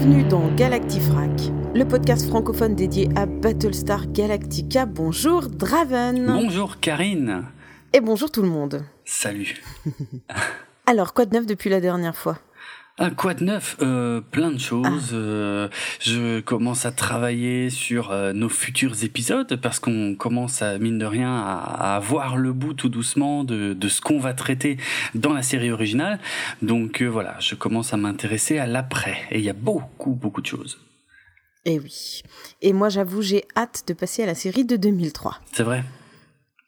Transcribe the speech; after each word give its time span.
Bienvenue 0.00 0.24
dans 0.24 0.48
Galactifrac, 0.54 1.30
le 1.74 1.84
podcast 1.84 2.26
francophone 2.26 2.74
dédié 2.74 3.10
à 3.16 3.26
Battlestar 3.26 4.10
Galactica. 4.10 4.86
Bonjour 4.86 5.42
Draven. 5.42 6.24
Bonjour 6.24 6.80
Karine. 6.80 7.44
Et 7.92 8.00
bonjour 8.00 8.30
tout 8.30 8.40
le 8.40 8.48
monde. 8.48 8.82
Salut. 9.04 9.62
Alors, 10.86 11.12
quoi 11.12 11.26
de 11.26 11.34
neuf 11.34 11.44
depuis 11.44 11.68
la 11.68 11.82
dernière 11.82 12.16
fois? 12.16 12.38
Un 13.00 13.10
quoi 13.10 13.32
de 13.34 13.44
neuf 13.44 13.76
euh, 13.80 14.20
Plein 14.20 14.50
de 14.50 14.58
choses. 14.58 15.10
Euh, 15.12 15.68
je 16.00 16.40
commence 16.40 16.84
à 16.84 16.92
travailler 16.92 17.70
sur 17.70 18.12
euh, 18.12 18.32
nos 18.34 18.50
futurs 18.50 19.02
épisodes 19.02 19.56
parce 19.56 19.80
qu'on 19.80 20.14
commence 20.14 20.60
à 20.60 20.78
mine 20.78 20.98
de 20.98 21.06
rien 21.06 21.34
à, 21.34 21.96
à 21.96 21.98
voir 21.98 22.36
le 22.36 22.52
bout 22.52 22.74
tout 22.74 22.90
doucement 22.90 23.42
de, 23.42 23.72
de 23.72 23.88
ce 23.88 24.02
qu'on 24.02 24.18
va 24.18 24.34
traiter 24.34 24.76
dans 25.14 25.32
la 25.32 25.42
série 25.42 25.72
originale. 25.72 26.20
Donc 26.60 27.02
voilà, 27.02 27.36
je 27.40 27.54
commence 27.54 27.94
à 27.94 27.96
m'intéresser 27.96 28.58
à 28.58 28.66
l'après 28.66 29.16
et 29.30 29.38
il 29.38 29.44
y 29.44 29.50
a 29.50 29.54
beaucoup 29.54 30.12
beaucoup 30.12 30.42
de 30.42 30.46
choses. 30.46 30.78
Et 31.64 31.74
eh 31.74 31.78
oui. 31.78 32.22
Et 32.60 32.72
moi 32.74 32.90
j'avoue 32.90 33.22
j'ai 33.22 33.44
hâte 33.56 33.84
de 33.86 33.94
passer 33.94 34.22
à 34.22 34.26
la 34.26 34.34
série 34.34 34.64
de 34.64 34.76
2003. 34.76 35.38
C'est 35.52 35.62
vrai? 35.62 35.84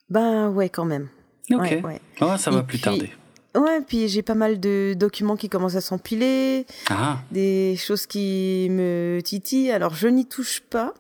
Ben 0.08 0.48
ouais 0.48 0.70
quand 0.70 0.86
même. 0.86 1.08
Ok. 1.50 1.60
Ouais, 1.60 1.83
ouais. 1.83 2.00
Oh, 2.20 2.36
ça 2.38 2.50
va 2.50 2.62
plus 2.62 2.78
tarder. 2.80 3.10
Ouais, 3.55 3.81
puis 3.86 4.08
j'ai 4.08 4.22
pas 4.22 4.34
mal 4.34 4.61
de 4.61 4.95
documents 4.97 5.36
qui 5.36 5.48
commencent 5.48 5.77
à 5.77 5.81
s'empiler, 5.83 6.64
ah. 6.89 7.19
des 7.31 7.77
choses 7.77 8.06
qui 8.06 8.69
me 8.70 9.20
titillent. 9.22 9.70
Alors 9.70 9.94
je 9.94 10.09
n'y 10.09 10.27
touche 10.27 10.61
pas, 10.61 10.94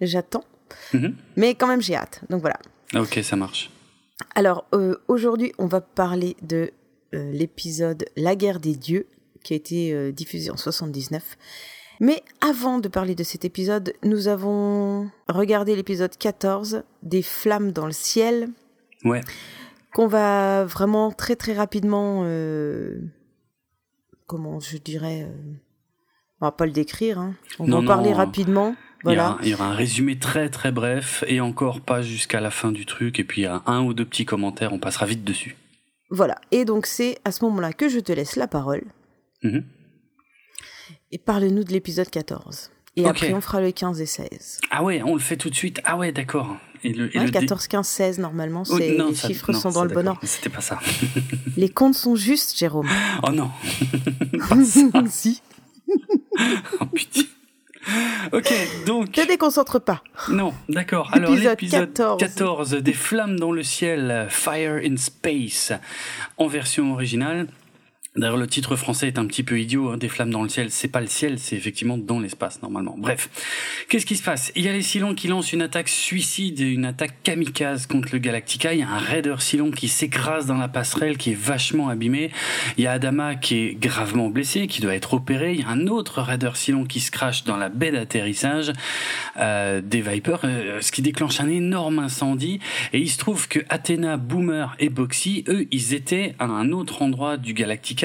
j'attends, 0.00 0.44
Mhm. 0.94 1.14
mais 1.36 1.54
quand 1.54 1.66
même 1.66 1.82
j'ai 1.82 1.94
hâte. 1.94 2.22
Donc 2.30 2.40
voilà. 2.40 2.58
Ok, 2.94 3.20
ça 3.22 3.36
marche. 3.36 3.70
Alors 4.34 4.64
euh, 4.74 4.96
aujourd'hui, 5.08 5.52
on 5.58 5.66
va 5.66 5.80
parler 5.82 6.36
de 6.42 6.70
euh, 7.14 7.30
l'épisode 7.32 8.06
La 8.16 8.36
guerre 8.36 8.58
des 8.60 8.74
dieux 8.74 9.06
qui 9.44 9.52
a 9.52 9.56
été 9.56 9.92
euh, 9.92 10.12
diffusé 10.12 10.50
en 10.50 10.56
79. 10.56 11.36
Mais 12.00 12.22
avant 12.40 12.78
de 12.78 12.88
parler 12.88 13.14
de 13.14 13.22
cet 13.22 13.44
épisode, 13.44 13.92
nous 14.02 14.28
avons 14.28 15.10
regardé 15.28 15.76
l'épisode 15.76 16.16
14 16.16 16.82
des 17.02 17.22
flammes 17.22 17.70
dans 17.72 17.86
le 17.86 17.92
ciel 17.92 18.48
Ouais. 19.04 19.20
Qu'on 19.94 20.06
va 20.06 20.64
vraiment 20.64 21.10
très 21.12 21.36
très 21.36 21.52
rapidement, 21.54 22.22
euh, 22.24 22.98
comment 24.26 24.60
je 24.60 24.76
dirais, 24.78 25.22
euh, 25.28 25.52
on 26.40 26.46
va 26.46 26.52
pas 26.52 26.66
le 26.66 26.72
décrire, 26.72 27.18
hein. 27.18 27.34
on 27.58 27.66
Non, 27.66 27.78
va 27.78 27.82
en 27.82 27.86
parler 27.86 28.10
non. 28.10 28.16
rapidement. 28.16 28.76
Il 29.04 29.10
y, 29.10 29.14
Voilà. 29.16 29.30
aura, 29.32 29.38
il 29.42 29.48
y 29.48 29.54
aura 29.54 29.66
un 29.66 29.74
résumé 29.74 30.16
très 30.18 30.48
très 30.48 30.70
bref 30.70 31.24
et 31.26 31.40
encore 31.40 31.80
pas 31.80 32.02
jusqu'à 32.02 32.40
la 32.40 32.50
fin 32.52 32.70
du 32.70 32.86
truc. 32.86 33.18
Et 33.18 33.24
puis 33.24 33.40
il 33.40 33.44
y 33.44 33.48
a 33.48 33.60
un 33.66 33.82
ou 33.82 33.94
deux 33.94 34.04
petits 34.04 34.24
commentaires, 34.24 34.72
on 34.72 34.78
passera 34.78 35.06
vite 35.06 35.24
dessus. 35.24 35.56
Voilà. 36.10 36.36
Et 36.52 36.64
donc 36.64 36.86
c'est 36.86 37.18
à 37.24 37.32
ce 37.32 37.44
moment-là 37.44 37.72
que 37.72 37.88
je 37.88 37.98
te 37.98 38.12
laisse 38.12 38.36
la 38.36 38.46
parole 38.46 38.84
Mhm. 39.42 39.64
et 41.10 41.18
parle-nous 41.18 41.64
de 41.64 41.72
l'épisode 41.72 42.08
14. 42.08 42.70
Et 42.94 43.06
après 43.08 43.32
on 43.34 43.40
fera 43.40 43.60
le 43.60 43.72
15 43.72 44.00
et 44.00 44.06
16. 44.06 44.60
Ah 44.70 44.84
ouais, 44.84 45.02
on 45.02 45.14
le 45.14 45.20
fait 45.20 45.36
tout 45.36 45.50
de 45.50 45.54
suite. 45.54 45.80
Ah 45.84 45.96
ouais, 45.96 46.12
d'accord. 46.12 46.56
Et 46.84 46.92
le, 46.92 47.14
et 47.14 47.18
Ouais, 47.18 47.24
le 47.26 47.30
dé- 47.30 47.38
14, 47.40 47.68
15, 47.68 47.86
16 47.86 48.18
normalement, 48.18 48.64
Oh, 48.68 48.72
non, 48.72 49.08
les 49.10 49.14
ça- 49.14 49.28
chiffres 49.28 49.52
non, 49.52 49.60
sont 49.60 49.70
dans 49.70 49.84
le 49.84 49.90
bon 49.94 50.06
ordre. 50.08 50.20
C'était 50.24 50.48
pas 50.50 50.60
ça. 50.60 50.78
Les 51.56 51.68
comptes 51.68 51.94
sont 51.94 52.16
justes, 52.16 52.58
Jérôme. 52.58 52.88
Oh 53.22 53.30
non. 53.30 53.50
pas 54.48 54.64
ça. 54.64 54.80
si. 55.10 55.42
Oh 56.80 56.86
putain. 56.86 57.20
Ok, 58.32 58.52
donc. 58.86 59.10
Te 59.12 59.26
déconcentre 59.26 59.80
pas. 59.80 60.02
Non, 60.30 60.54
d'accord. 60.68 61.10
Alors 61.12 61.30
Épisode 61.32 61.50
l'épisode 61.50 61.92
14. 61.94 62.20
14. 62.20 62.70
des 62.74 62.92
flammes 62.92 63.38
dans 63.38 63.50
le 63.52 63.62
ciel, 63.64 64.26
Fire 64.30 64.80
in 64.84 64.96
Space, 64.96 65.72
en 66.38 66.46
version 66.46 66.92
originale. 66.92 67.48
D'ailleurs, 68.14 68.36
le 68.36 68.46
titre 68.46 68.76
français 68.76 69.06
est 69.06 69.18
un 69.18 69.24
petit 69.24 69.42
peu 69.42 69.58
idiot. 69.58 69.88
hein, 69.88 69.96
des 69.96 70.10
flammes 70.10 70.30
dans 70.30 70.42
le 70.42 70.50
ciel, 70.50 70.70
c'est 70.70 70.88
pas 70.88 71.00
le 71.00 71.06
ciel, 71.06 71.38
c'est 71.38 71.56
effectivement 71.56 71.96
dans 71.96 72.20
l'espace 72.20 72.60
normalement. 72.60 72.94
Bref, 72.98 73.30
qu'est-ce 73.88 74.04
qui 74.04 74.16
se 74.16 74.22
passe? 74.22 74.52
Il 74.54 74.62
y 74.64 74.68
a 74.68 74.72
les 74.72 74.82
Cylons 74.82 75.14
qui 75.14 75.28
lancent 75.28 75.54
une 75.54 75.62
attaque 75.62 75.88
suicide, 75.88 76.60
et 76.60 76.64
une 76.64 76.84
attaque 76.84 77.22
kamikaze 77.22 77.86
contre 77.86 78.10
le 78.12 78.18
Galactica. 78.18 78.74
Il 78.74 78.80
y 78.80 78.82
a 78.82 78.90
un 78.90 78.98
raider 78.98 79.36
Cylon 79.38 79.70
qui 79.70 79.88
s'écrase 79.88 80.44
dans 80.44 80.58
la 80.58 80.68
passerelle, 80.68 81.16
qui 81.16 81.30
est 81.30 81.38
vachement 81.38 81.88
abîmé. 81.88 82.30
Il 82.76 82.84
y 82.84 82.86
a 82.86 82.92
Adama 82.92 83.34
qui 83.34 83.56
est 83.56 83.74
gravement 83.80 84.28
blessé, 84.28 84.66
qui 84.66 84.82
doit 84.82 84.94
être 84.94 85.14
opéré. 85.14 85.54
Il 85.54 85.60
y 85.60 85.64
a 85.64 85.68
un 85.68 85.86
autre 85.86 86.20
raider 86.20 86.50
Cylon 86.54 86.84
qui 86.84 87.00
se 87.00 87.10
crache 87.10 87.44
dans 87.44 87.56
la 87.56 87.70
baie 87.70 87.92
d'atterrissage 87.92 88.74
euh, 89.38 89.80
des 89.80 90.02
Vipers, 90.02 90.40
euh, 90.44 90.82
ce 90.82 90.92
qui 90.92 91.00
déclenche 91.00 91.40
un 91.40 91.48
énorme 91.48 91.98
incendie. 91.98 92.60
Et 92.92 92.98
il 92.98 93.08
se 93.08 93.16
trouve 93.16 93.48
que 93.48 93.60
Athéna, 93.70 94.18
Boomer 94.18 94.76
et 94.80 94.90
Boxy, 94.90 95.44
eux, 95.48 95.66
ils 95.70 95.94
étaient 95.94 96.34
à 96.38 96.44
un 96.44 96.72
autre 96.72 97.00
endroit 97.00 97.38
du 97.38 97.54
Galactica. 97.54 98.01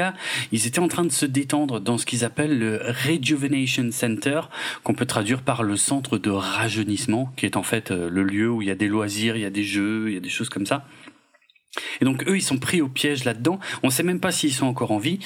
Ils 0.51 0.67
étaient 0.67 0.79
en 0.79 0.87
train 0.87 1.05
de 1.05 1.11
se 1.11 1.25
détendre 1.25 1.79
dans 1.79 1.97
ce 1.97 2.05
qu'ils 2.05 2.23
appellent 2.23 2.57
le 2.57 2.81
Rejuvenation 3.05 3.89
Center, 3.91 4.41
qu'on 4.83 4.93
peut 4.93 5.05
traduire 5.05 5.41
par 5.41 5.63
le 5.63 5.77
centre 5.77 6.17
de 6.17 6.29
rajeunissement, 6.29 7.31
qui 7.35 7.45
est 7.45 7.57
en 7.57 7.63
fait 7.63 7.91
euh, 7.91 8.09
le 8.09 8.23
lieu 8.23 8.49
où 8.49 8.61
il 8.61 8.67
y 8.67 8.71
a 8.71 8.75
des 8.75 8.87
loisirs, 8.87 9.35
il 9.35 9.41
y 9.41 9.45
a 9.45 9.49
des 9.49 9.63
jeux, 9.63 10.09
il 10.09 10.13
y 10.13 10.17
a 10.17 10.21
des 10.21 10.29
choses 10.29 10.49
comme 10.49 10.65
ça. 10.65 10.85
Et 12.01 12.05
donc 12.05 12.27
eux, 12.27 12.37
ils 12.37 12.41
sont 12.41 12.57
pris 12.57 12.81
au 12.81 12.87
piège 12.87 13.23
là-dedans. 13.23 13.59
On 13.83 13.89
sait 13.89 14.03
même 14.03 14.19
pas 14.19 14.31
s'ils 14.31 14.53
sont 14.53 14.65
encore 14.65 14.91
en 14.91 14.97
vie. 14.97 15.19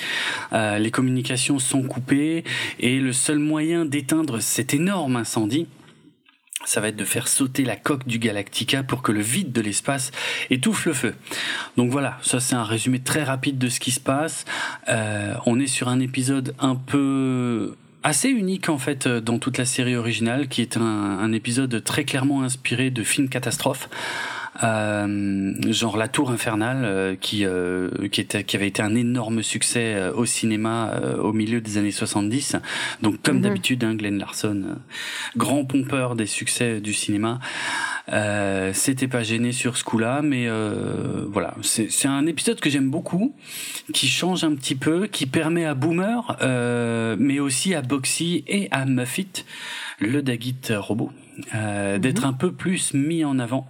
Euh, 0.53 0.79
les 0.79 0.91
communications 0.91 1.59
sont 1.59 1.83
coupées 1.83 2.43
et 2.79 2.99
le 2.99 3.13
seul 3.13 3.39
moyen 3.39 3.85
d'éteindre 3.85 4.41
cet 4.41 4.73
énorme 4.73 5.15
incendie, 5.15 5.67
ça 6.65 6.81
va 6.81 6.89
être 6.89 6.95
de 6.95 7.05
faire 7.05 7.27
sauter 7.27 7.63
la 7.63 7.75
coque 7.75 8.07
du 8.07 8.19
Galactica 8.19 8.83
pour 8.83 9.01
que 9.01 9.11
le 9.11 9.21
vide 9.21 9.51
de 9.51 9.61
l'espace 9.61 10.11
étouffe 10.49 10.85
le 10.85 10.93
feu. 10.93 11.15
Donc 11.77 11.91
voilà, 11.91 12.17
ça 12.21 12.39
c'est 12.39 12.55
un 12.55 12.63
résumé 12.63 12.99
très 12.99 13.23
rapide 13.23 13.57
de 13.57 13.69
ce 13.69 13.79
qui 13.79 13.91
se 13.91 13.99
passe. 13.99 14.45
Euh, 14.89 15.33
on 15.45 15.59
est 15.59 15.67
sur 15.67 15.87
un 15.87 15.99
épisode 15.99 16.55
un 16.59 16.75
peu 16.75 17.75
assez 18.03 18.29
unique 18.29 18.69
en 18.69 18.77
fait 18.77 19.07
euh, 19.07 19.21
dans 19.21 19.39
toute 19.39 19.57
la 19.57 19.65
série 19.65 19.95
originale, 19.95 20.47
qui 20.47 20.61
est 20.61 20.77
un, 20.77 20.81
un 20.81 21.31
épisode 21.31 21.83
très 21.83 22.03
clairement 22.03 22.43
inspiré 22.43 22.89
de 22.89 23.03
films 23.03 23.29
catastrophes. 23.29 23.89
Euh, 24.63 25.53
genre 25.71 25.95
La 25.97 26.07
Tour 26.07 26.29
Infernale, 26.31 26.83
euh, 26.83 27.15
qui, 27.15 27.45
euh, 27.45 27.89
qui, 28.11 28.19
était, 28.21 28.43
qui 28.43 28.55
avait 28.57 28.67
été 28.67 28.81
un 28.81 28.95
énorme 28.95 29.43
succès 29.43 30.09
au 30.13 30.25
cinéma 30.25 30.91
euh, 31.01 31.17
au 31.17 31.31
milieu 31.33 31.61
des 31.61 31.77
années 31.77 31.91
70. 31.91 32.57
Donc 33.01 33.21
comme 33.21 33.37
Mhm. 33.37 33.41
d'habitude, 33.41 33.83
hein, 33.83 33.95
Glenn 33.95 34.17
Larson, 34.17 34.77
grand 35.37 35.63
pompeur 35.65 36.15
des 36.15 36.25
succès 36.25 36.81
du 36.81 36.93
cinéma, 36.93 37.39
euh, 38.11 38.73
s'était 38.73 39.07
pas 39.07 39.23
gêné 39.23 39.51
sur 39.53 39.77
ce 39.77 39.83
coup-là, 39.85 40.21
mais 40.21 40.47
euh, 40.47 41.25
voilà, 41.29 41.55
c'est 41.61 41.89
c'est 41.89 42.07
un 42.09 42.25
épisode 42.25 42.59
que 42.59 42.69
j'aime 42.69 42.89
beaucoup, 42.89 43.33
qui 43.93 44.07
change 44.07 44.43
un 44.43 44.53
petit 44.55 44.75
peu, 44.75 45.07
qui 45.07 45.27
permet 45.27 45.65
à 45.65 45.75
Boomer, 45.75 46.37
euh, 46.41 47.15
mais 47.17 47.39
aussi 47.39 47.73
à 47.73 47.81
Boxy 47.81 48.43
et 48.47 48.67
à 48.71 48.85
Muffit, 48.85 49.45
le 49.99 50.21
Dagit 50.21 50.55
robot, 50.71 51.11
euh, 51.55 51.99
d'être 51.99 52.25
un 52.25 52.33
peu 52.33 52.51
plus 52.51 52.93
mis 52.93 53.23
en 53.23 53.39
avant. 53.39 53.69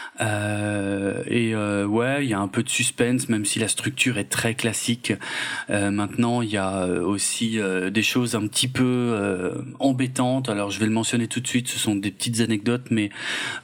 Euh, 0.21 1.23
et 1.27 1.55
euh, 1.55 1.85
ouais, 1.85 2.23
il 2.23 2.29
y 2.29 2.33
a 2.33 2.39
un 2.39 2.47
peu 2.47 2.63
de 2.63 2.69
suspense, 2.69 3.29
même 3.29 3.45
si 3.45 3.59
la 3.59 3.67
structure 3.67 4.17
est 4.17 4.25
très 4.25 4.53
classique. 4.53 5.13
Euh, 5.69 5.91
maintenant, 5.91 6.41
il 6.41 6.49
y 6.49 6.57
a 6.57 6.83
euh, 6.83 7.01
aussi 7.01 7.59
des 7.91 8.03
choses 8.03 8.35
un 8.35 8.47
petit 8.47 8.67
peu 8.67 9.53
embêtantes. 9.79 10.49
Alors, 10.49 10.71
je 10.71 10.79
vais 10.79 10.85
le 10.85 10.91
mentionner 10.91 11.27
tout 11.27 11.39
de 11.39 11.47
suite. 11.47 11.67
Ce 11.67 11.79
sont 11.79 11.95
des 11.95 12.11
petites 12.11 12.41
anecdotes, 12.41 12.87
mais 12.91 13.09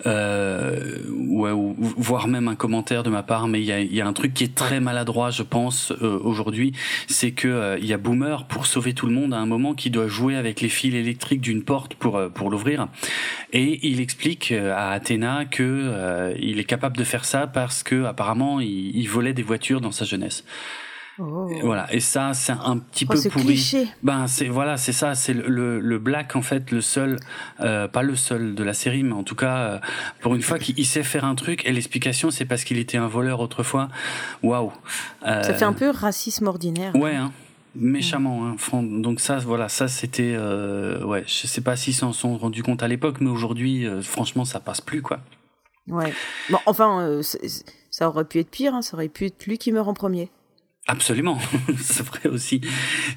ouais, 0.06 1.52
ou, 1.52 1.76
voire 1.78 2.28
même 2.28 2.48
un 2.48 2.56
commentaire 2.56 3.04
de 3.04 3.10
ma 3.10 3.24
part. 3.24 3.48
Mais 3.48 3.62
il 3.62 3.66
y 3.66 3.72
a, 3.72 3.82
y 3.82 4.02
a 4.02 4.08
un 4.08 4.14
truc 4.14 4.34
qui 4.34 4.44
est 4.44 4.56
très 4.56 4.80
maladroit, 4.80 5.30
je 5.30 5.44
pense, 5.44 5.92
aujourd'hui, 6.02 6.74
c'est 7.08 7.32
que 7.32 7.78
il 7.80 7.86
y 7.86 7.94
a 7.94 7.98
Boomer 7.98 8.46
pour 8.48 8.66
sauver 8.66 8.94
tout 8.94 9.08
le 9.08 9.14
monde 9.14 9.34
à 9.34 9.38
un 9.38 9.46
moment 9.46 9.74
qui 9.74 9.90
doit 9.90 10.08
jouer 10.08 10.36
avec 10.36 10.62
les 10.62 10.70
fils 10.70 10.94
électriques 10.94 11.42
d'une 11.42 11.64
porte 11.64 11.96
pour 11.96 12.22
pour 12.34 12.50
l'ouvrir, 12.50 12.88
et 13.54 13.88
il 13.88 14.00
explique 14.00 14.52
à 14.52 14.92
Athéna 14.92 15.46
que 15.46 16.34
il 16.50 16.60
est 16.60 16.64
capable 16.66 16.98
de 16.98 17.04
faire 17.04 17.26
ça 17.26 17.48
parce 17.48 17.84
que 17.84 18.06
apparemment 18.06 18.60
il, 18.60 18.96
il 18.96 19.08
volait 19.08 19.34
des 19.34 19.44
voitures 19.44 19.82
dans 19.82 19.92
sa 19.92 20.06
jeunesse. 20.06 20.44
Oh. 21.20 21.50
Et 21.50 21.62
Voilà, 21.62 21.92
et 21.92 22.00
ça 22.00 22.36
c'est 22.36 22.52
un 22.52 22.78
petit 22.78 23.06
Oh, 23.10 23.14
peu 23.14 23.18
ce 23.18 23.30
pourri. 23.30 23.46
cliché. 23.46 23.88
Ben 24.04 24.28
c'est 24.28 24.48
voilà, 24.50 24.78
c'est 24.78 24.92
ça, 24.92 25.16
c'est 25.16 25.34
le, 25.34 25.48
le, 25.48 25.80
le 25.80 25.98
Black 25.98 26.36
en 26.36 26.44
fait, 26.44 26.70
le 26.70 26.80
seul, 26.80 27.18
euh, 27.60 27.88
pas 27.88 28.04
le 28.04 28.16
seul 28.16 28.54
de 28.54 28.64
la 28.64 28.74
série, 28.74 29.02
mais 29.02 29.14
en 29.14 29.24
tout 29.24 29.34
cas 29.34 29.58
euh, 29.58 29.80
pour 30.22 30.36
une 30.36 30.44
fois 30.44 30.60
qu'il 30.60 30.78
il 30.78 30.86
sait 30.86 31.02
faire 31.02 31.26
un 31.26 31.34
truc 31.34 31.66
et 31.66 31.72
l'explication 31.74 32.30
c'est 32.30 32.46
parce 32.46 32.64
qu'il 32.64 32.78
était 32.78 32.98
un 33.00 33.08
voleur 33.08 33.40
autrefois. 33.40 33.88
Waouh. 34.44 34.72
Euh, 35.26 35.42
Ça 35.42 35.56
fait 35.56 35.66
un 35.66 35.74
peu 35.74 35.90
racisme 35.90 36.46
ordinaire. 36.46 36.96
Ouais, 36.96 37.16
hein. 37.16 37.32
méchamment. 37.74 38.46
Hein. 38.48 38.84
Donc 38.84 39.20
ça, 39.20 39.38
voilà, 39.38 39.70
ça 39.70 39.88
c'était, 39.88 40.36
euh, 40.38 41.04
ouais, 41.04 41.24
je 41.26 41.48
sais 41.48 41.62
pas 41.62 41.76
s'ils 41.76 41.96
s'en 41.96 42.14
sont 42.14 42.38
rendus 42.38 42.62
compte 42.62 42.84
à 42.84 42.88
l'époque, 42.88 43.18
mais 43.22 43.30
aujourd'hui, 43.32 43.88
euh, 43.88 44.04
franchement, 44.04 44.46
ça 44.46 44.60
passe 44.60 44.82
plus 44.82 45.02
quoi. 45.02 45.20
Ouais. 45.88 46.14
Bon, 46.50 46.58
enfin, 46.66 47.02
euh, 47.02 47.22
ça 47.92 48.10
aurait 48.10 48.26
pu 48.26 48.40
être 48.40 48.50
pire. 48.50 48.74
hein, 48.76 48.82
Ça 48.82 48.96
aurait 48.96 49.08
pu 49.10 49.26
être 49.28 49.46
lui 49.46 49.58
qui 49.58 49.72
meurt 49.72 49.88
en 49.88 49.94
premier. 49.94 50.30
Absolument, 50.90 51.38
c'est 51.82 52.06
vrai 52.06 52.30
aussi. 52.30 52.62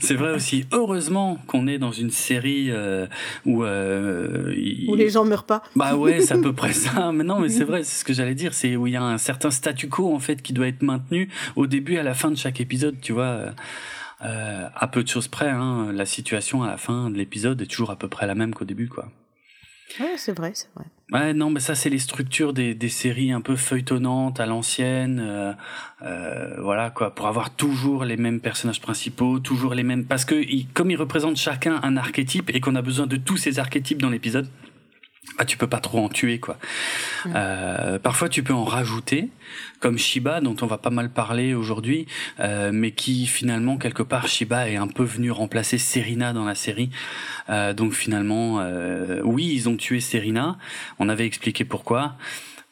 C'est 0.01 0.15
vrai 0.17 0.33
aussi. 0.35 0.65
Heureusement 0.73 1.39
qu'on 1.47 1.69
est 1.69 1.79
dans 1.79 1.93
une 1.93 2.11
série 2.11 2.67
euh, 2.71 3.07
où 3.47 3.63
euh, 3.63 4.53
il- 4.57 4.91
Où 4.91 4.97
les 4.97 5.09
gens 5.11 5.25
meurent 5.25 5.45
pas. 5.45 5.63
Bah 5.77 5.95
ouais, 5.95 6.21
c'est 6.21 6.35
à 6.35 6.39
peu 6.39 6.53
près 6.53 6.73
ça. 6.85 7.13
Mais 7.13 7.23
non, 7.23 7.39
mais 7.39 7.49
c'est 7.49 7.63
vrai, 7.63 7.85
c'est 7.85 8.01
ce 8.01 8.05
que 8.05 8.13
j'allais 8.13 8.35
dire. 8.35 8.55
C'est 8.55 8.75
où 8.75 8.89
il 8.89 8.95
y 8.95 8.97
a 8.97 9.03
un 9.05 9.19
certain 9.19 9.53
statu 9.53 9.89
quo 9.89 10.13
en 10.13 10.19
fait 10.19 10.43
qui 10.43 10.53
doit 10.53 10.67
être 10.67 10.83
maintenu 10.83 11.29
au 11.55 11.69
début 11.69 11.95
et 11.95 11.99
à 12.01 12.03
la 12.03 12.15
fin 12.15 12.33
de 12.33 12.37
chaque 12.37 12.61
épisode, 12.61 12.97
tu 13.01 13.13
vois. 13.13 13.53
euh, 14.25 14.69
à 14.75 14.89
peu 14.89 15.05
de 15.05 15.09
choses 15.09 15.29
près, 15.29 15.49
hein, 15.49 15.93
la 15.95 16.07
situation 16.07 16.65
à 16.65 16.67
la 16.67 16.77
fin 16.77 17.09
de 17.09 17.17
l'épisode 17.17 17.63
est 17.63 17.67
toujours 17.67 17.91
à 17.93 17.97
peu 17.97 18.09
près 18.09 18.27
la 18.27 18.35
même 18.35 18.53
qu'au 18.53 18.65
début, 18.65 18.89
quoi. 18.89 19.07
Ouais, 19.99 20.15
c'est 20.17 20.37
vrai, 20.37 20.53
c'est 20.55 20.69
vrai. 20.75 20.85
Ouais, 21.13 21.35
non, 21.35 21.51
mais 21.51 21.59
ça, 21.59 21.75
c'est 21.75 21.91
les 21.91 21.99
structures 21.99 22.53
des, 22.53 22.89
séries 22.89 23.33
un 23.33 23.41
peu 23.41 23.57
feuilletonnantes 23.57 24.39
à 24.39 24.47
l'ancienne. 24.47 25.21
Euh, 25.21 25.53
euh, 26.03 26.61
voilà, 26.61 26.91
quoi, 26.91 27.15
pour 27.15 27.27
avoir 27.27 27.51
toujours 27.51 28.05
les 28.05 28.17
mêmes 28.17 28.41
personnages 28.41 28.81
principaux, 28.81 29.41
toujours 29.41 29.75
les 29.75 29.83
mêmes. 29.83 30.05
Parce 30.05 30.25
que, 30.25 30.45
comme 30.73 30.91
ils 30.91 30.97
représentent 30.97 31.37
chacun 31.37 31.81
un 31.83 31.97
archétype 31.97 32.51
et 32.55 32.61
qu'on 32.61 32.77
a 32.77 32.83
besoin 32.83 33.07
de 33.07 33.17
tous 33.17 33.37
ces 33.37 33.59
archétypes 33.59 34.01
dans 34.01 34.11
l'épisode, 34.11 34.49
ah, 35.39 35.45
tu 35.45 35.57
peux 35.57 35.67
pas 35.67 35.81
trop 35.81 35.99
en 35.99 36.09
tuer 36.09 36.39
quoi. 36.39 36.59
Euh, 37.27 37.99
parfois 37.99 38.29
tu 38.29 38.43
peux 38.43 38.55
en 38.55 38.65
rajouter, 38.65 39.29
comme 39.79 39.99
Shiba 39.99 40.41
dont 40.41 40.57
on 40.63 40.67
va 40.67 40.79
pas 40.79 40.91
mal 40.91 41.11
parler 41.11 41.55
aujourd'hui, 41.55 42.07
euh, 42.41 42.71
mais 42.73 42.93
qui 42.93 43.27
finalement 43.27 43.77
quelque 43.77 44.03
part 44.03 44.29
Shiba 44.29 44.69
est 44.71 44.77
un 44.77 44.87
peu 44.87 45.05
venu 45.05 45.31
remplacer 45.31 45.79
Serena 45.79 46.33
dans 46.33 46.45
la 46.45 46.55
série. 46.55 46.91
Euh, 47.51 47.75
donc 47.75 47.93
finalement, 47.93 48.61
euh, 48.61 49.21
oui 49.23 49.51
ils 49.53 49.69
ont 49.69 49.77
tué 49.77 50.01
Serena, 50.01 50.59
on 50.99 51.09
avait 51.09 51.27
expliqué 51.27 51.65
pourquoi. 51.65 52.17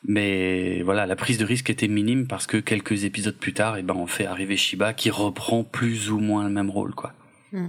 Mais 0.06 0.82
voilà, 0.82 1.06
la 1.06 1.16
prise 1.16 1.38
de 1.38 1.44
risque 1.44 1.70
était 1.70 1.88
minime 1.88 2.28
parce 2.28 2.46
que 2.46 2.56
quelques 2.56 3.04
épisodes 3.04 3.36
plus 3.36 3.52
tard, 3.52 3.76
et 3.76 3.80
eh 3.80 3.82
ben 3.82 3.94
on 3.96 4.06
fait 4.06 4.26
arriver 4.26 4.56
Shiba 4.56 4.94
qui 4.94 5.10
reprend 5.10 5.64
plus 5.64 6.10
ou 6.10 6.18
moins 6.20 6.44
le 6.44 6.50
même 6.50 6.70
rôle, 6.70 6.94
quoi. 6.94 7.12
Hmm. 7.52 7.68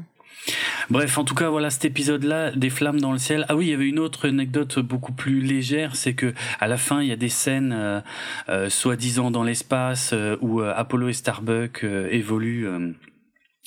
Bref, 0.90 1.18
en 1.18 1.24
tout 1.24 1.36
cas, 1.36 1.50
voilà 1.50 1.70
cet 1.70 1.86
épisode-là, 1.86 2.52
des 2.52 2.70
flammes 2.70 3.00
dans 3.00 3.12
le 3.12 3.20
ciel. 3.20 3.46
Ah 3.48 3.56
oui, 3.56 3.68
il 3.68 3.70
y 3.70 3.74
avait 3.74 3.88
une 3.88 4.00
autre 4.00 4.28
anecdote 4.28 4.80
beaucoup 4.80 5.12
plus 5.12 5.40
légère, 5.42 5.96
c'est 5.96 6.14
que 6.14 6.34
à 6.60 6.68
la 6.68 6.78
fin, 6.78 7.02
il 7.02 7.08
y 7.08 7.12
a 7.12 7.16
des 7.16 7.30
scènes 7.30 7.74
euh, 7.74 8.02
euh 8.50 8.70
soi-disant 8.70 9.30
dans 9.32 9.44
l'espace 9.44 10.12
euh, 10.14 10.38
où 10.42 10.62
euh, 10.62 10.74
Apollo 10.76 11.10
et 11.10 11.14
Starbuck 11.14 11.84
évoluent 11.84 12.68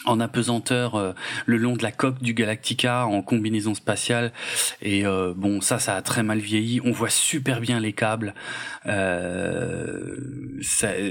en 0.04 0.20
apesanteur 0.20 0.94
euh, 0.94 1.12
le 1.46 1.56
long 1.56 1.76
de 1.76 1.82
la 1.82 1.92
coque 1.92 2.22
du 2.22 2.34
Galactica 2.34 3.06
en 3.06 3.22
combinaison 3.22 3.74
spatiale. 3.74 4.32
Et 4.80 5.06
euh, 5.06 5.32
bon 5.36 5.60
ça 5.60 5.78
ça 5.78 5.96
a 5.96 6.02
très 6.02 6.22
mal 6.22 6.38
vieilli. 6.38 6.80
On 6.84 6.92
voit 6.92 7.10
super 7.10 7.60
bien 7.60 7.80
les 7.80 7.92
câbles. 7.92 8.34
Euh, 8.86 10.16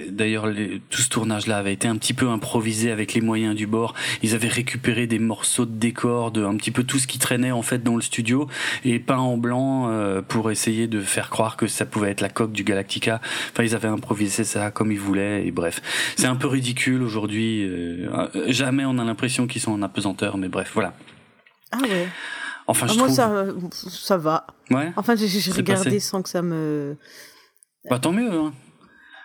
d'ailleurs 0.09 0.47
tout 0.89 1.01
ce 1.01 1.09
tournage 1.09 1.47
là 1.47 1.57
avait 1.57 1.73
été 1.73 1.87
un 1.87 1.95
petit 1.97 2.13
peu 2.13 2.29
improvisé 2.29 2.91
avec 2.91 3.13
les 3.13 3.21
moyens 3.21 3.55
du 3.55 3.67
bord. 3.67 3.93
Ils 4.23 4.35
avaient 4.35 4.47
récupéré 4.47 5.07
des 5.07 5.19
morceaux 5.19 5.65
de 5.65 5.75
décor 5.75 6.31
de 6.31 6.43
un 6.43 6.55
petit 6.57 6.71
peu 6.71 6.83
tout 6.83 6.99
ce 6.99 7.07
qui 7.07 7.19
traînait 7.19 7.51
en 7.51 7.61
fait 7.61 7.83
dans 7.83 7.95
le 7.95 8.01
studio. 8.01 8.47
Et 8.83 8.99
peint 8.99 9.17
en 9.17 9.37
blanc 9.37 9.89
euh, 9.89 10.21
pour 10.21 10.51
essayer 10.51 10.87
de 10.87 10.99
faire 11.01 11.29
croire 11.29 11.57
que 11.57 11.67
ça 11.67 11.85
pouvait 11.85 12.11
être 12.11 12.21
la 12.21 12.29
coque 12.29 12.51
du 12.51 12.63
Galactica. 12.63 13.21
Enfin 13.51 13.63
ils 13.63 13.75
avaient 13.75 13.87
improvisé 13.87 14.43
ça 14.43 14.71
comme 14.71 14.91
ils 14.91 14.99
voulaient 14.99 15.45
et 15.45 15.51
bref. 15.51 15.81
C'est 16.17 16.27
un 16.27 16.35
peu 16.35 16.47
ridicule 16.47 17.01
aujourd'hui 17.01 17.69
jamais 18.47 18.80
on 18.85 18.97
a 18.97 19.03
l'impression 19.03 19.47
qu'ils 19.47 19.61
sont 19.61 19.71
en 19.71 19.81
apesanteur, 19.81 20.37
mais 20.37 20.47
bref, 20.47 20.71
voilà. 20.73 20.93
Ah 21.71 21.79
ouais. 21.81 22.07
Enfin, 22.67 22.87
je 22.87 22.93
ah, 22.93 22.95
moi, 22.97 23.05
trouve... 23.05 23.15
ça, 23.15 23.89
ça 23.89 24.17
va. 24.17 24.47
Ouais. 24.69 24.91
Enfin, 24.95 25.15
j'ai 25.15 25.51
regardé 25.51 25.99
sans 25.99 26.21
que 26.21 26.29
ça 26.29 26.41
me. 26.41 26.97
Bah, 27.89 27.99
tant 27.99 28.11
mieux. 28.11 28.31
Hein. 28.31 28.53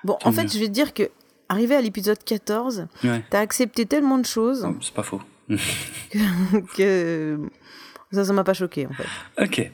Bon, 0.04 0.16
en 0.24 0.32
fait, 0.32 0.52
je 0.52 0.58
vais 0.58 0.66
te 0.66 0.72
dire 0.72 0.94
que, 0.94 1.10
arrivé 1.48 1.74
à 1.74 1.80
l'épisode 1.80 2.22
14, 2.22 2.86
ouais. 3.04 3.24
t'as 3.30 3.40
accepté 3.40 3.86
tellement 3.86 4.18
de 4.18 4.26
choses. 4.26 4.66
C'est 4.80 4.94
pas 4.94 5.02
faux. 5.02 5.20
que, 5.48 6.66
que, 6.76 7.38
ça, 8.12 8.24
ça 8.24 8.32
m'a 8.32 8.44
pas 8.44 8.54
choqué, 8.54 8.86
en 8.86 8.92
fait. 8.92 9.44
Ok. 9.44 9.70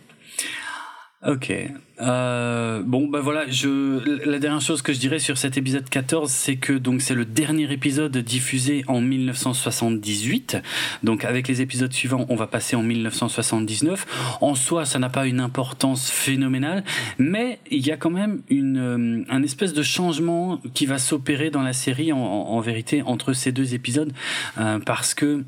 Ok. 1.26 1.52
Euh, 2.00 2.82
bon, 2.84 3.06
bah 3.06 3.20
voilà, 3.20 3.48
je, 3.48 4.28
la 4.28 4.40
dernière 4.40 4.60
chose 4.60 4.82
que 4.82 4.92
je 4.92 4.98
dirais 4.98 5.20
sur 5.20 5.38
cet 5.38 5.56
épisode 5.56 5.88
14, 5.88 6.28
c'est 6.28 6.56
que 6.56 6.72
donc 6.72 7.00
c'est 7.00 7.14
le 7.14 7.24
dernier 7.24 7.70
épisode 7.72 8.16
diffusé 8.18 8.84
en 8.88 9.00
1978. 9.00 10.56
Donc 11.04 11.24
avec 11.24 11.46
les 11.46 11.62
épisodes 11.62 11.92
suivants, 11.92 12.26
on 12.28 12.34
va 12.34 12.48
passer 12.48 12.74
en 12.74 12.82
1979. 12.82 14.38
En 14.40 14.56
soi, 14.56 14.84
ça 14.84 14.98
n'a 14.98 15.10
pas 15.10 15.28
une 15.28 15.38
importance 15.38 16.10
phénoménale, 16.10 16.82
mais 17.18 17.60
il 17.70 17.86
y 17.86 17.92
a 17.92 17.96
quand 17.96 18.10
même 18.10 18.42
une, 18.48 18.78
euh, 18.78 19.24
un 19.32 19.42
espèce 19.44 19.74
de 19.74 19.82
changement 19.84 20.60
qui 20.74 20.86
va 20.86 20.98
s'opérer 20.98 21.50
dans 21.50 21.62
la 21.62 21.72
série 21.72 22.12
en, 22.12 22.18
en, 22.18 22.60
vérité 22.60 23.02
entre 23.02 23.32
ces 23.32 23.52
deux 23.52 23.74
épisodes, 23.74 24.12
euh, 24.58 24.80
parce 24.80 25.14
que 25.14 25.44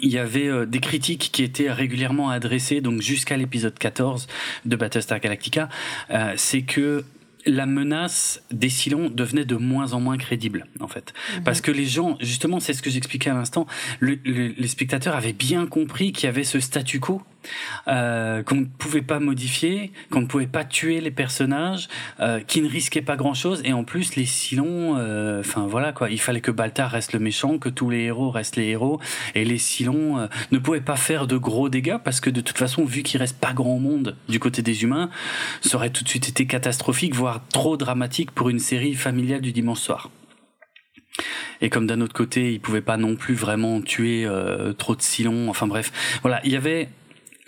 il 0.00 0.10
y 0.10 0.18
avait 0.18 0.48
euh, 0.48 0.64
des 0.64 0.80
critiques 0.80 1.30
qui 1.32 1.42
étaient 1.42 1.70
régulièrement 1.70 2.30
adressées, 2.30 2.80
donc 2.80 3.02
jusqu'à 3.02 3.36
l'épisode 3.36 3.78
14 3.78 4.26
de 4.64 4.76
Battlestar 4.76 5.20
Galactica, 5.20 5.68
euh, 6.10 6.32
c'est 6.36 6.62
que 6.62 7.04
la 7.44 7.66
menace 7.66 8.42
des 8.52 8.68
Cylons 8.68 9.10
devenait 9.10 9.44
de 9.44 9.56
moins 9.56 9.94
en 9.94 10.00
moins 10.00 10.16
crédible, 10.16 10.66
en 10.80 10.86
fait. 10.86 11.12
Mhm. 11.36 11.44
Parce 11.44 11.60
que 11.60 11.72
les 11.72 11.86
gens, 11.86 12.16
justement, 12.20 12.60
c'est 12.60 12.72
ce 12.72 12.82
que 12.82 12.90
j'expliquais 12.90 13.30
à 13.30 13.34
l'instant, 13.34 13.66
le, 13.98 14.14
les 14.24 14.68
spectateurs 14.68 15.16
avaient 15.16 15.32
bien 15.32 15.66
compris 15.66 16.12
qu'il 16.12 16.26
y 16.26 16.28
avait 16.28 16.44
ce 16.44 16.60
statu 16.60 17.00
quo, 17.00 17.20
euh, 17.88 18.42
qu'on 18.42 18.56
ne 18.56 18.64
pouvait 18.64 19.02
pas 19.02 19.20
modifier, 19.20 19.92
qu'on 20.10 20.20
ne 20.20 20.26
pouvait 20.26 20.46
pas 20.46 20.64
tuer 20.64 21.00
les 21.00 21.10
personnages, 21.10 21.88
euh, 22.20 22.40
qui 22.40 22.62
ne 22.62 22.68
risquaient 22.68 23.02
pas 23.02 23.16
grand-chose, 23.16 23.62
et 23.64 23.72
en 23.72 23.84
plus, 23.84 24.16
les 24.16 24.26
Cylons, 24.26 24.96
euh, 24.96 25.40
enfin 25.40 25.66
voilà 25.66 25.92
quoi, 25.92 26.10
il 26.10 26.20
fallait 26.20 26.40
que 26.40 26.50
Baltar 26.50 26.90
reste 26.90 27.12
le 27.12 27.18
méchant, 27.18 27.58
que 27.58 27.68
tous 27.68 27.90
les 27.90 28.02
héros 28.02 28.30
restent 28.30 28.56
les 28.56 28.68
héros, 28.68 29.00
et 29.34 29.44
les 29.44 29.60
euh, 29.88 30.28
ne 30.50 30.58
pouvaient 30.58 30.80
pas 30.80 30.96
faire 30.96 31.26
de 31.26 31.36
gros 31.36 31.68
dégâts, 31.68 31.98
parce 32.02 32.20
que 32.20 32.30
de 32.30 32.40
toute 32.40 32.58
façon, 32.58 32.84
vu 32.84 33.02
qu'il 33.02 33.18
reste 33.20 33.38
pas 33.38 33.52
grand 33.52 33.78
monde 33.78 34.16
du 34.28 34.38
côté 34.38 34.62
des 34.62 34.82
humains, 34.82 35.10
ça 35.60 35.76
aurait 35.76 35.90
tout 35.90 36.04
de 36.04 36.08
suite 36.08 36.28
été 36.28 36.46
catastrophique, 36.46 37.14
voire 37.14 37.40
trop 37.48 37.76
dramatique 37.76 38.30
pour 38.30 38.48
une 38.48 38.58
série 38.58 38.94
familiale 38.94 39.40
du 39.40 39.52
dimanche 39.52 39.80
soir. 39.80 40.10
Et 41.60 41.70
comme 41.70 41.86
d'un 41.86 42.00
autre 42.00 42.14
côté, 42.14 42.52
il 42.52 42.60
pouvait 42.60 42.80
pas 42.80 42.96
non 42.96 43.14
plus 43.14 43.34
vraiment 43.34 43.80
tuer 43.80 44.26
trop 44.78 44.96
de 44.96 45.02
Silons. 45.02 45.48
Enfin 45.48 45.66
bref, 45.66 45.92
voilà, 46.22 46.40
il 46.44 46.50
y 46.50 46.56
avait 46.56 46.88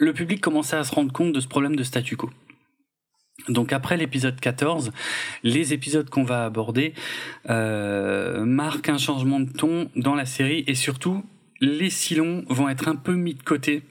le 0.04 0.12
public 0.12 0.40
commençait 0.40 0.76
à 0.76 0.84
se 0.84 0.94
rendre 0.94 1.12
compte 1.12 1.32
de 1.32 1.40
ce 1.40 1.48
problème 1.48 1.76
de 1.76 1.82
statu 1.82 2.16
quo. 2.16 2.30
Donc 3.48 3.72
après 3.72 3.96
l'épisode 3.96 4.38
14, 4.38 4.92
les 5.42 5.72
épisodes 5.72 6.08
qu'on 6.08 6.22
va 6.22 6.44
aborder 6.44 6.94
euh, 7.50 8.44
marquent 8.44 8.88
un 8.88 8.98
changement 8.98 9.40
de 9.40 9.50
ton 9.50 9.90
dans 9.96 10.14
la 10.14 10.24
série 10.24 10.64
et 10.66 10.74
surtout 10.74 11.24
les 11.60 11.90
Silons 11.90 12.44
vont 12.48 12.68
être 12.68 12.88
un 12.88 12.96
peu 12.96 13.14
mis 13.14 13.34
de 13.34 13.42
côté 13.42 13.82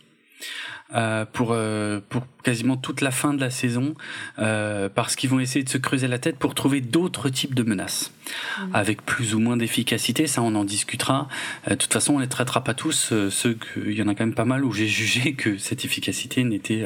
euh, 0.93 1.25
pour 1.25 1.53
euh, 1.53 2.01
pour 2.07 2.23
quasiment 2.43 2.77
toute 2.77 3.01
la 3.01 3.09
fin 3.09 3.33
de 3.33 3.39
la 3.39 3.49
saison 3.49 3.95
euh, 4.37 4.89
parce 4.89 5.15
qu'ils 5.15 5.29
vont 5.29 5.39
essayer 5.39 5.63
de 5.63 5.69
se 5.69 5.79
creuser 5.79 6.07
la 6.07 6.19
tête 6.19 6.37
pour 6.37 6.53
trouver 6.53 6.81
d'autres 6.81 7.29
types 7.29 7.55
de 7.55 7.63
menaces. 7.63 8.11
Mmh. 8.59 8.75
avec 8.75 9.03
plus 9.03 9.33
ou 9.33 9.39
moins 9.39 9.57
d'efficacité 9.57 10.27
ça 10.27 10.41
on 10.41 10.53
en 10.55 10.63
discutera. 10.63 11.27
De 11.67 11.75
toute 11.75 11.91
façon 11.91 12.15
on 12.15 12.19
les 12.19 12.27
traitera 12.27 12.63
pas 12.63 12.73
tous 12.73 12.91
ceux 12.91 13.57
il 13.77 13.93
y 13.93 14.01
en 14.03 14.07
a 14.07 14.13
quand 14.13 14.25
même 14.25 14.35
pas 14.35 14.45
mal 14.45 14.63
où 14.63 14.71
j'ai 14.71 14.87
jugé 15.01 15.33
que 15.33 15.57
cette 15.57 15.83
efficacité 15.83 16.43
n'était 16.43 16.85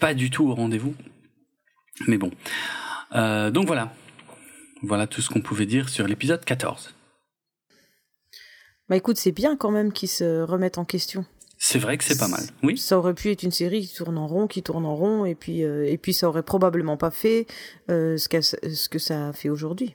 pas 0.00 0.12
du 0.12 0.30
tout 0.30 0.46
au 0.46 0.54
rendez-vous. 0.54 0.94
Mais 2.06 2.18
bon. 2.18 2.30
Donc 3.12 3.66
voilà. 3.66 3.94
Voilà 4.82 5.06
tout 5.06 5.22
ce 5.22 5.30
qu'on 5.30 5.40
pouvait 5.40 5.66
dire 5.66 5.88
sur 5.88 6.06
l'épisode 6.06 6.44
14 6.44 6.94
bah 8.90 8.96
écoute 8.96 9.16
c'est 9.16 9.32
bien 9.32 9.56
quand 9.56 9.70
même 9.70 9.92
qu'ils 9.92 10.10
se 10.10 10.42
remettent 10.42 10.76
en 10.76 10.84
question 10.84 11.24
c'est 11.66 11.78
vrai 11.78 11.96
que 11.96 12.04
c'est 12.04 12.18
pas 12.18 12.28
mal. 12.28 12.42
Oui. 12.62 12.76
Ça 12.76 12.98
aurait 12.98 13.14
pu 13.14 13.30
être 13.30 13.42
une 13.42 13.50
série 13.50 13.86
qui 13.86 13.94
tourne 13.94 14.18
en 14.18 14.26
rond, 14.26 14.46
qui 14.46 14.62
tourne 14.62 14.84
en 14.84 14.94
rond, 14.94 15.24
et 15.24 15.34
puis 15.34 15.64
euh, 15.64 15.90
et 15.90 15.96
puis 15.96 16.12
ça 16.12 16.28
aurait 16.28 16.42
probablement 16.42 16.98
pas 16.98 17.10
fait 17.10 17.46
euh, 17.90 18.18
ce, 18.18 18.28
ce 18.42 18.88
que 18.90 18.98
ça 18.98 19.32
fait 19.32 19.48
aujourd'hui. 19.48 19.94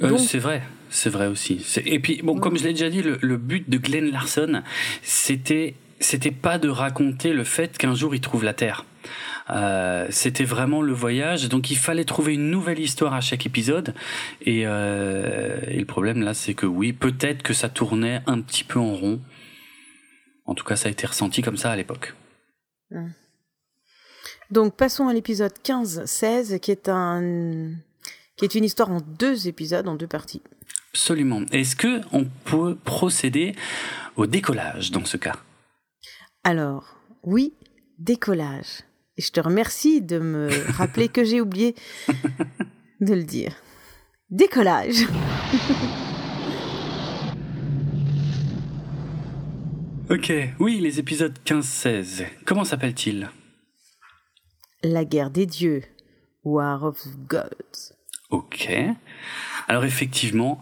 Euh, 0.00 0.16
c'est 0.16 0.38
vrai, 0.38 0.62
c'est 0.88 1.10
vrai 1.10 1.26
aussi. 1.26 1.62
Et 1.84 1.98
puis 1.98 2.22
bon, 2.24 2.38
comme 2.38 2.56
je 2.56 2.64
l'ai 2.64 2.72
déjà 2.72 2.88
dit, 2.88 3.02
le, 3.02 3.18
le, 3.20 3.36
but 3.36 3.68
de 3.68 3.76
Glenn 3.76 4.10
Larson, 4.10 4.62
c'était 5.02 5.74
c'était 6.00 6.30
pas 6.30 6.56
de 6.56 6.70
raconter 6.70 7.34
le 7.34 7.44
fait 7.44 7.76
qu'un 7.76 7.94
jour 7.94 8.14
il 8.14 8.22
trouve 8.22 8.42
la 8.42 8.54
Terre. 8.54 8.86
Euh, 9.50 10.06
c'était 10.08 10.44
vraiment 10.44 10.80
le 10.80 10.94
voyage, 10.94 11.50
donc 11.50 11.70
il 11.70 11.76
fallait 11.76 12.04
trouver 12.04 12.32
une 12.34 12.50
nouvelle 12.50 12.80
histoire 12.80 13.12
à 13.12 13.20
chaque 13.20 13.44
épisode. 13.44 13.92
Et, 14.46 14.62
euh, 14.64 15.58
et 15.68 15.78
le 15.78 15.84
problème 15.84 16.22
là, 16.22 16.32
c'est 16.32 16.54
que 16.54 16.64
oui, 16.64 16.94
peut-être 16.94 17.42
que 17.42 17.52
ça 17.52 17.68
tournait 17.68 18.22
un 18.26 18.40
petit 18.40 18.64
peu 18.64 18.78
en 18.78 18.94
rond. 18.94 19.20
En 20.44 20.54
tout 20.54 20.64
cas, 20.64 20.76
ça 20.76 20.88
a 20.88 20.92
été 20.92 21.06
ressenti 21.06 21.42
comme 21.42 21.56
ça 21.56 21.70
à 21.70 21.76
l'époque. 21.76 22.14
Hum. 22.90 23.12
Donc 24.50 24.76
passons 24.76 25.08
à 25.08 25.14
l'épisode 25.14 25.54
15-16 25.64 26.58
qui 26.60 26.70
est 26.70 26.88
un 26.88 27.70
qui 28.36 28.44
est 28.44 28.54
une 28.54 28.64
histoire 28.64 28.90
en 28.90 29.00
deux 29.00 29.48
épisodes, 29.48 29.88
en 29.88 29.94
deux 29.94 30.06
parties. 30.06 30.42
Absolument. 30.90 31.42
Est-ce 31.52 31.74
que 31.74 32.02
on 32.12 32.24
peut 32.44 32.76
procéder 32.84 33.54
au 34.16 34.26
décollage 34.26 34.90
dans 34.90 35.04
ce 35.04 35.16
cas? 35.16 35.36
Alors, 36.44 36.96
oui, 37.22 37.54
décollage. 37.98 38.82
Et 39.16 39.22
je 39.22 39.30
te 39.32 39.40
remercie 39.40 40.02
de 40.02 40.18
me 40.18 40.50
rappeler 40.72 41.08
que 41.08 41.24
j'ai 41.24 41.40
oublié 41.40 41.74
de 43.00 43.14
le 43.14 43.24
dire. 43.24 43.54
Décollage. 44.30 45.06
Ok, 50.12 50.30
oui, 50.58 50.78
les 50.78 50.98
épisodes 50.98 51.32
15-16. 51.46 52.26
Comment 52.44 52.64
s'appellent-ils 52.64 53.30
La 54.82 55.06
guerre 55.06 55.30
des 55.30 55.46
dieux. 55.46 55.84
War 56.44 56.84
of 56.84 56.98
Gods. 57.26 57.94
Ok. 58.28 58.68
Alors 59.68 59.86
effectivement, 59.86 60.60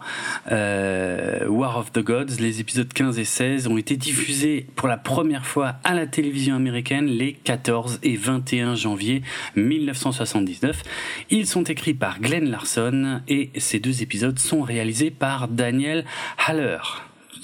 euh, 0.53 1.49
War 1.49 1.77
of 1.77 1.91
the 1.91 1.99
Gods, 1.99 2.39
les 2.39 2.61
épisodes 2.61 2.93
15 2.93 3.19
et 3.19 3.25
16 3.25 3.67
ont 3.67 3.75
été 3.75 3.97
diffusés 3.97 4.67
pour 4.77 4.87
la 4.87 4.95
première 4.95 5.45
fois 5.45 5.75
à 5.83 5.95
la 5.95 6.07
télévision 6.07 6.55
américaine 6.55 7.07
les 7.07 7.33
14 7.33 7.99
et 8.03 8.15
21 8.15 8.75
janvier 8.75 9.21
1979. 9.57 10.81
Ils 11.29 11.45
sont 11.45 11.63
écrits 11.63 11.93
par 11.93 12.21
Glenn 12.21 12.49
Larson 12.49 13.19
et 13.27 13.49
ces 13.57 13.81
deux 13.81 14.01
épisodes 14.01 14.39
sont 14.39 14.61
réalisés 14.61 15.11
par 15.11 15.49
Daniel 15.49 16.05
Haller. 16.37 16.77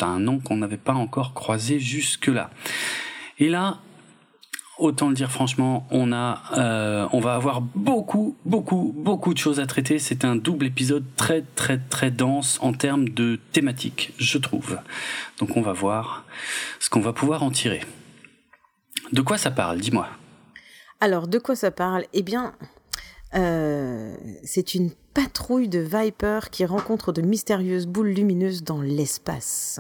Un 0.05 0.19
nom 0.19 0.39
qu'on 0.39 0.57
n'avait 0.57 0.77
pas 0.77 0.93
encore 0.93 1.33
croisé 1.33 1.79
jusque-là. 1.79 2.49
Et 3.39 3.49
là, 3.49 3.79
autant 4.77 5.09
le 5.09 5.15
dire 5.15 5.31
franchement, 5.31 5.87
on 5.91 6.11
euh, 6.11 7.07
on 7.11 7.19
va 7.19 7.35
avoir 7.35 7.61
beaucoup, 7.61 8.35
beaucoup, 8.45 8.93
beaucoup 8.95 9.33
de 9.33 9.39
choses 9.39 9.59
à 9.59 9.65
traiter. 9.65 9.99
C'est 9.99 10.25
un 10.25 10.35
double 10.35 10.65
épisode 10.65 11.05
très, 11.15 11.43
très, 11.55 11.77
très 11.77 12.11
dense 12.11 12.59
en 12.61 12.73
termes 12.73 13.09
de 13.09 13.39
thématique, 13.51 14.13
je 14.17 14.37
trouve. 14.37 14.79
Donc 15.39 15.57
on 15.57 15.61
va 15.61 15.73
voir 15.73 16.25
ce 16.79 16.89
qu'on 16.89 17.01
va 17.01 17.13
pouvoir 17.13 17.43
en 17.43 17.51
tirer. 17.51 17.81
De 19.11 19.21
quoi 19.21 19.37
ça 19.37 19.51
parle? 19.51 19.79
Dis-moi. 19.79 20.07
Alors, 20.99 21.27
de 21.27 21.37
quoi 21.37 21.55
ça 21.55 21.71
parle? 21.71 22.05
Eh 22.13 22.23
bien, 22.23 22.53
euh, 23.35 24.15
c'est 24.43 24.75
une 24.75 24.91
patrouille 25.13 25.67
de 25.67 25.79
Viper 25.79 26.39
qui 26.51 26.65
rencontre 26.65 27.11
de 27.11 27.21
mystérieuses 27.21 27.87
boules 27.87 28.09
lumineuses 28.09 28.63
dans 28.63 28.81
l'espace. 28.81 29.79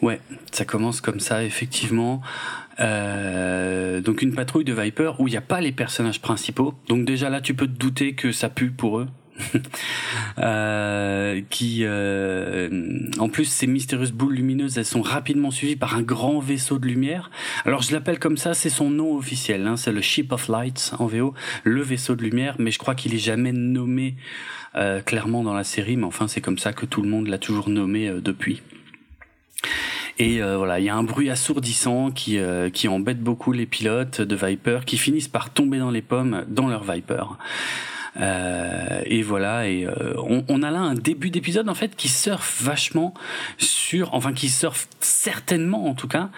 Ouais, 0.00 0.20
ça 0.52 0.64
commence 0.64 1.00
comme 1.00 1.20
ça, 1.20 1.44
effectivement. 1.44 2.22
Euh, 2.80 4.00
donc 4.00 4.22
une 4.22 4.34
patrouille 4.34 4.64
de 4.64 4.72
Viper 4.72 5.12
où 5.18 5.28
il 5.28 5.32
n'y 5.32 5.36
a 5.36 5.42
pas 5.42 5.60
les 5.60 5.72
personnages 5.72 6.20
principaux. 6.20 6.74
Donc 6.88 7.04
déjà 7.04 7.28
là, 7.28 7.40
tu 7.40 7.54
peux 7.54 7.66
te 7.66 7.76
douter 7.78 8.14
que 8.14 8.32
ça 8.32 8.48
pue 8.48 8.70
pour 8.70 9.00
eux. 9.00 9.08
euh, 10.38 11.40
qui, 11.50 11.80
euh, 11.82 13.08
en 13.18 13.28
plus, 13.28 13.46
ces 13.46 13.66
mystérieuses 13.66 14.12
boules 14.12 14.34
lumineuses, 14.34 14.78
elles 14.78 14.84
sont 14.84 15.02
rapidement 15.02 15.50
suivies 15.50 15.76
par 15.76 15.96
un 15.96 16.02
grand 16.02 16.38
vaisseau 16.38 16.78
de 16.78 16.86
lumière. 16.86 17.30
Alors, 17.64 17.82
je 17.82 17.92
l'appelle 17.92 18.18
comme 18.18 18.36
ça, 18.36 18.54
c'est 18.54 18.70
son 18.70 18.90
nom 18.90 19.16
officiel. 19.16 19.66
Hein, 19.66 19.76
c'est 19.76 19.92
le 19.92 20.00
Ship 20.00 20.30
of 20.32 20.48
Lights 20.48 20.92
en 20.98 21.06
VO, 21.06 21.34
le 21.64 21.82
vaisseau 21.82 22.14
de 22.14 22.22
lumière. 22.22 22.56
Mais 22.58 22.70
je 22.70 22.78
crois 22.78 22.94
qu'il 22.94 23.14
est 23.14 23.18
jamais 23.18 23.52
nommé 23.52 24.16
euh, 24.74 25.00
clairement 25.00 25.42
dans 25.42 25.54
la 25.54 25.64
série. 25.64 25.96
Mais 25.96 26.06
enfin, 26.06 26.28
c'est 26.28 26.40
comme 26.40 26.58
ça 26.58 26.72
que 26.72 26.86
tout 26.86 27.02
le 27.02 27.08
monde 27.08 27.28
l'a 27.28 27.38
toujours 27.38 27.68
nommé 27.68 28.10
depuis. 28.22 28.62
Et 30.18 30.40
voilà, 30.40 30.78
il 30.78 30.84
y 30.84 30.88
a 30.88 30.94
un 30.94 31.02
bruit 31.02 31.30
assourdissant 31.30 32.10
qui, 32.10 32.38
qui 32.74 32.86
embête 32.86 33.20
beaucoup 33.20 33.50
les 33.50 33.66
pilotes 33.66 34.20
de 34.20 34.36
Viper, 34.36 34.80
qui 34.86 34.96
finissent 34.96 35.26
par 35.26 35.50
tomber 35.50 35.78
dans 35.78 35.90
les 35.90 36.02
pommes 36.02 36.44
dans 36.48 36.68
leur 36.68 36.84
Viper. 36.84 37.24
Euh, 38.20 39.00
et 39.06 39.22
voilà, 39.22 39.68
et 39.68 39.86
euh, 39.86 40.14
on, 40.18 40.44
on, 40.48 40.62
a 40.62 40.70
là 40.70 40.80
un 40.80 40.94
début 40.94 41.30
d'épisode 41.30 41.68
en 41.70 41.74
fait 41.74 41.96
qui 41.96 42.08
surfe 42.08 42.60
vachement 42.62 43.14
sur, 43.56 44.12
enfin 44.12 44.34
qui 44.34 44.50
surfe 44.50 44.86
certainement 45.00 45.88
en 45.88 45.94
tout 45.94 46.08
cas 46.08 46.28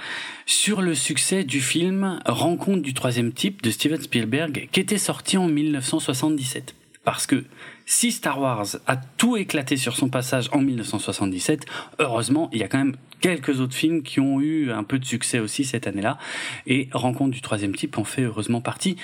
sur 0.47 0.83
le 0.83 0.95
succès 0.95 1.43
du 1.43 1.61
film 1.61 2.21
Rencontre 2.26 2.83
du 2.83 2.95
troisième 2.95 3.33
type 3.33 3.61
de 3.62 3.71
Steven 3.71 4.00
Spielberg 4.00 4.69
qui 4.71 4.81
était 4.81 4.99
sorti 4.99 5.37
en 5.37 5.49
1977. 5.49 6.75
Parce 7.02 7.26
que 7.26 7.45
si 7.86 8.12
Star 8.12 8.40
Wars 8.40 8.66
a 8.86 8.96
tout 8.96 9.36
éclaté 9.36 9.76
sur 9.76 9.96
son 9.96 10.08
passage 10.08 10.48
en 10.52 10.60
1977, 10.60 11.66
heureusement, 11.98 12.48
il 12.52 12.60
y 12.60 12.62
a 12.62 12.68
quand 12.68 12.78
même 12.78 12.96
quelques 13.20 13.60
autres 13.60 13.74
films 13.74 14.02
qui 14.02 14.20
ont 14.20 14.40
eu 14.40 14.70
un 14.70 14.84
peu 14.84 14.98
de 14.98 15.04
succès 15.04 15.38
aussi 15.38 15.64
cette 15.64 15.86
année-là. 15.86 16.18
Et 16.66 16.88
Rencontre 16.92 17.30
du 17.30 17.40
troisième 17.40 17.74
type 17.74 17.96
en 17.96 18.04
fait 18.04 18.22
heureusement 18.22 18.60
partie. 18.60 18.96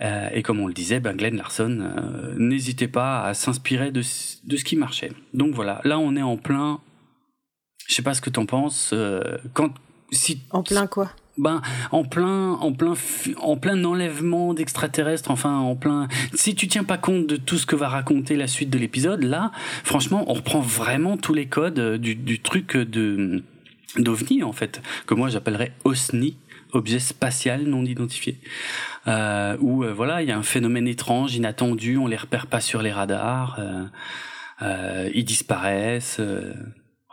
Euh, 0.00 0.28
et 0.32 0.42
comme 0.42 0.60
on 0.60 0.66
le 0.66 0.74
disait, 0.74 1.00
ben 1.00 1.16
Glenn 1.16 1.36
Larson 1.36 1.78
euh, 1.80 2.34
n'hésitait 2.36 2.88
pas 2.88 3.22
à 3.22 3.34
s'inspirer 3.34 3.92
de, 3.92 4.00
de 4.00 4.56
ce 4.56 4.64
qui 4.64 4.76
marchait. 4.76 5.12
Donc 5.32 5.54
voilà, 5.54 5.80
là 5.84 5.98
on 5.98 6.16
est 6.16 6.22
en 6.22 6.36
plein. 6.36 6.80
Je 7.86 7.94
sais 7.94 8.02
pas 8.02 8.14
ce 8.14 8.20
que 8.20 8.30
t'en 8.30 8.46
penses. 8.46 8.90
Euh, 8.92 9.38
quand 9.54 9.72
si 10.10 10.40
en 10.50 10.62
plein 10.62 10.86
quoi? 10.86 11.10
Ben 11.38 11.62
en 11.92 12.04
plein 12.04 12.52
en 12.52 12.72
plein 12.72 12.94
en 13.40 13.56
plein 13.56 13.84
enlèvement 13.84 14.54
d'extraterrestres 14.54 15.30
enfin 15.30 15.56
en 15.58 15.76
plein 15.76 16.08
si 16.34 16.54
tu 16.54 16.68
tiens 16.68 16.84
pas 16.84 16.98
compte 16.98 17.26
de 17.26 17.36
tout 17.36 17.58
ce 17.58 17.66
que 17.66 17.76
va 17.76 17.88
raconter 17.88 18.36
la 18.36 18.46
suite 18.46 18.70
de 18.70 18.78
l'épisode 18.78 19.22
là 19.22 19.52
franchement 19.84 20.24
on 20.28 20.34
reprend 20.34 20.60
vraiment 20.60 21.16
tous 21.16 21.34
les 21.34 21.46
codes 21.46 21.96
du, 21.96 22.14
du 22.14 22.40
truc 22.40 22.76
de 22.76 23.42
d'ovni 23.96 24.42
en 24.42 24.52
fait 24.52 24.82
que 25.06 25.14
moi 25.14 25.28
j'appellerais 25.28 25.72
OSNI 25.84 26.36
objet 26.72 26.98
spatial 26.98 27.62
non 27.62 27.84
identifié 27.84 28.38
euh, 29.06 29.56
où 29.60 29.84
euh, 29.84 29.92
voilà 29.92 30.22
il 30.22 30.28
y 30.28 30.32
a 30.32 30.36
un 30.36 30.42
phénomène 30.42 30.86
étrange 30.86 31.34
inattendu 31.34 31.96
on 31.96 32.06
les 32.06 32.16
repère 32.16 32.46
pas 32.46 32.60
sur 32.60 32.82
les 32.82 32.92
radars 32.92 33.58
euh, 33.58 33.84
euh, 34.62 35.10
ils 35.14 35.24
disparaissent 35.24 36.20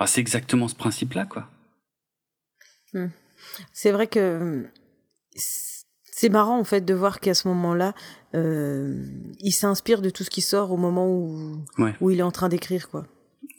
c'est 0.05 0.21
exactement 0.21 0.67
ce 0.67 0.75
principe 0.75 1.13
là 1.13 1.25
quoi 1.25 1.49
hmm. 2.93 3.07
C'est 3.73 3.91
vrai 3.91 4.07
que 4.07 4.65
c'est 5.35 6.29
marrant 6.29 6.57
en 6.57 6.63
fait 6.63 6.81
de 6.81 6.93
voir 6.93 7.19
qu'à 7.19 7.33
ce 7.33 7.47
moment-là, 7.49 7.93
euh, 8.35 9.05
il 9.39 9.51
s'inspire 9.51 10.01
de 10.01 10.09
tout 10.09 10.23
ce 10.23 10.29
qui 10.29 10.41
sort 10.41 10.71
au 10.71 10.77
moment 10.77 11.07
où, 11.09 11.57
ouais. 11.77 11.93
où 11.99 12.09
il 12.09 12.19
est 12.19 12.23
en 12.23 12.31
train 12.31 12.47
d'écrire 12.49 12.89
quoi. 12.89 13.05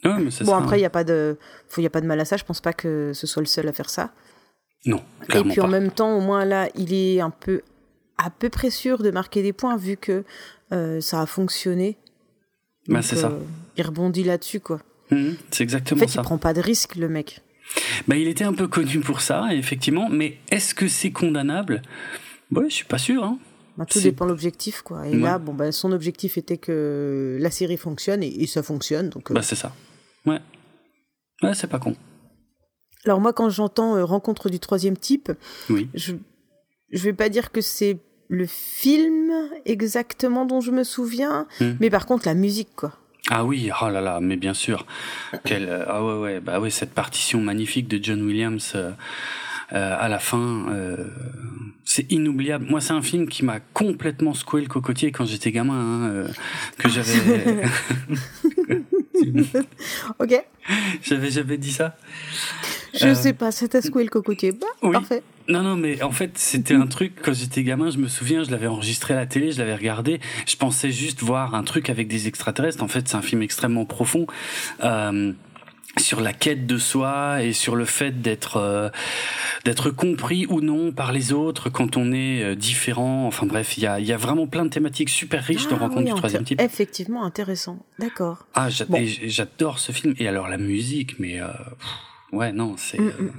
Ouais, 0.03 0.19
mais 0.19 0.29
bon 0.41 0.53
après 0.55 0.79
il 0.79 0.81
y 0.81 0.85
a 0.85 0.89
pas 0.89 1.03
de 1.03 1.37
il 1.77 1.83
y 1.83 1.85
a 1.85 1.89
pas 1.89 2.01
de 2.01 2.07
mal 2.07 2.19
à 2.19 2.25
ça, 2.25 2.35
je 2.37 2.43
pense 2.43 2.61
pas 2.61 2.73
que 2.73 3.11
ce 3.13 3.27
soit 3.27 3.41
le 3.41 3.47
seul 3.47 3.67
à 3.67 3.73
faire 3.73 3.89
ça. 3.89 4.11
Non, 4.85 5.03
Et 5.33 5.43
puis 5.43 5.55
pas. 5.55 5.63
en 5.63 5.67
même 5.67 5.91
temps 5.91 6.17
au 6.17 6.21
moins 6.21 6.45
là, 6.45 6.69
il 6.75 6.93
est 6.93 7.19
un 7.19 7.29
peu 7.29 7.61
à 8.17 8.29
peu 8.29 8.49
près 8.49 8.69
sûr 8.69 9.03
de 9.03 9.11
marquer 9.11 9.43
des 9.43 9.53
points 9.53 9.77
vu 9.77 9.95
que 9.97 10.23
euh, 10.71 10.99
ça 10.99 11.21
a 11.21 11.25
fonctionné. 11.25 11.97
Bah, 12.87 13.01
c'est 13.01 13.17
ça. 13.17 13.29
Euh, 13.29 13.39
il 13.75 13.85
rebondit 13.85 14.23
là-dessus 14.23 14.59
quoi. 14.59 14.79
Mmh, 15.11 15.31
c'est 15.51 15.63
exactement 15.63 16.01
en 16.01 16.05
fait, 16.07 16.11
ça. 16.11 16.21
il 16.21 16.23
prend 16.23 16.37
pas 16.37 16.53
de 16.53 16.61
risque 16.61 16.95
le 16.95 17.07
mec. 17.07 17.41
Bah, 18.07 18.15
il 18.15 18.27
était 18.27 18.43
un 18.43 18.53
peu 18.53 18.67
connu 18.67 18.99
pour 18.99 19.21
ça, 19.21 19.53
effectivement, 19.53 20.09
mais 20.09 20.37
est-ce 20.49 20.73
que 20.73 20.87
c'est 20.87 21.11
condamnable? 21.11 21.81
Ouais, 22.51 22.69
je 22.69 22.75
suis 22.75 22.85
pas 22.85 22.97
sûr. 22.97 23.23
Hein. 23.23 23.39
Bah, 23.77 23.85
tout 23.85 23.99
dépend 23.99 24.25
de 24.25 24.31
l'objectif, 24.31 24.81
quoi. 24.81 25.07
Et 25.07 25.11
ouais. 25.11 25.17
là, 25.17 25.37
bon, 25.37 25.53
bah, 25.53 25.71
son 25.71 25.91
objectif 25.91 26.37
était 26.37 26.57
que 26.57 27.37
la 27.39 27.51
série 27.51 27.77
fonctionne 27.77 28.23
et, 28.23 28.43
et 28.43 28.47
ça 28.47 28.63
fonctionne, 28.63 29.09
donc. 29.09 29.29
Euh... 29.29 29.33
Bah, 29.33 29.43
c'est 29.43 29.55
ça. 29.55 29.73
Ouais. 30.25 30.39
Ouais, 31.43 31.53
c'est 31.53 31.67
pas 31.67 31.79
con. 31.79 31.95
Alors 33.05 33.21
moi, 33.21 33.31
quand 33.31 33.49
j'entends 33.49 33.95
euh, 33.95 34.03
rencontre 34.03 34.49
du 34.49 34.59
troisième 34.59 34.97
type, 34.97 35.31
oui. 35.69 35.89
je 35.93 36.13
je 36.91 37.03
vais 37.03 37.13
pas 37.13 37.29
dire 37.29 37.51
que 37.51 37.61
c'est 37.61 37.99
le 38.29 38.45
film 38.45 39.31
exactement 39.65 40.45
dont 40.45 40.61
je 40.61 40.71
me 40.71 40.83
souviens, 40.83 41.47
mmh. 41.61 41.65
mais 41.79 41.89
par 41.89 42.05
contre 42.05 42.27
la 42.27 42.33
musique, 42.33 42.75
quoi. 42.75 42.93
Ah 43.29 43.43
oui, 43.43 43.69
oh 43.81 43.89
là 43.89 44.01
là, 44.01 44.19
mais 44.21 44.37
bien 44.37 44.53
sûr. 44.53 44.85
Quelle, 45.43 45.85
ah 45.87 46.03
ouais, 46.03 46.17
ouais, 46.17 46.39
bah 46.39 46.59
ouais, 46.59 46.69
cette 46.69 46.93
partition 46.93 47.41
magnifique 47.41 47.87
de 47.87 48.01
John 48.01 48.21
Williams 48.21 48.73
euh, 48.75 48.91
euh, 49.73 49.97
à 49.99 50.07
la 50.07 50.19
fin, 50.19 50.67
euh, 50.69 51.07
c'est 51.83 52.09
inoubliable. 52.09 52.65
Moi, 52.69 52.79
c'est 52.79 52.93
un 52.93 53.01
film 53.01 53.27
qui 53.27 53.43
m'a 53.43 53.59
complètement 53.59 54.33
secoué 54.33 54.61
le 54.61 54.67
cocotier 54.67 55.11
quand 55.11 55.25
j'étais 55.25 55.51
gamin, 55.51 56.23
hein, 56.23 56.27
que 56.77 56.87
j'avais. 56.87 57.63
ok. 60.19 60.45
J'avais, 61.01 61.31
j'avais 61.31 61.57
dit 61.57 61.71
ça. 61.71 61.95
Je 62.93 63.13
sais 63.13 63.33
pas, 63.33 63.51
secoué 63.51 64.03
le 64.03 64.09
cocotier. 64.09 64.51
Bah, 64.51 64.67
oui. 64.83 64.93
parfait. 64.93 65.23
Non, 65.49 65.61
non, 65.61 65.77
mais 65.77 66.01
en 66.03 66.11
fait, 66.11 66.37
c'était 66.37 66.73
un 66.73 66.87
truc, 66.87 67.13
quand 67.23 67.33
j'étais 67.33 67.63
gamin, 67.63 67.89
je 67.89 67.99
me 67.99 68.09
souviens, 68.09 68.43
je 68.43 68.51
l'avais 68.51 68.67
enregistré 68.67 69.13
à 69.13 69.17
la 69.17 69.25
télé, 69.25 69.51
je 69.53 69.59
l'avais 69.59 69.75
regardé, 69.75 70.19
je 70.45 70.57
pensais 70.57 70.91
juste 70.91 71.21
voir 71.21 71.55
un 71.55 71.63
truc 71.63 71.89
avec 71.89 72.09
des 72.09 72.27
extraterrestres. 72.27 72.83
En 72.83 72.89
fait, 72.89 73.07
c'est 73.07 73.15
un 73.15 73.21
film 73.21 73.41
extrêmement 73.41 73.85
profond. 73.85 74.27
Euh, 74.83 75.31
sur 75.97 76.21
la 76.21 76.33
quête 76.33 76.65
de 76.65 76.77
soi 76.77 77.43
et 77.43 77.53
sur 77.53 77.75
le 77.75 77.85
fait 77.85 78.21
d'être 78.21 78.57
euh, 78.57 78.89
d'être 79.65 79.89
compris 79.89 80.45
ou 80.47 80.61
non 80.61 80.91
par 80.91 81.11
les 81.11 81.33
autres 81.33 81.69
quand 81.69 81.97
on 81.97 82.11
est 82.11 82.43
euh, 82.43 82.55
différent. 82.55 83.27
Enfin 83.27 83.45
bref, 83.45 83.77
il 83.77 83.83
y 83.83 83.87
a, 83.87 83.99
y 83.99 84.13
a 84.13 84.17
vraiment 84.17 84.47
plein 84.47 84.65
de 84.65 84.69
thématiques 84.69 85.09
super 85.09 85.43
riches 85.43 85.67
ah, 85.67 85.73
de 85.73 85.75
rencontres 85.75 86.05
oui, 86.05 86.11
du 86.11 86.15
troisième 86.15 86.43
type. 86.43 86.61
Effectivement, 86.61 87.23
intéressant. 87.23 87.85
D'accord. 87.99 88.45
Ah, 88.53 88.69
j'adore 88.69 89.73
bon. 89.73 89.77
ce 89.77 89.91
film. 89.91 90.13
Et 90.19 90.27
alors 90.27 90.47
la 90.47 90.57
musique, 90.57 91.19
mais 91.19 91.41
euh, 91.41 91.47
pff, 91.47 91.89
ouais, 92.33 92.51
non, 92.51 92.75
c'est. 92.77 92.99
Mm 92.99 93.09
-mm. 93.09 93.31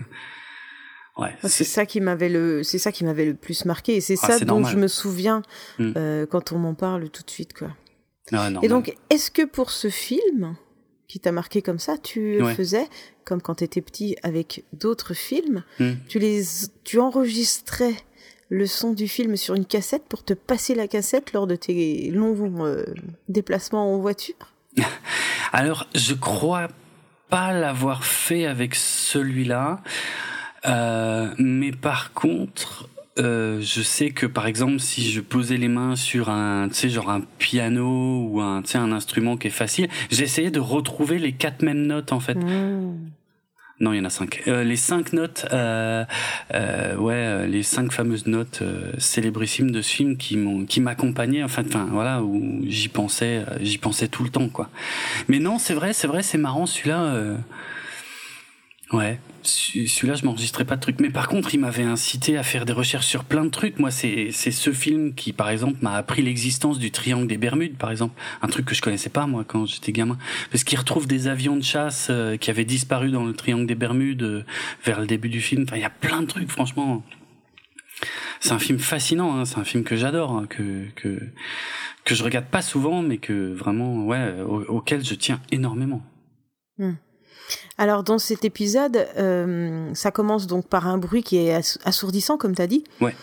Ouais, 1.19 1.35
c'est 1.43 1.65
ça 1.65 1.85
qui 1.85 2.01
m'avait 2.01 2.29
le 2.29 2.63
c'est 2.63 2.79
ça 2.79 2.93
qui 2.93 3.05
m'avait 3.05 3.25
le 3.25 3.35
plus 3.35 3.65
marqué 3.65 3.97
et 3.97 4.01
c'est 4.01 4.15
ah, 4.23 4.39
ça 4.39 4.45
dont 4.45 4.61
normal. 4.61 4.73
je 4.73 4.79
me 4.79 4.87
souviens 4.87 5.43
mm. 5.81 5.93
euh, 5.97 6.27
quand 6.27 6.53
on 6.53 6.59
m'en 6.59 6.75
parle 6.75 7.11
tout 7.11 7.25
de 7.25 7.31
suite 7.31 7.55
quoi. 7.55 7.71
Ah, 8.33 8.51
et 8.63 8.69
donc 8.69 8.95
est-ce 9.11 9.33
que 9.33 9.45
pour 9.45 9.73
ce 9.73 9.91
film 9.91 10.55
qui 11.09 11.19
t'a 11.21 11.33
marqué 11.33 11.63
comme 11.63 11.79
ça, 11.79 11.97
tu 11.99 12.43
ouais. 12.43 12.55
faisais 12.55 12.87
comme 13.25 13.43
quand 13.43 13.57
tu 13.57 13.65
étais 13.65 13.81
petit 13.81 14.17
avec 14.23 14.65
d'autres 14.73 15.15
films, 15.15 15.65
mm. 15.81 15.93
tu 16.09 16.19
les 16.19 16.43
tu 16.85 17.01
enregistrais 17.01 17.95
le 18.51 18.67
son 18.67 18.93
du 18.93 19.09
film 19.09 19.37
sur 19.37 19.55
une 19.55 19.67
cassette 19.67 20.05
pour 20.09 20.25
te 20.25 20.33
passer 20.33 20.75
la 20.75 20.89
cassette 20.89 21.33
lors 21.33 21.47
de 21.47 21.57
tes 21.57 22.11
longs 22.11 22.65
euh, 22.65 22.85
déplacements 23.29 23.95
en 23.95 23.99
voiture? 23.99 24.35
Alors, 25.53 25.87
je 25.95 26.15
crois 26.15 26.69
pas 27.29 27.53
l'avoir 27.53 28.05
fait 28.05 28.47
avec 28.47 28.75
celui-là. 28.75 29.83
Euh, 30.67 31.35
mais 31.39 31.73
par 31.73 32.13
contre, 32.13 32.89
euh, 33.19 33.61
je 33.61 33.83
sais 33.83 34.11
que 34.11 34.27
par 34.27 34.47
exemple 34.47 34.79
si 34.81 35.11
je 35.11 35.21
posais 35.21 35.57
les 35.57 35.69
mains 35.69 35.97
sur 35.97 36.29
un 36.31 36.69
tu 36.69 36.75
sais 36.75 36.89
genre 36.89 37.11
un 37.11 37.23
piano 37.39 38.27
ou 38.29 38.41
un 38.41 38.63
tu 38.63 38.71
sais 38.71 38.79
un 38.79 38.93
instrument 38.93 39.37
qui 39.37 39.49
est 39.49 39.51
facile 39.51 39.89
j'essayais 40.11 40.51
de 40.51 40.61
retrouver 40.61 41.19
les 41.19 41.33
quatre 41.33 41.63
mêmes 41.63 41.87
notes 41.87 42.13
en 42.13 42.21
fait. 42.21 42.35
Mmh. 42.35 42.97
non 43.81 43.93
il 43.93 43.99
y 43.99 44.01
en 44.01 44.05
a 44.05 44.11
cinq. 44.11 44.43
Euh, 44.49 44.65
les 44.65 44.77
cinq 44.77 45.13
notes 45.13 45.47
euh, 45.53 46.05
euh, 46.55 46.97
ouais 46.97 47.15
euh, 47.15 47.47
les 47.47 47.63
cinq 47.63 47.93
fameuses 47.93 48.27
notes 48.27 48.63
célébrissimes 48.99 49.71
de 49.71 49.83
ce 49.83 49.91
film 49.91 50.17
qui 50.17 50.37
m'ont 50.37 50.65
qui 50.65 50.81
m'accompagnaient 50.81 51.45
enfin 51.45 51.63
enfin 51.67 51.87
voilà 51.91 52.23
où 52.23 52.63
j'y 52.67 52.89
pensais 52.89 53.45
j'y 53.61 53.79
pensais 53.79 54.09
tout 54.09 54.25
le 54.25 54.31
temps 54.31 54.49
quoi. 54.49 54.69
Mais 55.29 55.39
non 55.39 55.59
c'est 55.59 55.75
vrai 55.75 55.93
c'est 55.93 56.09
vrai 56.09 56.23
c'est 56.23 56.39
marrant 56.39 56.67
celui-là 56.67 57.03
euh, 57.05 57.37
Ouais, 58.93 59.21
Celui- 59.43 59.87
celui-là 59.87 60.15
je 60.15 60.25
m'enregistrais 60.25 60.65
pas 60.65 60.77
de 60.77 60.81
trucs, 60.81 60.99
mais 61.01 61.11
par 61.11 61.29
contre 61.29 61.55
il 61.55 61.61
m'avait 61.61 61.83
incité 61.85 62.39
à 62.39 62.43
faire 62.43 62.65
des 62.65 62.73
recherches 62.73 63.07
sur 63.07 63.25
plein 63.25 63.45
de 63.45 63.51
trucs. 63.51 63.79
Moi 63.79 63.91
c'est 63.91 64.31
ce 64.33 64.73
film 64.73 65.15
qui 65.15 65.33
par 65.35 65.51
exemple 65.51 65.77
m'a 65.83 65.93
appris 65.95 66.23
l'existence 66.23 66.79
du 66.79 66.91
triangle 66.91 67.27
des 67.27 67.37
Bermudes 67.37 67.77
par 67.77 67.91
exemple, 67.91 68.19
un 68.43 68.49
truc 68.49 68.65
que 68.67 68.75
je 68.75 68.81
connaissais 68.83 69.11
pas 69.11 69.27
moi 69.27 69.45
quand 69.47 69.67
j'étais 69.67 69.93
gamin, 69.93 70.17
parce 70.51 70.65
qu'il 70.65 70.79
retrouve 70.79 71.07
des 71.07 71.29
avions 71.29 71.57
de 71.57 71.63
chasse 71.63 72.09
euh, 72.11 72.37
qui 72.39 72.51
avaient 72.51 72.65
disparu 72.65 73.11
dans 73.11 73.25
le 73.25 73.35
triangle 73.35 73.67
des 73.67 73.75
Bermudes 73.75 74.23
euh, 74.23 74.45
vers 74.85 75.01
le 75.01 75.07
début 75.07 75.29
du 75.29 75.41
film. 75.43 75.65
Enfin 75.65 75.77
il 75.77 75.83
y 75.83 75.85
a 75.85 75.91
plein 75.91 76.23
de 76.23 76.27
trucs 76.27 76.51
franchement. 76.51 77.05
C'est 78.41 78.53
un 78.53 78.59
film 78.59 78.79
fascinant, 78.79 79.37
hein, 79.37 79.45
c'est 79.45 79.59
un 79.59 79.65
film 79.65 79.85
que 79.85 79.97
j'adore, 79.97 80.33
hein, 80.33 80.47
que 80.49 80.87
que 80.95 81.21
que 82.05 82.15
je 82.15 82.23
regarde 82.25 82.47
pas 82.47 82.63
souvent, 82.63 83.03
mais 83.03 83.19
que 83.19 83.53
vraiment 83.53 84.05
ouais 84.07 84.35
au- 84.47 84.65
auquel 84.77 85.05
je 85.05 85.15
tiens 85.15 85.41
énormément. 85.53 86.03
Alors 87.79 88.03
dans 88.03 88.19
cet 88.19 88.45
épisode, 88.45 89.07
euh, 89.17 89.91
ça 89.95 90.11
commence 90.11 90.47
donc 90.47 90.67
par 90.67 90.87
un 90.87 90.99
bruit 90.99 91.23
qui 91.23 91.37
est 91.39 91.53
ass- 91.55 91.79
assourdissant, 91.85 92.37
comme 92.37 92.55
tu 92.55 92.63
as 92.63 92.67
dit, 92.67 92.85
Ouais. 93.01 93.15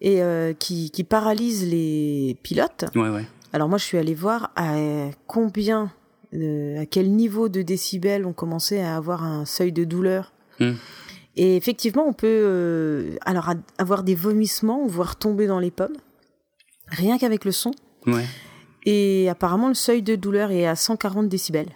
et 0.00 0.22
euh, 0.22 0.52
qui, 0.52 0.90
qui 0.90 1.04
paralyse 1.04 1.66
les 1.68 2.36
pilotes. 2.42 2.84
Ouais 2.94 3.08
ouais. 3.08 3.24
Alors 3.52 3.68
moi, 3.68 3.78
je 3.78 3.84
suis 3.84 3.98
allée 3.98 4.14
voir 4.14 4.50
à 4.56 4.76
combien, 5.26 5.90
euh, 6.34 6.82
à 6.82 6.86
quel 6.86 7.10
niveau 7.10 7.48
de 7.48 7.62
décibels 7.62 8.24
on 8.26 8.32
commençait 8.32 8.80
à 8.80 8.96
avoir 8.96 9.24
un 9.24 9.44
seuil 9.44 9.72
de 9.72 9.84
douleur. 9.84 10.32
Hmm. 10.60 10.74
Et 11.36 11.56
effectivement, 11.56 12.04
on 12.06 12.12
peut 12.12 13.16
alors 13.24 13.52
avoir 13.78 14.02
des 14.02 14.14
vomissements, 14.14 14.86
voire 14.86 15.16
tomber 15.16 15.46
dans 15.46 15.58
les 15.60 15.70
pommes, 15.70 15.96
rien 16.88 17.18
qu'avec 17.18 17.44
le 17.44 17.52
son. 17.52 17.70
Et 18.86 19.28
apparemment, 19.28 19.68
le 19.68 19.74
seuil 19.74 20.02
de 20.02 20.16
douleur 20.16 20.50
est 20.50 20.66
à 20.66 20.74
140 20.76 21.28
décibels. 21.28 21.68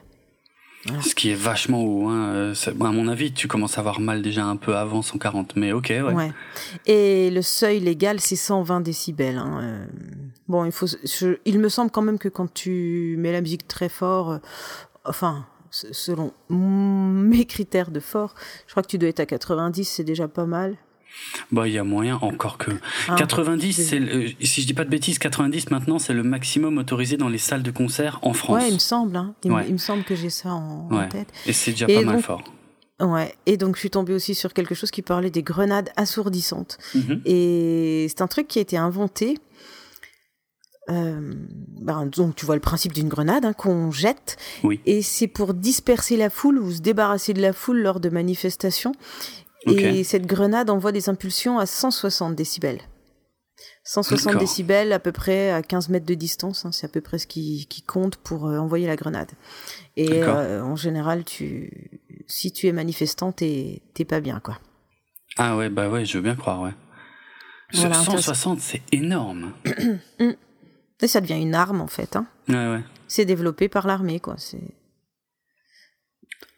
Ce 1.02 1.14
qui 1.14 1.30
est 1.30 1.34
vachement 1.34 1.82
haut. 1.82 2.08
Hein. 2.08 2.32
euh, 2.34 2.54
à 2.80 2.92
mon 2.92 3.08
avis, 3.08 3.32
tu 3.32 3.48
commences 3.48 3.78
à 3.78 3.80
avoir 3.80 4.00
mal 4.00 4.20
déjà 4.22 4.44
un 4.44 4.56
peu 4.56 4.76
avant 4.76 5.02
140, 5.02 5.56
mais 5.56 5.72
ok, 5.72 5.86
ouais. 5.90 6.02
Ouais. 6.12 6.32
Et 6.86 7.30
le 7.30 7.42
seuil 7.42 7.80
légal, 7.80 8.20
c'est 8.20 8.36
120 8.36 8.80
décibels. 8.80 9.38
hein, 9.38 9.60
euh. 9.62 9.86
Bon, 10.48 10.64
il 10.66 10.72
faut, 10.72 10.86
je- 10.86 11.38
il 11.46 11.58
me 11.58 11.68
semble 11.68 11.90
quand 11.90 12.02
même 12.02 12.18
que 12.18 12.28
quand 12.28 12.52
tu 12.52 13.16
mets 13.18 13.32
la 13.32 13.40
musique 13.40 13.66
très 13.66 13.88
fort, 13.88 14.32
euh, 14.32 14.38
enfin, 15.06 15.46
selon 15.70 16.32
mes 16.50 17.46
critères 17.46 17.90
de 17.90 18.00
fort, 18.00 18.34
je 18.66 18.72
crois 18.72 18.82
que 18.82 18.88
tu 18.88 18.98
dois 18.98 19.08
être 19.08 19.20
à 19.20 19.26
90, 19.26 19.84
c'est 19.84 20.04
déjà 20.04 20.28
pas 20.28 20.44
mal. 20.46 20.76
Bah, 21.50 21.66
il 21.68 21.74
y 21.74 21.78
a 21.78 21.84
moyen, 21.84 22.16
encore 22.22 22.58
que. 22.58 22.70
Hein. 23.08 23.14
90, 23.16 23.72
c'est 23.88 23.98
le- 23.98 24.28
si 24.42 24.62
je 24.62 24.66
dis 24.66 24.74
pas 24.74 24.84
de 24.84 24.90
bêtises, 24.90 25.18
90 25.18 25.70
maintenant, 25.70 25.98
c'est 25.98 26.12
le 26.12 26.22
maximum 26.22 26.78
autorisé 26.78 27.16
dans 27.16 27.28
les 27.28 27.38
salles 27.38 27.62
de 27.62 27.70
concert 27.70 28.18
en 28.22 28.32
France. 28.32 28.62
Ouais, 28.62 28.68
il 28.68 28.74
me 28.74 28.78
semble. 28.78 29.16
Hein. 29.16 29.34
Il, 29.44 29.50
me- 29.50 29.56
Ouais. 29.56 29.64
il 29.66 29.72
me 29.72 29.78
semble 29.78 30.04
que 30.04 30.14
j'ai 30.14 30.30
ça 30.30 30.50
en, 30.50 30.88
tête. 31.08 31.28
Et 31.46 31.52
c'est 31.52 31.72
déjà 31.72 31.86
Et 31.88 31.96
pas 31.96 32.02
mal 32.02 32.14
donc- 32.16 32.24
fort. 32.24 32.44
Ouais. 33.00 33.34
Et 33.46 33.56
donc, 33.56 33.74
je 33.74 33.80
suis 33.80 33.90
tombée 33.90 34.14
aussi 34.14 34.34
sur 34.36 34.52
quelque 34.52 34.74
chose 34.74 34.90
qui 34.92 35.02
parlait 35.02 35.30
des 35.30 35.42
grenades 35.42 35.90
assourdissantes. 35.96 36.78
Mhm. 36.94 37.22
Et 37.24 38.06
c'est 38.08 38.22
un 38.22 38.28
truc 38.28 38.46
qui 38.46 38.58
a 38.60 38.62
été 38.62 38.76
inventé. 38.76 39.36
Euh, 40.90 41.32
ben, 41.80 42.04
donc 42.06 42.36
tu 42.36 42.44
vois 42.44 42.54
le 42.56 42.60
principe 42.60 42.92
d'une 42.92 43.08
grenade 43.08 43.46
hein, 43.46 43.54
qu'on 43.54 43.90
jette 43.90 44.36
Oui. 44.64 44.80
et 44.84 45.00
c'est 45.00 45.28
pour 45.28 45.54
disperser 45.54 46.18
la 46.18 46.28
foule 46.28 46.58
ou 46.58 46.70
se 46.70 46.80
débarrasser 46.80 47.32
de 47.32 47.40
la 47.40 47.54
foule 47.54 47.78
lors 47.78 48.00
de 48.00 48.10
manifestations 48.10 48.92
et 49.66 50.04
cette 50.04 50.26
grenade 50.26 50.70
envoie 50.70 50.92
des 50.92 51.08
impulsions 51.08 51.58
à 51.58 51.66
160 51.66 52.34
décibels 52.34 52.80
160 53.84 54.26
D'accord. 54.26 54.40
décibels 54.40 54.92
à 54.92 54.98
peu 54.98 55.12
près 55.12 55.50
à 55.50 55.62
15 55.62 55.88
mètres 55.90 56.06
de 56.06 56.14
distance 56.14 56.64
hein, 56.64 56.72
c'est 56.72 56.86
à 56.86 56.88
peu 56.88 57.00
près 57.00 57.18
ce 57.18 57.26
qui, 57.26 57.66
qui 57.68 57.82
compte 57.82 58.16
pour 58.16 58.46
euh, 58.46 58.58
envoyer 58.58 58.86
la 58.86 58.96
grenade 58.96 59.30
et 59.96 60.22
euh, 60.22 60.62
en 60.62 60.76
général 60.76 61.24
tu 61.24 61.90
si 62.26 62.50
tu 62.52 62.66
es 62.66 62.72
manifestant 62.72 63.32
t'es 63.32 63.80
pas 64.08 64.20
bien 64.20 64.40
quoi 64.40 64.58
Ah 65.36 65.56
ouais, 65.56 65.68
bah 65.68 65.88
ouais, 65.88 66.04
je 66.04 66.16
veux 66.18 66.22
bien 66.22 66.34
croire, 66.36 66.62
ouais. 66.62 66.72
Ce 67.72 67.80
Voilà, 67.80 67.96
160, 67.96 68.60
c'est 68.60 68.82
énorme. 68.92 69.52
et 71.00 71.06
ça 71.06 71.20
devient 71.20 71.40
une 71.40 71.54
arme 71.54 71.80
en 71.80 71.86
fait 71.86 72.16
hein. 72.16 72.26
Ouais, 72.48 72.54
ouais. 72.54 72.80
c'est 73.08 73.24
développé 73.24 73.68
par 73.68 73.86
l'armée, 73.86 74.20
quoi. 74.20 74.36
C'est 74.38 74.62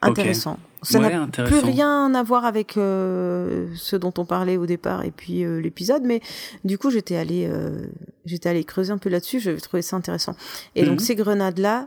Intéressant. 0.02 0.58
Ça 0.82 1.00
Ouais, 1.00 1.08
n'a 1.10 1.26
plus 1.26 1.58
rien 1.58 2.14
à 2.14 2.22
voir 2.22 2.44
avec 2.44 2.76
euh, 2.76 3.66
ce 3.74 3.96
dont 3.96 4.12
on 4.18 4.24
parlait 4.24 4.56
au 4.56 4.66
départ 4.66 5.04
et 5.04 5.10
puis 5.10 5.42
euh, 5.44 5.60
l'épisode, 5.60 6.02
mais 6.04 6.20
du 6.64 6.78
coup 6.78 6.90
j'étais 6.90 7.16
allée, 7.16 7.48
euh, 7.50 7.86
j'étais 8.24 8.48
allée 8.50 8.62
creuser 8.64 8.92
un 8.92 8.98
peu 8.98 9.08
là-dessus. 9.08 9.40
J'avais 9.40 9.60
trouvé 9.60 9.82
ça 9.82 9.96
intéressant. 9.96 10.36
Et 10.74 10.82
Mhm. 10.82 10.88
donc 10.88 11.00
ces 11.00 11.14
grenades-là, 11.16 11.86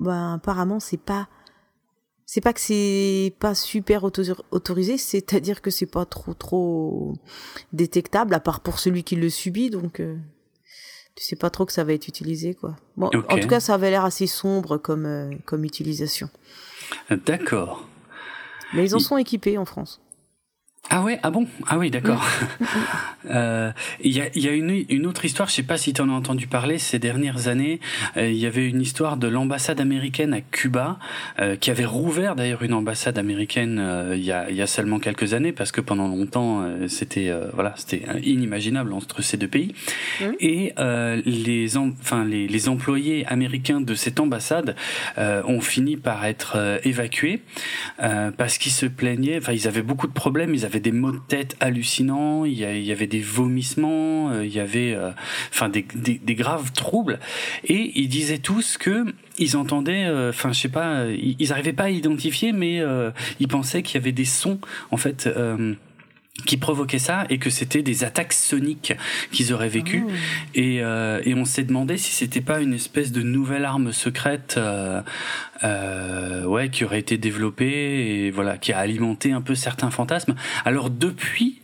ben 0.00 0.34
apparemment 0.34 0.80
c'est 0.80 1.00
pas, 1.00 1.28
c'est 2.26 2.40
pas 2.42 2.52
que 2.52 2.60
c'est 2.60 3.32
pas 3.38 3.54
super 3.54 4.04
auto- 4.04 4.22
autorisé, 4.50 4.98
c'est-à-dire 4.98 5.62
que 5.62 5.70
c'est 5.70 5.86
pas 5.86 6.04
trop 6.04 6.34
trop 6.34 7.14
détectable, 7.72 8.34
à 8.34 8.40
part 8.40 8.60
pour 8.60 8.78
celui 8.78 9.04
qui 9.04 9.16
le 9.16 9.30
subit, 9.30 9.70
donc. 9.70 10.00
euh, 10.00 10.16
tu 11.14 11.24
sais 11.24 11.34
pas 11.36 11.50
trop 11.50 11.66
que 11.66 11.72
ça 11.72 11.82
va 11.82 11.94
être 11.94 12.06
utilisé, 12.06 12.54
quoi. 12.54 12.76
Bon, 12.96 13.06
en 13.28 13.38
tout 13.40 13.48
cas, 13.48 13.58
ça 13.58 13.74
avait 13.74 13.90
l'air 13.90 14.04
assez 14.04 14.28
sombre 14.28 14.76
comme, 14.78 15.04
euh, 15.04 15.30
comme 15.46 15.64
utilisation. 15.64 16.28
D'accord. 17.10 17.86
Mais 18.74 18.84
ils 18.84 18.94
en 18.94 18.98
sont 18.98 19.16
équipés 19.16 19.58
en 19.58 19.64
France. 19.64 20.00
Ah 20.90 21.02
ouais, 21.02 21.18
ah 21.22 21.30
bon? 21.30 21.46
Ah 21.66 21.78
oui, 21.78 21.90
d'accord. 21.90 22.24
Euh, 23.30 23.72
Il 24.02 24.16
y, 24.16 24.22
a, 24.22 24.28
il 24.34 24.42
y 24.42 24.48
a 24.48 24.52
une, 24.52 24.84
une 24.88 25.04
autre 25.04 25.26
histoire, 25.26 25.50
je 25.50 25.54
sais 25.56 25.62
pas 25.62 25.76
si 25.76 25.92
tu 25.92 26.00
en 26.00 26.08
as 26.08 26.12
entendu 26.12 26.46
parler 26.46 26.78
ces 26.78 26.98
dernières 26.98 27.48
années. 27.48 27.78
Euh, 28.16 28.30
il 28.30 28.38
y 28.38 28.46
avait 28.46 28.66
une 28.66 28.80
histoire 28.80 29.18
de 29.18 29.28
l'ambassade 29.28 29.80
américaine 29.82 30.32
à 30.32 30.40
Cuba, 30.40 30.98
euh, 31.38 31.56
qui 31.56 31.70
avait 31.70 31.84
rouvert 31.84 32.36
d'ailleurs 32.36 32.62
une 32.62 32.72
ambassade 32.72 33.18
américaine 33.18 33.78
euh, 33.80 34.14
il, 34.16 34.24
y 34.24 34.32
a, 34.32 34.48
il 34.48 34.56
y 34.56 34.62
a 34.62 34.66
seulement 34.66 34.98
quelques 34.98 35.34
années, 35.34 35.52
parce 35.52 35.72
que 35.72 35.82
pendant 35.82 36.08
longtemps 36.08 36.62
euh, 36.62 36.88
c'était 36.88 37.28
euh, 37.28 37.50
voilà 37.52 37.74
c'était 37.76 38.02
inimaginable 38.22 38.94
entre 38.94 39.20
ces 39.20 39.36
deux 39.36 39.48
pays. 39.48 39.74
Et 40.40 40.72
euh, 40.78 41.20
les, 41.26 41.76
enfin 41.76 42.24
les, 42.24 42.48
les 42.48 42.68
employés 42.70 43.26
américains 43.26 43.82
de 43.82 43.94
cette 43.94 44.20
ambassade 44.20 44.74
euh, 45.18 45.42
ont 45.44 45.60
fini 45.60 45.98
par 45.98 46.24
être 46.24 46.80
évacués 46.84 47.42
euh, 48.02 48.30
parce 48.30 48.56
qu'ils 48.56 48.72
se 48.72 48.86
plaignaient. 48.86 49.36
Enfin, 49.36 49.52
ils 49.52 49.68
avaient 49.68 49.82
beaucoup 49.82 50.06
de 50.06 50.12
problèmes. 50.14 50.54
Ils 50.54 50.64
avaient 50.64 50.77
des 50.80 50.92
maux 50.92 51.12
de 51.12 51.20
tête 51.28 51.56
hallucinants. 51.60 52.44
Il 52.44 52.54
y, 52.54 52.92
avait 52.92 53.06
des 53.06 53.20
vomissements. 53.20 54.30
euh, 54.30 54.44
il 54.44 54.52
y 54.52 54.60
avait, 54.60 54.94
euh, 54.94 55.10
enfin, 55.50 55.68
des, 55.68 55.84
graves 56.34 56.72
troubles. 56.72 57.18
Et 57.64 57.92
ils 58.00 58.08
disaient 58.08 58.38
tous 58.38 58.78
que 58.78 59.06
ils 59.38 59.56
entendaient, 59.56 60.06
euh, 60.06 60.30
enfin, 60.30 60.52
je 60.52 60.60
sais 60.60 60.68
pas, 60.68 61.06
ils, 61.06 61.36
ils 61.38 61.52
arrivaient 61.52 61.72
pas 61.72 61.84
à 61.84 61.90
identifier, 61.90 62.52
mais 62.52 62.82
ils 63.40 63.48
pensaient 63.48 63.82
qu'il 63.82 63.96
y 63.96 63.98
avait 63.98 64.12
des 64.12 64.24
sons, 64.24 64.58
en 64.90 64.96
fait. 64.96 65.28
Qui 66.46 66.56
provoquaient 66.56 66.98
ça 66.98 67.24
et 67.30 67.38
que 67.38 67.50
c'était 67.50 67.82
des 67.82 68.04
attaques 68.04 68.32
soniques 68.32 68.94
qu'ils 69.32 69.52
auraient 69.52 69.68
vécues. 69.68 70.04
Oh. 70.06 70.12
et, 70.54 70.80
euh, 70.82 71.20
et 71.24 71.34
on 71.34 71.44
s'est 71.44 71.64
demandé 71.64 71.96
si 71.96 72.12
c'était 72.12 72.40
pas 72.40 72.60
une 72.60 72.74
espèce 72.74 73.12
de 73.12 73.22
nouvelle 73.22 73.64
arme 73.64 73.92
secrète 73.92 74.54
euh, 74.56 75.02
euh, 75.64 76.44
ouais 76.44 76.70
qui 76.70 76.84
aurait 76.84 77.00
été 77.00 77.18
développée 77.18 78.26
et 78.26 78.30
voilà 78.30 78.56
qui 78.56 78.72
a 78.72 78.78
alimenté 78.78 79.32
un 79.32 79.40
peu 79.40 79.54
certains 79.54 79.90
fantasmes. 79.90 80.34
Alors 80.64 80.90
depuis 80.90 81.60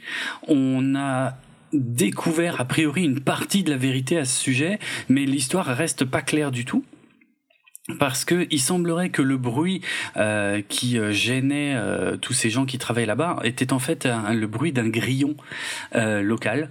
on 0.48 0.94
a 0.96 1.34
découvert 1.72 2.60
a 2.60 2.64
priori 2.64 3.04
une 3.04 3.20
partie 3.20 3.64
de 3.64 3.70
la 3.70 3.76
vérité 3.76 4.18
à 4.18 4.24
ce 4.24 4.40
sujet 4.40 4.78
mais 5.08 5.24
l'histoire 5.24 5.66
reste 5.66 6.04
pas 6.04 6.22
claire 6.22 6.52
du 6.52 6.64
tout 6.64 6.84
parce 7.98 8.24
que 8.24 8.46
il 8.50 8.60
semblerait 8.60 9.10
que 9.10 9.20
le 9.22 9.36
bruit 9.36 9.82
euh, 10.16 10.62
qui 10.68 10.98
euh, 10.98 11.12
gênait 11.12 11.74
euh, 11.76 12.16
tous 12.16 12.32
ces 12.32 12.48
gens 12.50 12.64
qui 12.64 12.78
travaillent 12.78 13.04
là-bas 13.06 13.40
était 13.44 13.72
en 13.72 13.78
fait 13.78 14.06
un- 14.06 14.32
le 14.32 14.46
bruit 14.46 14.72
d'un 14.72 14.88
grillon 14.88 15.36
euh, 15.94 16.22
local 16.22 16.70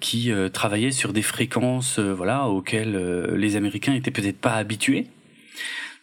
qui 0.00 0.30
travaillait 0.52 0.92
sur 0.92 1.12
des 1.12 1.20
fréquences 1.22 1.98
voilà 1.98 2.46
auxquelles 2.48 2.96
les 3.36 3.56
Américains 3.56 3.92
étaient 3.92 4.12
peut-être 4.12 4.38
pas 4.38 4.54
habitués. 4.54 5.08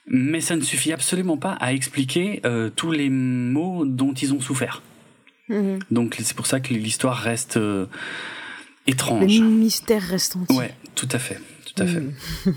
Mais 0.08 0.40
ça 0.40 0.56
ne 0.56 0.62
suffit 0.62 0.92
absolument 0.94 1.38
pas 1.38 1.54
à 1.54 1.74
expliquer 1.74 2.42
tous 2.76 2.92
les 2.92 3.10
maux 3.10 3.86
dont 3.86 4.14
ils 4.14 4.34
ont 4.34 4.42
souffert. 4.42 4.84
Mhm. 5.50 5.80
Donc 5.90 6.18
c'est 6.20 6.36
pour 6.36 6.46
ça 6.46 6.60
que 6.60 6.74
l'histoire 6.74 7.18
reste 7.18 7.58
euh, 7.58 7.88
Le 8.86 8.92
étrange. 8.92 9.40
mystère 9.40 10.04
reste 10.04 10.36
entier. 10.36 10.56
Ouais, 10.56 10.76
tout 10.94 11.10
à 11.12 11.18
fait, 11.18 11.40
tout 11.66 11.82
à 11.82 11.88
fait. 11.88 12.04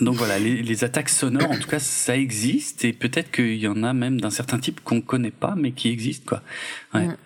Donc 0.00 0.16
voilà, 0.16 0.38
les, 0.38 0.62
les 0.62 0.84
attaques 0.84 1.10
sonores, 1.10 1.50
en 1.50 1.58
tout 1.58 1.68
cas, 1.68 1.78
ça 1.78 2.16
existe 2.16 2.84
et 2.84 2.92
peut-être 2.92 3.30
qu'il 3.30 3.56
y 3.56 3.68
en 3.68 3.82
a 3.82 3.92
même 3.92 4.20
d'un 4.20 4.30
certain 4.30 4.58
type 4.58 4.80
qu'on 4.82 5.00
connaît 5.00 5.30
pas, 5.30 5.54
mais 5.56 5.72
qui 5.72 5.90
existent 5.90 6.24
quoi. 6.26 6.42
Ouais. 6.94 7.06
Mhm. 7.06 7.16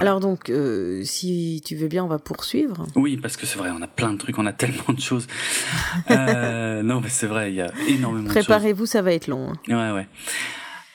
Alors 0.00 0.20
donc, 0.20 0.50
euh, 0.50 1.02
si 1.04 1.62
tu 1.64 1.74
veux 1.76 1.88
bien, 1.88 2.04
on 2.04 2.08
va 2.08 2.18
poursuivre. 2.18 2.86
Oui, 2.94 3.16
parce 3.16 3.36
que 3.36 3.44
c'est 3.44 3.58
vrai, 3.58 3.70
on 3.76 3.82
a 3.82 3.88
plein 3.88 4.12
de 4.12 4.18
trucs, 4.18 4.38
on 4.38 4.46
a 4.46 4.52
tellement 4.52 4.94
de 4.94 5.00
choses. 5.00 5.26
euh, 6.10 6.82
non, 6.82 7.00
mais 7.00 7.08
c'est 7.08 7.26
vrai, 7.26 7.50
il 7.50 7.56
y 7.56 7.60
a 7.60 7.72
énormément 7.88 8.28
de 8.28 8.32
choses. 8.32 8.44
Préparez-vous, 8.44 8.86
ça 8.86 9.02
va 9.02 9.12
être 9.12 9.26
long. 9.26 9.52
hein. 9.52 9.56
Ouais, 9.68 9.96
ouais. 9.96 10.08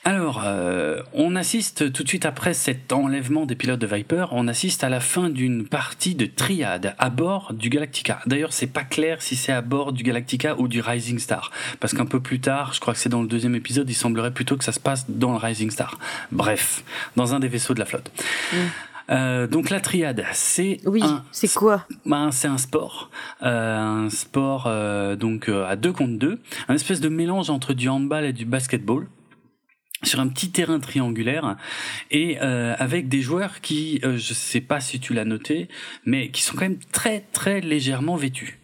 Alors, 0.06 0.42
euh, 0.44 1.02
on 1.14 1.34
assiste 1.34 1.92
tout 1.92 2.04
de 2.04 2.08
suite 2.08 2.26
après 2.26 2.54
cet 2.54 2.92
enlèvement 2.92 3.44
des 3.44 3.56
pilotes 3.56 3.80
de 3.80 3.88
Viper, 3.88 4.26
on 4.30 4.46
assiste 4.46 4.84
à 4.84 4.88
la 4.88 5.00
fin 5.00 5.30
d'une 5.30 5.66
partie 5.66 6.14
de 6.14 6.26
triade 6.26 6.94
à 7.00 7.10
bord 7.10 7.52
du 7.52 7.70
Galactica. 7.70 8.20
D'ailleurs, 8.24 8.52
c'est 8.52 8.68
pas 8.68 8.84
clair 8.84 9.20
si 9.20 9.34
c'est 9.34 9.50
à 9.50 9.62
bord 9.62 9.92
du 9.92 10.04
Galactica 10.04 10.54
ou 10.60 10.68
du 10.68 10.80
Rising 10.80 11.18
Star, 11.18 11.50
parce 11.80 11.92
qu'un 11.92 12.06
peu 12.06 12.20
plus 12.20 12.38
tard, 12.38 12.72
je 12.72 12.78
crois 12.78 12.94
que 12.94 13.00
c'est 13.00 13.08
dans 13.08 13.20
le 13.20 13.26
deuxième 13.26 13.56
épisode, 13.56 13.90
il 13.90 13.94
semblerait 13.94 14.30
plutôt 14.30 14.56
que 14.56 14.62
ça 14.62 14.70
se 14.70 14.78
passe 14.78 15.06
dans 15.10 15.32
le 15.32 15.38
Rising 15.38 15.72
Star. 15.72 15.98
Bref, 16.30 16.84
dans 17.16 17.34
un 17.34 17.40
des 17.40 17.48
vaisseaux 17.48 17.74
de 17.74 17.80
la 17.80 17.86
flotte. 17.86 18.12
Euh, 19.10 19.48
donc 19.48 19.70
la 19.70 19.80
triade, 19.80 20.24
c'est 20.32 20.78
Oui, 20.86 21.02
un 21.02 21.24
c'est 21.32 21.52
quoi? 21.52 21.84
Ben, 22.04 22.30
c'est 22.30 22.46
un 22.46 22.58
sport, 22.58 23.10
euh, 23.42 24.04
un 24.06 24.10
sport 24.10 24.66
euh, 24.68 25.16
donc 25.16 25.48
euh, 25.48 25.66
à 25.66 25.74
deux 25.74 25.92
contre 25.92 26.16
deux, 26.16 26.38
un 26.68 26.74
espèce 26.74 27.00
de 27.00 27.08
mélange 27.08 27.50
entre 27.50 27.72
du 27.72 27.88
handball 27.88 28.24
et 28.24 28.32
du 28.32 28.44
basketball 28.44 29.08
sur 30.02 30.20
un 30.20 30.28
petit 30.28 30.50
terrain 30.50 30.78
triangulaire 30.78 31.56
et 32.10 32.38
euh, 32.42 32.74
avec 32.78 33.08
des 33.08 33.22
joueurs 33.22 33.60
qui, 33.60 34.00
euh, 34.04 34.16
je 34.16 34.34
sais 34.34 34.60
pas 34.60 34.80
si 34.80 35.00
tu 35.00 35.14
l'as 35.14 35.24
noté, 35.24 35.68
mais 36.04 36.30
qui 36.30 36.42
sont 36.42 36.54
quand 36.54 36.62
même 36.62 36.78
très 36.92 37.20
très 37.32 37.60
légèrement 37.60 38.16
vêtus. 38.16 38.58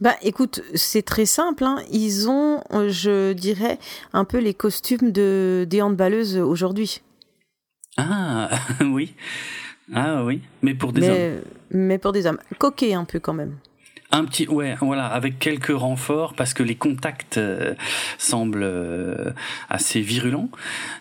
Bah 0.00 0.14
écoute, 0.22 0.62
c'est 0.74 1.02
très 1.02 1.26
simple. 1.26 1.64
Hein. 1.64 1.78
Ils 1.90 2.28
ont, 2.28 2.62
euh, 2.72 2.88
je 2.88 3.32
dirais, 3.32 3.78
un 4.12 4.24
peu 4.24 4.38
les 4.38 4.54
costumes 4.54 5.10
de 5.10 5.66
des 5.68 5.82
handballeuses 5.82 6.38
aujourd'hui. 6.38 7.02
Ah 7.96 8.50
oui, 8.80 9.14
ah 9.94 10.24
oui, 10.24 10.42
mais 10.62 10.74
pour 10.74 10.92
des 10.92 11.08
hommes. 11.08 11.14
Mais, 11.14 11.40
mais 11.70 11.98
pour 11.98 12.12
des 12.12 12.26
hommes. 12.26 12.38
Coquets 12.58 12.94
un 12.94 13.04
peu 13.04 13.18
quand 13.18 13.34
même. 13.34 13.56
Un 14.12 14.24
petit, 14.24 14.46
ouais, 14.48 14.76
voilà, 14.80 15.06
avec 15.06 15.38
quelques 15.38 15.76
renforts 15.76 16.34
parce 16.34 16.54
que 16.54 16.62
les 16.62 16.76
contacts 16.76 17.38
euh, 17.38 17.74
semblent 18.18 18.62
euh, 18.62 19.32
assez 19.68 20.00
virulents. 20.00 20.48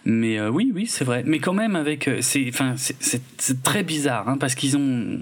Mais 0.06 0.40
euh, 0.40 0.50
oui, 0.50 0.72
oui, 0.74 0.88
c'est 0.88 1.04
vrai. 1.06 1.24
Mais 1.26 1.40
quand 1.40 1.54
même, 1.54 1.76
avec, 1.76 2.10
c'est, 2.22 2.46
enfin, 2.50 2.74
c'est- 2.78 3.64
très 3.64 3.84
bizarre 3.84 4.28
hein, 4.28 4.38
parce 4.40 4.56
qu'ils 4.56 4.76
ont, 4.76 5.20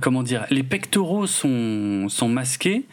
comment 0.00 0.22
dire, 0.24 0.44
les 0.50 0.64
pectoraux 0.64 1.26
sont 1.28 2.08
sont 2.08 2.28
masqués, 2.28 2.84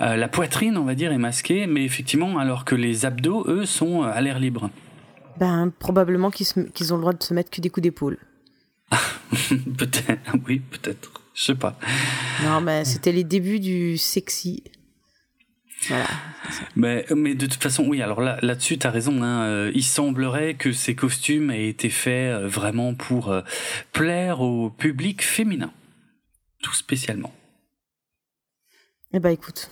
euh, 0.00 0.16
la 0.16 0.28
poitrine, 0.28 0.76
on 0.76 0.84
va 0.84 0.94
dire, 0.94 1.10
est 1.10 1.18
masquée, 1.18 1.66
mais 1.66 1.84
effectivement, 1.84 2.38
alors 2.38 2.64
que 2.66 2.74
les 2.74 3.06
abdos, 3.06 3.44
eux, 3.48 3.64
sont 3.64 4.02
à 4.02 4.20
l'air 4.20 4.38
libre. 4.38 4.70
Ben 5.40 5.72
probablement 5.78 6.30
qu'ils 6.30 6.46
ont 6.92 6.96
le 6.96 7.00
droit 7.00 7.12
de 7.14 7.22
se 7.22 7.32
mettre 7.34 7.50
que 7.50 7.60
des 7.60 7.70
coups 7.70 7.82
d'épaule. 7.82 8.18
peut-être, 9.78 10.36
oui, 10.46 10.60
peut-être, 10.70 11.10
je 11.34 11.42
sais 11.42 11.54
pas. 11.54 11.78
Non, 12.44 12.60
mais 12.60 12.84
c'était 12.84 13.12
les 13.12 13.24
débuts 13.24 13.60
du 13.60 13.98
sexy. 13.98 14.62
Voilà. 15.88 16.06
Mais, 16.76 17.04
mais 17.14 17.34
de 17.34 17.46
toute 17.46 17.62
façon, 17.62 17.84
oui, 17.86 18.00
alors 18.00 18.20
là, 18.20 18.38
là-dessus, 18.42 18.78
tu 18.78 18.86
as 18.86 18.90
raison. 18.90 19.22
Hein, 19.22 19.44
euh, 19.44 19.72
il 19.74 19.84
semblerait 19.84 20.54
que 20.54 20.72
ces 20.72 20.94
costumes 20.94 21.50
aient 21.50 21.68
été 21.68 21.90
faits 21.90 22.32
euh, 22.32 22.48
vraiment 22.48 22.94
pour 22.94 23.30
euh, 23.30 23.42
plaire 23.92 24.40
au 24.40 24.70
public 24.70 25.22
féminin. 25.22 25.72
Tout 26.62 26.74
spécialement. 26.74 27.34
Eh 29.12 29.20
ben 29.20 29.30
écoute. 29.30 29.70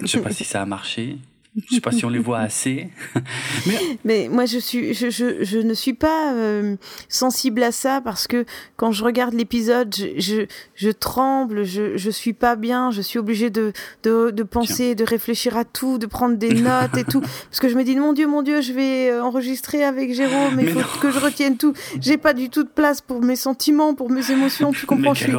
Je 0.00 0.06
sais 0.06 0.22
pas 0.22 0.32
si 0.32 0.44
ça 0.44 0.62
a 0.62 0.66
marché. 0.66 1.18
Je 1.56 1.76
sais 1.76 1.80
pas 1.80 1.92
si 1.92 2.04
on 2.04 2.08
les 2.08 2.18
voit 2.18 2.40
assez. 2.40 2.88
mais 3.66 3.78
Mais 4.04 4.28
moi, 4.28 4.44
je 4.44 4.58
suis, 4.58 4.92
je, 4.92 5.08
je, 5.08 5.44
je 5.44 5.58
ne 5.58 5.72
suis 5.72 5.94
pas 5.94 6.32
euh, 6.34 6.74
sensible 7.08 7.62
à 7.62 7.70
ça 7.70 8.00
parce 8.00 8.26
que 8.26 8.44
quand 8.76 8.90
je 8.90 9.04
regarde 9.04 9.34
l'épisode, 9.34 9.94
je, 9.94 10.18
je, 10.18 10.46
je 10.74 10.90
tremble, 10.90 11.62
je, 11.62 11.96
je 11.96 12.10
suis 12.10 12.32
pas 12.32 12.56
bien, 12.56 12.90
je 12.90 13.00
suis 13.00 13.20
obligée 13.20 13.50
de, 13.50 13.72
de, 14.02 14.30
de 14.30 14.42
penser, 14.42 14.96
de 14.96 15.04
réfléchir 15.04 15.56
à 15.56 15.64
tout, 15.64 15.98
de 15.98 16.06
prendre 16.06 16.36
des 16.36 16.54
notes 16.60 16.96
et 16.96 17.04
tout, 17.04 17.20
parce 17.20 17.60
que 17.60 17.68
je 17.68 17.76
me 17.76 17.84
dis 17.84 17.94
mon 17.94 18.14
Dieu, 18.14 18.26
mon 18.26 18.42
Dieu, 18.42 18.60
je 18.60 18.72
vais 18.72 19.10
euh, 19.10 19.22
enregistrer 19.22 19.84
avec 19.84 20.12
Jérôme, 20.12 20.58
il 20.60 20.70
faut 20.70 20.80
non. 20.80 20.86
que 21.00 21.12
je 21.12 21.20
retienne 21.20 21.56
tout. 21.56 21.72
J'ai 22.00 22.16
pas 22.16 22.34
du 22.34 22.50
tout 22.50 22.64
de 22.64 22.68
place 22.68 23.00
pour 23.00 23.22
mes 23.22 23.36
sentiments, 23.36 23.94
pour 23.94 24.10
mes 24.10 24.32
émotions. 24.32 24.72
Tu 24.72 24.86
comprends 24.86 25.14
je 25.14 25.24
suis, 25.24 25.32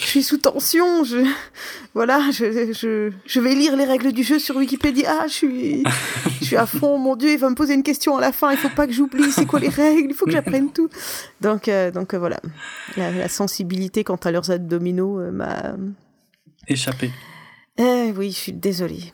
je 0.00 0.06
suis 0.06 0.22
sous 0.24 0.38
tension. 0.38 1.04
Je, 1.04 1.18
voilà, 1.94 2.30
je, 2.30 2.72
je, 2.72 3.10
je 3.26 3.40
vais 3.40 3.54
lire 3.54 3.76
les 3.76 3.84
règles 3.84 4.12
du 4.12 4.22
jeu 4.22 4.38
sur 4.38 4.56
Wikipédia. 4.56 5.10
Ah, 5.22 5.26
je 5.26 5.32
suis, 5.32 5.84
je 6.40 6.44
suis 6.44 6.56
à 6.56 6.66
fond. 6.66 6.98
Mon 6.98 7.16
Dieu, 7.16 7.32
il 7.32 7.38
va 7.38 7.50
me 7.50 7.54
poser 7.54 7.74
une 7.74 7.82
question 7.82 8.16
à 8.16 8.20
la 8.20 8.32
fin. 8.32 8.52
Il 8.52 8.58
faut 8.58 8.68
pas 8.68 8.86
que 8.86 8.92
j'oublie. 8.92 9.32
C'est 9.32 9.46
quoi 9.46 9.58
les 9.58 9.68
règles 9.68 10.10
Il 10.10 10.14
faut 10.14 10.24
que 10.24 10.30
j'apprenne 10.32 10.72
tout. 10.72 10.88
Donc, 11.40 11.68
euh, 11.68 11.90
donc 11.90 12.14
euh, 12.14 12.18
voilà, 12.18 12.40
la, 12.96 13.10
la 13.10 13.28
sensibilité 13.28 14.04
quant 14.04 14.16
à 14.16 14.30
leurs 14.30 14.50
abdominaux 14.50 15.18
euh, 15.18 15.32
m'a. 15.32 15.74
Échappé. 16.68 17.10
Eh 17.78 18.12
oui, 18.16 18.30
je 18.30 18.36
suis 18.36 18.52
désolée. 18.52 19.12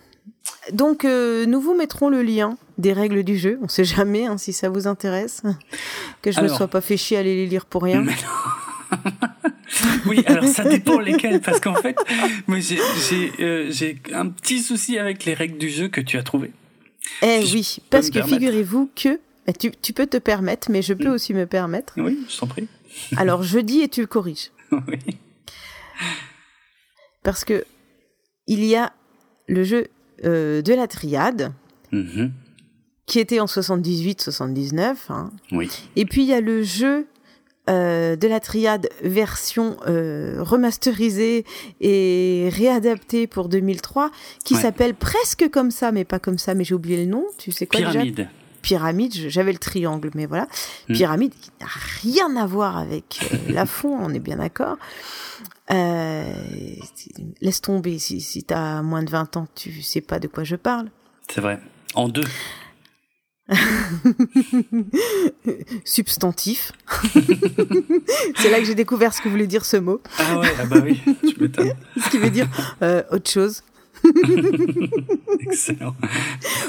Donc, 0.72 1.04
euh, 1.04 1.46
nous 1.46 1.60
vous 1.60 1.74
mettrons 1.74 2.08
le 2.08 2.22
lien 2.22 2.56
des 2.76 2.92
règles 2.92 3.22
du 3.22 3.38
jeu. 3.38 3.58
On 3.62 3.68
sait 3.68 3.84
jamais 3.84 4.26
hein, 4.26 4.36
si 4.36 4.52
ça 4.52 4.68
vous 4.68 4.86
intéresse. 4.86 5.42
Que 6.22 6.32
je 6.32 6.40
ne 6.40 6.44
me 6.44 6.48
sois 6.48 6.68
pas 6.68 6.80
fait 6.80 6.96
chier 6.96 7.16
à 7.16 7.20
aller 7.20 7.36
les 7.36 7.46
lire 7.46 7.64
pour 7.66 7.82
rien. 7.84 8.02
Mais 8.02 8.12
non. 8.12 8.98
oui, 10.06 10.22
alors 10.26 10.44
ça 10.44 10.64
dépend 10.64 11.00
lesquels, 11.00 11.40
parce 11.40 11.60
qu'en 11.60 11.74
fait, 11.74 11.96
moi 12.46 12.58
j'ai 12.60 12.78
euh, 13.40 13.66
j'ai 13.70 13.98
un 14.12 14.28
petit 14.28 14.60
souci 14.60 14.98
avec 14.98 15.24
les 15.24 15.34
règles 15.34 15.58
du 15.58 15.68
jeu 15.70 15.88
que 15.88 16.00
tu 16.00 16.16
as 16.18 16.22
trouvé. 16.22 16.52
Eh 17.22 17.40
oui, 17.52 17.78
parce 17.90 18.10
que 18.10 18.22
figurez-vous 18.22 18.90
que 18.94 19.18
eh, 19.48 19.52
tu, 19.52 19.70
tu 19.82 19.92
peux 19.92 20.06
te 20.06 20.16
permettre, 20.16 20.70
mais 20.70 20.82
je 20.82 20.92
peux 20.94 21.08
aussi 21.08 21.34
me 21.34 21.46
permettre. 21.46 21.94
Oui, 21.96 22.18
je 22.28 22.38
t'en 22.38 22.46
prie. 22.46 22.68
Alors 23.16 23.42
je 23.42 23.58
dis 23.58 23.80
et 23.80 23.88
tu 23.88 24.00
le 24.00 24.06
corriges. 24.06 24.50
oui. 24.72 24.98
Parce 27.22 27.44
que 27.44 27.64
il 28.46 28.64
y 28.64 28.76
a 28.76 28.92
le 29.48 29.64
jeu 29.64 29.88
euh, 30.24 30.62
de 30.62 30.72
la 30.74 30.86
triade, 30.86 31.52
Mhm. 31.92 32.32
qui 33.06 33.20
était 33.20 33.38
en 33.40 33.46
78-79, 33.46 34.96
hein. 35.10 35.30
Oui. 35.52 35.70
et 35.94 36.04
puis 36.04 36.22
il 36.22 36.28
y 36.28 36.32
a 36.34 36.40
le 36.40 36.62
jeu 36.64 37.06
euh, 37.68 38.14
de 38.16 38.28
la 38.28 38.40
triade 38.40 38.88
version 39.02 39.76
euh, 39.88 40.36
remasterisée 40.42 41.44
et 41.80 42.48
réadaptée 42.52 43.26
pour 43.26 43.48
2003, 43.48 44.10
qui 44.44 44.54
Ouais. 44.54 44.60
s'appelle 44.62 44.94
presque 44.94 45.48
comme 45.50 45.70
ça, 45.70 45.92
mais 45.92 46.04
pas 46.04 46.18
comme 46.18 46.38
ça, 46.38 46.54
mais 46.54 46.64
j'ai 46.64 46.74
oublié 46.74 46.96
le 47.04 47.10
nom. 47.10 47.24
Tu 47.38 47.50
sais 47.52 47.66
quoi 47.66 47.80
déjà? 47.80 47.90
Pyramide. 47.92 48.28
pyramide, 48.62 49.14
j'avais 49.28 49.52
le 49.52 49.58
triangle, 49.58 50.10
mais 50.14 50.26
voilà. 50.26 50.46
Hmm. 50.88 50.94
Pyramide 50.94 51.32
qui 51.40 51.50
n'a 51.60 51.66
rien 52.02 52.36
à 52.36 52.46
voir 52.46 52.76
avec 52.76 53.20
euh, 53.32 53.36
la 53.52 53.66
fond, 53.66 53.96
on 54.00 54.12
est 54.14 54.20
bien 54.20 54.36
d'accord. 54.36 54.76
Laisse 57.40 57.60
tomber, 57.60 57.98
si, 57.98 58.20
si 58.20 58.44
tu 58.44 58.54
as 58.54 58.82
moins 58.82 59.02
de 59.02 59.10
20 59.10 59.36
ans, 59.36 59.46
tu 59.54 59.82
sais 59.82 60.00
pas 60.00 60.18
de 60.18 60.28
quoi 60.28 60.44
je 60.44 60.56
parle. 60.56 60.88
C'est 61.28 61.40
vrai. 61.40 61.58
En 61.94 62.08
deux. 62.08 62.24
Substantif. 65.84 66.72
C'est 68.36 68.50
là 68.50 68.58
que 68.58 68.64
j'ai 68.64 68.74
découvert 68.74 69.14
ce 69.14 69.20
que 69.20 69.28
voulait 69.28 69.46
dire 69.46 69.64
ce 69.64 69.76
mot, 69.76 70.00
Ah 70.18 70.38
ouais, 70.38 70.48
ah 70.60 70.64
bah 70.66 70.78
oui, 70.82 71.00
tu 71.28 71.40
m'étonnes. 71.40 71.74
ce 72.04 72.10
qui 72.10 72.18
veut 72.18 72.30
dire 72.30 72.48
euh, 72.82 73.02
autre 73.10 73.30
chose. 73.30 73.62
Excellent. 75.40 75.94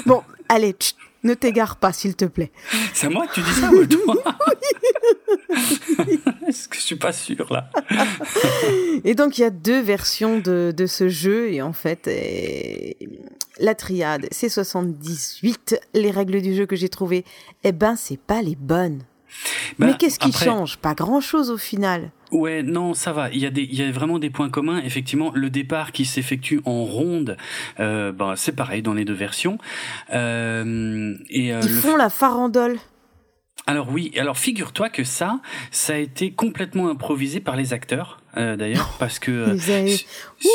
Bon, 0.06 0.22
allez, 0.48 0.72
tchut, 0.72 0.94
ne 1.24 1.34
t'égare 1.34 1.76
pas, 1.76 1.92
s'il 1.92 2.16
te 2.16 2.24
plaît. 2.24 2.52
C'est 2.94 3.06
à 3.06 3.10
moi 3.10 3.26
que 3.26 3.34
tu 3.34 3.42
dis 3.42 3.52
ça 3.52 3.70
ou 3.72 3.80
à 3.80 3.86
toi 3.86 4.38
Est-ce 6.48 6.68
que 6.68 6.76
je 6.76 6.82
suis 6.82 6.96
pas 6.96 7.12
sûr 7.12 7.52
là 7.52 7.70
Et 9.04 9.14
donc, 9.14 9.38
il 9.38 9.42
y 9.42 9.44
a 9.44 9.50
deux 9.50 9.80
versions 9.80 10.38
de, 10.38 10.72
de 10.76 10.86
ce 10.86 11.08
jeu. 11.08 11.50
Et 11.52 11.62
en 11.62 11.72
fait, 11.72 12.06
eh, 12.06 12.96
la 13.58 13.74
triade, 13.74 14.26
c'est 14.30 14.48
78. 14.48 15.80
Les 15.94 16.10
règles 16.10 16.40
du 16.42 16.54
jeu 16.54 16.66
que 16.66 16.76
j'ai 16.76 16.88
trouvées, 16.88 17.24
eh 17.64 17.72
ben, 17.72 17.96
c'est 17.96 18.20
pas 18.20 18.42
les 18.42 18.56
bonnes. 18.56 19.02
Bah, 19.78 19.86
Mais 19.86 19.94
qu'est-ce 19.96 20.18
qui 20.18 20.28
après- 20.28 20.44
change? 20.46 20.76
Pas 20.78 20.94
grand-chose 20.94 21.50
au 21.50 21.58
final. 21.58 22.10
Ouais, 22.30 22.62
non, 22.62 22.92
ça 22.94 23.12
va. 23.12 23.30
Il 23.30 23.38
y 23.38 23.46
a 23.46 23.50
des, 23.50 23.62
il 23.62 23.74
y 23.74 23.82
a 23.82 23.90
vraiment 23.90 24.18
des 24.18 24.30
points 24.30 24.50
communs. 24.50 24.80
Effectivement, 24.84 25.30
le 25.34 25.48
départ 25.50 25.92
qui 25.92 26.04
s'effectue 26.04 26.60
en 26.64 26.84
ronde, 26.84 27.36
euh, 27.80 28.12
ben, 28.12 28.36
c'est 28.36 28.52
pareil 28.54 28.82
dans 28.82 28.92
les 28.94 29.04
deux 29.04 29.14
versions. 29.14 29.58
Euh, 30.12 31.14
et 31.30 31.52
euh, 31.54 31.60
Ils 31.62 31.74
le 31.74 31.80
font 31.80 31.96
la 31.96 32.10
farandole. 32.10 32.76
Alors 33.66 33.88
oui, 33.90 34.12
alors 34.18 34.38
figure-toi 34.38 34.88
que 34.88 35.04
ça, 35.04 35.40
ça 35.70 35.92
a 35.92 35.96
été 35.96 36.30
complètement 36.30 36.88
improvisé 36.88 37.38
par 37.40 37.54
les 37.54 37.74
acteurs, 37.74 38.18
euh, 38.38 38.56
d'ailleurs, 38.56 38.94
parce 38.98 39.18
que 39.18 39.30
euh, 39.30 39.50
avaient- 39.50 39.96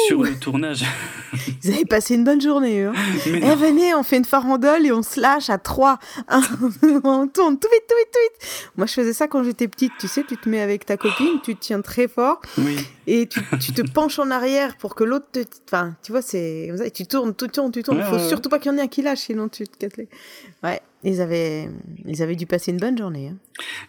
sur 0.08 0.24
le 0.24 0.36
tournage. 0.40 0.84
Ils 1.64 1.74
avaient 1.74 1.86
passé 1.86 2.16
une 2.16 2.24
bonne 2.24 2.40
journée, 2.42 2.84
hein. 2.84 2.94
Eh, 3.26 3.56
venez, 3.56 3.94
on 3.96 4.04
fait 4.04 4.18
une 4.18 4.26
farandole 4.26 4.86
et 4.86 4.92
on 4.92 5.04
se 5.04 5.20
lâche 5.20 5.50
à 5.50 5.58
trois. 5.58 6.00
On 6.30 7.28
tourne 7.28 7.58
tout 7.60 7.68
vite, 7.72 7.84
tout 7.88 7.96
vite, 7.98 8.10
tout 8.12 8.20
vite. 8.22 8.72
Moi, 8.78 8.88
je 8.88 8.94
faisais 8.94 9.14
ça 9.14 9.28
quand 9.28 9.44
j'étais 9.44 9.68
petite. 9.68 9.92
Tu 10.00 10.08
sais, 10.08 10.24
tu 10.28 10.38
te 10.38 10.48
mets 10.48 10.62
avec 10.62 10.86
ta 10.86 10.96
copine, 10.98 11.40
tu 11.44 11.56
te 11.56 11.62
tiens 11.62 11.82
très 11.82 12.08
fort 12.08 12.42
oui, 12.58 12.78
et 13.08 13.28
tu, 13.28 13.42
tu 13.60 13.74
te 13.74 13.82
penches 13.82 14.20
en 14.20 14.32
arrière 14.32 14.78
pour 14.78 14.96
que 14.96 15.04
l'autre 15.04 15.28
te. 15.32 15.40
Enfin, 15.68 15.96
tu 16.04 16.12
vois, 16.12 16.22
c'est. 16.22 16.66
comme 16.70 16.78
ça, 16.78 16.86
et 16.86 16.92
Tu 16.92 17.06
tournes, 17.06 17.34
tu 17.36 17.48
tournes, 17.50 17.72
tu 17.72 17.84
tournes. 17.84 17.98
Il 17.98 18.04
Ouais, 18.04 18.10
faut 18.10 18.16
ouais, 18.16 18.22
ouais. 18.22 18.28
surtout 18.30 18.50
pas 18.50 18.60
qu'il 18.60 18.72
y 18.72 18.76
en 18.76 18.78
ait 18.78 18.82
un 18.84 18.88
qui 18.88 19.02
lâche, 19.02 19.20
sinon 19.20 19.50
tu 19.50 19.68
te 19.68 19.78
casses 19.78 19.98
les. 19.98 20.08
Ouais. 20.64 20.80
ils 21.04 21.20
avaient, 21.22 21.70
ils 22.06 22.22
avaient 22.24 22.36
dû 22.36 22.46
passer 22.46 22.72
une 22.72 22.78
bonne 22.78 22.98
journée. 22.98 23.30
Hein. 23.34 23.38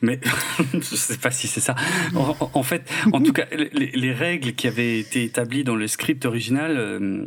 Mais 0.03 0.21
je 0.75 0.81
sais 0.81 1.17
pas 1.17 1.31
si 1.31 1.47
c'est 1.47 1.61
ça. 1.61 1.75
En, 2.15 2.63
fait, 2.63 2.91
en 3.13 3.21
tout 3.21 3.33
cas, 3.33 3.47
les, 3.53 3.91
les, 3.95 4.13
règles 4.13 4.53
qui 4.55 4.67
avaient 4.67 4.99
été 4.99 5.25
établies 5.25 5.65
dans 5.65 5.77
le 5.77 5.89
script 5.89 6.25
original. 6.27 6.77
Euh, 6.77 7.27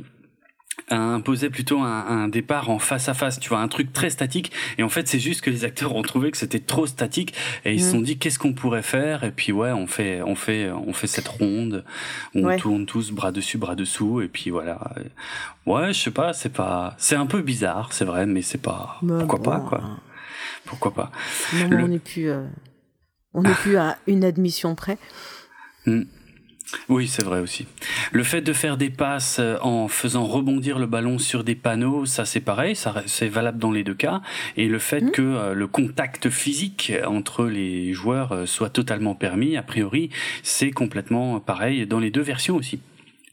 imposait 0.90 1.50
plutôt 1.50 1.80
un, 1.80 2.06
un, 2.08 2.28
départ 2.28 2.70
en 2.70 2.80
face 2.80 3.10
à 3.10 3.14
face, 3.14 3.40
tu 3.40 3.50
vois, 3.50 3.60
un 3.60 3.68
truc 3.68 3.92
très 3.92 4.10
statique. 4.10 4.52
Et 4.78 4.84
en 4.84 4.90
fait, 4.90 5.08
c'est 5.08 5.20
juste 5.20 5.42
que 5.42 5.50
les 5.50 5.66
acteurs 5.66 5.96
ont 5.96 6.02
trouvé 6.02 6.32
que 6.32 6.38
c'était 6.38 6.60
trop 6.60 6.86
statique 6.86 7.34
et 7.66 7.74
ils 7.74 7.82
se 7.82 7.92
sont 7.92 8.02
dit 8.02 8.18
qu'est-ce 8.18 8.40
qu'on 8.40 8.54
pourrait 8.54 8.84
faire? 8.84 9.24
Et 9.24 9.32
puis 9.32 9.52
ouais, 9.52 9.72
on 9.72 9.88
fait, 9.88 10.22
on 10.22 10.36
fait, 10.36 10.72
on 10.72 10.94
fait 10.94 11.08
cette 11.08 11.28
ronde 11.28 11.84
où 12.36 12.48
on 12.48 12.58
tourne 12.58 12.86
tous 12.86 13.12
bras 13.12 13.32
dessus, 13.32 13.58
bras 13.58 13.76
dessous. 13.76 14.22
Et 14.22 14.28
puis 14.28 14.50
voilà. 14.50 14.80
Ouais, 15.66 15.94
je 15.94 16.00
sais 16.00 16.12
pas, 16.12 16.34
c'est 16.34 16.54
pas, 16.54 16.96
c'est 16.98 17.16
un 17.16 17.26
peu 17.26 17.42
bizarre, 17.42 17.92
c'est 17.92 18.06
vrai, 18.06 18.26
mais 18.26 18.42
c'est 18.42 18.62
pas. 18.62 19.00
pourquoi 19.06 19.42
pas 19.42 19.60
quoi 19.60 19.82
hein. 19.84 20.00
Pourquoi 20.68 20.94
pas 20.94 21.12
non, 21.54 21.84
On 21.84 21.88
n'est 21.88 22.00
plus, 22.00 22.30
euh, 22.30 22.46
on 23.34 23.42
n'est 23.42 23.54
plus 23.54 23.78
à 23.78 23.98
une 24.06 24.24
admission 24.24 24.76
près. 24.76 24.98
Hmm. 25.86 26.04
Oui, 26.90 27.08
c'est 27.08 27.24
vrai 27.24 27.40
aussi. 27.40 27.66
Le 28.12 28.24
fait 28.24 28.42
de 28.42 28.54
faire 28.54 28.78
des 28.78 28.90
passes 28.90 29.38
euh, 29.40 29.58
en 29.62 29.88
faisant 29.88 30.26
rebondir 30.26 30.80
le 30.80 30.86
ballon 30.86 31.18
sur 31.18 31.44
des 31.44 31.56
panneaux, 31.56 32.06
ça 32.06 32.26
c'est 32.26 32.42
pareil, 32.42 32.76
ça 32.76 33.04
c'est 33.06 33.28
valable 33.28 33.58
dans 33.58 33.72
les 33.72 33.84
deux 33.84 33.94
cas. 33.94 34.22
Et 34.58 34.68
le 34.68 34.80
fait 34.80 35.02
mmh. 35.02 35.12
que 35.12 35.22
euh, 35.22 35.54
le 35.54 35.68
contact 35.68 36.30
physique 36.30 36.92
entre 37.06 37.46
les 37.46 37.94
joueurs 37.94 38.32
euh, 38.34 38.46
soit 38.46 38.70
totalement 38.70 39.16
permis, 39.16 39.56
a 39.58 39.64
priori, 39.64 40.10
c'est 40.44 40.72
complètement 40.72 41.40
pareil 41.40 41.88
dans 41.88 42.00
les 42.00 42.12
deux 42.12 42.22
versions 42.22 42.56
aussi. 42.56 42.80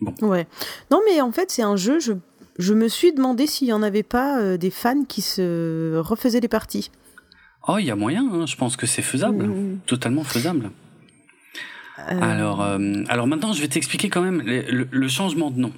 Bon. 0.00 0.14
Ouais. 0.22 0.46
Non, 0.90 1.00
mais 1.06 1.20
en 1.20 1.32
fait, 1.32 1.50
c'est 1.50 1.62
un 1.62 1.76
jeu. 1.76 1.98
Je, 1.98 2.12
je 2.58 2.74
me 2.74 2.88
suis 2.88 3.12
demandé 3.12 3.46
s'il 3.46 3.68
y 3.68 3.72
en 3.72 3.82
avait 3.82 4.02
pas 4.02 4.56
des 4.56 4.70
fans 4.70 5.04
qui 5.04 5.22
se 5.22 5.96
refaisaient 5.96 6.40
des 6.40 6.48
parties. 6.48 6.90
Oh, 7.66 7.78
il 7.78 7.86
y 7.86 7.90
a 7.90 7.96
moyen. 7.96 8.26
Hein. 8.32 8.46
Je 8.46 8.56
pense 8.56 8.76
que 8.76 8.86
c'est 8.86 9.02
faisable, 9.02 9.46
mmh. 9.46 9.80
totalement 9.86 10.24
faisable. 10.24 10.70
Euh, 11.98 12.20
alors, 12.20 12.62
euh, 12.62 13.04
alors 13.08 13.26
maintenant, 13.26 13.52
je 13.52 13.60
vais 13.60 13.68
t'expliquer 13.68 14.08
quand 14.08 14.22
même 14.22 14.42
le, 14.42 15.08
changement 15.08 15.50
de 15.50 15.60
nom. 15.60 15.72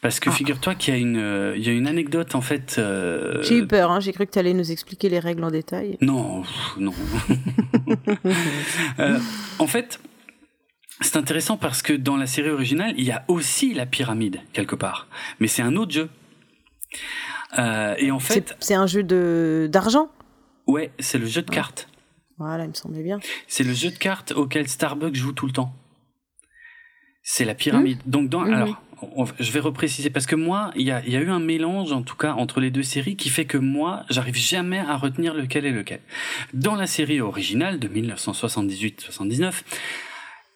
Parce 0.00 0.18
que 0.18 0.28
ah. 0.28 0.32
figure-toi 0.32 0.74
qu'il 0.74 0.94
y 0.94 0.96
a 0.96 1.00
une, 1.00 1.16
euh, 1.16 1.54
il 1.56 1.64
y 1.64 1.68
a 1.68 1.72
une 1.72 1.86
anecdote 1.86 2.34
en 2.34 2.40
fait. 2.40 2.80
J'ai 3.42 3.58
eu 3.58 3.66
peur, 3.66 3.90
hein, 3.90 4.00
j'ai 4.00 4.12
cru 4.12 4.26
que 4.26 4.32
tu 4.32 4.38
allais 4.38 4.54
nous 4.54 4.72
expliquer 4.72 5.08
les 5.08 5.20
règles 5.20 5.44
en 5.44 5.50
détail. 5.50 5.98
Non, 6.00 6.42
non. 6.78 6.92
en 9.58 9.66
fait, 9.66 10.00
c'est 11.00 11.16
intéressant 11.16 11.56
parce 11.56 11.80
que 11.80 11.92
dans 11.92 12.16
la 12.16 12.26
série 12.26 12.50
originale, 12.50 12.94
il 12.98 13.04
y 13.04 13.12
a 13.12 13.24
aussi 13.28 13.72
la 13.72 13.86
pyramide 13.86 14.40
quelque 14.52 14.74
part, 14.74 15.06
mais 15.38 15.46
c'est 15.46 15.62
un 15.62 15.76
autre 15.76 15.92
jeu. 15.92 16.08
et 17.98 18.10
en 18.10 18.18
fait, 18.18 18.56
c'est 18.58 18.74
un 18.74 18.86
jeu 18.86 19.04
de 19.04 19.68
d'argent? 19.70 20.10
Ouais, 20.66 20.90
c'est 20.98 21.18
le 21.18 21.26
jeu 21.26 21.42
de 21.42 21.50
cartes. 21.50 21.88
Voilà, 22.38 22.64
il 22.64 22.68
me 22.68 22.74
semblait 22.74 23.02
bien. 23.02 23.18
C'est 23.46 23.64
le 23.64 23.72
jeu 23.72 23.90
de 23.90 23.96
cartes 23.96 24.32
auquel 24.32 24.68
Starbucks 24.68 25.14
joue 25.14 25.32
tout 25.32 25.46
le 25.46 25.52
temps. 25.52 25.72
C'est 27.22 27.44
la 27.44 27.54
pyramide. 27.54 27.98
Mmh. 28.06 28.10
Donc, 28.10 28.28
dans, 28.28 28.40
mmh. 28.40 28.52
alors, 28.52 28.82
je 29.38 29.50
vais 29.52 29.60
repréciser 29.60 30.10
parce 30.10 30.26
que 30.26 30.36
moi, 30.36 30.70
il 30.76 30.82
y 30.82 30.90
a, 30.90 31.06
y 31.06 31.16
a, 31.16 31.20
eu 31.20 31.30
un 31.30 31.40
mélange, 31.40 31.92
en 31.92 32.02
tout 32.02 32.16
cas, 32.16 32.32
entre 32.34 32.60
les 32.60 32.70
deux 32.70 32.82
séries 32.82 33.16
qui 33.16 33.30
fait 33.30 33.46
que 33.46 33.58
moi, 33.58 34.04
j'arrive 34.10 34.36
jamais 34.36 34.78
à 34.78 34.96
retenir 34.96 35.34
lequel 35.34 35.66
est 35.66 35.72
lequel. 35.72 36.00
Dans 36.52 36.74
la 36.74 36.86
série 36.86 37.20
originale 37.20 37.78
de 37.78 37.88
1978-79, 37.88 39.62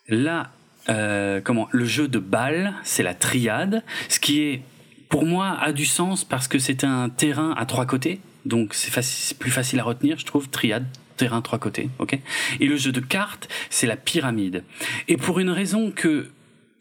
là, 0.08 0.50
euh, 0.88 1.40
comment, 1.42 1.68
le 1.70 1.84
jeu 1.84 2.08
de 2.08 2.18
balle, 2.18 2.74
c'est 2.82 3.02
la 3.02 3.14
triade, 3.14 3.82
ce 4.08 4.20
qui 4.20 4.40
est, 4.40 4.62
pour 5.08 5.24
moi, 5.24 5.56
a 5.60 5.72
du 5.72 5.86
sens 5.86 6.24
parce 6.24 6.48
que 6.48 6.58
c'est 6.58 6.84
un 6.84 7.08
terrain 7.08 7.54
à 7.56 7.66
trois 7.66 7.86
côtés. 7.86 8.20
Donc 8.44 8.74
c'est 8.74 9.38
plus 9.38 9.50
facile 9.50 9.80
à 9.80 9.84
retenir, 9.84 10.18
je 10.18 10.26
trouve, 10.26 10.48
triade, 10.48 10.86
terrain 11.16 11.42
trois 11.42 11.58
côtés, 11.58 11.90
ok? 11.98 12.18
Et 12.60 12.66
le 12.66 12.76
jeu 12.76 12.92
de 12.92 13.00
cartes, 13.00 13.48
c'est 13.68 13.86
la 13.86 13.96
pyramide. 13.96 14.64
Et 15.08 15.16
pour 15.16 15.38
une 15.40 15.50
raison 15.50 15.90
que 15.90 16.28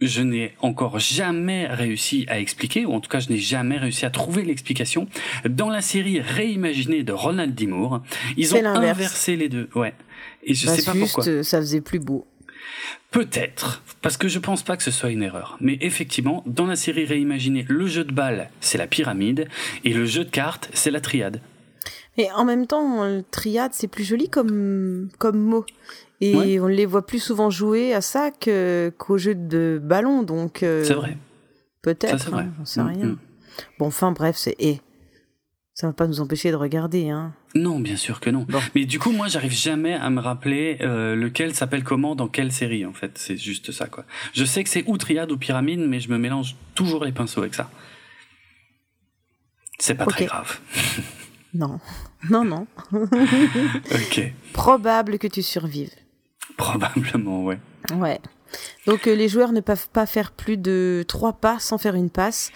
je 0.01 0.21
n'ai 0.21 0.55
encore 0.61 0.99
jamais 0.99 1.67
réussi 1.67 2.25
à 2.29 2.39
expliquer, 2.39 2.85
ou 2.85 2.93
en 2.93 3.01
tout 3.01 3.09
cas 3.09 3.19
je 3.19 3.29
n'ai 3.29 3.37
jamais 3.37 3.77
réussi 3.77 4.05
à 4.05 4.09
trouver 4.09 4.43
l'explication. 4.43 5.07
Dans 5.47 5.69
la 5.69 5.81
série 5.81 6.21
réimaginée 6.21 7.03
de 7.03 7.11
Ronald 7.11 7.53
D. 7.53 7.67
Moore, 7.67 8.01
ils 8.37 8.55
ont 8.55 8.65
inversé 8.65 9.35
les 9.35 9.49
deux. 9.49 9.69
Ouais. 9.75 9.93
Et 10.43 10.53
je 10.53 10.67
bah, 10.67 10.75
sais 10.75 10.83
pas 10.83 10.93
pourquoi. 10.97 11.43
Ça 11.43 11.59
faisait 11.59 11.81
plus 11.81 11.99
beau. 11.99 12.25
Peut-être, 13.11 13.81
parce 14.01 14.17
que 14.17 14.27
je 14.27 14.39
pense 14.39 14.63
pas 14.63 14.77
que 14.77 14.83
ce 14.83 14.91
soit 14.91 15.09
une 15.09 15.23
erreur. 15.23 15.57
Mais 15.59 15.77
effectivement, 15.81 16.43
dans 16.45 16.67
la 16.67 16.75
série 16.75 17.05
réimaginée, 17.05 17.65
le 17.67 17.87
jeu 17.87 18.03
de 18.03 18.13
balle, 18.13 18.49
c'est 18.61 18.77
la 18.77 18.87
pyramide, 18.87 19.47
et 19.83 19.93
le 19.93 20.05
jeu 20.05 20.25
de 20.25 20.29
cartes, 20.29 20.69
c'est 20.73 20.91
la 20.91 21.01
triade. 21.01 21.41
Et 22.17 22.31
en 22.31 22.45
même 22.45 22.67
temps, 22.67 23.05
le 23.05 23.23
triade, 23.23 23.71
c'est 23.73 23.87
plus 23.87 24.03
joli 24.03 24.29
comme, 24.29 25.09
comme 25.17 25.39
mot. 25.39 25.65
Et 26.21 26.59
on 26.59 26.67
les 26.67 26.85
voit 26.85 27.05
plus 27.05 27.19
souvent 27.19 27.49
jouer 27.49 27.93
à 27.93 28.01
ça 28.01 28.29
qu'au 28.31 29.17
jeu 29.17 29.35
de 29.35 29.79
ballon, 29.81 30.23
donc. 30.23 30.63
Euh, 30.63 30.83
c'est 30.83 30.93
vrai. 30.93 31.17
Peut-être, 31.81 32.29
on 32.33 32.37
hein, 32.37 32.51
sait 32.65 32.81
mm, 32.81 32.87
rien. 32.87 33.05
Mm. 33.05 33.17
Bon, 33.79 33.85
enfin, 33.85 34.11
bref, 34.11 34.35
c'est. 34.37 34.55
Et 34.59 34.81
ça 35.73 35.87
va 35.87 35.93
pas 35.93 36.07
nous 36.07 36.19
empêcher 36.19 36.51
de 36.51 36.57
regarder, 36.57 37.09
hein. 37.09 37.33
Non, 37.55 37.79
bien 37.79 37.95
sûr 37.95 38.19
que 38.19 38.29
non. 38.29 38.45
Mais 38.75 38.85
du 38.85 38.99
coup, 38.99 39.11
moi, 39.11 39.27
j'arrive 39.27 39.53
jamais 39.53 39.93
à 39.93 40.09
me 40.09 40.19
rappeler 40.19 40.77
euh, 40.81 41.15
lequel 41.15 41.55
s'appelle 41.55 41.83
comment 41.83 42.15
dans 42.15 42.27
quelle 42.27 42.51
série, 42.51 42.85
en 42.85 42.93
fait. 42.93 43.17
C'est 43.17 43.37
juste 43.37 43.71
ça, 43.71 43.87
quoi. 43.87 44.05
Je 44.33 44.45
sais 44.45 44.63
que 44.63 44.69
c'est 44.69 44.83
ou 44.87 44.97
triade 44.97 45.31
ou 45.31 45.37
pyramide, 45.37 45.79
mais 45.79 45.99
je 45.99 46.09
me 46.09 46.17
mélange 46.17 46.55
toujours 46.75 47.03
les 47.03 47.11
pinceaux 47.11 47.41
avec 47.41 47.55
ça. 47.55 47.69
C'est 49.79 49.95
pas 49.95 50.05
très 50.05 50.25
grave. 50.25 50.59
Non, 51.51 51.79
non, 52.29 52.45
non. 52.45 52.67
ok. 52.91 54.33
Probable 54.53 55.17
que 55.17 55.25
tu 55.25 55.41
survives. 55.41 55.89
Probablement, 56.57 57.43
ouais. 57.43 57.57
Ouais. 57.95 58.19
Donc 58.85 59.07
euh, 59.07 59.15
les 59.15 59.27
joueurs 59.27 59.51
ne 59.51 59.61
peuvent 59.61 59.89
pas 59.89 60.05
faire 60.05 60.31
plus 60.31 60.57
de 60.57 61.03
trois 61.07 61.33
pas 61.33 61.59
sans 61.59 61.77
faire 61.77 61.95
une 61.95 62.09
passe, 62.09 62.51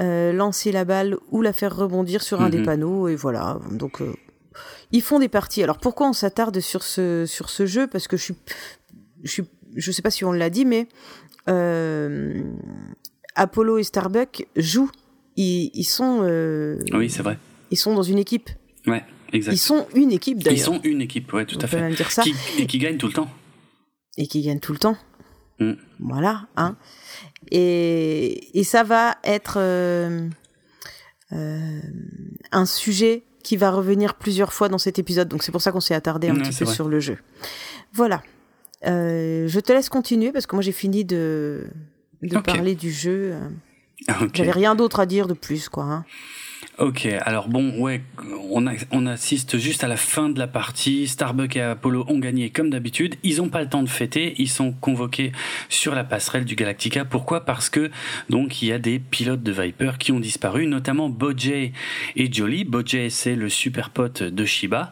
euh, 0.00 0.32
lancer 0.32 0.72
la 0.72 0.84
balle 0.84 1.16
ou 1.30 1.42
la 1.42 1.52
faire 1.52 1.74
rebondir 1.74 2.22
sur 2.22 2.40
un 2.40 2.48
des 2.48 2.58
mhm. 2.58 2.66
panneaux 2.66 3.08
et 3.08 3.16
voilà. 3.16 3.58
Donc 3.70 4.00
euh, 4.00 4.14
ils 4.92 5.02
font 5.02 5.18
des 5.18 5.28
parties. 5.28 5.62
Alors 5.62 5.78
pourquoi 5.78 6.08
on 6.08 6.12
s'attarde 6.12 6.60
sur 6.60 6.82
ce 6.82 7.24
sur 7.26 7.50
ce 7.50 7.66
jeu? 7.66 7.86
Parce 7.86 8.08
que 8.08 8.16
je 8.16 8.22
suis 8.22 8.34
je 9.22 9.30
suis 9.30 9.44
je 9.74 9.90
sais 9.90 10.02
pas 10.02 10.10
si 10.10 10.24
on 10.24 10.32
l'a 10.32 10.50
dit, 10.50 10.64
mais 10.64 10.86
Apollo 13.34 13.78
et 13.78 13.84
Starbuck 13.84 14.46
jouent. 14.56 14.90
Ils, 15.36 15.70
ils 15.74 15.84
sont. 15.84 16.20
oui, 16.92 17.08
c'est 17.10 17.22
vrai 17.22 17.38
ils 17.72 17.78
sont 17.78 17.94
dans 17.94 18.02
une 18.02 18.18
équipe. 18.18 18.50
Ouais, 18.86 19.02
exact. 19.32 19.52
Ils 19.52 19.58
sont 19.58 19.86
une 19.94 20.12
équipe 20.12 20.42
d'ailleurs. 20.42 20.58
Ils 20.58 20.62
sont 20.62 20.80
une 20.84 21.00
équipe, 21.00 21.32
ouais, 21.32 21.46
tout 21.46 21.58
à 21.60 21.66
fait. 21.66 21.90
dire 21.94 22.10
ça. 22.10 22.22
Qui, 22.22 22.34
et 22.58 22.66
qui 22.66 22.78
gagne 22.78 22.98
tout 22.98 23.06
le 23.08 23.14
temps. 23.14 23.30
Et 24.18 24.26
qui 24.26 24.42
gagne 24.42 24.60
tout 24.60 24.72
le 24.72 24.78
temps. 24.78 24.96
Mm. 25.58 25.72
Voilà, 25.98 26.46
hein. 26.56 26.76
Et, 27.50 28.58
et 28.58 28.62
ça 28.62 28.84
va 28.84 29.16
être 29.24 29.54
euh, 29.56 30.28
euh, 31.32 31.80
un 32.52 32.66
sujet 32.66 33.24
qui 33.42 33.56
va 33.56 33.70
revenir 33.70 34.14
plusieurs 34.14 34.52
fois 34.52 34.68
dans 34.68 34.78
cet 34.78 34.98
épisode. 34.98 35.28
Donc 35.28 35.42
c'est 35.42 35.52
pour 35.52 35.60
ça 35.60 35.72
qu'on 35.72 35.80
s'est 35.80 35.94
attardé 35.94 36.28
un 36.28 36.34
petit 36.34 36.56
peu 36.56 36.66
sur 36.66 36.88
le 36.88 37.00
jeu. 37.00 37.18
Voilà. 37.92 38.22
Euh, 38.86 39.46
je 39.46 39.60
te 39.60 39.72
laisse 39.72 39.88
continuer 39.88 40.32
parce 40.32 40.46
que 40.46 40.56
moi 40.56 40.62
j'ai 40.62 40.72
fini 40.72 41.04
de, 41.04 41.66
de 42.22 42.38
parler 42.38 42.74
du 42.74 42.90
jeu. 42.90 43.34
Okay. 44.08 44.28
J'avais 44.34 44.50
rien 44.50 44.74
d'autre 44.74 45.00
à 45.00 45.06
dire 45.06 45.28
de 45.28 45.34
plus, 45.34 45.68
quoi. 45.68 45.84
Hein. 45.84 46.04
Ok, 46.82 47.06
alors 47.20 47.46
bon, 47.46 47.78
ouais, 47.78 48.02
on, 48.50 48.64
on 48.90 49.06
assiste 49.06 49.56
juste 49.56 49.84
à 49.84 49.88
la 49.88 49.96
fin 49.96 50.28
de 50.28 50.38
la 50.40 50.48
partie. 50.48 51.06
Starbuck 51.06 51.54
et 51.54 51.60
Apollo 51.60 52.04
ont 52.08 52.18
gagné 52.18 52.50
comme 52.50 52.70
d'habitude. 52.70 53.14
Ils 53.22 53.36
n'ont 53.36 53.50
pas 53.50 53.62
le 53.62 53.68
temps 53.68 53.84
de 53.84 53.88
fêter. 53.88 54.34
Ils 54.38 54.48
sont 54.48 54.72
convoqués 54.72 55.30
sur 55.68 55.94
la 55.94 56.02
passerelle 56.02 56.44
du 56.44 56.56
Galactica. 56.56 57.04
Pourquoi? 57.04 57.44
Parce 57.44 57.70
que 57.70 57.92
donc 58.30 58.62
il 58.62 58.68
y 58.68 58.72
a 58.72 58.80
des 58.80 58.98
pilotes 58.98 59.44
de 59.44 59.52
Viper 59.52 59.92
qui 59.96 60.10
ont 60.10 60.18
disparu, 60.18 60.66
notamment 60.66 61.08
Bojay 61.08 61.72
et 62.16 62.32
Jolly. 62.32 62.64
Bojay, 62.64 63.10
c'est 63.10 63.36
le 63.36 63.48
super 63.48 63.90
pote 63.90 64.24
de 64.24 64.44
Shiba 64.44 64.90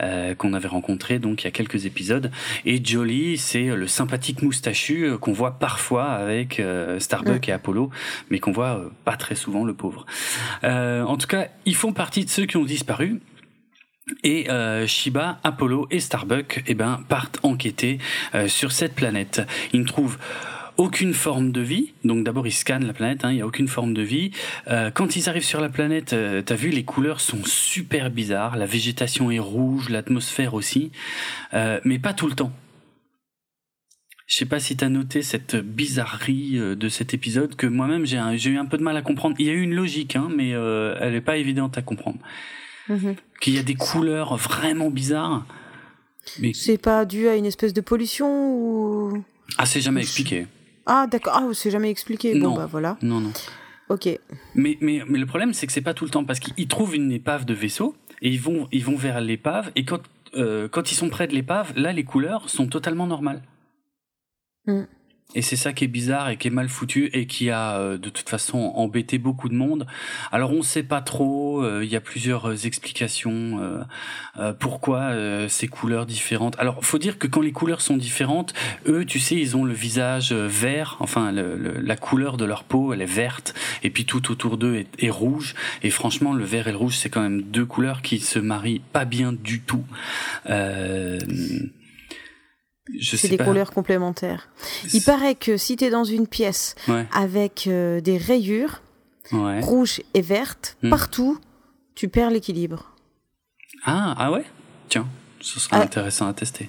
euh, 0.00 0.36
qu'on 0.36 0.54
avait 0.54 0.68
rencontré 0.68 1.18
donc 1.18 1.42
il 1.42 1.46
y 1.46 1.48
a 1.48 1.50
quelques 1.50 1.86
épisodes, 1.86 2.30
et 2.64 2.84
Jolly, 2.84 3.36
c'est 3.36 3.74
le 3.74 3.86
sympathique 3.88 4.42
moustachu 4.42 5.06
euh, 5.06 5.18
qu'on 5.18 5.32
voit 5.32 5.58
parfois 5.58 6.10
avec 6.10 6.60
euh, 6.60 7.00
Starbuck 7.00 7.48
et 7.48 7.52
Apollo, 7.52 7.90
mais 8.30 8.38
qu'on 8.38 8.52
voit 8.52 8.78
euh, 8.78 8.88
pas 9.04 9.16
très 9.16 9.34
souvent 9.34 9.64
le 9.64 9.74
pauvre. 9.74 10.06
Euh, 10.62 11.02
en 11.02 11.16
tout 11.16 11.26
ils 11.64 11.76
font 11.76 11.92
partie 11.92 12.24
de 12.24 12.30
ceux 12.30 12.46
qui 12.46 12.56
ont 12.56 12.64
disparu. 12.64 13.20
Et 14.24 14.50
euh, 14.50 14.86
Shiba, 14.86 15.38
Apollo 15.44 15.86
et 15.90 16.00
Starbuck 16.00 16.62
eh 16.66 16.74
ben, 16.74 17.04
partent 17.08 17.38
enquêter 17.42 17.98
euh, 18.34 18.48
sur 18.48 18.72
cette 18.72 18.94
planète. 18.94 19.42
Ils 19.72 19.80
ne 19.80 19.86
trouvent 19.86 20.18
aucune 20.76 21.14
forme 21.14 21.52
de 21.52 21.60
vie. 21.60 21.92
Donc 22.04 22.24
d'abord 22.24 22.46
ils 22.46 22.52
scannent 22.52 22.86
la 22.86 22.94
planète, 22.94 23.24
hein, 23.24 23.30
il 23.30 23.36
n'y 23.36 23.42
a 23.42 23.46
aucune 23.46 23.68
forme 23.68 23.94
de 23.94 24.02
vie. 24.02 24.32
Euh, 24.68 24.90
quand 24.90 25.16
ils 25.16 25.28
arrivent 25.28 25.44
sur 25.44 25.60
la 25.60 25.68
planète, 25.68 26.14
euh, 26.14 26.42
t'as 26.42 26.56
vu, 26.56 26.70
les 26.70 26.84
couleurs 26.84 27.20
sont 27.20 27.44
super 27.44 28.10
bizarres. 28.10 28.56
La 28.56 28.66
végétation 28.66 29.30
est 29.30 29.38
rouge, 29.38 29.88
l'atmosphère 29.88 30.54
aussi, 30.54 30.90
mais 31.52 31.98
pas 31.98 32.12
tout 32.12 32.26
le 32.26 32.34
temps. 32.34 32.52
Je 34.26 34.36
sais 34.36 34.46
pas 34.46 34.60
si 34.60 34.76
tu 34.76 34.84
as 34.84 34.88
noté 34.88 35.22
cette 35.22 35.56
bizarrerie 35.56 36.58
euh, 36.58 36.74
de 36.74 36.88
cet 36.88 37.12
épisode 37.14 37.56
que 37.56 37.66
moi-même 37.66 38.06
j'ai 38.06 38.18
eu 38.50 38.56
un 38.58 38.66
peu 38.66 38.78
de 38.78 38.82
mal 38.82 38.96
à 38.96 39.02
comprendre. 39.02 39.36
Il 39.38 39.46
y 39.46 39.50
a 39.50 39.52
eu 39.52 39.60
une 39.62 39.74
logique, 39.74 40.16
hein, 40.16 40.28
mais 40.34 40.54
euh, 40.54 40.96
elle 41.00 41.12
n'est 41.12 41.20
pas 41.20 41.36
évidente 41.36 41.76
à 41.78 41.82
comprendre. 41.82 42.18
mhm. 42.88 43.16
qu'il 43.40 43.54
y 43.54 43.58
a 43.58 43.62
des 43.62 43.74
couleurs 43.74 44.36
vraiment 44.36 44.90
bizarres. 44.90 45.46
Mais... 46.38 46.52
C'est 46.54 46.78
pas 46.78 47.04
dû 47.04 47.28
à 47.28 47.36
une 47.36 47.46
espèce 47.46 47.72
de 47.72 47.80
pollution 47.80 48.54
ou? 48.54 49.24
Ah, 49.58 49.66
c'est 49.66 49.80
jamais 49.80 50.00
expliqué. 50.00 50.46
Ah, 50.86 51.06
d'accord. 51.10 51.34
Ah, 51.36 51.48
c'est 51.52 51.70
jamais 51.70 51.90
expliqué. 51.90 52.34
Non. 52.34 52.50
Bon, 52.50 52.56
bah 52.56 52.66
voilà. 52.66 52.96
Non, 53.02 53.20
non. 53.20 53.32
Ok. 53.88 54.08
Mais, 54.54 54.78
mais, 54.80 55.02
mais 55.06 55.18
le 55.18 55.26
problème, 55.26 55.52
c'est 55.52 55.66
que 55.66 55.72
c'est 55.72 55.80
pas 55.82 55.94
tout 55.94 56.04
le 56.04 56.10
temps 56.10 56.24
parce 56.24 56.40
qu'ils 56.40 56.68
trouvent 56.68 56.94
une 56.94 57.12
épave 57.12 57.44
de 57.44 57.54
vaisseau 57.54 57.94
et 58.22 58.30
ils 58.30 58.40
vont, 58.40 58.68
ils 58.72 58.84
vont 58.84 58.96
vers 58.96 59.20
l'épave 59.20 59.70
et 59.76 59.84
quand, 59.84 60.00
euh, 60.36 60.68
quand 60.68 60.92
ils 60.92 60.94
sont 60.94 61.10
près 61.10 61.26
de 61.26 61.34
l'épave, 61.34 61.72
là, 61.76 61.92
les 61.92 62.04
couleurs 62.04 62.48
sont 62.48 62.66
totalement 62.68 63.06
normales. 63.06 63.42
Mm. 64.66 64.82
Et 65.34 65.42
c'est 65.42 65.56
ça 65.56 65.72
qui 65.72 65.84
est 65.84 65.88
bizarre 65.88 66.28
et 66.28 66.36
qui 66.36 66.48
est 66.48 66.50
mal 66.52 66.68
foutu 66.68 67.08
et 67.14 67.26
qui 67.26 67.50
a 67.50 67.78
euh, 67.78 67.96
de 67.96 68.10
toute 68.10 68.28
façon 68.28 68.58
embêté 68.74 69.18
beaucoup 69.18 69.48
de 69.48 69.54
monde. 69.54 69.86
Alors 70.30 70.52
on 70.52 70.58
ne 70.58 70.62
sait 70.62 70.82
pas 70.82 71.00
trop, 71.00 71.62
euh, 71.62 71.82
il 71.82 71.90
y 71.90 71.96
a 71.96 72.00
plusieurs 72.00 72.50
euh, 72.50 72.56
explications 72.56 73.32
pourquoi 74.58 75.12
ces 75.48 75.68
couleurs 75.68 76.06
différentes. 76.06 76.58
Alors 76.58 76.84
faut 76.84 76.98
dire 76.98 77.18
que 77.18 77.26
quand 77.26 77.40
les 77.40 77.52
couleurs 77.52 77.80
sont 77.80 77.96
différentes, 77.96 78.54
eux 78.86 79.04
tu 79.04 79.18
sais 79.18 79.36
ils 79.36 79.56
ont 79.56 79.64
le 79.64 79.72
visage 79.72 80.32
vert, 80.32 80.96
enfin 81.00 81.32
la 81.32 81.96
couleur 81.96 82.36
de 82.36 82.44
leur 82.44 82.64
peau 82.64 82.92
elle 82.92 83.02
est 83.02 83.06
verte 83.06 83.54
et 83.82 83.90
puis 83.90 84.04
tout 84.04 84.30
autour 84.30 84.58
d'eux 84.58 84.76
est, 84.76 85.04
est, 85.04 85.10
rouge. 85.10 85.54
Et 85.82 85.90
franchement 85.90 86.32
le 86.32 86.44
vert 86.44 86.68
et 86.68 86.72
le 86.72 86.78
rouge 86.78 86.96
c'est 86.96 87.10
quand 87.10 87.22
même 87.22 87.42
deux 87.42 87.66
couleurs 87.66 88.02
qui 88.02 88.20
se 88.20 88.38
marient 88.38 88.82
pas 88.92 89.04
bien 89.04 89.32
du 89.32 89.60
tout. 89.60 89.84
Euh, 92.90 92.98
c'est 93.00 93.28
des 93.28 93.38
couleurs 93.38 93.70
complémentaires. 93.70 94.48
Il 94.92 95.02
paraît 95.02 95.34
que 95.34 95.56
si 95.56 95.76
tu 95.76 95.84
es 95.84 95.90
dans 95.90 96.04
une 96.04 96.26
pièce 96.26 96.74
avec 97.12 97.66
euh, 97.66 98.00
des 98.00 98.18
rayures 98.18 98.82
rouges 99.30 100.02
et 100.14 100.20
vertes, 100.20 100.76
hmm. 100.82 100.90
partout, 100.90 101.38
tu 101.94 102.08
perds 102.08 102.30
l'équilibre. 102.30 102.92
Ah, 103.84 104.14
ah 104.18 104.32
ouais? 104.32 104.44
Tiens, 104.88 105.06
ce 105.40 105.60
serait 105.60 105.76
ah. 105.76 105.82
intéressant 105.82 106.26
à 106.28 106.34
tester. 106.34 106.68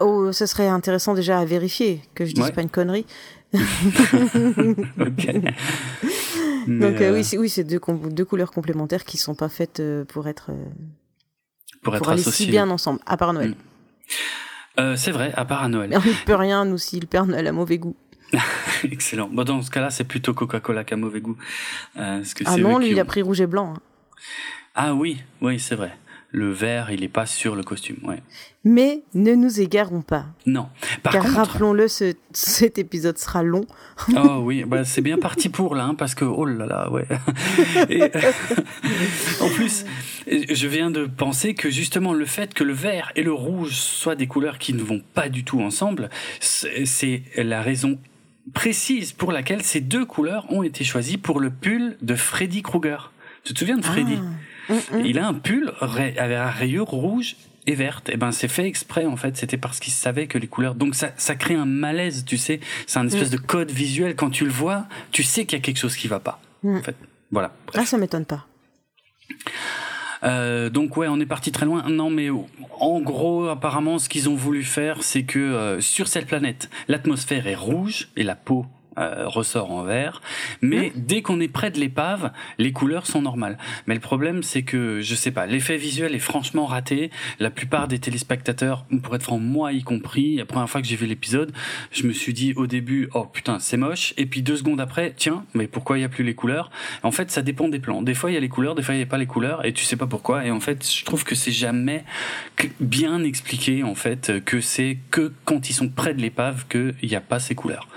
Oh, 0.00 0.32
ce 0.32 0.46
serait 0.46 0.68
intéressant 0.68 1.14
déjà 1.14 1.38
à 1.38 1.44
vérifier, 1.44 2.00
que 2.14 2.24
je 2.24 2.32
dise 2.32 2.50
pas 2.50 2.62
une 2.62 2.70
connerie. 2.70 3.06
Donc 6.66 7.00
euh, 7.00 7.12
oui, 7.12 7.24
c'est 7.24 7.38
oui, 7.38 7.52
deux, 7.64 7.80
deux 8.10 8.24
couleurs 8.24 8.50
complémentaires 8.50 9.04
qui 9.04 9.16
sont 9.16 9.34
pas 9.34 9.48
faites 9.48 9.80
euh, 9.80 10.04
pour 10.04 10.28
être 10.28 10.50
pour, 11.82 11.94
être 11.94 12.08
aller 12.08 12.22
si 12.22 12.46
bien 12.46 12.70
ensemble, 12.70 13.00
à 13.06 13.16
part 13.16 13.32
Noël. 13.32 13.54
Euh, 14.80 14.96
c'est 14.96 15.10
vrai, 15.10 15.32
à 15.36 15.44
part 15.44 15.62
à 15.62 15.68
Noël. 15.68 15.90
Ne 15.90 16.24
peut 16.24 16.34
rien, 16.34 16.64
nous, 16.64 16.78
si 16.78 16.98
le 16.98 17.06
Père 17.06 17.26
Noël 17.26 17.46
a 17.46 17.52
mauvais 17.52 17.78
goût. 17.78 17.96
Excellent. 18.84 19.28
Bon, 19.30 19.44
dans 19.44 19.60
ce 19.62 19.70
cas-là, 19.70 19.90
c'est 19.90 20.04
plutôt 20.04 20.32
Coca-Cola 20.32 20.84
qui 20.84 20.94
a 20.94 20.96
mauvais 20.96 21.20
goût. 21.20 21.36
Euh, 21.98 22.22
ah 22.46 22.56
non, 22.56 22.78
lui, 22.78 22.90
il 22.90 23.00
a 23.00 23.04
pris 23.04 23.22
rouge 23.22 23.40
et 23.40 23.46
blanc. 23.46 23.74
Hein. 23.76 23.80
Ah 24.74 24.94
oui, 24.94 25.22
oui, 25.42 25.60
c'est 25.60 25.74
vrai 25.74 25.92
le 26.32 26.50
vert, 26.50 26.90
il 26.90 27.00
n'est 27.00 27.08
pas 27.08 27.26
sur 27.26 27.54
le 27.54 27.62
costume. 27.62 27.98
Ouais. 28.04 28.22
Mais 28.64 29.02
ne 29.12 29.34
nous 29.34 29.60
égarons 29.60 30.00
pas. 30.00 30.24
Non. 30.46 30.68
Par 31.02 31.12
car 31.12 31.24
rappelons-le, 31.26 31.86
cet 31.88 32.78
épisode 32.78 33.18
sera 33.18 33.42
long. 33.42 33.66
oh 34.16 34.40
oui, 34.42 34.64
bah, 34.64 34.84
c'est 34.84 35.02
bien 35.02 35.18
parti 35.18 35.50
pour 35.50 35.74
là, 35.74 35.84
hein, 35.84 35.94
parce 35.94 36.14
que 36.14 36.24
oh 36.24 36.46
là 36.46 36.64
là, 36.64 36.90
ouais. 36.90 37.06
en 39.40 39.48
plus, 39.50 39.84
je 40.26 40.66
viens 40.68 40.90
de 40.90 41.04
penser 41.04 41.52
que 41.54 41.68
justement 41.70 42.14
le 42.14 42.24
fait 42.24 42.54
que 42.54 42.64
le 42.64 42.72
vert 42.72 43.12
et 43.14 43.22
le 43.22 43.32
rouge 43.32 43.72
soient 43.72 44.16
des 44.16 44.26
couleurs 44.26 44.58
qui 44.58 44.72
ne 44.72 44.82
vont 44.82 45.02
pas 45.12 45.28
du 45.28 45.44
tout 45.44 45.60
ensemble, 45.60 46.08
c'est 46.40 47.22
la 47.36 47.60
raison 47.60 47.98
précise 48.54 49.12
pour 49.12 49.32
laquelle 49.32 49.62
ces 49.62 49.80
deux 49.80 50.06
couleurs 50.06 50.50
ont 50.50 50.62
été 50.62 50.82
choisies 50.82 51.18
pour 51.18 51.40
le 51.40 51.50
pull 51.50 51.96
de 52.00 52.14
Freddy 52.14 52.62
Krueger. 52.62 53.12
Tu 53.44 53.52
te 53.52 53.58
souviens 53.58 53.76
de 53.76 53.84
Freddy? 53.84 54.18
Ah. 54.18 54.24
Mm, 54.68 54.74
mm. 54.74 55.06
Il 55.06 55.18
a 55.18 55.26
un 55.26 55.34
pull 55.34 55.72
avec 55.80 56.18
un 56.18 56.50
rayure 56.50 56.86
rouge 56.86 57.36
et 57.66 57.74
verte. 57.74 58.08
Et 58.08 58.12
eh 58.14 58.16
ben 58.16 58.32
c'est 58.32 58.48
fait 58.48 58.66
exprès 58.66 59.06
en 59.06 59.16
fait. 59.16 59.36
C'était 59.36 59.56
parce 59.56 59.80
qu'il 59.80 59.92
savait 59.92 60.26
que 60.26 60.38
les 60.38 60.46
couleurs. 60.46 60.74
Donc 60.74 60.94
ça, 60.94 61.12
ça 61.16 61.34
crée 61.34 61.54
un 61.54 61.66
malaise, 61.66 62.24
tu 62.24 62.36
sais. 62.36 62.60
C'est 62.86 62.98
un 62.98 63.06
espèce 63.06 63.28
mm. 63.28 63.36
de 63.36 63.38
code 63.38 63.70
visuel. 63.70 64.16
Quand 64.16 64.30
tu 64.30 64.44
le 64.44 64.50
vois, 64.50 64.86
tu 65.10 65.22
sais 65.22 65.44
qu'il 65.44 65.58
y 65.58 65.60
a 65.60 65.64
quelque 65.64 65.78
chose 65.78 65.96
qui 65.96 66.08
va 66.08 66.20
pas. 66.20 66.40
En 66.64 66.82
fait, 66.82 66.96
voilà. 67.30 67.52
Ah, 67.74 67.84
ça 67.84 67.98
m'étonne 67.98 68.24
pas. 68.24 68.46
Euh, 70.24 70.70
donc 70.70 70.96
ouais, 70.96 71.08
on 71.08 71.18
est 71.18 71.26
parti 71.26 71.50
très 71.50 71.66
loin. 71.66 71.88
Non, 71.88 72.10
mais 72.10 72.28
en 72.30 73.00
gros, 73.00 73.48
apparemment, 73.48 73.98
ce 73.98 74.08
qu'ils 74.08 74.28
ont 74.28 74.36
voulu 74.36 74.62
faire, 74.62 75.02
c'est 75.02 75.24
que 75.24 75.38
euh, 75.38 75.80
sur 75.80 76.08
cette 76.08 76.26
planète, 76.26 76.70
l'atmosphère 76.88 77.46
est 77.46 77.56
rouge 77.56 78.08
et 78.16 78.22
la 78.22 78.36
peau 78.36 78.66
euh, 78.98 79.26
ressort 79.26 79.70
en 79.70 79.82
vert. 79.82 80.20
Mais 80.60 80.88
mmh. 80.94 81.00
dès 81.00 81.22
qu'on 81.22 81.40
est 81.40 81.48
près 81.48 81.70
de 81.70 81.80
l'épave, 81.80 82.32
les 82.58 82.72
couleurs 82.72 83.06
sont 83.06 83.22
normales. 83.22 83.58
Mais 83.86 83.94
le 83.94 84.00
problème, 84.00 84.42
c'est 84.42 84.62
que, 84.62 85.00
je 85.00 85.14
sais 85.14 85.30
pas, 85.30 85.46
l'effet 85.46 85.76
visuel 85.76 86.14
est 86.14 86.18
franchement 86.18 86.66
raté. 86.66 87.10
La 87.38 87.50
plupart 87.50 87.88
des 87.88 87.98
téléspectateurs, 87.98 88.84
pour 89.02 89.14
être 89.14 89.22
franc, 89.22 89.38
moi 89.38 89.72
y 89.72 89.82
compris, 89.82 90.36
la 90.36 90.44
première 90.44 90.68
fois 90.68 90.80
que 90.80 90.86
j'ai 90.86 90.96
vu 90.96 91.06
l'épisode, 91.06 91.52
je 91.90 92.06
me 92.06 92.12
suis 92.12 92.32
dit 92.32 92.52
au 92.56 92.66
début, 92.66 93.08
oh 93.14 93.24
putain, 93.24 93.58
c'est 93.58 93.76
moche. 93.76 94.14
Et 94.16 94.26
puis 94.26 94.42
deux 94.42 94.56
secondes 94.56 94.80
après, 94.80 95.12
tiens, 95.16 95.44
mais 95.54 95.66
pourquoi 95.66 95.98
il 95.98 96.02
y 96.02 96.04
a 96.04 96.08
plus 96.08 96.24
les 96.24 96.34
couleurs? 96.34 96.70
En 97.02 97.10
fait, 97.10 97.30
ça 97.30 97.42
dépend 97.42 97.68
des 97.68 97.78
plans. 97.78 98.02
Des 98.02 98.14
fois, 98.14 98.30
il 98.30 98.34
y 98.34 98.36
a 98.36 98.40
les 98.40 98.48
couleurs, 98.48 98.74
des 98.74 98.82
fois, 98.82 98.94
il 98.94 98.98
n'y 98.98 99.04
a 99.04 99.06
pas 99.06 99.18
les 99.18 99.26
couleurs, 99.26 99.64
et 99.64 99.72
tu 99.72 99.84
sais 99.84 99.96
pas 99.96 100.06
pourquoi. 100.06 100.44
Et 100.44 100.50
en 100.50 100.60
fait, 100.60 100.86
je 100.88 101.04
trouve 101.04 101.24
que 101.24 101.34
c'est 101.34 101.52
jamais 101.52 102.04
bien 102.80 103.24
expliqué, 103.24 103.82
en 103.82 103.94
fait, 103.94 104.44
que 104.44 104.60
c'est 104.60 104.98
que 105.10 105.32
quand 105.44 105.70
ils 105.70 105.74
sont 105.74 105.88
près 105.88 106.14
de 106.14 106.20
l'épave 106.20 106.66
qu'il 106.68 106.94
n'y 107.02 107.16
a 107.16 107.20
pas 107.20 107.38
ces 107.38 107.54
couleurs. 107.54 107.88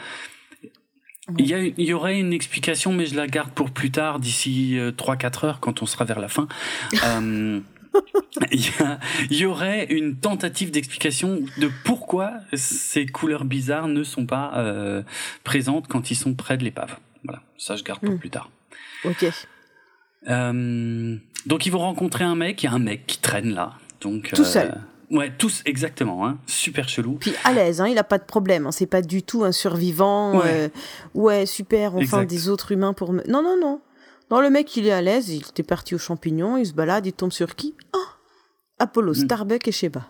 Il 1.40 1.48
y, 1.48 1.74
il 1.78 1.86
y, 1.86 1.94
aurait 1.94 2.20
une 2.20 2.34
explication, 2.34 2.94
mais 2.94 3.08
je 3.08 3.16
la 3.16 3.26
garde 3.26 3.52
pour 3.52 3.72
plus 3.72 3.90
tard, 3.90 4.20
d'ici 4.20 4.78
3-4 4.78 5.46
euh, 5.46 5.48
heures, 5.48 5.60
quand 5.60 5.82
on 5.82 5.88
sera 5.88 6.06
vers 6.06 6.20
la 6.20 6.28
fin. 6.28 6.48
euh, 7.04 7.60
il, 8.52 8.60
y 9.32 9.36
y, 9.42 9.46
aurait 9.46 9.86
une 9.86 10.18
tentative 10.18 10.72
d'explication 10.72 11.42
de 11.58 11.70
pourquoi 11.84 12.34
ces 12.54 13.06
couleurs 13.06 13.46
bizarres 13.46 13.88
ne 13.88 14.04
sont 14.04 14.26
pas 14.26 14.54
euh, 14.58 15.04
présentes 15.44 15.88
quand 15.88 16.12
ils 16.12 16.16
sont 16.16 16.34
près 16.34 16.58
de 16.58 16.64
l'épave. 16.64 16.98
Voilà, 17.24 17.42
ça 17.58 17.76
je 17.76 17.84
garde 17.84 18.02
pour 18.02 18.14
hmm. 18.14 18.20
plus 18.20 18.30
tard. 18.30 18.50
Ok. 19.04 19.26
Euh, 20.28 21.18
donc 21.46 21.66
ils 21.66 21.72
vont 21.72 21.80
rencontrer 21.80 22.24
un 22.24 22.36
mec, 22.36 22.62
il 22.64 22.66
y 22.66 22.70
a 22.70 22.74
un 22.74 22.80
mec 22.80 23.06
qui 23.08 23.20
traîne 23.20 23.54
là. 23.54 23.74
Donc, 24.02 24.32
Tout 24.34 24.44
seul. 24.44 24.76
Ouais, 25.12 25.32
tous 25.38 25.62
exactement, 25.66 26.26
hein. 26.28 26.38
super 26.48 26.90
chelou. 26.90 27.18
Puis 27.20 27.34
à 27.44 27.54
l'aise, 27.54 27.82
hein, 27.82 27.88
il 27.88 27.98
a 27.98 28.04
pas 28.04 28.18
de 28.18 28.24
problème, 28.24 28.66
hein. 28.66 28.72
c'est 28.72 28.88
pas 28.88 29.02
du 29.02 29.24
tout 29.24 29.44
un 29.44 29.52
survivant. 29.52 30.40
Ouais, 30.40 30.72
euh, 31.16 31.46
super, 31.46 31.96
enfin 31.96 32.24
des 32.24 32.50
autres 32.50 32.72
humains 32.72 32.94
pour 32.94 33.14
me. 33.14 33.24
Non, 33.28 33.44
non, 33.44 33.58
non. 33.60 33.82
Non, 34.32 34.42
le 34.42 34.50
mec, 34.50 34.76
il 34.76 34.88
est 34.88 34.92
à 34.92 35.02
l'aise, 35.02 35.30
il 35.30 35.44
était 35.48 35.64
parti 35.64 35.94
aux 35.94 36.00
champignons, 36.00 36.58
il 36.58 36.66
se 36.66 36.74
balade, 36.74 37.06
il 37.06 37.14
tombe 37.14 37.32
sur 37.32 37.56
qui? 37.56 37.76
Oh 37.94 38.00
Apollo, 38.80 39.12
mm. 39.12 39.16
Starbuck 39.16 39.68
et 39.68 39.72
Sheba. 39.72 40.08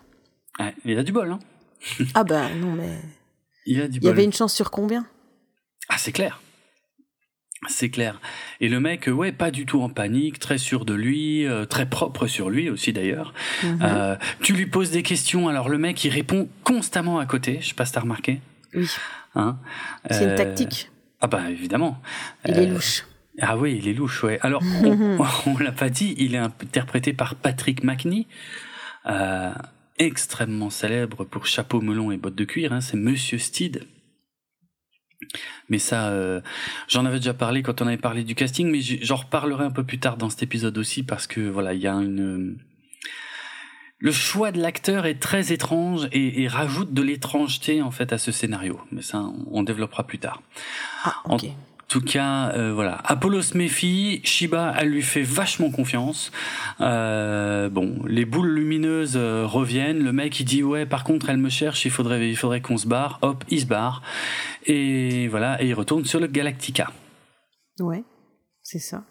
Ouais, 0.58 0.74
il 0.84 0.98
a 0.98 1.02
du 1.02 1.12
bol, 1.12 1.30
hein. 1.30 1.38
ah 2.14 2.24
bah 2.24 2.48
non, 2.54 2.72
mais. 2.72 2.98
Il 3.68 3.82
a 3.82 3.88
du 3.88 3.98
bol. 3.98 4.06
Il 4.06 4.06
y 4.06 4.10
avait 4.10 4.24
une 4.24 4.32
chance 4.32 4.54
sur 4.54 4.70
combien? 4.70 5.04
Ah, 5.88 5.98
c'est 5.98 6.12
clair. 6.12 6.40
C'est 7.68 7.88
clair. 7.88 8.20
Et 8.60 8.68
le 8.68 8.80
mec, 8.80 9.08
ouais, 9.08 9.32
pas 9.32 9.50
du 9.50 9.66
tout 9.66 9.82
en 9.82 9.88
panique, 9.88 10.38
très 10.38 10.58
sûr 10.58 10.84
de 10.84 10.94
lui, 10.94 11.46
euh, 11.46 11.64
très 11.64 11.86
propre 11.86 12.26
sur 12.26 12.50
lui 12.50 12.68
aussi 12.68 12.92
d'ailleurs. 12.92 13.32
Mhm. 13.62 13.78
Euh, 13.82 14.16
tu 14.42 14.52
lui 14.52 14.66
poses 14.66 14.90
des 14.90 15.02
questions, 15.02 15.48
alors 15.48 15.68
le 15.68 15.78
mec 15.78 16.04
il 16.04 16.10
répond 16.10 16.48
constamment 16.64 17.18
à 17.18 17.26
côté. 17.26 17.58
Je 17.60 17.68
sais 17.68 17.74
pas 17.74 17.86
si 17.86 17.92
t'as 17.92 18.00
remarqué. 18.00 18.40
Oui. 18.74 18.88
Hein 19.34 19.56
C'est 20.10 20.24
une 20.24 20.30
euh, 20.30 20.36
tactique. 20.36 20.90
Ah 21.20 21.26
bah 21.26 21.50
évidemment. 21.50 22.00
Il 22.46 22.58
est 22.58 22.66
louche. 22.66 23.04
Ah 23.40 23.56
oui, 23.56 23.78
il 23.78 23.88
est 23.88 23.94
louche, 23.94 24.22
ouais. 24.22 24.38
Alors 24.42 24.62
on, 24.84 25.18
on 25.46 25.58
l'a 25.58 25.72
pas 25.72 25.88
dit, 25.88 26.14
il 26.18 26.34
est 26.34 26.38
interprété 26.38 27.12
par 27.12 27.34
Patrick 27.34 27.82
McNee. 27.84 28.26
extrêmement 29.98 30.70
célèbre 30.70 31.24
pour 31.24 31.46
chapeau 31.46 31.80
melon 31.80 32.12
et 32.12 32.18
bottes 32.18 32.34
de 32.34 32.44
cuir, 32.44 32.72
hein, 32.72 32.82
c'est 32.82 32.98
Monsieur 32.98 33.38
Steed. 33.38 33.86
Mais 35.68 35.78
ça, 35.78 36.08
euh, 36.08 36.40
j'en 36.88 37.06
avais 37.06 37.18
déjà 37.18 37.34
parlé 37.34 37.62
quand 37.62 37.82
on 37.82 37.86
avait 37.86 37.96
parlé 37.96 38.24
du 38.24 38.34
casting, 38.34 38.70
mais 38.70 38.80
j'en 38.80 39.16
reparlerai 39.16 39.64
un 39.64 39.70
peu 39.70 39.84
plus 39.84 39.98
tard 39.98 40.16
dans 40.16 40.30
cet 40.30 40.42
épisode 40.42 40.76
aussi 40.78 41.02
parce 41.02 41.26
que 41.26 41.40
voilà, 41.40 41.74
il 41.74 41.80
y 41.80 41.86
a 41.86 41.94
une 41.94 42.58
le 43.98 44.12
choix 44.12 44.52
de 44.52 44.60
l'acteur 44.60 45.06
est 45.06 45.20
très 45.20 45.52
étrange 45.52 46.08
et, 46.12 46.46
rajoute 46.48 46.92
de 46.92 47.02
l'étrangeté 47.02 47.80
en 47.80 47.90
fait 47.90 48.12
à 48.12 48.18
ce 48.18 48.30
scénario. 48.30 48.78
Mais 48.92 49.02
ça, 49.02 49.24
on, 49.50 49.62
développera 49.62 50.06
plus 50.06 50.18
tard. 50.18 50.42
Ah, 51.04 51.14
ok. 51.24 51.44
En 51.44 51.75
tout 51.88 52.00
cas, 52.00 52.50
euh, 52.50 52.72
voilà. 52.74 53.00
Apollo 53.04 53.42
se 53.42 53.56
méfie, 53.56 54.20
Shiba, 54.24 54.74
elle 54.76 54.88
lui 54.88 55.02
fait 55.02 55.22
vachement 55.22 55.70
confiance. 55.70 56.32
Euh, 56.80 57.68
bon, 57.68 58.02
les 58.06 58.24
boules 58.24 58.50
lumineuses 58.50 59.16
euh, 59.16 59.46
reviennent. 59.46 60.02
Le 60.02 60.12
mec, 60.12 60.38
il 60.40 60.44
dit 60.44 60.62
ouais, 60.62 60.84
par 60.84 61.04
contre, 61.04 61.30
elle 61.30 61.36
me 61.36 61.48
cherche. 61.48 61.84
Il 61.84 61.90
faudrait, 61.90 62.28
il 62.28 62.36
faudrait 62.36 62.60
qu'on 62.60 62.76
se 62.76 62.88
barre. 62.88 63.18
Hop, 63.22 63.44
il 63.48 63.60
se 63.60 63.66
barre. 63.66 64.02
Et 64.66 65.28
voilà, 65.28 65.62
et 65.62 65.68
il 65.68 65.74
retourne 65.74 66.04
sur 66.04 66.18
le 66.18 66.26
Galactica. 66.26 66.90
Ouais, 67.78 68.02
c'est 68.62 68.80
ça. 68.80 69.04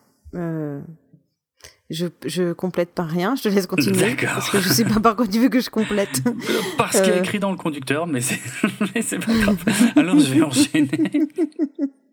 Je, 1.91 2.07
je 2.25 2.51
complète 2.51 2.89
pas 2.89 3.03
rien, 3.03 3.35
je 3.35 3.43
te 3.43 3.49
laisse 3.49 3.67
continuer. 3.67 4.15
Parce 4.15 4.49
que 4.49 4.59
je 4.59 4.69
sais 4.69 4.85
pas 4.85 4.99
par 4.99 5.15
quoi 5.15 5.27
tu 5.27 5.39
veux 5.39 5.49
que 5.49 5.61
je 5.61 5.69
complète. 5.69 6.23
Parce 6.77 6.99
qu'il 6.99 7.13
y 7.13 7.15
a 7.15 7.19
écrit 7.19 7.37
dans 7.37 7.51
le 7.51 7.57
conducteur, 7.57 8.07
mais 8.07 8.21
c'est, 8.21 8.39
mais 8.95 9.03
c'est 9.03 9.19
pas 9.19 9.33
grave. 9.33 9.63
Alors 9.95 10.19
je 10.19 10.33
vais 10.33 10.41
enchaîner. 10.41 10.89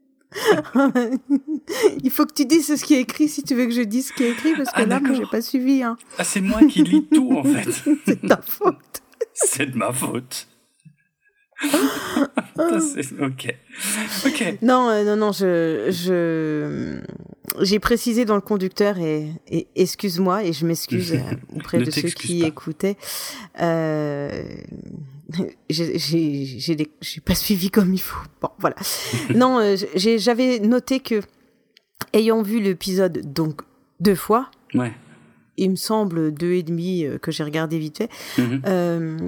Il 2.02 2.10
faut 2.10 2.26
que 2.26 2.32
tu 2.34 2.44
dises 2.46 2.74
ce 2.74 2.84
qui 2.84 2.94
est 2.94 3.00
écrit 3.00 3.28
si 3.28 3.42
tu 3.42 3.54
veux 3.54 3.66
que 3.66 3.72
je 3.72 3.82
dise 3.82 4.08
ce 4.08 4.12
qui 4.12 4.24
est 4.24 4.30
écrit, 4.30 4.52
parce 4.56 4.70
que 4.70 4.74
Ah, 4.82 4.86
là, 4.86 5.00
moi, 5.00 5.14
j'ai 5.14 5.26
pas 5.26 5.42
suivi. 5.42 5.82
Hein. 5.82 5.96
Ah, 6.18 6.24
c'est 6.24 6.40
moi 6.40 6.60
qui 6.66 6.82
lis 6.82 7.06
tout, 7.12 7.32
en 7.36 7.44
fait. 7.44 7.68
C'est 8.06 8.26
ta 8.26 8.40
faute. 8.42 9.02
C'est 9.34 9.66
de 9.70 9.76
ma 9.76 9.92
faute. 9.92 10.48
C'est- 12.80 13.12
ok. 13.20 13.54
Ok. 14.26 14.58
Non, 14.62 14.88
euh, 14.88 15.04
non, 15.04 15.16
non, 15.16 15.32
je, 15.32 15.88
je, 15.90 17.00
j'ai 17.64 17.78
précisé 17.78 18.24
dans 18.24 18.34
le 18.34 18.40
conducteur 18.40 18.98
et, 18.98 19.28
et 19.48 19.68
excuse-moi 19.76 20.44
et 20.44 20.52
je 20.52 20.66
m'excuse 20.66 21.12
euh, 21.14 21.18
auprès 21.56 21.78
de 21.78 21.90
ceux 21.90 22.08
qui 22.08 22.40
pas. 22.40 22.48
écoutaient. 22.48 22.96
Euh, 23.60 24.42
j'ai, 25.70 26.74
des- 26.74 26.90
pas 27.24 27.34
suivi 27.34 27.70
comme 27.70 27.92
il 27.94 28.00
faut. 28.00 28.20
Bon, 28.40 28.50
voilà. 28.58 28.76
non, 29.34 29.58
euh, 29.58 29.76
j'avais 29.94 30.58
noté 30.58 31.00
que 31.00 31.20
ayant 32.12 32.42
vu 32.42 32.60
l'épisode 32.60 33.32
donc 33.32 33.62
deux 34.00 34.14
fois, 34.14 34.50
Ouais. 34.74 34.92
il 35.56 35.70
me 35.70 35.76
semble 35.76 36.32
deux 36.32 36.52
et 36.52 36.62
demi 36.62 37.04
euh, 37.04 37.18
que 37.18 37.30
j'ai 37.30 37.44
regardé 37.44 37.78
vite 37.78 37.98
fait. 37.98 38.10
Mhm. 38.38 38.62
Euh, 38.66 39.18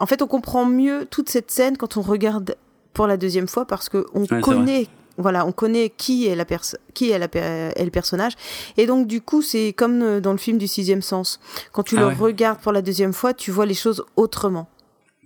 en 0.00 0.06
fait, 0.06 0.22
on 0.22 0.26
comprend 0.26 0.64
mieux 0.66 1.06
toute 1.10 1.28
cette 1.28 1.50
scène 1.50 1.76
quand 1.76 1.96
on 1.96 2.02
regarde 2.02 2.56
pour 2.92 3.06
la 3.06 3.16
deuxième 3.16 3.46
fois 3.46 3.66
parce 3.66 3.88
que 3.88 4.06
on 4.14 4.26
connaît, 4.40 4.86
voilà, 5.18 5.46
on 5.46 5.52
connaît 5.52 5.90
qui 5.96 6.26
est 6.26 6.34
la 6.34 6.44
personne, 6.44 6.80
qui 6.94 7.10
est, 7.10 7.18
la 7.18 7.28
per- 7.28 7.72
est 7.76 7.84
le 7.84 7.90
personnage, 7.90 8.32
et 8.76 8.86
donc 8.86 9.06
du 9.06 9.20
coup, 9.20 9.42
c'est 9.42 9.72
comme 9.74 10.20
dans 10.20 10.32
le 10.32 10.38
film 10.38 10.58
du 10.58 10.66
sixième 10.66 11.02
sens. 11.02 11.38
Quand 11.72 11.82
tu 11.82 11.96
Ah 11.98 12.00
le 12.00 12.06
ouais. 12.08 12.14
regardes 12.14 12.58
pour 12.60 12.72
la 12.72 12.82
deuxième 12.82 13.12
fois, 13.12 13.32
tu 13.34 13.50
vois 13.50 13.66
les 13.66 13.74
choses 13.74 14.04
autrement. 14.16 14.68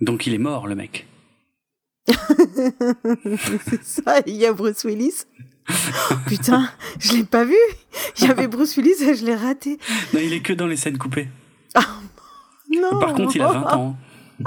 Donc 0.01 0.27
il 0.27 0.33
est 0.33 0.39
mort, 0.39 0.67
le 0.67 0.75
mec. 0.75 1.07
c'est 2.07 3.83
ça. 3.83 4.21
Il 4.25 4.35
y 4.35 4.45
a 4.45 4.53
Bruce 4.53 4.83
Willis. 4.83 5.23
Putain, 6.25 6.69
je 6.99 7.13
l'ai 7.13 7.23
pas 7.23 7.45
vu. 7.45 7.55
Il 8.17 8.25
y 8.25 8.31
avait 8.31 8.47
Bruce 8.47 8.75
Willis 8.75 9.01
et 9.03 9.15
je 9.15 9.25
l'ai 9.25 9.35
raté. 9.35 9.77
Non, 10.13 10.19
il 10.21 10.33
est 10.33 10.41
que 10.41 10.53
dans 10.53 10.67
les 10.67 10.75
scènes 10.75 10.97
coupées. 10.97 11.29
Non. 12.71 12.99
Par 12.99 13.13
contre, 13.13 13.35
il 13.35 13.41
a 13.41 13.51
20 13.51 13.73
ans. 13.73 13.95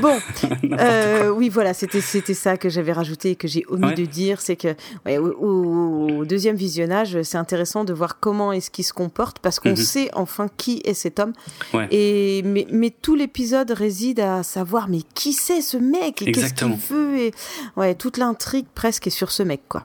Bon, 0.00 0.18
Euh, 0.80 1.30
oui, 1.30 1.48
voilà, 1.48 1.74
c'était 1.74 2.00
c'était 2.00 2.34
ça 2.34 2.56
que 2.56 2.68
j'avais 2.68 2.92
rajouté 2.92 3.30
et 3.32 3.36
que 3.36 3.48
j'ai 3.48 3.64
omis 3.68 3.86
Ouais. 3.88 3.94
de 3.94 4.04
dire, 4.04 4.40
c'est 4.40 4.56
que 4.56 4.74
ouais, 5.06 5.18
au, 5.18 6.24
deuxième 6.24 6.56
visionnage, 6.56 7.22
c'est 7.22 7.38
intéressant 7.38 7.84
de 7.84 7.92
voir 7.92 8.18
comment 8.20 8.52
est-ce 8.52 8.70
qu'il 8.70 8.84
se 8.84 8.92
comporte 8.92 9.38
parce 9.40 9.58
qu'on 9.60 9.70
Mhm. 9.70 9.76
sait 9.76 10.10
enfin 10.14 10.48
qui 10.56 10.80
est 10.84 10.94
cet 10.94 11.18
homme. 11.20 11.32
Ouais. 11.74 11.88
Et 11.90 12.42
mais, 12.44 12.66
mais 12.70 12.90
tout 12.90 13.14
l'épisode 13.14 13.70
réside 13.70 14.20
à 14.20 14.42
savoir 14.42 14.88
mais 14.88 15.00
qui 15.14 15.32
c'est 15.32 15.60
ce 15.62 15.76
mec 15.76 16.22
et 16.22 16.32
qu'est-ce 16.32 16.54
qu'il 16.54 16.72
veut 16.90 17.18
et 17.18 17.32
ouais, 17.76 17.94
toute 17.94 18.16
l'intrigue 18.16 18.66
presque 18.74 19.06
est 19.06 19.10
sur 19.10 19.30
ce 19.30 19.42
mec 19.42 19.62
quoi. 19.68 19.82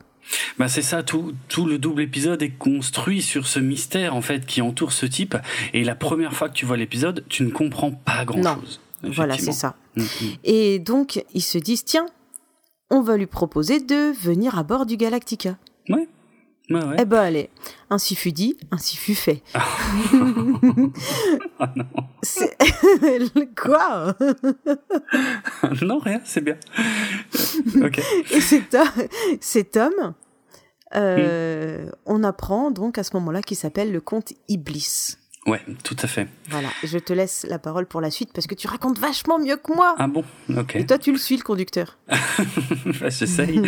Bah 0.58 0.66
c'est 0.68 0.82
ça, 0.82 1.02
tout, 1.04 1.34
tout 1.48 1.66
le 1.66 1.78
double 1.78 2.02
épisode 2.02 2.42
est 2.42 2.50
construit 2.50 3.22
sur 3.22 3.46
ce 3.46 3.60
mystère 3.60 4.14
en 4.16 4.22
fait 4.22 4.44
qui 4.44 4.60
entoure 4.60 4.92
ce 4.92 5.06
type. 5.06 5.36
Et 5.72 5.84
la 5.84 5.94
première 5.94 6.32
fois 6.32 6.48
que 6.48 6.54
tu 6.54 6.66
vois 6.66 6.76
l'épisode, 6.76 7.24
tu 7.28 7.44
ne 7.44 7.50
comprends 7.50 7.92
pas 7.92 8.24
grand 8.24 8.42
chose. 8.42 8.80
Voilà, 9.02 9.36
c'est 9.38 9.52
ça. 9.52 9.76
Mm, 9.96 10.02
Et 10.44 10.78
donc 10.78 11.24
ils 11.34 11.42
se 11.42 11.58
disent 11.58 11.84
tiens, 11.84 12.06
on 12.90 13.00
va 13.02 13.16
lui 13.16 13.26
proposer 13.26 13.80
de 13.80 14.12
venir 14.20 14.58
à 14.58 14.62
bord 14.62 14.86
du 14.86 14.96
Galactica. 14.96 15.56
Ouais. 15.88 16.08
Ouais, 16.68 16.84
ouais. 16.84 16.96
Eh 16.98 17.04
ben 17.04 17.20
allez, 17.20 17.48
ainsi 17.90 18.16
fut 18.16 18.32
dit, 18.32 18.56
ainsi 18.72 18.96
fut 18.96 19.14
fait. 19.14 19.40
Ah 19.54 19.64
non. 21.76 21.84
C'est- 22.22 22.56
Quoi 23.56 24.14
non, 25.82 25.98
rien, 25.98 26.20
c'est 26.24 26.40
bien. 26.40 26.56
ok. 27.82 28.00
Et 28.32 28.40
cet, 28.40 28.74
homme- 28.74 29.08
cet 29.40 29.76
homme, 29.76 30.14
euh, 30.96 31.88
on 32.04 32.24
apprend 32.24 32.70
donc 32.72 32.98
à 32.98 33.04
ce 33.04 33.10
moment-là 33.14 33.42
qu'il 33.42 33.56
s'appelle 33.56 33.92
le 33.92 34.00
comte 34.00 34.32
Iblis. 34.48 35.16
Ouais, 35.46 35.60
tout 35.84 35.96
à 36.02 36.06
fait. 36.08 36.26
Voilà, 36.48 36.68
je 36.82 36.98
te 36.98 37.12
laisse 37.12 37.46
la 37.48 37.58
parole 37.60 37.86
pour 37.86 38.00
la 38.00 38.10
suite 38.10 38.30
parce 38.34 38.46
que 38.48 38.54
tu 38.56 38.66
racontes 38.66 38.98
vachement 38.98 39.38
mieux 39.38 39.56
que 39.56 39.72
moi. 39.74 39.94
Ah 39.98 40.08
bon? 40.08 40.24
Ok. 40.56 40.74
Et 40.76 40.84
toi, 40.86 40.98
tu 40.98 41.12
le 41.12 41.18
suis, 41.18 41.36
le 41.36 41.42
conducteur. 41.42 41.98
Bah, 43.00 43.08
J'essaye. 43.10 43.62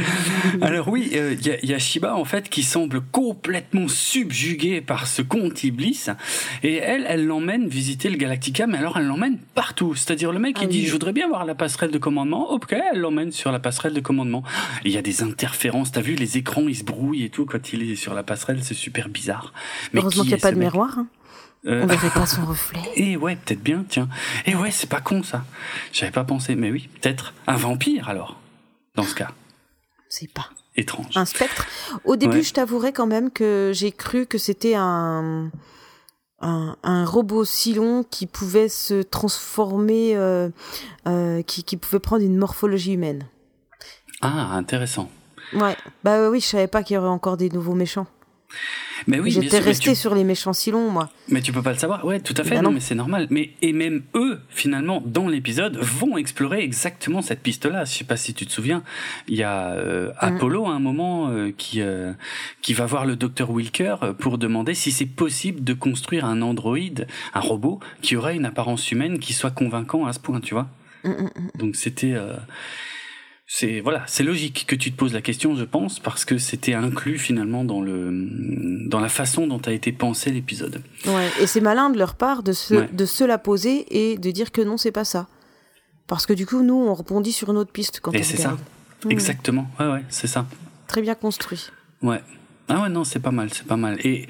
Alors 0.61 0.89
oui, 0.89 1.11
euh, 1.15 1.35
il 1.39 1.47
y, 1.47 1.51
a- 1.51 1.59
il 1.63 1.69
y 1.71 1.75
a 1.75 1.79
Shiba 1.79 2.15
en 2.17 2.25
fait 2.25 2.49
qui 2.49 2.63
semble 2.63 3.01
complètement 3.01 3.89
subjuguée 3.89 4.81
par 4.81 5.07
ce 5.07 5.23
comte 5.23 5.65
Iblis 5.65 6.07
et 6.63 6.77
elle, 6.77 7.05
elle 7.09 7.27
l'emmène 7.27 7.69
visiter 7.69 8.09
le 8.11 8.17
Galactica, 8.17 8.67
mais 8.67 8.79
alors 8.79 8.97
elle 8.99 9.07
l'emmène 9.07 9.39
partout. 9.55 9.95
C'est-à-dire 9.95 10.33
le 10.33 10.39
mec 10.39 10.57
Ah 10.59 10.65
il 10.65 10.69
dit 10.69 10.87
je 10.87 10.93
voudrais 10.93 11.13
bien 11.13 11.29
voir 11.29 11.45
la 11.45 11.55
passerelle 11.55 11.91
de 11.91 11.99
commandement, 11.99 12.51
ok, 12.53 12.75
elle 12.93 13.01
l'emmène 13.01 13.33
sur 13.33 13.51
la 13.53 13.59
passerelle 13.59 13.95
de 13.95 14.01
commandement. 14.01 14.43
Il 14.85 14.93
y 14.93 14.97
a 14.99 15.03
des 15.03 15.23
interférences, 15.23 15.93
t'as 15.93 16.01
vu 16.01 16.15
les 16.15 16.37
écrans 16.39 16.63
ils 16.69 16.77
se 16.77 16.85
brouillent 16.85 17.25
et 17.25 17.31
tout 17.31 17.45
quand 17.47 17.73
il 17.73 17.91
est 17.91 17.97
sur 17.97 18.15
la 18.15 18.23
passerelle, 18.23 18.61
c'est 18.63 18.75
super 18.75 19.09
bizarre. 19.09 19.53
Mais 19.93 20.01
Heureusement 20.01 20.23
qui 20.23 20.29
qu'il 20.29 20.37
n'y 20.37 20.43
a 20.43 20.49
pas 20.49 20.53
de 20.53 20.59
miroir. 20.61 20.99
hein. 20.99 21.07
Euh, 21.67 21.83
On 21.83 21.87
verrait 21.87 22.11
pas 22.11 22.27
son 22.27 22.45
reflet. 22.47 22.81
et 22.97 23.17
ouais, 23.17 23.37
peut-être 23.37 23.63
bien, 23.63 23.85
tiens. 23.89 24.09
Et 24.47 24.55
ouais, 24.55 24.71
c'est 24.71 24.89
pas 24.89 25.01
con 25.01 25.23
ça. 25.23 25.45
J'avais 25.93 26.13
pas 26.13 26.25
pensé, 26.25 26.55
mais 26.55 26.71
oui, 26.71 26.89
peut-être 27.01 27.35
un 27.47 27.57
vampire 27.57 28.09
alors. 28.09 28.41
Dans 28.95 29.03
ce 29.05 29.15
cas, 29.15 29.31
C'est 30.09 30.33
pas. 30.33 30.49
étrange. 30.77 31.17
Un 31.17 31.25
spectre. 31.25 31.67
Au 32.05 32.17
début, 32.17 32.39
Ouais. 32.39 32.43
je 32.43 32.53
t'avouerai 32.53 32.93
quand 32.93 33.07
même 33.07 33.31
que 33.31 33.71
j'ai 33.75 33.93
cru 33.93 34.27
que 34.27 34.39
c'était 34.39 34.75
un, 34.77 35.51
un, 36.41 36.77
un 36.83 37.05
robot 37.05 37.45
si 37.45 37.75
long 37.75 38.05
qui 38.09 38.27
pouvait 38.27 38.69
se 38.69 39.03
transformer, 39.03 40.17
euh, 40.17 40.49
euh, 41.07 41.43
qui, 41.43 41.63
qui 41.65 41.77
pouvait 41.77 41.99
prendre 42.01 42.23
une 42.25 42.37
morphologie 42.37 42.93
humaine. 42.95 43.27
Ah, 44.21 44.51
intéressant. 44.55 45.11
Ouais, 45.53 45.77
bah 46.05 46.29
oui, 46.29 46.41
je 46.41 46.47
savais 46.47 46.67
pas 46.67 46.83
qu'il 46.83 46.95
y 46.95 46.99
aurait 46.99 47.09
encore 47.09 47.37
des 47.37 47.51
nouveaux 47.51 47.75
méchants. 47.75 48.07
Mais 49.07 49.21
oui, 49.21 49.31
J'étais 49.31 49.59
resté 49.59 49.91
tu, 49.91 49.97
sur 49.97 50.15
les 50.15 50.25
méchants 50.25 50.53
si 50.53 50.71
longs, 50.71 50.91
moi. 50.91 51.11
mais 51.29 51.41
tu 51.41 51.53
peux 51.53 51.63
pas 51.63 51.73
le 51.73 51.79
savoir. 51.79 52.05
Ouais, 52.05 52.21
tout 52.21 52.35
à 52.37 52.45
fait. 52.45 52.57
Non, 52.57 52.63
non. 52.63 52.71
mais 52.73 52.81
c'est 52.81 52.95
normal. 52.95 53.27
Mais 53.31 53.51
et 53.63 53.73
même 53.73 54.03
eux, 54.15 54.41
finalement, 54.49 55.03
dans 55.05 55.29
l'épisode, 55.29 55.77
vont 55.77 56.17
explorer 56.17 56.63
exactement 56.63 57.23
cette 57.23 57.41
piste-là. 57.41 57.85
Je 57.85 57.93
sais 57.93 58.05
pas 58.05 58.17
si 58.17 58.35
tu 58.35 58.47
te 58.47 58.53
souviens. 58.53 58.83
Il 59.29 59.37
y 59.37 59.43
a 59.43 59.73
euh, 59.73 60.13
Apollo 60.19 60.67
à 60.67 60.71
un 60.71 60.81
moment 60.81 61.29
euh, 61.31 61.53
qui 61.57 61.81
euh, 61.81 62.13
qui 62.63 62.75
va 62.75 62.87
voir 62.87 63.07
le 63.07 63.17
docteur 63.17 63.51
Wilker 63.51 63.97
euh, 64.03 64.13
pour 64.13 64.39
demander 64.39 64.75
si 64.75 64.91
c'est 64.93 65.07
possible 65.07 65.63
de 65.63 65.75
construire 65.75 66.25
un 66.25 66.43
androïde, 66.43 67.07
un 67.35 67.41
robot 67.41 67.81
qui 68.03 68.17
aurait 68.17 68.37
une 68.37 68.45
apparence 68.47 68.91
humaine, 68.91 69.19
qui 69.19 69.33
soit 69.33 69.51
convaincant 69.51 70.07
à 70.07 70.13
ce 70.13 70.19
point, 70.19 70.41
tu 70.41 70.55
vois. 70.55 70.69
Mm, 71.05 71.11
mm, 71.11 71.23
mm. 71.23 71.59
Donc 71.59 71.77
c'était 71.77 72.15
euh, 72.15 72.35
c'est 73.51 73.81
voilà, 73.81 74.05
c'est 74.07 74.23
logique 74.25 74.65
que 74.69 74.77
tu 74.77 74.93
te 74.93 74.97
poses 74.97 75.15
la 75.15 75.23
question, 75.23 75.57
je 75.57 75.65
pense, 75.65 76.01
parce 76.01 76.27
que 76.27 76.37
c'était 76.37 76.75
inclus 76.75 77.19
finalement 77.19 77.65
dans 77.65 77.81
le 77.81 78.11
dans 78.87 79.01
la 79.01 79.09
façon 79.09 79.47
dont 79.47 79.61
a 79.65 79.73
été 79.73 79.91
pensé 79.91 80.31
l'épisode. 80.31 80.83
Ouais, 81.07 81.29
et 81.41 81.47
c'est 81.47 81.63
malin 81.63 81.89
de 81.89 81.99
leur 81.99 82.15
part 82.15 82.43
de 82.43 82.53
se, 82.53 82.75
Ouais. 82.75 82.89
de 82.93 83.07
se 83.07 83.25
la 83.25 83.39
poser 83.39 83.87
et 84.13 84.19
de 84.19 84.31
dire 84.31 84.53
que 84.53 84.61
non, 84.61 84.77
c'est 84.77 84.93
pas 84.93 85.05
ça. 85.07 85.27
Parce 86.07 86.27
que 86.27 86.35
du 86.35 86.45
coup, 86.45 86.63
nous, 86.63 86.75
on 86.75 86.93
rebondit 86.95 87.33
sur 87.33 87.51
une 87.51 87.57
autre 87.57 87.73
piste 87.73 88.01
quand 88.01 88.13
Et 88.13 88.21
on 88.21 88.23
c'est 88.23 88.37
ça, 88.37 88.57
exactement. 89.09 89.67
Ouais 89.81 89.87
ouais, 89.91 90.05
c'est 90.11 90.27
ça. 90.27 90.47
Très 90.87 91.01
bien 91.01 91.15
construit. 91.15 91.69
Ouais. 92.03 92.21
Ah 92.69 92.83
ouais 92.83 92.91
non, 92.91 93.05
c'est 93.05 93.21
pas 93.21 93.31
mal, 93.31 93.49
c'est 93.55 93.67
pas 93.67 93.77
mal. 93.79 93.99
Et 94.07 94.27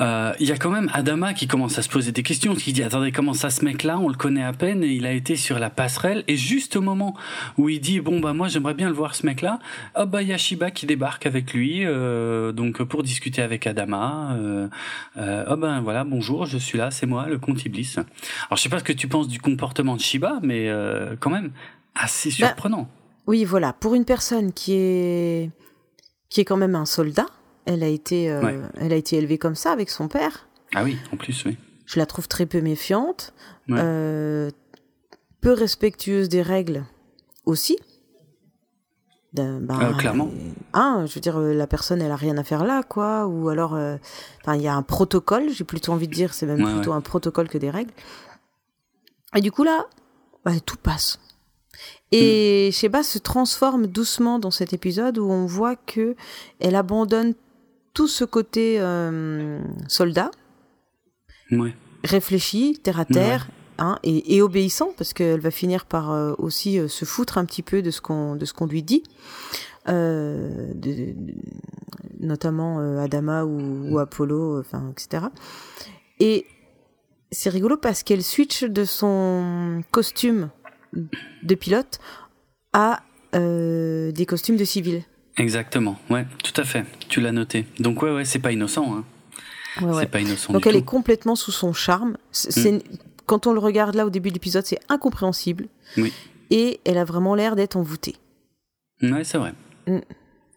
il 0.00 0.46
y 0.46 0.52
a 0.52 0.56
quand 0.56 0.70
même 0.70 0.90
Adama 0.92 1.34
qui 1.34 1.46
commence 1.46 1.78
à 1.78 1.82
se 1.82 1.88
poser 1.88 2.12
des 2.12 2.22
questions, 2.22 2.54
qui 2.54 2.72
dit 2.72 2.82
attendez 2.82 3.12
comment 3.12 3.34
ça 3.34 3.50
ce 3.50 3.64
mec-là, 3.64 3.98
on 3.98 4.08
le 4.08 4.14
connaît 4.14 4.44
à 4.44 4.52
peine, 4.52 4.82
et 4.82 4.88
il 4.88 5.06
a 5.06 5.12
été 5.12 5.36
sur 5.36 5.58
la 5.58 5.70
passerelle 5.70 6.24
et 6.28 6.36
juste 6.36 6.76
au 6.76 6.80
moment 6.80 7.16
où 7.58 7.68
il 7.68 7.80
dit 7.80 8.00
bon 8.00 8.20
bah 8.20 8.32
moi 8.32 8.48
j'aimerais 8.48 8.74
bien 8.74 8.88
le 8.88 8.94
voir 8.94 9.14
ce 9.14 9.24
mec-là, 9.26 9.58
hop 9.94 10.10
bah 10.10 10.22
il 10.22 10.28
y 10.28 10.32
a 10.32 10.38
Shiba 10.38 10.70
qui 10.70 10.86
débarque 10.86 11.26
avec 11.26 11.52
lui, 11.54 11.84
euh, 11.84 12.52
donc 12.52 12.82
pour 12.82 13.02
discuter 13.02 13.42
avec 13.42 13.66
Adama. 13.66 14.36
Euh, 14.36 14.68
euh, 15.16 15.44
oh 15.50 15.56
ben 15.56 15.80
voilà 15.80 16.04
bonjour, 16.04 16.46
je 16.46 16.58
suis 16.58 16.78
là, 16.78 16.90
c'est 16.90 17.06
moi 17.06 17.26
le 17.28 17.38
comte 17.38 17.64
Iblis. 17.64 17.94
Alors 17.96 18.56
je 18.56 18.62
sais 18.62 18.68
pas 18.68 18.78
ce 18.78 18.84
que 18.84 18.92
tu 18.92 19.08
penses 19.08 19.28
du 19.28 19.40
comportement 19.40 19.96
de 19.96 20.00
Shiba, 20.00 20.40
mais 20.42 20.68
euh, 20.68 21.16
quand 21.18 21.30
même 21.30 21.52
assez 21.94 22.30
Bah, 22.30 22.48
surprenant. 22.48 22.88
Oui, 23.26 23.44
voilà. 23.44 23.72
Pour 23.72 23.94
une 23.94 24.04
personne 24.04 24.52
qui 24.52 24.74
est 24.74 25.50
qui 26.28 26.40
est 26.40 26.44
quand 26.44 26.56
même 26.56 26.74
un 26.74 26.84
soldat, 26.84 27.26
elle 27.66 27.82
a 27.82 27.88
été 27.88 28.30
euh, 28.30 28.42
Ouais. 28.42 28.60
elle 28.78 28.92
a 28.92 28.96
été 28.96 29.16
élevée 29.16 29.38
comme 29.38 29.54
ça 29.54 29.72
avec 29.72 29.90
son 29.90 30.08
père. 30.08 30.48
Ah 30.74 30.84
oui, 30.84 30.96
en 31.12 31.16
plus 31.16 31.44
oui. 31.44 31.56
Je 31.86 31.98
la 31.98 32.06
trouve 32.06 32.28
très 32.28 32.46
peu 32.46 32.60
méfiante, 32.60 33.32
Ouais. 33.68 33.78
euh, 33.80 34.50
peu 35.40 35.52
respectueuse 35.52 36.28
des 36.28 36.42
règles 36.42 36.84
aussi. 37.44 37.78
Ben, 39.32 39.58
ben, 39.60 39.80
Euh, 39.80 39.92
clairement. 39.94 40.30
euh, 40.32 40.50
hein, 40.74 41.04
je 41.06 41.14
veux 41.14 41.20
dire, 41.20 41.38
la 41.38 41.66
personne, 41.66 42.00
elle 42.00 42.12
a 42.12 42.16
rien 42.16 42.38
à 42.38 42.44
faire 42.44 42.64
là, 42.64 42.82
quoi. 42.84 43.26
Ou 43.26 43.48
alors, 43.48 43.76
il 44.54 44.60
y 44.62 44.68
a 44.68 44.74
un 44.74 44.82
protocole. 44.82 45.50
J'ai 45.50 45.64
plutôt 45.64 45.92
envie 45.92 46.06
de 46.08 46.14
dire, 46.14 46.32
c'est 46.34 46.46
même 46.46 46.62
Ouais, 46.62 46.72
plutôt 46.72 46.92
un 46.92 47.00
protocole 47.00 47.48
que 47.48 47.58
des 47.58 47.70
règles. 47.70 47.90
Et 49.36 49.40
du 49.40 49.50
coup 49.50 49.64
là, 49.64 49.86
tout 50.64 50.76
passe. 50.76 51.18
Et 52.12 52.70
Sheba 52.72 53.02
se 53.02 53.18
transforme 53.18 53.88
doucement 53.88 54.38
dans 54.38 54.52
cet 54.52 54.72
épisode 54.72 55.18
où 55.18 55.28
on 55.28 55.46
voit 55.46 55.74
que 55.74 56.14
elle 56.60 56.76
abandonne 56.76 57.34
tout 57.94 58.08
ce 58.08 58.24
côté 58.24 58.76
euh, 58.80 59.60
soldat, 59.88 60.30
Ouais. 61.50 61.74
réfléchi, 62.02 62.78
terre 62.82 62.98
à 63.00 63.04
terre, 63.04 63.48
hein, 63.78 63.98
et, 64.02 64.36
et 64.36 64.42
obéissant, 64.42 64.92
parce 64.96 65.12
qu'elle 65.12 65.40
va 65.40 65.50
finir 65.50 65.86
par 65.86 66.10
euh, 66.10 66.34
aussi 66.38 66.78
euh, 66.78 66.88
se 66.88 67.04
foutre 67.04 67.38
un 67.38 67.44
petit 67.44 67.62
peu 67.62 67.82
de 67.82 67.90
ce 67.90 68.00
qu'on 68.00 68.34
de 68.36 68.44
ce 68.44 68.52
qu'on 68.52 68.66
lui 68.66 68.82
dit. 68.82 69.02
euh, 69.88 70.72
de, 70.74 71.14
notamment 72.20 72.78
Adama 72.98 73.44
ou, 73.44 73.90
ou 73.92 73.98
Apollo, 73.98 74.58
enfin, 74.60 74.90
etc. 74.92 75.26
Et 76.20 76.46
c'est 77.30 77.50
rigolo 77.50 77.76
parce 77.76 78.02
qu'elle 78.02 78.22
switch 78.22 78.64
de 78.64 78.84
son 78.84 79.82
costume 79.90 80.48
de 81.42 81.54
pilote 81.54 81.98
à 82.72 83.02
des 83.34 84.24
costumes 84.26 84.56
de 84.56 84.64
civil. 84.64 85.02
Exactement, 85.36 85.98
ouais, 86.10 86.26
tout 86.42 86.58
à 86.60 86.64
fait. 86.64 86.84
Tu 87.08 87.20
l'as 87.20 87.32
noté. 87.32 87.66
Donc 87.80 88.02
ouais, 88.02 88.14
ouais, 88.14 88.24
c'est 88.24 88.38
pas 88.38 88.52
innocent. 88.52 88.94
Hein. 88.96 89.04
Ouais, 89.80 89.90
ouais. 89.92 90.02
C'est 90.02 90.10
pas 90.10 90.20
innocent. 90.20 90.52
Donc 90.52 90.62
du 90.62 90.68
elle 90.68 90.74
tout. 90.76 90.80
est 90.80 90.84
complètement 90.84 91.34
sous 91.36 91.50
son 91.52 91.72
charme. 91.72 92.16
C'est 92.30 92.72
Mm. 92.72 92.80
quand 93.26 93.46
on 93.48 93.52
le 93.52 93.58
regarde 93.58 93.94
là 93.96 94.06
au 94.06 94.10
début 94.10 94.28
de 94.28 94.34
l'épisode, 94.34 94.64
c'est 94.64 94.78
incompréhensible. 94.88 95.66
Oui. 95.96 96.12
Et 96.50 96.80
elle 96.84 96.98
a 96.98 97.04
vraiment 97.04 97.34
l'air 97.34 97.56
d'être 97.56 97.76
envoûtée. 97.76 98.14
Ouais, 99.02 99.24
c'est 99.24 99.38
vrai. 99.38 99.54
Mm. 99.88 99.98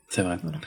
C'est 0.10 0.22
vrai. 0.22 0.38
Voilà. 0.42 0.58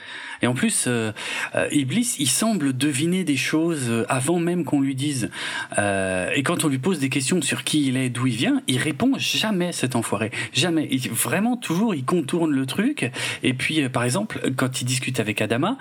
Et 0.42 0.46
en 0.46 0.54
plus, 0.54 0.84
euh, 0.86 1.12
euh, 1.54 1.66
Iblis, 1.72 2.16
il 2.18 2.28
semble 2.28 2.74
deviner 2.76 3.24
des 3.24 3.36
choses 3.36 3.88
euh, 3.88 4.04
avant 4.08 4.38
même 4.38 4.64
qu'on 4.64 4.80
lui 4.80 4.94
dise. 4.94 5.30
Euh, 5.78 6.30
et 6.34 6.42
quand 6.42 6.64
on 6.64 6.68
lui 6.68 6.78
pose 6.78 6.98
des 6.98 7.08
questions 7.08 7.40
sur 7.42 7.64
qui 7.64 7.86
il 7.86 7.96
est, 7.96 8.10
d'où 8.10 8.26
il 8.26 8.36
vient, 8.36 8.62
il 8.68 8.78
répond 8.78 9.12
jamais 9.18 9.72
cet 9.72 9.96
enfoiré. 9.96 10.30
Jamais. 10.52 10.88
Il- 10.90 11.10
vraiment, 11.10 11.56
toujours, 11.56 11.94
il 11.94 12.04
contourne 12.04 12.52
le 12.52 12.66
truc. 12.66 13.10
Et 13.42 13.54
puis, 13.54 13.82
euh, 13.82 13.88
par 13.88 14.04
exemple, 14.04 14.40
quand 14.56 14.80
il 14.82 14.84
discute 14.84 15.20
avec 15.20 15.40
Adama, 15.40 15.76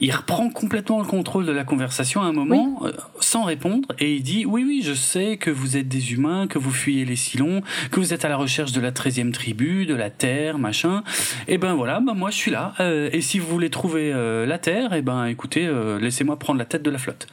il 0.00 0.10
reprend 0.12 0.48
complètement 0.50 0.98
le 0.98 1.06
contrôle 1.06 1.44
de 1.46 1.52
la 1.52 1.64
conversation 1.64 2.22
à 2.22 2.26
un 2.26 2.32
moment, 2.32 2.82
sans 3.20 3.44
répondre, 3.44 3.88
et 3.98 4.14
il 4.14 4.22
dit 4.22 4.44
oui, 4.46 4.64
oui, 4.66 4.82
je 4.84 4.94
sais 4.94 5.36
que 5.36 5.50
vous 5.50 5.76
êtes 5.76 5.88
des 5.88 6.12
humains, 6.12 6.46
que 6.46 6.58
vous 6.58 6.70
fuyez 6.72 7.04
les 7.04 7.16
Silons, 7.16 7.62
que 7.90 8.00
vous 8.00 8.12
êtes 8.14 8.24
à 8.24 8.28
la 8.28 8.36
recherche 8.36 8.72
de 8.72 8.80
la 8.80 8.90
13e 8.90 9.32
tribu, 9.32 9.86
de 9.86 9.94
la 9.94 10.10
Terre, 10.10 10.58
machin. 10.58 11.02
Et 11.48 11.58
ben 11.58 11.74
voilà, 11.74 12.00
ben 12.00 12.14
moi 12.14 12.30
je 12.30 12.36
suis 12.36 12.50
là. 12.50 12.74
Euh, 12.80 13.01
et 13.12 13.20
si 13.20 13.38
vous 13.38 13.46
voulez 13.48 13.70
trouver 13.70 14.12
euh, 14.12 14.46
la 14.46 14.58
Terre, 14.58 14.92
et 14.92 15.02
ben 15.02 15.26
écoutez, 15.26 15.66
euh, 15.66 15.98
laissez-moi 15.98 16.38
prendre 16.38 16.58
la 16.58 16.64
tête 16.64 16.82
de 16.82 16.90
la 16.90 16.98
flotte. 16.98 17.26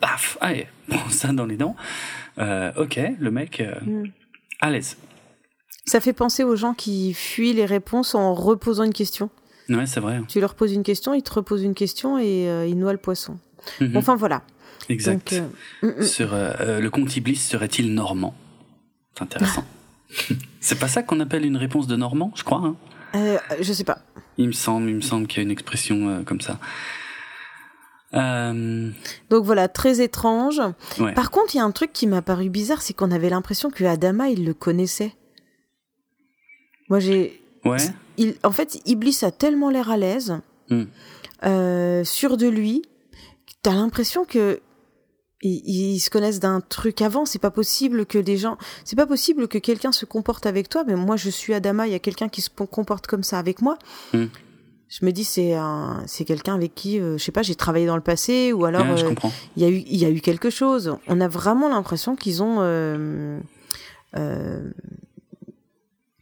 Paf, 0.00 0.38
allez, 0.40 0.66
prends 0.88 1.08
ça 1.10 1.32
dans 1.32 1.46
les 1.46 1.56
dents. 1.56 1.76
Euh, 2.38 2.72
ok, 2.76 2.98
le 3.18 3.30
mec, 3.30 3.60
euh, 3.60 3.74
Mm. 3.82 4.04
à 4.60 4.70
l'aise. 4.70 4.96
Ça 5.86 6.00
fait 6.00 6.12
penser 6.12 6.44
aux 6.44 6.56
gens 6.56 6.74
qui 6.74 7.12
fuient 7.14 7.52
les 7.52 7.64
réponses 7.66 8.14
en 8.14 8.34
reposant 8.34 8.84
une 8.84 8.92
question. 8.92 9.30
Ouais, 9.68 9.86
c'est 9.86 10.00
vrai. 10.00 10.20
Tu 10.28 10.40
leur 10.40 10.54
poses 10.54 10.72
une 10.72 10.82
question, 10.82 11.14
ils 11.14 11.22
te 11.22 11.32
reposent 11.32 11.62
une 11.62 11.74
question 11.74 12.18
et 12.18 12.48
euh, 12.48 12.66
ils 12.66 12.78
noient 12.78 12.92
le 12.92 12.98
poisson. 12.98 13.38
Mhm, 13.80 13.96
Enfin 13.96 14.16
voilà. 14.16 14.42
exact. 14.88 15.34
Donc, 15.34 15.42
euh, 15.84 15.86
mm, 15.98 16.00
mm. 16.00 16.02
Sur, 16.04 16.34
euh, 16.34 16.52
euh, 16.60 16.80
le 16.80 16.90
comte 16.90 17.14
Iblis 17.16 17.36
serait-il 17.36 17.92
normand? 17.94 18.34
C'est 19.16 19.22
intéressant. 19.22 19.64
c'est 20.60 20.78
pas 20.78 20.88
ça 20.88 21.02
qu'on 21.02 21.20
appelle 21.20 21.44
une 21.44 21.56
réponse 21.56 21.86
de 21.86 21.96
normand, 21.96 22.32
je 22.34 22.42
crois. 22.44 22.58
hein? 22.64 22.76
Euh, 23.16 23.38
je 23.60 23.72
sais 23.72 23.84
pas. 23.84 23.98
Il 24.40 24.48
me 24.48 24.52
semble, 24.52 24.88
il 24.90 24.96
me 24.96 25.00
semble 25.00 25.26
qu'il 25.26 25.38
y 25.38 25.40
a 25.40 25.44
une 25.44 25.50
expression 25.50 26.08
euh, 26.08 26.22
comme 26.22 26.40
ça. 26.40 26.58
Euh, 28.14 28.90
Donc 29.30 29.44
voilà, 29.44 29.68
très 29.68 30.00
étrange. 30.02 30.60
ouais. 30.98 31.14
Par 31.14 31.30
contre, 31.30 31.54
il 31.54 31.58
y 31.58 31.60
a 31.60 31.64
un 31.64 31.70
truc 31.70 31.92
qui 31.92 32.06
m'a 32.06 32.22
paru 32.22 32.48
bizarre, 32.48 32.82
c'est 32.82 32.92
qu'on 32.94 33.10
avait 33.12 33.30
l'impression 33.30 33.70
que 33.70 33.84
Adama, 33.84 34.28
il 34.30 34.44
le 34.44 34.54
connaissait. 34.54 35.12
Moi, 36.88 36.98
j'ai. 36.98 37.40
Ouais. 37.64 37.76
Il... 38.16 38.34
En 38.42 38.50
fait, 38.50 38.80
Iblis 38.86 39.18
a 39.22 39.30
tellement 39.30 39.70
l'air 39.70 39.90
à 39.90 39.96
l'aise, 39.96 40.38
Mm. 40.70 40.84
euh, 41.44 42.04
sûr 42.04 42.36
de 42.36 42.46
lui, 42.48 42.82
que 43.46 43.52
t'as 43.62 43.74
l'impression 43.74 44.24
que. 44.24 44.60
Ils, 45.42 45.94
ils 45.94 46.00
se 46.00 46.10
connaissent 46.10 46.40
d'un 46.40 46.60
truc 46.60 47.00
avant, 47.00 47.24
c'est 47.24 47.38
pas 47.38 47.50
possible 47.50 48.04
que 48.04 48.18
des 48.18 48.36
gens, 48.36 48.58
c'est 48.84 48.96
pas 48.96 49.06
possible 49.06 49.48
que 49.48 49.58
quelqu'un 49.58 49.92
se 49.92 50.04
comporte 50.04 50.44
avec 50.46 50.68
toi, 50.68 50.84
mais 50.86 50.96
moi 50.96 51.16
je 51.16 51.30
suis 51.30 51.54
Adama, 51.54 51.86
il 51.86 51.92
y 51.92 51.96
a 51.96 51.98
quelqu'un 51.98 52.28
qui 52.28 52.42
se 52.42 52.50
comporte 52.50 53.06
comme 53.06 53.22
ça 53.22 53.38
avec 53.38 53.62
moi. 53.62 53.78
Mm. 54.12 54.26
Je 54.90 55.06
me 55.06 55.12
dis 55.12 55.22
c'est 55.22 55.54
un, 55.54 56.02
c'est 56.06 56.24
quelqu'un 56.24 56.56
avec 56.56 56.74
qui, 56.74 56.98
euh, 56.98 57.16
je 57.16 57.22
sais 57.22 57.30
pas, 57.30 57.42
j'ai 57.42 57.54
travaillé 57.54 57.86
dans 57.86 57.94
le 57.94 58.02
passé 58.02 58.52
ou 58.52 58.64
alors 58.64 58.82
Ouais, 58.82 59.02
euh, 59.04 59.14
il 59.56 59.62
y 59.62 59.64
a 59.64 59.68
eu 59.68 59.84
il 59.86 59.96
y 59.96 60.04
a 60.04 60.10
eu 60.10 60.20
quelque 60.20 60.50
chose. 60.50 60.96
On 61.06 61.20
a 61.20 61.28
vraiment 61.28 61.68
l'impression 61.68 62.16
qu'ils 62.16 62.42
ont 62.42 62.56
euh, 62.58 63.38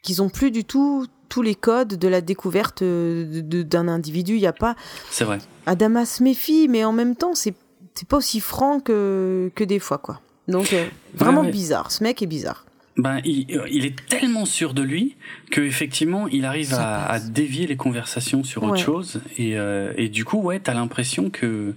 qu'ils 0.03 0.23
ont 0.23 0.29
plus 0.29 0.51
du 0.51 0.65
tout 0.65 1.07
tous 1.31 1.41
les 1.41 1.55
codes 1.55 1.95
de 1.95 2.09
la 2.09 2.21
découverte 2.21 2.83
d'un 2.85 3.89
individu. 3.89 4.35
Il 4.35 4.41
y 4.41 4.47
a 4.47 4.53
pas 4.53 4.77
C'est 5.11 5.25
vrai. 5.25 5.39
Adama 5.65 6.05
se 6.05 6.23
méfie, 6.23 6.69
mais 6.69 6.85
en 6.85 6.93
même 6.93 7.17
temps 7.17 7.35
c'est 7.35 7.55
c'est 7.99 8.09
pas 8.09 8.19
aussi 8.19 8.39
franc 8.41 8.79
que 8.81 9.51
que 9.55 9.65
des 9.65 9.81
fois 9.81 9.99
quoi. 9.99 10.21
Donc 10.47 10.73
euh, 10.73 10.87
vraiment 11.15 11.43
ouais. 11.43 11.51
bizarre. 11.51 11.91
Ce 11.91 12.03
mec 12.05 12.23
est 12.23 12.27
bizarre. 12.27 12.65
Ben, 12.97 13.21
il, 13.25 13.47
il 13.71 13.87
est 13.87 13.95
tellement 14.09 14.45
sûr 14.45 14.75
de 14.75 14.83
lui 14.83 15.17
que 15.53 15.61
effectivement, 15.61 16.27
il 16.27 16.45
arrive 16.45 16.75
à, 16.75 17.21
dévier 17.21 17.67
les 17.69 17.77
conversations 17.77 18.43
sur 18.43 18.65
autre 18.65 18.73
Ouais. 18.73 18.79
chose. 18.79 19.21
Et, 19.37 19.57
euh, 19.57 19.93
et 19.97 20.09
du 20.09 20.25
coup, 20.25 20.39
ouais, 20.43 20.59
t'as 20.59 20.75
l'impression 20.75 21.31
que 21.31 21.75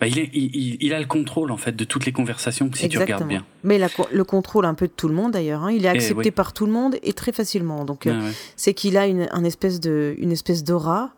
ben, 0.00 0.06
il, 0.06 0.18
est, 0.18 0.30
il, 0.34 0.92
a 0.92 1.00
le 1.00 1.06
contrôle 1.06 1.50
en 1.50 1.56
fait 1.56 1.74
de 1.74 1.84
toutes 1.84 2.04
les 2.04 2.12
conversations 2.12 2.68
si 2.74 2.88
tu 2.90 2.98
regardes 2.98 3.26
bien. 3.26 3.44
Mais 3.62 3.78
la 3.78 3.88
le 4.12 4.24
contrôle 4.24 4.66
un 4.66 4.74
peu 4.74 4.86
de 4.86 4.92
tout 4.94 5.08
le 5.08 5.14
monde 5.14 5.32
d'ailleurs. 5.32 5.62
hein. 5.64 5.72
Il 5.72 5.86
est 5.86 5.88
accepté 5.88 6.28
oui. 6.28 6.30
par 6.30 6.52
tout 6.52 6.66
le 6.66 6.72
monde 6.72 6.96
et 7.02 7.12
très 7.14 7.32
facilement. 7.32 7.84
Donc 7.86 8.06
euh, 8.06 8.20
ouais. 8.20 8.32
c'est 8.56 8.74
qu'il 8.74 8.96
a 8.98 9.06
une, 9.06 9.28
un 9.30 9.44
espèce 9.44 9.80
de, 9.80 10.14
une 10.18 10.32
espèce 10.32 10.62
d'aura 10.64 11.12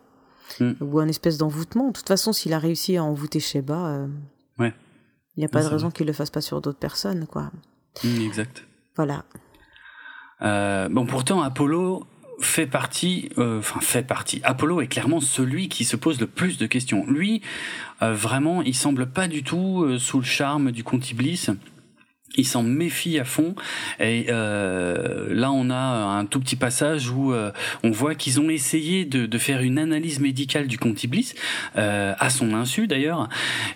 Mm. 0.59 0.71
ou 0.81 0.99
un 0.99 1.07
espèce 1.07 1.37
d'envoûtement. 1.37 1.87
De 1.87 1.93
toute 1.93 2.07
façon, 2.07 2.33
s'il 2.33 2.53
a 2.53 2.59
réussi 2.59 2.97
à 2.97 3.03
envoûter 3.03 3.39
Sheba, 3.39 3.87
euh, 3.87 4.07
Ouais. 4.59 4.73
il 5.35 5.39
n'y 5.41 5.45
a 5.45 5.49
pas 5.49 5.61
de 5.63 5.67
raison 5.67 5.91
qu'il 5.91 6.07
le 6.07 6.13
fasse 6.13 6.29
pas 6.29 6.41
sur 6.41 6.61
d'autres 6.61 6.79
personnes, 6.79 7.27
quoi. 7.27 7.51
Mm, 8.03 8.21
exact. 8.21 8.65
Voilà. 8.95 9.25
Euh, 10.41 10.89
bon, 10.89 11.05
pourtant, 11.05 11.41
Apollo 11.41 12.05
fait 12.39 12.67
partie, 12.67 13.29
euh, 13.39 13.59
enfin 13.59 13.79
fait 13.79 14.03
partie. 14.03 14.39
Apollo 14.43 14.81
est 14.81 14.87
clairement 14.87 15.19
celui 15.19 15.69
qui 15.69 15.85
se 15.85 15.95
pose 15.95 16.19
le 16.19 16.27
plus 16.27 16.57
de 16.57 16.67
questions. 16.67 17.05
Lui, 17.07 17.41
vraiment, 18.01 18.61
il 18.61 18.75
semble 18.75 19.07
pas 19.07 19.27
du 19.27 19.43
tout 19.43 19.97
sous 19.97 20.19
le 20.19 20.25
charme 20.25 20.71
du 20.71 20.83
comte 20.83 21.09
Iblis. 21.09 21.47
Il 22.35 22.45
s'en 22.45 22.61
méfie 22.61 23.17
à 23.17 23.23
fond. 23.23 23.55
Et 23.99 24.27
euh, 24.29 25.33
là, 25.33 25.51
on 25.51 25.69
a 25.69 25.75
un 25.75 26.25
tout 26.25 26.39
petit 26.39 26.55
passage 26.55 27.09
où 27.09 27.33
euh, 27.33 27.51
on 27.83 27.89
voit 27.91 28.15
qu'ils 28.15 28.39
ont 28.39 28.49
essayé 28.49 29.05
de, 29.05 29.25
de 29.25 29.37
faire 29.37 29.61
une 29.61 29.79
analyse 29.79 30.19
médicale 30.19 30.67
du 30.67 30.77
comte 30.77 31.03
Iblis, 31.03 31.33
euh, 31.77 32.13
à 32.19 32.29
son 32.29 32.53
insu 32.53 32.85
d'ailleurs, 32.87 33.29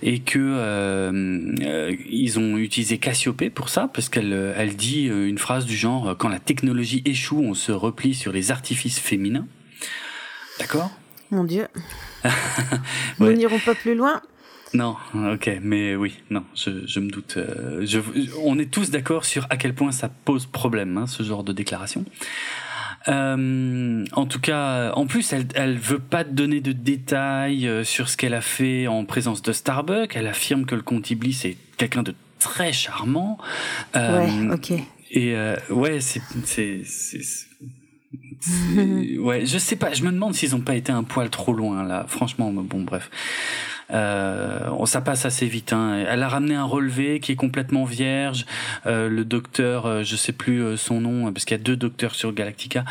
et 0.04 0.20
que 0.20 0.38
euh, 0.40 1.56
euh, 1.62 1.96
ils 2.10 2.40
ont 2.40 2.58
utilisé 2.58 2.98
Cassiopée 2.98 3.50
pour 3.50 3.70
ça, 3.70 3.90
parce 3.94 4.10
qu'elle 4.10 4.34
euh, 4.34 4.54
elle 4.56 4.76
dit 4.76 5.06
une 5.06 5.38
phrase 5.38 5.66
du 5.66 5.76
genre 5.76 6.16
quand 6.18 6.30
la 6.30 6.40
technologie 6.40 7.02
échoue, 7.06 7.42
on 7.42 7.54
se 7.54 7.72
replie 7.72 8.14
sur 8.14 8.32
les 8.32 8.52
artifices 8.52 9.00
féminins. 9.00 9.48
D'accord? 10.60 10.92
Mon 11.32 11.44
Dieu. 11.44 11.68
Ouais. 13.20 13.32
Nous 13.32 13.34
n'irons 13.34 13.60
pas 13.60 13.76
plus 13.76 13.96
loin. 13.96 14.22
Non, 14.74 14.96
ok, 15.14 15.50
mais 15.62 15.96
oui, 15.96 16.14
non, 16.30 16.44
je, 16.56 16.86
je 16.88 17.00
me 17.02 17.10
doute. 17.10 17.36
euh, 17.38 17.86
je, 17.86 18.00
on 18.44 18.58
est 18.58 18.72
tous 18.72 18.90
d'accord 18.90 19.26
sur 19.26 19.46
à 19.50 19.58
quel 19.58 19.74
point 19.76 19.92
ça 19.92 20.08
pose 20.10 20.46
problème, 20.46 20.98
hein, 20.98 21.08
ce 21.08 21.24
genre 21.24 21.44
de 21.44 21.52
déclaration. 21.52 22.06
Euh, 23.08 24.06
en 24.14 24.26
tout 24.26 24.40
cas, 24.40 24.92
en 24.94 25.08
plus, 25.08 25.34
elle, 25.34 25.48
elle 25.56 25.78
veut 25.78 26.00
pas 26.00 26.24
te 26.24 26.30
donner 26.30 26.62
de 26.62 26.72
détails 26.72 27.68
euh, 27.68 27.84
sur 27.84 28.08
ce 28.10 28.16
qu'elle 28.18 28.34
a 28.36 28.42
fait 28.42 28.88
en 28.88 29.06
présence 29.06 29.42
de 29.42 29.52
Starbuck. 29.52 30.16
Elle 30.16 30.28
affirme 30.28 30.66
que 30.66 30.76
le 30.76 30.82
comte 30.84 31.10
Iblis 31.10 31.42
est 31.46 31.58
quelqu'un 31.78 32.04
de 32.04 32.14
très 32.40 32.72
charmant. 32.74 33.38
Euh, 33.96 34.20
ouais, 34.48 34.54
ok. 34.54 34.72
Et 35.12 35.36
euh, 35.36 35.56
ouais, 35.70 36.00
c'est 36.00 36.22
c'est 36.46 36.82
c'est 36.86 37.22
c'est- 37.24 37.48
ouais, 39.20 39.46
je 39.46 39.58
sais 39.58 39.76
pas. 39.76 39.94
Je 39.94 40.04
me 40.04 40.12
demande 40.12 40.34
s'ils 40.36 40.56
ont 40.56 40.62
pas 40.62 40.76
été 40.76 40.92
un 40.92 41.04
poil 41.04 41.30
trop 41.30 41.54
loin 41.54 41.84
là. 41.84 42.06
Franchement, 42.08 42.52
mais 42.52 42.62
bon, 42.64 42.82
bref. 42.82 43.10
Euh, 43.92 44.86
ça 44.86 45.02
passe 45.02 45.26
assez 45.26 45.48
vite. 45.48 45.74
Hein. 45.74 46.04
Elle 46.08 46.24
a 46.24 46.28
ramené 46.28 46.56
un 46.56 46.64
relevé 46.64 47.20
qui 47.20 47.32
est 47.32 47.36
complètement 47.36 47.86
vierge. 47.86 48.46
Euh, 48.86 49.10
le 49.10 49.24
docteur, 49.26 49.86
euh, 49.86 50.04
je 50.04 50.16
sais 50.16 50.32
plus 50.32 50.78
son 50.78 51.02
nom, 51.02 51.32
parce 51.32 51.46
qu'il 51.46 51.58
y 51.58 51.60
a 51.60 51.64
deux 51.64 51.76
docteurs 51.76 52.16
sur 52.16 52.34
Galactica. 52.34 52.84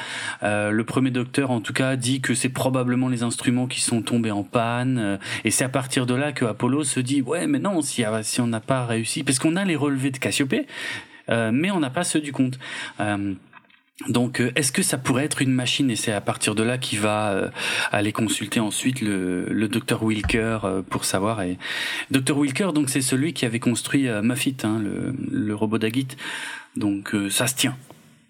Le 0.43 0.83
premier 0.83 1.11
docteur, 1.11 1.51
en 1.51 1.61
tout 1.61 1.73
cas, 1.73 1.97
dit 1.97 2.21
que 2.21 2.35
c'est 2.35 2.49
probablement 2.49 3.09
les 3.09 3.23
instruments 3.23 3.67
qui 3.67 3.81
sont 3.81 4.03
tombés 4.03 4.31
en 4.31 4.43
panne. 4.43 5.19
et 5.45 5.51
c'est 5.51 5.65
à 5.65 5.69
partir 5.69 6.07
de 6.07 6.15
là 6.15 6.33
que 6.33 6.45
Apollo 6.45 6.85
se 6.85 7.01
dit 7.01 7.23
ouais, 7.23 7.47
mais 7.47 7.59
non, 7.59 7.81
si, 7.83 8.05
on 8.39 8.47
n'a 8.47 8.61
pas 8.61 8.87
réussi, 8.87 9.23
parce 9.23 9.39
qu'on 9.39 9.57
a 9.57 9.65
les 9.65 9.77
relevés 9.77 10.11
de 10.11 10.19
Cassiopée, 10.19 10.67
mais 11.29 11.71
on 11.71 11.81
n'a 11.81 11.91
pas 11.91 12.05
ceux 12.05 12.21
du 12.21 12.33
compte. 12.33 12.59
Donc, 14.09 14.41
euh, 14.41 14.51
est-ce 14.57 14.73
que 14.73 14.83
ça 14.83 14.99
pourrait 14.99 15.25
être 15.25 15.43
une 15.43 15.53
machine 15.53 15.91
Et 15.91 15.97
c'est 15.97 16.13
à 16.13 16.21
partir 16.21 16.55
de 16.55 16.63
là 16.63 16.79
qu'il 16.79 17.01
va 17.01 17.33
euh, 17.33 17.51
aller 17.93 18.13
consulter 18.13 18.59
ensuite 18.61 19.01
le, 19.01 19.45
le 19.51 19.69
docteur 19.69 20.03
Wilker 20.03 20.61
euh, 20.65 20.83
pour 20.83 21.05
savoir. 21.05 21.43
Et 21.43 21.59
docteur 22.11 22.39
Wilker, 22.39 22.73
donc 22.73 22.89
c'est 22.89 23.03
celui 23.03 23.33
qui 23.33 23.45
avait 23.45 23.61
construit 23.61 24.09
euh, 24.09 24.23
Muffit, 24.23 24.57
hein, 24.63 24.81
le, 24.83 25.15
le 25.31 25.55
robot 25.55 25.79
d'Agit. 25.79 26.09
Donc 26.77 27.15
ça 27.31 27.47
se 27.47 27.57
tient. 27.57 27.77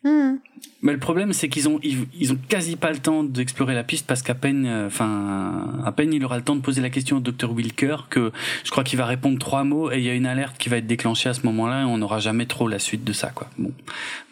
Hmm. 0.02 0.36
Mais 0.82 0.92
le 0.92 0.98
problème, 0.98 1.34
c'est 1.34 1.48
qu'ils 1.50 1.68
ont 1.68 1.78
ils, 1.82 2.06
ils 2.18 2.32
ont 2.32 2.38
quasi 2.48 2.76
pas 2.76 2.90
le 2.90 2.98
temps 2.98 3.22
d'explorer 3.22 3.74
la 3.74 3.84
piste 3.84 4.06
parce 4.06 4.22
qu'à 4.22 4.34
peine, 4.34 4.64
euh, 4.66 4.86
enfin, 4.86 5.82
à 5.84 5.92
peine 5.92 6.12
il 6.14 6.24
aura 6.24 6.38
le 6.38 6.42
temps 6.42 6.56
de 6.56 6.62
poser 6.62 6.80
la 6.80 6.88
question 6.88 7.18
au 7.18 7.20
docteur 7.20 7.52
Wilker 7.52 7.96
que 8.08 8.32
je 8.64 8.70
crois 8.70 8.82
qu'il 8.82 8.98
va 8.98 9.04
répondre 9.04 9.38
trois 9.38 9.62
mots 9.62 9.92
et 9.92 9.98
il 9.98 10.04
y 10.04 10.08
a 10.08 10.14
une 10.14 10.24
alerte 10.24 10.56
qui 10.56 10.70
va 10.70 10.78
être 10.78 10.86
déclenchée 10.86 11.28
à 11.28 11.34
ce 11.34 11.44
moment-là 11.44 11.82
et 11.82 11.84
on 11.84 11.98
n'aura 11.98 12.18
jamais 12.18 12.46
trop 12.46 12.66
la 12.66 12.78
suite 12.78 13.04
de 13.04 13.12
ça, 13.12 13.28
quoi. 13.28 13.50
Bon, 13.58 13.72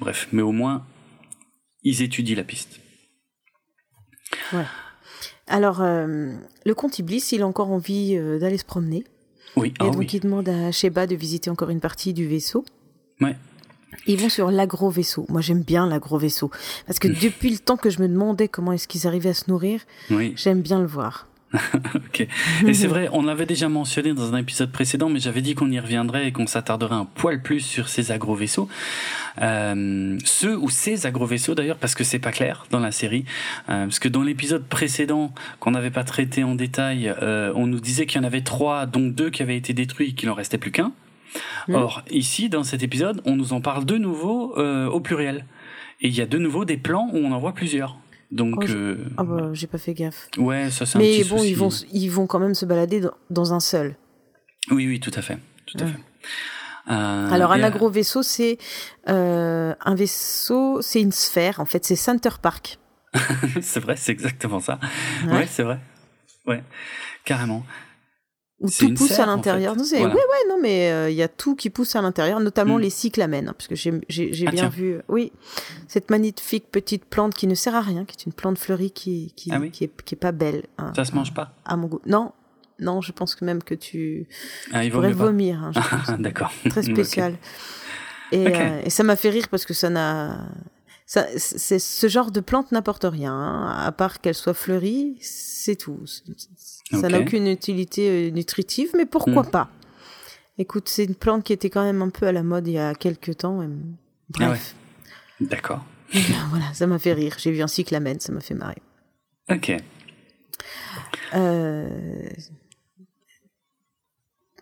bref, 0.01 0.29
mais 0.33 0.41
au 0.41 0.53
moins 0.53 0.85
ils 1.83 2.03
étudient 2.03 2.37
la 2.37 2.45
piste. 2.45 2.81
Ouais. 4.53 4.65
Alors, 5.47 5.81
euh, 5.81 6.33
le 6.67 6.75
comte 6.75 6.99
Iblis, 6.99 7.25
il 7.33 7.43
a 7.43 7.47
encore 7.47 7.71
envie 7.71 8.17
euh, 8.17 8.39
d'aller 8.39 8.59
se 8.59 8.65
promener. 8.65 9.05
Oui, 9.57 9.69
Et 9.69 9.75
ah 9.81 9.85
donc, 9.85 9.97
oui. 9.99 10.07
il 10.13 10.21
demande 10.21 10.49
à 10.49 10.71
Sheba 10.71 11.07
de 11.07 11.17
visiter 11.17 11.51
encore 11.51 11.71
une 11.71 11.81
partie 11.81 12.13
du 12.13 12.27
vaisseau. 12.27 12.65
Ouais. 13.21 13.37
Ils 14.07 14.19
vont 14.19 14.29
sur 14.29 14.51
l'agro-vaisseau. 14.51 15.25
Moi, 15.29 15.41
j'aime 15.41 15.63
bien 15.63 15.87
l'agro-vaisseau. 15.87 16.51
Parce 16.87 16.99
que 16.99 17.09
depuis 17.09 17.51
le 17.51 17.59
temps 17.59 17.77
que 17.77 17.91
je 17.91 18.01
me 18.01 18.09
demandais 18.09 18.47
comment 18.49 18.73
est-ce 18.73 18.87
qu'ils 18.87 19.07
arrivaient 19.07 19.31
à 19.31 19.35
se 19.35 19.51
nourrir, 19.51 19.81
Oui, 20.11 20.35
j'aime 20.37 20.61
bien 20.61 20.81
le 20.81 20.87
voir. 20.87 21.27
ok. 21.95 22.27
Et 22.67 22.75
c'est 22.75 22.87
vrai, 22.87 23.09
on 23.13 23.23
l'avait 23.23 23.47
déjà 23.47 23.69
mentionné 23.69 24.13
dans 24.13 24.35
un 24.35 24.39
épisode 24.39 24.71
précédent, 24.71 25.09
mais 25.09 25.21
j'avais 25.21 25.41
dit 25.41 25.55
qu'on 25.55 25.71
y 25.71 25.81
reviendrait 25.81 26.29
et 26.29 26.33
qu'on 26.33 26.47
s'attarderait 26.47 26.95
un 26.95 27.07
poil 27.07 27.43
plus 27.43 27.61
sur 27.61 27.89
ces 27.89 28.13
agro-vaisseaux. 28.13 28.69
Euh, 29.41 30.19
ceux 30.25 30.57
ou 30.57 30.69
ces 30.69 31.07
agro-vaisseaux 31.07 31.55
d'ailleurs, 31.55 31.79
parce 31.79 31.95
que 31.95 32.05
c'est 32.05 32.19
pas 32.19 32.33
clair 32.33 32.67
dans 32.71 32.81
la 32.81 32.93
série. 32.93 33.25
Euh, 33.69 33.85
parce 33.85 33.99
que 33.99 34.09
dans 34.09 34.23
l'épisode 34.23 34.65
précédent, 34.65 35.33
qu'on 35.61 35.71
n'avait 35.71 35.91
pas 35.91 36.05
traité 36.05 36.45
en 36.45 36.55
détail, 36.55 37.15
euh, 37.23 37.53
on 37.55 37.67
nous 37.67 37.81
disait 37.81 38.07
qu'il 38.07 38.21
y 38.21 38.25
en 38.25 38.27
avait 38.27 38.43
trois, 38.43 38.87
dont 38.87 39.07
deux 39.07 39.31
qui 39.31 39.43
avaient 39.43 39.57
été 39.57 39.73
détruits 39.73 40.11
et 40.11 40.13
qu'il 40.13 40.29
en 40.29 40.35
restait 40.35 40.59
plus 40.59 40.73
qu'un. 40.73 40.93
Mhm. 41.69 41.75
Or, 41.75 42.03
ici, 42.11 42.49
dans 42.49 42.65
cet 42.65 42.83
épisode, 42.83 43.23
on 43.25 43.37
nous 43.37 43.53
en 43.53 43.61
parle 43.61 43.85
de 43.85 43.97
nouveau 43.97 44.59
euh, 44.59 44.87
au 44.87 45.01
pluriel. 45.01 45.45
Et 46.01 46.09
il 46.09 46.15
y 46.15 46.21
a 46.21 46.27
de 46.27 46.39
nouveau 46.39 46.65
des 46.65 46.77
plans 46.77 47.09
où 47.13 47.17
on 47.17 47.33
en 47.33 47.39
voit 47.39 47.55
plusieurs. 47.55 47.97
Donc, 48.31 48.57
Oh, 48.69 48.71
euh, 48.73 48.97
Ah 49.17 49.25
bah, 49.25 49.51
j'ai 49.55 49.67
pas 49.67 49.79
fait 49.79 49.95
gaffe. 49.95 50.29
ouais, 50.37 50.71
ça 50.71 50.85
c'est 50.87 50.99
un 50.99 51.01
Mais 51.01 51.19
petit 51.19 51.29
bon, 51.31 51.39
souci. 51.39 51.51
ils 51.51 51.57
vont, 51.57 51.69
ils 51.93 52.09
vont 52.09 52.27
quand 52.27 52.39
même 52.39 52.55
se 52.55 52.67
balader 52.67 53.01
dans, 53.01 53.13
dans 53.31 53.55
un 53.55 53.61
seul. 53.61 53.97
Oui, 54.71 54.87
oui, 54.87 55.01
tout 55.01 55.13
à 55.15 55.23
fait. 55.23 55.39
Tout 55.67 55.79
à 55.81 55.87
fait. 55.87 55.99
Euh, 56.91 57.31
Alors, 57.31 57.53
un 57.53 57.59
et, 57.59 57.63
euh, 57.63 57.67
agro-vaisseau, 57.67 58.23
c'est 58.23 58.59
euh, 59.09 59.75
un 59.85 59.95
vaisseau, 59.95 60.81
c'est 60.83 61.01
une 61.01 61.13
sphère. 61.13 61.61
En 61.61 61.65
fait, 61.65 61.85
c'est 61.85 61.97
Center 61.97 62.31
Park. 62.41 62.79
c'est 63.63 63.81
vrai, 63.81 63.97
c'est 63.97 64.13
exactement 64.13 64.61
ça. 64.61 64.79
Ouais. 65.27 65.33
Ouais, 65.33 65.47
c'est 65.47 65.63
vrai. 65.63 65.81
Ouais, 66.47 66.63
carrément. 67.25 67.65
Où 68.61 68.69
tout 68.69 68.93
pousse 68.95 69.09
serre, 69.11 69.29
à 69.29 69.33
en 69.33 69.37
l'intérieur. 69.37 69.75
fait. 69.75 69.79
Non, 69.79 69.85
c'est- 69.85 69.99
Voilà. 69.99 70.15
Ouais, 70.15 70.21
ouais, 70.21 70.49
non, 70.49 70.59
mais 70.61 70.91
euh, 70.91 71.11
il 71.11 71.17
y 71.17 71.23
a 71.23 71.29
tout 71.29 71.55
qui 71.55 71.71
pousse 71.71 71.95
à 71.95 72.03
l'intérieur, 72.03 72.41
notamment 72.41 72.77
Mm. 72.79 72.81
les 72.81 72.91
cyclamènes. 72.91 73.49
hein, 73.49 73.55
parce 73.57 73.69
que 73.69 73.77
j'ai 73.77 73.93
Ah, 74.47 74.51
bien 74.51 74.51
tiens. 74.53 74.69
vu, 74.69 74.95
euh, 74.95 75.03
oui, 75.09 75.31
cette 75.87 76.11
magnifique 76.11 76.71
petite 76.73 77.05
plante 77.05 77.35
qui 77.35 77.47
ne 77.47 77.55
sert 77.55 77.77
à 77.77 77.81
rien, 77.83 78.05
qui 78.05 78.17
est 78.19 78.27
une 78.27 78.33
plante 78.33 78.59
fleurie 78.59 78.91
qui, 78.91 79.33
qui, 79.37 79.51
Ah 79.53 79.59
oui. 79.61 79.71
qui, 79.71 79.85
est, 79.85 80.03
qui 80.05 80.17
est 80.17 80.19
pas 80.19 80.33
belle. 80.33 80.65
hein, 80.79 80.93
Ça 80.97 81.05
se 81.05 81.15
mange 81.15 81.33
pas. 81.33 81.55
À 81.65 81.77
mon 81.77 81.87
goût. 81.87 82.01
Non, 82.05 82.33
non, 82.81 83.01
je 83.01 83.13
pense 83.13 83.37
que 83.37 83.45
même 83.45 83.63
que 83.63 83.75
tu 83.77 84.27
Ah, 84.73 84.83
vaut 84.85 84.91
pourrais 84.91 85.13
vomir. 85.13 85.63
hein, 85.63 85.71
D'accord. 86.19 86.51
Très 86.69 86.83
spécial. 86.83 87.37
Et, 88.33 88.47
euh, 88.49 88.81
et 88.85 88.91
ça 88.91 89.05
m'a 89.05 89.15
fait 89.17 89.31
rire 89.31 89.47
parce 89.51 89.65
que 89.67 89.73
ça 89.73 89.89
n'a. 89.89 90.49
Ça, 91.11 91.27
c'est 91.39 91.79
ce 91.79 92.07
genre 92.07 92.31
de 92.31 92.41
plante 92.41 92.71
n'apporte 92.71 93.05
rien, 93.05 93.33
hein, 93.33 93.67
à 93.79 93.91
part 93.93 94.21
qu'elle 94.21 94.35
soit 94.35 94.53
fleurie, 94.53 95.17
c'est 95.23 95.75
tout. 95.77 95.99
Ça 96.91 97.09
n'a 97.09 97.21
aucune 97.21 97.47
utilité 97.47 98.29
euh, 98.29 98.31
nutritive, 98.31 98.91
mais 98.95 99.07
pourquoi 99.07 99.43
Mm. 99.45 99.51
pas? 99.51 99.71
Écoute, 100.59 100.87
c'est 100.91 101.05
une 101.05 101.15
plante 101.15 101.45
qui 101.45 101.55
était 101.55 101.71
quand 101.71 101.83
même 101.83 102.03
un 102.03 102.11
peu 102.11 102.27
à 102.27 102.33
la 102.33 102.43
mode 102.43 102.67
il 102.69 102.75
y 102.75 102.79
a 102.79 102.95
quelques 102.95 103.39
temps. 103.39 103.63
et- 103.63 103.69
Bref, 104.29 104.75
D'accord. 105.41 105.83
voilà, 106.51 106.75
ça 106.75 106.87
m'a 106.87 106.99
fait 106.99 107.15
rire. 107.15 107.37
J'ai 107.39 107.53
vu 107.53 107.63
un 107.63 107.69
cyclamène, 107.69 108.21
ça 108.21 108.31
m'a 108.33 108.41
fait 108.41 108.55
marrer. 108.55 108.83
Ok. 109.51 109.73
Euh, 111.35 111.89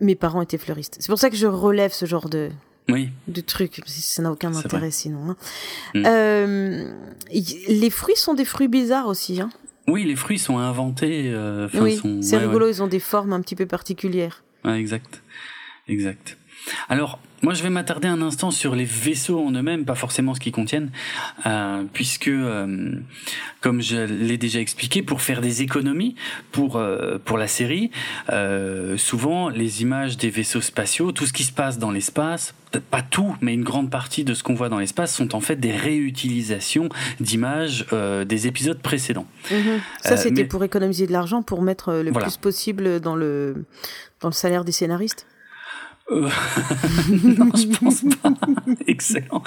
Mes 0.00 0.14
parents 0.14 0.42
étaient 0.42 0.58
fleuristes. 0.58 0.96
C'est 1.00 1.08
pour 1.08 1.18
ça 1.18 1.28
que 1.30 1.36
je 1.36 1.46
relève 1.48 1.92
ce 1.92 2.04
genre 2.06 2.28
de, 2.28 2.50
Oui. 2.88 3.10
de 3.28 3.40
trucs, 3.40 3.80
ça 3.86 4.22
n'a 4.22 4.30
aucun 4.30 4.54
intérêt 4.54 4.78
vrai. 4.78 4.90
sinon. 4.90 5.30
hein. 5.30 5.36
Mm. 5.94 6.02
Euh, 6.06 6.92
les 7.68 7.90
fruits 7.90 8.16
sont 8.16 8.34
des 8.34 8.44
fruits 8.44 8.68
bizarres 8.68 9.08
aussi. 9.08 9.40
Hein. 9.40 9.50
Oui, 9.88 10.04
les 10.04 10.16
fruits 10.16 10.38
sont 10.38 10.58
inventés. 10.58 11.30
euh, 11.32 11.68
oui, 11.74 11.96
sont- 11.96 12.22
c'est 12.22 12.36
ouais, 12.36 12.42
ouais. 12.42 12.46
rigolo, 12.48 12.68
ils 12.68 12.82
ont 12.82 12.86
des 12.86 13.00
formes 13.00 13.32
un 13.32 13.40
petit 13.40 13.56
peu 13.56 13.66
particulières. 13.66 14.44
Ouais, 14.64 14.78
exact. 14.78 15.22
Exact. 15.88 16.36
Alors, 16.88 17.18
moi, 17.46 17.54
je 17.54 17.62
vais 17.62 17.70
m'attarder 17.70 18.08
un 18.08 18.22
instant 18.22 18.50
sur 18.50 18.74
les 18.74 18.84
vaisseaux 18.84 19.38
en 19.38 19.52
eux-mêmes, 19.52 19.84
pas 19.84 19.94
forcément 19.94 20.34
ce 20.34 20.40
qu'ils 20.40 20.50
contiennent, 20.50 20.90
euh, 21.46 21.84
puisque, 21.92 22.26
euh, 22.26 22.96
comme 23.60 23.80
je 23.80 23.98
l'ai 23.98 24.36
déjà 24.36 24.58
expliqué, 24.58 25.00
pour 25.00 25.20
faire 25.22 25.40
des 25.40 25.62
économies 25.62 26.16
pour 26.50 26.74
euh, 26.74 27.18
pour 27.24 27.38
la 27.38 27.46
série, 27.46 27.92
euh, 28.30 28.96
souvent 28.96 29.48
les 29.48 29.82
images 29.82 30.16
des 30.16 30.28
vaisseaux 30.28 30.60
spatiaux, 30.60 31.12
tout 31.12 31.24
ce 31.24 31.32
qui 31.32 31.44
se 31.44 31.52
passe 31.52 31.78
dans 31.78 31.92
l'espace, 31.92 32.52
peut-être 32.72 32.84
pas 32.86 33.02
tout, 33.02 33.36
mais 33.40 33.54
une 33.54 33.62
grande 33.62 33.90
partie 33.92 34.24
de 34.24 34.34
ce 34.34 34.42
qu'on 34.42 34.54
voit 34.54 34.68
dans 34.68 34.80
l'espace 34.80 35.14
sont 35.14 35.36
en 35.36 35.40
fait 35.40 35.54
des 35.56 35.70
réutilisations 35.72 36.88
d'images 37.20 37.86
euh, 37.92 38.24
des 38.24 38.48
épisodes 38.48 38.80
précédents. 38.82 39.26
Ça, 40.02 40.14
Euh, 40.14 40.16
c'était 40.16 40.42
mais- 40.42 40.48
pour 40.48 40.64
économiser 40.64 41.06
de 41.06 41.12
l'argent, 41.12 41.42
pour 41.42 41.62
mettre 41.62 41.92
le 41.92 42.10
Voilà. 42.10 42.26
plus 42.26 42.38
possible 42.38 42.98
dans 42.98 43.14
le, 43.14 43.64
dans 44.20 44.28
le 44.30 44.34
salaire 44.34 44.64
des 44.64 44.72
scénaristes? 44.72 45.26
Euh, 46.10 46.28
non, 47.10 47.50
je 47.54 47.78
pense 47.78 48.02
pas. 48.22 48.32
Excellent. 48.86 49.42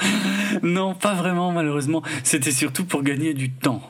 Non, 0.61 0.93
pas 0.93 1.13
vraiment, 1.13 1.51
malheureusement. 1.51 2.03
C'était 2.23 2.51
surtout 2.51 2.85
pour 2.85 3.03
gagner 3.03 3.33
du 3.33 3.49
temps. 3.51 3.81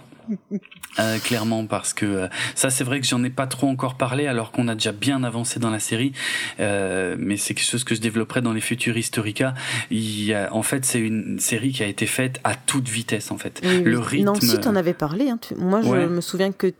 Euh, 0.99 1.17
clairement 1.17 1.65
parce 1.65 1.95
que 1.95 2.05
euh, 2.05 2.27
ça 2.53 2.69
c'est 2.69 2.83
vrai 2.83 3.01
que 3.01 3.07
j'en 3.07 3.23
ai 3.23 3.31
pas 3.31 3.47
trop 3.47 3.67
encore 3.67 3.95
parlé 3.95 4.27
alors 4.27 4.51
qu'on 4.51 4.67
a 4.67 4.75
déjà 4.75 4.91
bien 4.91 5.23
avancé 5.23 5.59
dans 5.59 5.71
la 5.71 5.79
série 5.79 6.11
euh, 6.59 7.15
mais 7.17 7.35
c'est 7.35 7.55
quelque 7.55 7.65
chose 7.65 7.83
que 7.83 7.95
je 7.95 7.99
développerai 7.99 8.41
dans 8.41 8.53
les 8.53 8.61
futurs 8.61 8.95
Historica 8.95 9.55
il 9.89 10.23
y 10.25 10.35
a, 10.35 10.53
en 10.53 10.61
fait 10.61 10.85
c'est 10.85 10.99
une 10.99 11.39
série 11.39 11.71
qui 11.71 11.81
a 11.81 11.87
été 11.87 12.05
faite 12.05 12.39
à 12.43 12.53
toute 12.53 12.89
vitesse 12.89 13.31
en 13.31 13.39
fait 13.39 13.59
Oui, 13.63 13.81
le 13.81 13.97
rythme 13.97 14.25
Non, 14.25 14.35
si, 14.35 14.59
t'en 14.59 14.75
avais 14.75 14.93
parlé. 14.93 15.29
Hein. 15.31 15.39
Moi, 15.57 15.81
je 15.81 15.87
Ouais. 15.89 16.05
me 16.05 16.21
souviens 16.21 16.51
que. 16.51 16.71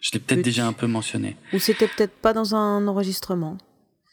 je 0.00 0.10
l'ai 0.12 0.20
peut-être 0.20 0.42
déjà 0.42 0.64
un 0.64 0.72
peu 0.72 0.86
mentionné 0.86 1.34
Ou 1.54 1.58
c'était 1.58 1.88
peut-être 1.88 2.14
pas 2.14 2.32
dans 2.32 2.54
un 2.54 2.86
enregistrement. 2.86 3.58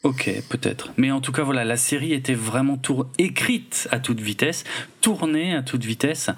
Ok, 0.04 0.30
peut-être. 0.50 0.92
Mais 0.98 1.10
en 1.10 1.22
tout 1.22 1.32
cas, 1.32 1.42
voilà, 1.42 1.64
la 1.64 1.78
série 1.78 2.12
était 2.12 2.34
vraiment 2.34 2.76
tour 2.76 3.06
écrite 3.16 3.88
à 3.90 3.98
toute 3.98 4.20
vitesse, 4.20 4.64
tournée 5.00 5.54
à 5.54 5.62
toute 5.62 5.82
vitesse, 5.82 6.28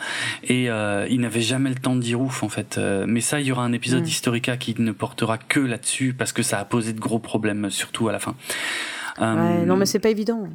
et 0.45 0.71
euh, 0.71 1.05
il 1.11 1.21
n'avait 1.21 1.41
jamais 1.41 1.71
le 1.71 1.75
temps 1.75 1.97
de 1.97 2.01
dire 2.01 2.21
ouf, 2.21 2.45
en 2.45 2.49
fait. 2.49 2.79
Euh, 2.79 3.07
mais 3.09 3.21
ça, 3.21 3.41
il 3.41 3.47
y 3.49 3.53
aura 3.53 3.65
un 3.65 3.73
épisode 3.73 4.05
Mm. 4.05 4.07
Historica 4.07 4.57
qui 4.57 4.81
ne 4.81 4.93
portera 4.93 5.37
que 5.37 5.59
là-dessus, 5.59 6.15
parce 6.17 6.33
que 6.33 6.43
ça 6.45 6.61
a 6.61 6.65
posé 6.65 6.93
de 6.93 7.01
gros 7.01 7.19
problèmes, 7.19 7.69
surtout 7.71 8.09
à 8.09 8.13
la 8.13 8.21
fin. 8.21 8.37
Euh, 9.21 9.35
Ouais, 9.35 9.67
non, 9.67 9.77
mais 9.77 9.87
c'est 9.87 9.99
pas 9.99 10.11
évident. 10.11 10.49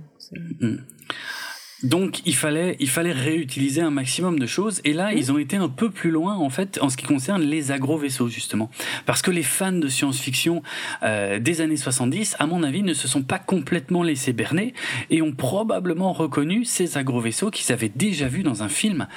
Donc 1.83 2.21
il 2.25 2.35
fallait 2.35 2.75
il 2.79 2.89
fallait 2.89 3.11
réutiliser 3.11 3.81
un 3.81 3.89
maximum 3.89 4.37
de 4.39 4.45
choses. 4.45 4.81
Et 4.83 4.93
là 4.93 5.13
ils 5.13 5.31
ont 5.31 5.37
été 5.37 5.57
un 5.57 5.69
peu 5.69 5.89
plus 5.89 6.11
loin 6.11 6.35
en 6.35 6.49
fait 6.49 6.79
en 6.81 6.89
ce 6.89 6.97
qui 6.97 7.05
concerne 7.05 7.41
les 7.41 7.71
agro-vaisseaux 7.71 8.27
justement. 8.27 8.69
Parce 9.05 9.21
que 9.21 9.31
les 9.31 9.43
fans 9.43 9.71
de 9.71 9.87
science-fiction 9.87 10.61
euh, 11.03 11.39
des 11.39 11.61
années 11.61 11.77
70 11.77 12.35
à 12.39 12.45
mon 12.45 12.63
avis 12.63 12.83
ne 12.83 12.93
se 12.93 13.07
sont 13.07 13.23
pas 13.23 13.39
complètement 13.39 14.03
laissés 14.03 14.33
berner 14.33 14.73
et 15.09 15.21
ont 15.21 15.31
probablement 15.31 16.13
reconnu 16.13 16.65
ces 16.65 16.97
agro-vaisseaux 16.97 17.49
qu'ils 17.49 17.71
avaient 17.71 17.91
déjà 17.93 18.27
vus 18.27 18.43
dans 18.43 18.63
un 18.63 18.69
film. 18.69 19.07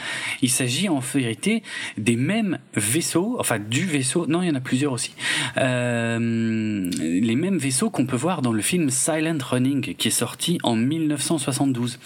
Il 0.41 0.51
s'agit 0.51 0.89
en 0.89 1.01
vérité 1.01 1.63
des 1.99 2.17
mêmes 2.17 2.59
vaisseaux 2.75 3.37
enfin 3.39 3.59
du 3.59 3.85
vaisseau 3.85 4.27
non 4.27 4.43
il 4.43 4.49
y 4.49 4.51
en 4.51 4.55
a 4.55 4.61
plusieurs 4.61 4.93
aussi 4.93 5.15
euh, 5.59 6.91
les 6.99 7.37
mêmes 7.37 7.59
vaisseaux 7.59 7.91
qu'on 7.91 8.07
peut 8.07 8.17
voir 8.17 8.41
dans 8.41 8.53
le 8.53 8.63
film 8.63 8.91
Silent 8.91 9.39
Running 9.43 9.95
qui 9.95 10.09
est 10.09 10.11
sorti 10.11 10.59
en 10.63 10.77
1972 10.77 11.99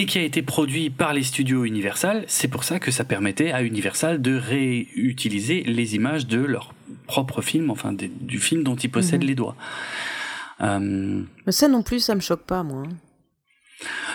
et 0.00 0.06
qui 0.06 0.18
a 0.18 0.22
été 0.22 0.40
produit 0.40 0.88
par 0.88 1.12
les 1.12 1.22
studios 1.22 1.64
Universal. 1.64 2.24
C'est 2.26 2.48
pour 2.48 2.64
ça 2.64 2.78
que 2.78 2.90
ça 2.90 3.04
permettait 3.04 3.52
à 3.52 3.62
Universal 3.62 4.22
de 4.22 4.34
réutiliser 4.34 5.62
les 5.64 5.94
images 5.94 6.26
de 6.26 6.38
leur 6.38 6.72
propre 7.06 7.42
film, 7.42 7.70
enfin 7.70 7.92
des- 7.92 8.08
du 8.08 8.38
film 8.38 8.62
dont 8.64 8.76
ils 8.76 8.90
possèdent 8.90 9.22
Mhm. 9.22 9.28
les 9.28 9.34
droits. 9.34 9.56
Euh, 10.62 11.22
Mais 11.46 11.52
ça 11.52 11.68
non 11.68 11.82
plus, 11.82 12.00
ça 12.00 12.14
me 12.14 12.20
choque 12.20 12.44
pas, 12.46 12.62
moi. 12.62 12.84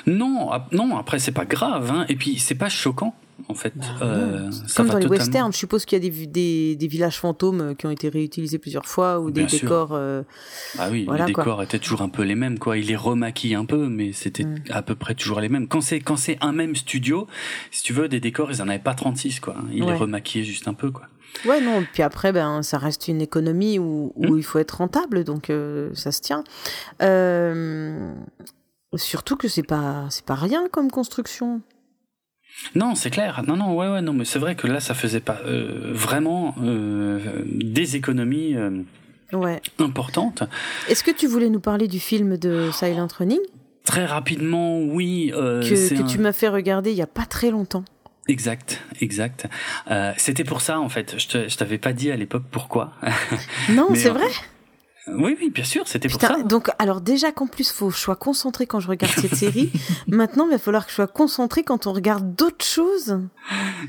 non, 0.08 0.50
non, 0.72 0.98
après 0.98 1.20
c'est 1.20 1.32
pas 1.32 1.46
grave, 1.46 1.92
hein, 1.92 2.06
et 2.10 2.16
puis 2.16 2.38
c'est 2.40 2.56
pas 2.56 2.70
choquant 2.70 3.16
en 3.50 3.54
fait. 3.54 3.74
Euh, 4.02 4.50
ça 4.52 4.62
Bah 4.62 4.74
Comme 4.76 4.86
va 4.88 4.94
dans 4.94 5.00
les 5.00 5.06
totalement- 5.06 5.10
westerns, 5.10 5.52
je 5.54 5.58
suppose 5.58 5.86
qu'il 5.86 6.02
y 6.04 6.06
a 6.08 6.10
des, 6.10 6.26
des, 6.28 6.76
des 6.76 6.88
villages 6.88 7.20
fantômes 7.20 7.62
euh, 7.62 7.74
qui 7.74 7.86
ont 7.86 7.92
été 7.92 8.10
réutilisés 8.10 8.58
plusieurs 8.60 8.86
fois 8.86 9.20
ou 9.20 9.32
des 9.32 9.46
Bien 9.46 9.60
décors. 9.60 9.90
euh, 9.94 10.24
Ah 10.80 10.90
oui, 10.92 11.06
Voilà, 11.06 11.26
les 11.28 11.34
quoi. 11.34 11.44
décors 11.44 11.64
étaient 11.64 11.80
toujours 11.80 12.02
un 12.02 12.10
peu 12.10 12.24
les 12.24 12.36
mêmes, 12.36 12.60
quoi. 12.60 12.78
Ils 12.78 12.88
les 12.88 12.96
remaquillent 12.96 13.56
un 13.56 13.66
peu, 13.66 13.88
mais 13.88 14.14
c'était 14.14 14.44
Mm. 14.46 14.56
à 14.72 14.82
peu 14.82 14.96
près 14.96 15.16
toujours 15.16 15.40
les 15.42 15.50
mêmes. 15.50 15.68
Quand 15.68 15.82
c'est 15.82 16.00
quand 16.00 16.18
c'est 16.18 16.38
un 16.42 16.52
même 16.54 16.76
studio, 16.76 17.28
si 17.72 17.84
tu 17.84 17.94
veux, 17.94 18.08
des 18.08 18.20
décors, 18.20 18.52
ils 18.52 18.62
en 18.62 18.68
avaient 18.68 18.80
pas 18.80 18.94
36, 18.96 19.40
quoi. 19.40 19.56
Ils 19.72 19.82
les 19.82 19.88
Ouais. 19.88 19.96
remaquillaient 19.96 20.44
juste 20.46 20.68
un 20.68 20.74
peu, 20.74 20.92
quoi. 20.92 21.08
Ouais, 21.46 21.60
non, 21.60 21.84
puis 21.92 22.02
après, 22.02 22.32
ben, 22.32 22.64
ça 22.64 22.78
reste 22.78 23.10
une 23.10 23.22
économie 23.22 23.78
où, 23.78 24.14
où 24.16 24.36
Mm. 24.36 24.38
il 24.38 24.44
faut 24.44 24.58
être 24.60 24.78
rentable, 24.78 25.26
donc 25.26 25.50
euh, 25.50 25.90
ça 25.94 26.12
se 26.14 26.22
tient. 26.22 26.44
Euh, 27.02 28.14
surtout 28.96 29.36
que 29.36 29.48
c'est 29.50 29.64
pas, 29.64 30.06
c'est 30.10 30.24
pas 30.26 30.36
rien 30.36 30.68
comme 30.72 30.90
construction. 30.90 31.62
Non, 32.76 32.96
c'est 32.96 33.10
clair. 33.10 33.44
Non, 33.48 33.56
non, 33.58 33.76
ouais, 33.76 33.88
ouais, 33.90 34.02
non, 34.02 34.14
mais 34.14 34.26
c'est 34.26 34.40
vrai 34.40 34.56
que 34.56 34.68
là, 34.68 34.80
ça 34.80 34.94
faisait 34.94 35.20
pas 35.20 35.40
euh, 35.46 35.92
vraiment 35.94 36.56
euh, 36.62 37.20
des 37.46 37.96
économies 37.96 38.56
euh, 38.56 38.82
Ouais. 39.34 39.62
importantes. 39.80 40.44
Est-ce 40.90 41.04
que 41.04 41.12
tu 41.12 41.28
voulais 41.28 41.50
nous 41.50 41.60
parler 41.60 41.88
du 41.88 42.00
film 42.00 42.38
de 42.38 42.70
Silent 42.72 43.08
Running? 43.18 43.40
Très 43.84 44.06
rapidement, 44.06 44.80
oui. 44.82 45.32
que, 45.34 45.62
c'est 45.76 45.96
que 45.96 46.02
un- 46.02 46.06
tu 46.06 46.18
m'as 46.18 46.32
fait 46.34 46.48
regarder 46.50 46.92
il 46.92 46.98
y 46.98 47.02
a 47.02 47.08
pas 47.08 47.26
très 47.26 47.52
longtemps 47.52 47.86
Exact, 48.28 48.82
exact. 49.02 49.46
C'était 50.18 50.44
pour 50.44 50.62
ça 50.62 50.80
en 50.80 50.90
fait. 50.90 51.16
Je, 51.20 51.56
t'avais 51.56 51.78
pas 51.78 51.94
dit 51.94 52.10
à 52.10 52.16
l'époque 52.16 52.42
pourquoi. 52.50 52.94
Non, 53.70 53.90
c'est 53.94 54.10
vrai. 54.10 54.26
Oui, 55.08 55.38
oui, 55.40 55.52
bien 55.52 55.64
sûr, 55.64 55.88
c'était 55.88 56.08
pour 56.10 56.20
Putain, 56.20 56.38
ça. 56.38 56.44
donc 56.44 56.70
alors 56.80 57.00
déjà 57.02 57.32
qu'en 57.32 57.48
plus 57.48 57.72
faut 57.72 57.90
que 57.90 57.94
je 57.96 58.00
sois 58.00 58.16
concentré 58.16 58.66
quand 58.66 58.80
je 58.80 58.88
regarde 58.88 59.14
cette 59.20 59.36
série. 59.46 59.72
Maintenant, 60.08 60.46
il 60.46 60.52
va 60.52 60.58
falloir 60.58 60.86
que 60.86 60.90
je 60.92 60.96
sois 60.96 61.08
concentré 61.08 61.64
quand 61.64 61.86
on 61.88 61.94
regarde 61.94 62.36
d'autres 62.36 62.66
choses. 62.66 63.20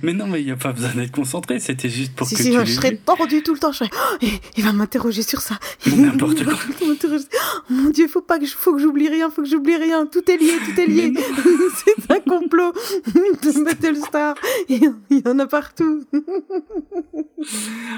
Mais 0.03 0.13
non, 0.13 0.27
mais 0.27 0.43
il 0.43 0.49
y 0.49 0.51
a 0.51 0.57
pas 0.57 0.73
besoin 0.73 0.91
d'être 0.95 1.13
concentré. 1.13 1.59
C'était 1.59 1.89
juste 1.89 2.15
pour 2.15 2.27
si 2.27 2.35
que 2.35 2.43
si, 2.43 2.51
tu 2.51 2.59
je 2.67 2.73
serais 2.73 2.97
tordu 2.97 3.43
tout 3.43 3.55
le 3.55 3.59
temps. 3.59 3.73
Je 3.73 3.79
serais, 3.79 3.91
Oh, 4.23 4.27
il, 4.57 4.65
va 4.65 4.73
m'interroger 4.73 5.23
sur 5.23 5.41
ça. 5.41 5.59
N'importe 5.87 6.39
Il 6.39 6.45
va 6.45 6.53
quoi. 6.53 6.61
Oh, 6.83 7.73
mon 7.73 7.91
Dieu, 7.91 8.09
faut 8.09 8.21
pas 8.21 8.39
que 8.39 8.47
faut 8.47 8.75
que 8.75 8.81
j'oublie 8.81 9.09
rien, 9.09 9.31
faut 9.31 9.43
que 9.43 9.49
j'oublie 9.49 9.77
rien. 9.77 10.07
Tout 10.07 10.31
est 10.31 10.37
lié, 10.37 10.53
tout 10.65 10.81
est 10.81 10.87
lié. 10.87 11.13
C'est 11.85 12.13
un 12.13 12.21
complot 12.21 12.73
de 13.15 13.65
Battlestar. 13.65 14.35
Il 14.69 14.95
y 15.11 15.29
en 15.29 15.39
a 15.39 15.47
partout. 15.47 16.05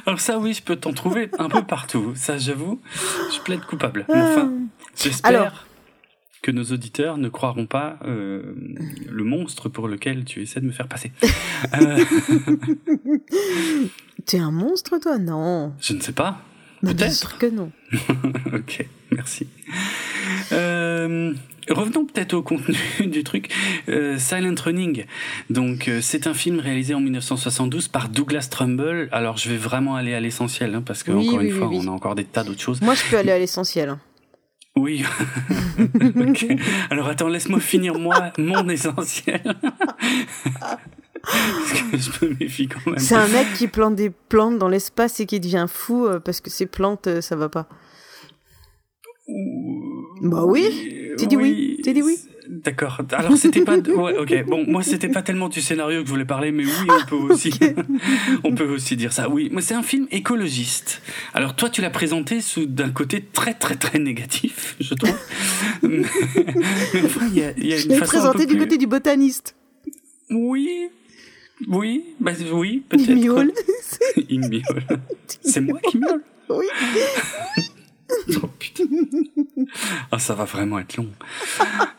Alors 0.06 0.20
ça, 0.20 0.38
oui, 0.38 0.52
je 0.54 0.62
peux 0.62 0.76
t'en 0.76 0.92
trouver 0.92 1.30
un 1.38 1.48
peu 1.48 1.62
partout. 1.62 2.12
Ça, 2.14 2.38
j'avoue, 2.38 2.80
je 3.34 3.40
plaide 3.42 3.60
coupable. 3.64 4.04
Mais 4.08 4.14
enfin, 4.20 4.52
j'espère 4.96 5.30
Alors. 5.42 5.64
que 6.42 6.50
nos 6.50 6.64
auditeurs 6.64 7.18
ne 7.18 7.28
croiront 7.28 7.66
pas 7.66 7.98
euh, 8.04 8.54
le 9.08 9.24
monstre 9.24 9.68
pour 9.68 9.88
lequel 9.88 10.24
tu 10.24 10.42
essaies 10.42 10.60
de 10.60 10.66
me 10.66 10.72
faire 10.72 10.88
passer. 10.88 11.12
Euh, 11.80 12.04
T'es 14.26 14.38
un 14.38 14.50
monstre, 14.52 14.98
toi? 14.98 15.18
Non. 15.18 15.72
je 15.80 15.92
ne 15.94 16.00
sais 16.00 16.12
pas. 16.12 16.40
Peut-être. 16.82 17.38
que 17.38 17.46
non. 17.46 17.70
ok, 18.54 18.86
merci. 19.10 19.46
Euh, 20.52 21.32
revenons 21.68 22.04
peut-être 22.06 22.34
au 22.34 22.42
contenu 22.42 22.76
du 23.06 23.24
truc. 23.24 23.52
Euh, 23.88 24.18
Silent 24.18 24.54
Running. 24.62 25.04
Donc, 25.50 25.88
euh, 25.88 26.00
c'est 26.00 26.26
un 26.26 26.34
film 26.34 26.60
réalisé 26.60 26.94
en 26.94 27.00
1972 27.00 27.88
par 27.88 28.08
Douglas 28.08 28.48
Trumbull. 28.50 29.08
Alors, 29.12 29.36
je 29.38 29.48
vais 29.50 29.56
vraiment 29.56 29.96
aller 29.96 30.14
à 30.14 30.20
l'essentiel, 30.20 30.74
hein, 30.74 30.82
parce 30.84 31.02
que 31.02 31.10
Oui, 31.12 31.26
encore 31.28 31.40
oui, 31.40 31.46
une 31.46 31.52
oui, 31.52 31.58
fois, 31.58 31.68
on 31.72 31.86
a 31.86 31.90
encore 31.90 32.14
des 32.14 32.24
tas 32.24 32.44
d'autres 32.44 32.62
choses. 32.62 32.80
Moi, 32.80 32.94
je 32.94 33.02
peux 33.10 33.18
aller 33.18 33.32
à 33.32 33.38
l'essentiel. 33.38 33.88
hein. 33.90 34.00
Oui. 34.76 35.02
Alors, 36.90 37.08
attends, 37.08 37.26
laisse-moi 37.28 37.58
finir 37.58 37.98
moi 37.98 38.32
mon 38.38 38.68
essentiel. 38.68 39.42
Parce 41.22 42.08
que 42.08 42.20
je 42.20 42.26
me 42.26 42.36
méfie 42.38 42.68
quand 42.68 42.90
même. 42.90 42.98
C'est 42.98 43.14
un 43.14 43.28
mec 43.28 43.46
qui 43.54 43.68
plante 43.68 43.94
des 43.94 44.10
plantes 44.10 44.58
dans 44.58 44.68
l'espace 44.68 45.20
et 45.20 45.26
qui 45.26 45.40
devient 45.40 45.66
fou 45.68 46.06
euh, 46.06 46.20
parce 46.20 46.40
que 46.40 46.50
ces 46.50 46.66
plantes, 46.66 47.06
euh, 47.06 47.20
ça 47.20 47.36
va 47.36 47.48
pas. 47.48 47.68
Bah 50.22 50.44
oui, 50.46 51.12
t'as 51.18 51.26
dit 51.26 51.36
oui, 51.36 51.80
t'as 51.84 51.92
dit 51.92 52.02
oui. 52.02 52.16
D'accord. 52.48 53.02
Alors 53.12 53.36
c'était 53.36 53.60
pas. 53.60 53.76
Ouais, 53.76 54.16
ok. 54.16 54.46
Bon, 54.46 54.64
moi 54.66 54.82
c'était 54.82 55.08
pas 55.08 55.20
tellement 55.20 55.50
du 55.50 55.60
scénario 55.60 56.00
que 56.00 56.06
je 56.06 56.10
voulais 56.10 56.24
parler, 56.24 56.50
mais 56.50 56.64
oui, 56.64 56.88
on 56.88 57.06
peut 57.06 57.16
aussi. 57.34 57.52
on 58.44 58.54
peut 58.54 58.68
aussi 58.68 58.96
dire 58.96 59.12
ça. 59.12 59.28
Oui, 59.28 59.50
mais 59.52 59.60
c'est 59.60 59.74
un 59.74 59.82
film 59.82 60.06
écologiste. 60.10 61.02
Alors 61.34 61.54
toi, 61.56 61.68
tu 61.68 61.82
l'as 61.82 61.90
présenté 61.90 62.40
sous 62.40 62.64
d'un 62.64 62.90
côté 62.90 63.22
très 63.22 63.52
très 63.52 63.76
très 63.76 63.98
négatif, 63.98 64.76
je 64.80 64.94
trouve. 64.94 65.18
mais, 65.82 65.98
mais 66.94 67.02
enfin, 67.04 67.26
il 67.30 67.38
y 67.38 67.42
a, 67.42 67.52
il 67.58 67.66
y 67.66 67.74
a 67.74 67.76
Je 67.76 67.84
une 67.84 67.90
l'ai 67.90 67.98
façon 67.98 68.16
un 68.16 68.20
présenté 68.20 68.46
peu 68.46 68.54
du 68.54 68.58
côté 68.58 68.78
du 68.78 68.86
botaniste. 68.86 69.54
Oui. 70.30 70.88
Oui, 71.66 72.04
bah 72.20 72.32
oui, 72.52 72.82
peut-être. 72.88 73.08
Il 73.08 73.16
miaule. 73.24 73.52
Il 74.28 74.40
miaule. 74.40 74.84
C'est 75.42 75.60
moi 75.60 75.80
qui 75.90 75.98
miaule. 75.98 76.22
Oui. 76.50 76.66
Oh 78.42 78.46
putain. 78.58 78.84
Ah, 80.10 80.18
ça 80.18 80.34
va 80.34 80.44
vraiment 80.44 80.78
être 80.78 80.96
long. 80.96 81.10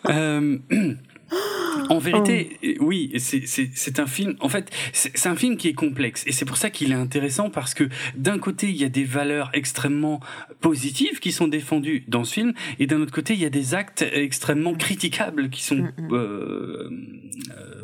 Euh, 0.07 0.57
en 1.89 1.99
vérité, 1.99 2.57
oui, 2.79 3.11
c'est- 3.19 3.99
un 3.99 4.07
film. 4.07 4.35
En 4.39 4.49
fait, 4.49 4.71
c'est 4.93 5.27
un 5.27 5.35
film 5.35 5.55
qui 5.57 5.67
est 5.67 5.73
complexe 5.73 6.23
et 6.25 6.31
c'est 6.31 6.45
pour 6.45 6.57
ça 6.57 6.69
qu'il 6.71 6.91
est 6.91 6.95
intéressant 6.95 7.49
parce 7.51 7.73
que 7.75 7.89
d'un 8.15 8.39
côté, 8.39 8.69
il 8.69 8.75
y 8.77 8.85
a 8.85 8.89
des 8.89 9.03
valeurs 9.03 9.51
extrêmement 9.53 10.19
positives 10.61 11.19
qui 11.19 11.31
sont 11.31 11.47
défendues 11.47 12.03
dans 12.07 12.23
ce 12.23 12.33
film 12.33 12.53
et 12.79 12.87
d'un 12.87 13.01
autre 13.01 13.13
côté, 13.13 13.33
il 13.33 13.39
y 13.39 13.45
a 13.45 13.49
des 13.51 13.75
actes 13.75 14.03
extrêmement 14.11 14.73
critiquables 14.73 15.49
qui 15.51 15.63
sont 15.63 15.89
euh, 16.11 16.89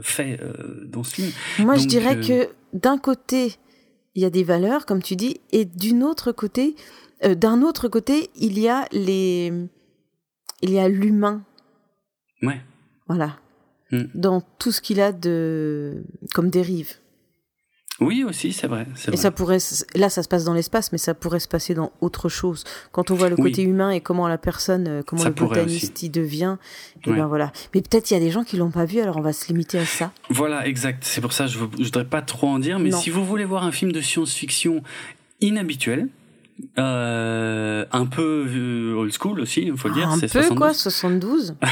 faits 0.06 0.40
euh, 0.42 0.86
dans 0.86 1.04
ce 1.04 1.16
film. 1.16 1.32
Moi, 1.60 1.76
je 1.76 1.86
dirais 1.86 2.18
euh, 2.18 2.22
que 2.22 2.50
d'un 2.74 2.98
côté, 2.98 3.56
il 4.16 4.22
y 4.22 4.26
a 4.26 4.30
des 4.30 4.44
valeurs, 4.44 4.86
comme 4.86 5.02
tu 5.02 5.16
dis, 5.16 5.42
et 5.52 5.66
d'une 5.66 6.04
autre 6.04 6.32
côté, 6.32 6.76
euh, 7.24 7.36
d'un 7.36 7.62
autre 7.62 7.88
côté, 7.88 8.30
il 8.36 8.60
y 8.60 8.68
a 8.68 8.88
les, 8.92 9.52
il 10.62 10.72
y 10.72 10.80
a 10.80 10.88
l'humain. 10.88 11.44
Ouais. 12.42 12.62
Voilà. 13.08 13.40
Mm. 13.92 14.04
Dans 14.14 14.42
tout 14.42 14.72
ce 14.72 14.82
qu'il 14.82 15.02
a 15.02 15.12
de, 15.12 16.04
comme 16.34 16.50
dérive. 16.50 16.94
Oui, 18.02 18.26
aussi, 18.28 18.52
c'est 18.52 18.68
vrai. 18.68 18.86
Et 19.14 19.16
ça 19.16 19.32
pourrait, 19.32 19.60
là, 19.96 20.10
ça 20.10 20.22
se 20.22 20.28
passe 20.28 20.44
dans 20.44 20.54
l'espace, 20.54 20.92
mais 20.92 20.98
ça 20.98 21.14
pourrait 21.14 21.40
se 21.40 21.48
passer 21.48 21.74
dans 21.74 21.94
autre 22.02 22.28
chose. 22.28 22.66
Quand 22.92 23.10
on 23.10 23.16
voit 23.16 23.30
le 23.30 23.36
Oui. 23.40 23.52
côté 23.52 23.62
humain 23.64 23.90
et 23.90 24.02
comment 24.02 24.28
la 24.28 24.38
personne, 24.38 24.86
euh, 24.88 25.02
comment 25.06 25.22
Ça 25.22 25.30
le 25.30 25.36
botaniste 25.36 26.04
y 26.04 26.10
devient, 26.10 26.58
et 27.06 27.10
Ouais. 27.12 27.16
ben 27.16 27.28
voilà. 27.28 27.54
Mais 27.74 27.82
peut-être 27.82 28.12
il 28.12 28.16
y 28.16 28.18
a 28.18 28.20
des 28.20 28.32
gens 28.32 28.44
qui 28.44 28.58
l'ont 28.58 28.70
pas 28.72 28.84
vu, 28.86 29.00
alors 29.00 29.16
on 29.18 29.22
va 29.22 29.32
se 29.32 29.48
limiter 29.48 29.80
à 29.80 29.86
ça. 29.86 30.12
Voilà, 30.30 30.68
exact. 30.68 31.04
C'est 31.06 31.22
pour 31.22 31.32
ça 31.32 31.46
que 31.46 31.52
je, 31.52 31.60
je 31.80 31.84
voudrais 31.86 32.04
pas 32.06 32.22
trop 32.22 32.48
en 32.50 32.60
dire, 32.60 32.80
mais 32.80 32.90
Non. 32.90 32.98
si 33.00 33.10
vous 33.10 33.24
voulez 33.24 33.46
voir 33.46 33.64
un 33.64 33.72
film 33.72 33.94
de 33.94 34.02
science-fiction 34.02 34.84
inhabituel, 35.40 36.10
euh, 36.78 37.86
un 37.92 38.06
peu 38.06 38.46
euh, 38.48 38.94
old 38.96 39.14
school 39.14 39.40
aussi, 39.40 39.64
il 39.64 39.78
faut 39.78 39.88
le 39.88 39.94
dire, 39.94 40.10
un 40.10 40.16
c'est 40.18 40.28
peu 40.32 40.42
72, 40.42 40.58
quoi, 40.58 40.74
72. 40.74 41.56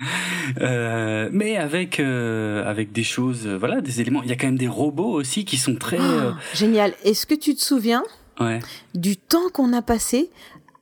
euh, 0.60 1.28
mais 1.32 1.56
avec 1.56 2.00
euh, 2.00 2.64
avec 2.68 2.92
des 2.92 3.02
choses, 3.04 3.46
euh, 3.46 3.56
voilà, 3.58 3.80
des 3.80 4.00
éléments. 4.00 4.22
Il 4.22 4.28
y 4.28 4.32
a 4.32 4.36
quand 4.36 4.46
même 4.46 4.58
des 4.58 4.68
robots 4.68 5.12
aussi 5.12 5.44
qui 5.44 5.56
sont 5.56 5.74
très, 5.76 5.98
Ah, 5.98 6.36
génial. 6.54 6.94
Est-ce 7.04 7.26
que 7.26 7.34
tu 7.34 7.54
te 7.54 7.60
souviens 7.60 8.02
ouais, 8.40 8.60
du 8.94 9.16
temps 9.16 9.48
qu'on 9.52 9.72
a 9.72 9.82
passé 9.82 10.30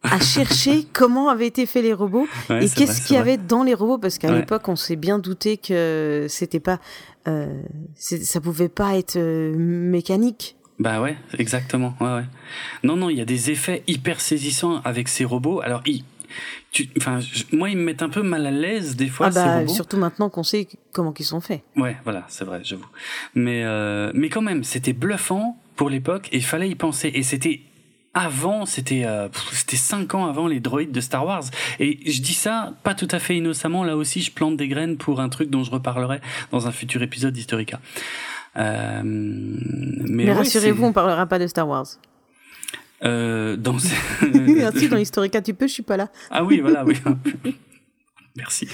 à 0.03 0.21
chercher 0.21 0.85
comment 0.93 1.29
avaient 1.29 1.47
été 1.49 1.67
faits 1.67 1.83
les 1.83 1.93
robots 1.95 2.27
ouais, 2.51 2.65
et 2.67 2.69
qu'est-ce 2.69 3.07
qu'il 3.07 3.17
y 3.17 3.19
avait 3.19 3.39
dans 3.39 3.63
les 3.65 3.75
robots? 3.75 3.99
Parce 3.99 4.19
qu'à 4.19 4.29
Ouais. 4.31 4.41
l'époque 4.41 4.69
on 4.69 4.77
s'est 4.77 4.97
bien 4.97 5.19
douté 5.19 5.57
que 5.57 6.27
c'était 6.29 6.61
pas 6.61 6.79
euh, 7.27 7.61
ça 7.97 8.41
pouvait 8.41 8.69
pas 8.69 8.97
être 8.97 9.17
euh, 9.17 9.53
mécanique 9.57 10.55
Bah 10.79 11.01
ouais, 11.01 11.17
exactement. 11.39 11.95
Ouais, 12.01 12.07
ouais. 12.07 12.25
Non, 12.85 12.95
non, 12.97 13.11
il 13.11 13.17
y 13.19 13.21
a 13.21 13.25
des 13.25 13.51
effets 13.51 13.83
hyper 13.89 14.21
saisissants 14.21 14.81
avec 14.85 15.09
ces 15.09 15.25
robots. 15.25 15.61
Alors, 15.61 15.83
ils, 15.87 16.05
tu, 16.73 16.89
enfin, 16.99 17.21
je- 17.21 17.45
moi, 17.57 17.71
ils 17.71 17.77
me 17.77 17.83
mettent 17.85 18.03
un 18.03 18.09
peu 18.09 18.23
mal 18.23 18.47
à 18.47 18.51
l'aise 18.51 18.97
des 18.97 19.09
fois 19.09 19.29
ah 19.29 19.31
bah 19.63 19.67
surtout 19.69 19.97
maintenant 19.97 20.29
qu'on 20.31 20.43
sait 20.43 20.69
comment 20.93 21.15
ils 21.19 21.25
sont 21.25 21.41
faits 21.41 21.63
Ouais, 21.77 21.97
voilà, 22.05 22.25
c'est 22.29 22.45
vrai, 22.45 22.61
j'avoue. 22.65 22.87
Mais 23.35 23.63
euh, 23.65 24.11
mais 24.15 24.29
quand 24.29 24.43
même, 24.43 24.65
c'était 24.65 24.93
bluffant 24.93 25.59
pour 25.77 25.91
l'époque 25.91 26.29
et 26.33 26.37
il 26.37 26.45
fallait 26.45 26.69
y 26.69 26.75
penser. 26.75 27.11
Et 27.15 27.23
c'était 27.23 27.61
avant, 28.15 28.65
c'était 28.65 29.05
euh, 29.05 29.29
c'était 29.53 29.77
cinq 29.77 30.15
ans 30.15 30.27
avant 30.27 30.47
les 30.47 30.59
droïdes 30.61 30.93
de 30.93 31.01
Star 31.01 31.27
Wars. 31.27 31.45
Et 31.81 32.11
je 32.11 32.23
dis 32.23 32.33
ça 32.35 32.73
pas 32.83 32.95
tout 32.95 33.09
à 33.11 33.19
fait 33.19 33.37
innocemment. 33.37 33.85
Là 33.85 33.97
aussi, 33.97 34.23
je 34.23 34.33
plante 34.33 34.57
des 34.57 34.69
graines 34.69 34.97
pour 34.97 35.21
un 35.21 35.29
truc 35.29 35.51
dont 35.51 35.63
je 35.65 35.71
reparlerai 35.71 36.21
dans 36.51 36.67
un 36.67 36.73
futur 36.73 37.03
épisode 37.03 37.35
d'Historica. 37.35 37.79
Euh, 38.57 39.03
mais 39.05 40.33
rassurez-vous 40.33 40.85
on 40.87 40.93
parlera 40.93 41.27
pas 41.27 41.39
de 41.39 41.47
Star 41.47 41.69
Wars 41.69 41.87
euh, 43.05 43.57
dans 43.57 43.77
Ainsi 44.23 44.89
dans 44.89 44.97
Historica 44.97 45.41
tu 45.43 45.55
peux 45.55 45.67
je 45.67 45.73
suis 45.73 45.83
pas 45.83 45.97
là. 45.97 46.09
Ah 46.31 46.45
oui, 46.45 46.61
voilà, 46.61 46.85
oui. 46.85 46.97
Merci. 48.37 48.69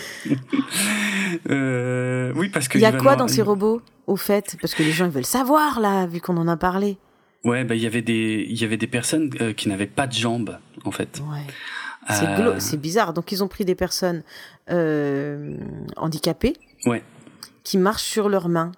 euh, 1.50 2.32
oui, 2.36 2.48
parce 2.48 2.68
que 2.68 2.78
il 2.78 2.80
y 2.80 2.84
a 2.84 2.92
quoi 2.92 3.16
dans 3.16 3.28
ces 3.28 3.42
robots 3.42 3.80
au 4.06 4.16
fait? 4.16 4.56
Parce 4.60 4.74
que 4.74 4.82
les 4.82 4.92
gens 4.92 5.04
ils 5.06 5.10
veulent 5.12 5.24
savoir 5.24 5.80
là 5.80 6.06
vu 6.06 6.20
qu'on 6.20 6.36
en 6.36 6.48
a 6.48 6.56
parlé. 6.56 6.98
Ouais, 7.44 7.64
bah 7.64 7.74
il 7.74 7.82
y 7.82 7.86
avait 7.86 8.02
des 8.02 8.46
il 8.48 8.60
y 8.60 8.64
avait 8.64 8.76
des 8.76 8.86
personnes 8.86 9.30
euh, 9.40 9.52
qui 9.52 9.68
n'avaient 9.68 9.86
pas 9.86 10.06
de 10.06 10.12
jambes 10.14 10.58
en 10.84 10.90
fait. 10.90 11.20
ouais. 11.30 11.46
C'est 12.10 12.26
Euh, 12.26 12.76
bizarre. 12.78 13.12
Donc 13.12 13.30
ils 13.30 13.44
ont 13.44 13.48
pris 13.48 13.64
des 13.64 13.76
personnes 13.76 14.22
handicapées. 15.96 16.54
Ouais. 16.84 17.02
qui 17.62 17.78
marchent 17.78 18.02
sur 18.02 18.28
leurs 18.28 18.48
mains 18.48 18.72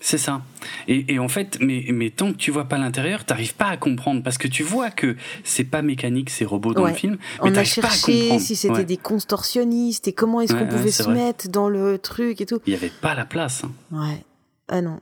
C'est 0.00 0.18
ça. 0.18 0.42
Et, 0.86 1.14
et 1.14 1.18
en 1.18 1.26
fait, 1.28 1.58
mais, 1.60 1.84
mais 1.92 2.10
tant 2.10 2.32
que 2.32 2.36
tu 2.38 2.50
vois 2.52 2.66
pas 2.66 2.78
l'intérieur, 2.78 3.24
t'arrives 3.24 3.54
pas 3.56 3.66
à 3.66 3.76
comprendre 3.76 4.22
parce 4.22 4.38
que 4.38 4.46
tu 4.46 4.62
vois 4.62 4.90
que 4.90 5.16
c'est 5.42 5.64
pas 5.64 5.82
mécanique 5.82 6.30
ces 6.30 6.44
robots 6.44 6.72
dans 6.72 6.84
Ouais. 6.84 6.90
le 6.92 6.96
film. 6.96 7.16
Mais 7.16 7.38
On 7.40 7.46
a 7.48 7.52
pas 7.52 7.60
à 7.60 7.64
cherché 7.64 8.20
comprendre. 8.20 8.40
si 8.40 8.54
c'était 8.56 8.74
Ouais. 8.76 8.84
des 8.84 8.96
contorsionnistes 8.96 10.06
et 10.06 10.12
comment 10.12 10.40
est-ce 10.40 10.52
Ouais, 10.54 10.60
qu'on 10.60 10.68
pouvait 10.68 10.92
se 10.92 11.02
vrai. 11.02 11.14
mettre 11.14 11.48
dans 11.48 11.68
le 11.68 11.98
truc 11.98 12.40
et 12.40 12.46
tout. 12.46 12.60
Il 12.66 12.72
y 12.72 12.76
avait 12.76 12.92
pas 13.00 13.14
la 13.16 13.24
place. 13.24 13.64
hein. 13.64 13.72
Ouais. 13.90 14.24
Ah 14.68 14.80
non. 14.82 15.00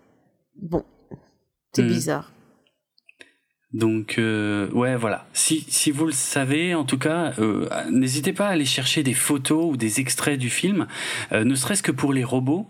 Bon. 0.61 0.83
C'est 1.75 1.83
Hmm. 1.83 1.89
bizarre. 1.89 2.33
Donc 3.73 4.15
euh, 4.19 4.71
ouais, 4.71 4.97
voilà. 4.97 5.27
Si 5.35 5.67
si 5.69 5.91
vous 5.91 6.07
le 6.07 6.13
savez, 6.13 6.75
en 6.75 6.85
tout 6.85 6.99
cas, 6.99 7.35
euh, 7.39 7.69
n'hésitez 7.91 8.33
pas 8.33 8.47
à 8.47 8.51
aller 8.53 8.65
chercher 8.65 9.03
des 9.03 9.13
photos 9.13 9.73
ou 9.73 9.77
des 9.77 10.01
extraits 10.01 10.39
du 10.39 10.49
film, 10.49 10.87
euh, 11.33 11.45
ne 11.45 11.55
serait-ce 11.55 11.83
que 11.83 11.93
pour 11.93 12.13
les 12.15 12.25
robots. 12.25 12.67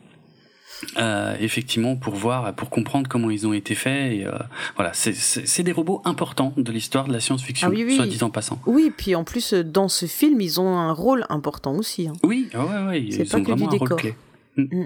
Euh, 0.99 1.35
effectivement, 1.41 1.97
pour 1.97 2.15
voir, 2.15 2.53
pour 2.55 2.69
comprendre 2.71 3.09
comment 3.09 3.31
ils 3.31 3.47
ont 3.47 3.53
été 3.53 3.75
faits. 3.75 4.13
Et, 4.13 4.27
euh, 4.27 4.33
voilà, 4.77 4.93
c'est- 4.93 5.15
des 5.63 5.73
robots 5.73 6.03
importants 6.05 6.53
de 6.57 6.71
l'histoire 6.71 7.07
de 7.09 7.13
la 7.13 7.21
science-fiction, 7.21 7.69
Ah 7.69 7.75
oui, 7.75 7.85
oui. 7.85 7.97
soit 7.97 8.07
dit 8.07 8.23
en 8.23 8.31
passant. 8.31 8.59
Oui, 8.67 8.93
puis 8.97 9.15
en 9.15 9.25
plus, 9.25 9.55
euh, 9.55 9.65
dans 9.65 9.89
ce 9.89 10.07
film, 10.07 10.41
ils 10.41 10.61
ont 10.61 10.77
un 10.77 10.93
rôle 10.93 11.25
important 11.31 11.75
aussi. 11.75 12.09
hein. 12.09 12.13
Oui, 12.23 12.51
ah 12.55 12.65
ouais, 12.65 12.87
ouais, 12.89 13.03
ils 13.03 13.27
pas 13.29 13.37
ont 13.37 13.41
que 13.41 13.47
du 13.47 13.51
vraiment 13.53 13.73
un 13.73 13.77
rôle 13.77 13.95
clé. 13.97 14.15
Mm. 14.57 14.85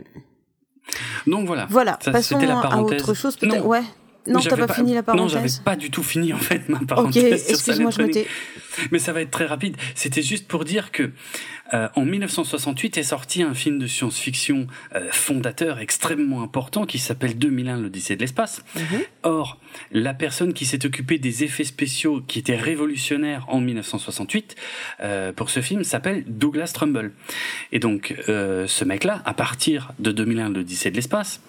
Donc 1.27 1.47
voilà. 1.47 1.67
Voilà, 1.71 1.99
Ça, 2.03 2.11
passons 2.13 2.39
la 2.39 2.59
à 2.61 2.81
autre 2.81 3.15
chose. 3.15 3.37
peut-être. 3.37 3.65
Ouais. 3.67 3.83
Non, 4.27 4.41
t'as 4.41 4.51
J'avais 4.51 4.67
pas, 4.67 4.75
fini 4.75 4.95
la 4.95 5.03
Non, 5.03 5.29
j'avais 5.29 5.41
parenthèse 5.41 5.59
pas 5.61 5.77
du 5.77 5.91
tout 5.91 6.03
fini 6.03 6.33
en 6.33 6.39
fait 6.39 6.69
ma 6.69 6.79
Ok, 6.79 6.87
parenthèse 6.87 7.43
sur 7.43 7.55
excuse-moi, 7.55 7.91
je 7.91 8.03
m'étais. 8.03 8.27
Mais 8.91 8.99
ça 8.99 9.13
va 9.13 9.23
être 9.23 9.31
très 9.31 9.47
rapide. 9.47 9.77
C'était 9.95 10.23
juste 10.23 10.47
pour 10.47 10.65
dire 10.65 10.93
que 10.93 11.11
euh, 11.73 11.89
en 11.95 12.05
1968 12.05 12.99
est 12.99 13.03
sorti 13.03 13.43
un 13.43 13.55
film 13.55 13.79
de 13.79 13.87
science-fiction 13.87 14.67
euh, 14.95 15.09
fondateur 15.13 15.79
extrêmement 15.79 16.43
important 16.43 16.85
qui 16.85 16.99
s'appelle 16.99 17.39
2001 17.39 17.79
l'Odyssée 17.79 18.17
de 18.17 18.21
l'espace. 18.21 18.65
Mhm. 18.75 19.01
Or, 19.23 19.59
la 19.93 20.15
personne 20.15 20.53
qui 20.53 20.67
s'est 20.67 20.85
occupée 20.85 21.19
des 21.19 21.45
effets 21.45 21.65
spéciaux 21.65 22.23
qui 22.27 22.41
étaient 22.41 22.57
révolutionnaires 22.57 23.45
en 23.49 23.61
1968 23.61 24.57
euh, 25.01 25.33
pour 25.33 25.51
ce 25.51 25.61
film 25.61 25.85
s'appelle 25.85 26.25
Douglas 26.27 26.73
Trumbull. 26.75 27.13
Et 27.73 27.79
donc, 27.79 28.15
euh, 28.29 28.67
ce 28.67 28.85
mec-là, 28.85 29.23
à 29.25 29.35
partir 29.35 29.93
de 29.99 30.13
2001 30.13 30.51
l'Odyssée 30.51 30.91
de 30.91 30.97
l'espace, 30.97 31.41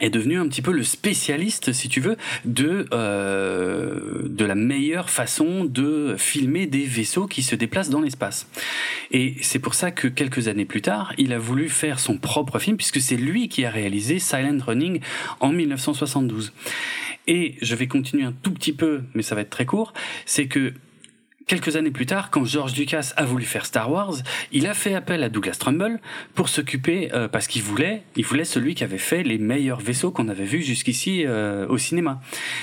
est 0.00 0.10
devenu 0.10 0.38
un 0.38 0.48
petit 0.48 0.62
peu 0.62 0.72
le 0.72 0.82
spécialiste, 0.82 1.72
si 1.72 1.88
tu 1.88 2.00
veux, 2.00 2.16
de 2.44 2.86
euh, 2.92 4.22
de 4.24 4.44
la 4.44 4.54
meilleure 4.54 5.10
façon 5.10 5.64
de 5.64 6.16
filmer 6.16 6.66
des 6.66 6.84
vaisseaux 6.84 7.26
qui 7.26 7.42
se 7.42 7.54
déplacent 7.54 7.90
dans 7.90 8.00
l'espace. 8.00 8.48
Et 9.10 9.34
c'est 9.42 9.58
pour 9.58 9.74
ça 9.74 9.90
que 9.90 10.08
quelques 10.08 10.48
années 10.48 10.64
plus 10.64 10.82
tard, 10.82 11.12
il 11.18 11.32
a 11.32 11.38
voulu 11.38 11.68
faire 11.68 12.00
son 12.00 12.18
propre 12.18 12.58
film, 12.58 12.76
puisque 12.76 13.00
c'est 13.00 13.16
lui 13.16 13.48
qui 13.48 13.64
a 13.64 13.70
réalisé 13.70 14.18
Silent 14.18 14.58
Running 14.64 15.00
en 15.40 15.52
1972. 15.52 16.52
Et 17.26 17.56
je 17.62 17.74
vais 17.74 17.86
continuer 17.86 18.24
un 18.24 18.32
tout 18.32 18.52
petit 18.52 18.72
peu, 18.72 19.02
mais 19.14 19.22
ça 19.22 19.34
va 19.34 19.42
être 19.42 19.50
très 19.50 19.66
court, 19.66 19.92
c'est 20.26 20.46
que 20.46 20.72
Quelques 21.52 21.76
années 21.76 21.90
plus 21.90 22.06
tard, 22.06 22.30
quand 22.30 22.46
George 22.46 22.74
Lucas 22.78 23.12
a 23.18 23.26
voulu 23.26 23.44
faire 23.44 23.66
Star 23.66 23.92
Wars, 23.92 24.14
il 24.52 24.66
a 24.66 24.72
fait 24.72 24.94
appel 24.94 25.22
à 25.22 25.28
Douglas 25.28 25.56
Trumbull 25.60 26.00
pour 26.34 26.48
s'occuper, 26.48 27.10
euh, 27.12 27.28
parce 27.28 27.46
qu'il 27.46 27.62
voulait, 27.62 28.04
il 28.16 28.24
voulait 28.24 28.46
celui 28.46 28.74
qui 28.74 28.84
avait 28.84 28.96
fait 28.96 29.22
les 29.22 29.36
meilleurs 29.36 29.78
vaisseaux 29.78 30.10
qu'on 30.10 30.28
avait 30.28 30.46
vus 30.46 30.62
jusqu'ici 30.62 31.24
euh, 31.26 31.66
au 31.68 31.76
cinéma. 31.76 32.22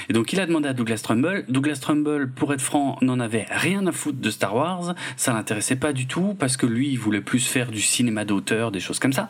Et 0.09 0.13
donc 0.13 0.33
il 0.33 0.39
a 0.39 0.47
demandé 0.47 0.69
à 0.69 0.73
Douglas 0.73 1.01
Trumbull. 1.03 1.45
Douglas 1.49 1.77
Trumbull, 1.79 2.31
pour 2.31 2.51
être 2.51 2.63
franc, 2.63 2.97
n'en 3.03 3.19
avait 3.19 3.45
rien 3.51 3.85
à 3.85 3.91
foutre 3.91 4.17
de 4.17 4.29
Star 4.31 4.55
Wars. 4.55 4.95
Ça 5.17 5.33
l'intéressait 5.33 5.75
pas 5.75 5.93
du 5.93 6.07
tout 6.07 6.35
parce 6.39 6.57
que 6.57 6.65
lui, 6.65 6.89
il 6.89 6.97
voulait 6.97 7.21
plus 7.21 7.47
faire 7.47 7.69
du 7.69 7.81
cinéma 7.81 8.25
d'auteur, 8.25 8.71
des 8.71 8.79
choses 8.79 8.97
comme 8.97 9.13
ça. 9.13 9.29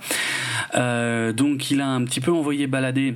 Euh, 0.76 1.34
donc 1.34 1.70
il 1.70 1.82
a 1.82 1.88
un 1.89 2.05
petit 2.05 2.22
peu 2.22 2.32
envoyé 2.32 2.68
balader. 2.68 3.16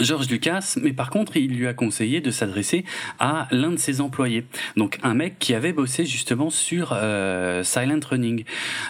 George 0.00 0.28
Lucas, 0.28 0.74
mais 0.80 0.92
par 0.92 1.10
contre, 1.10 1.36
il 1.36 1.54
lui 1.54 1.66
a 1.66 1.74
conseillé 1.74 2.20
de 2.20 2.30
s'adresser 2.30 2.84
à 3.18 3.48
l'un 3.50 3.70
de 3.70 3.76
ses 3.76 4.00
employés. 4.00 4.44
Donc 4.76 4.98
un 5.02 5.14
mec 5.14 5.38
qui 5.38 5.54
avait 5.54 5.72
bossé 5.72 6.04
justement 6.04 6.50
sur 6.50 6.92
euh, 6.92 7.62
Silent 7.62 8.00
Running, 8.08 8.44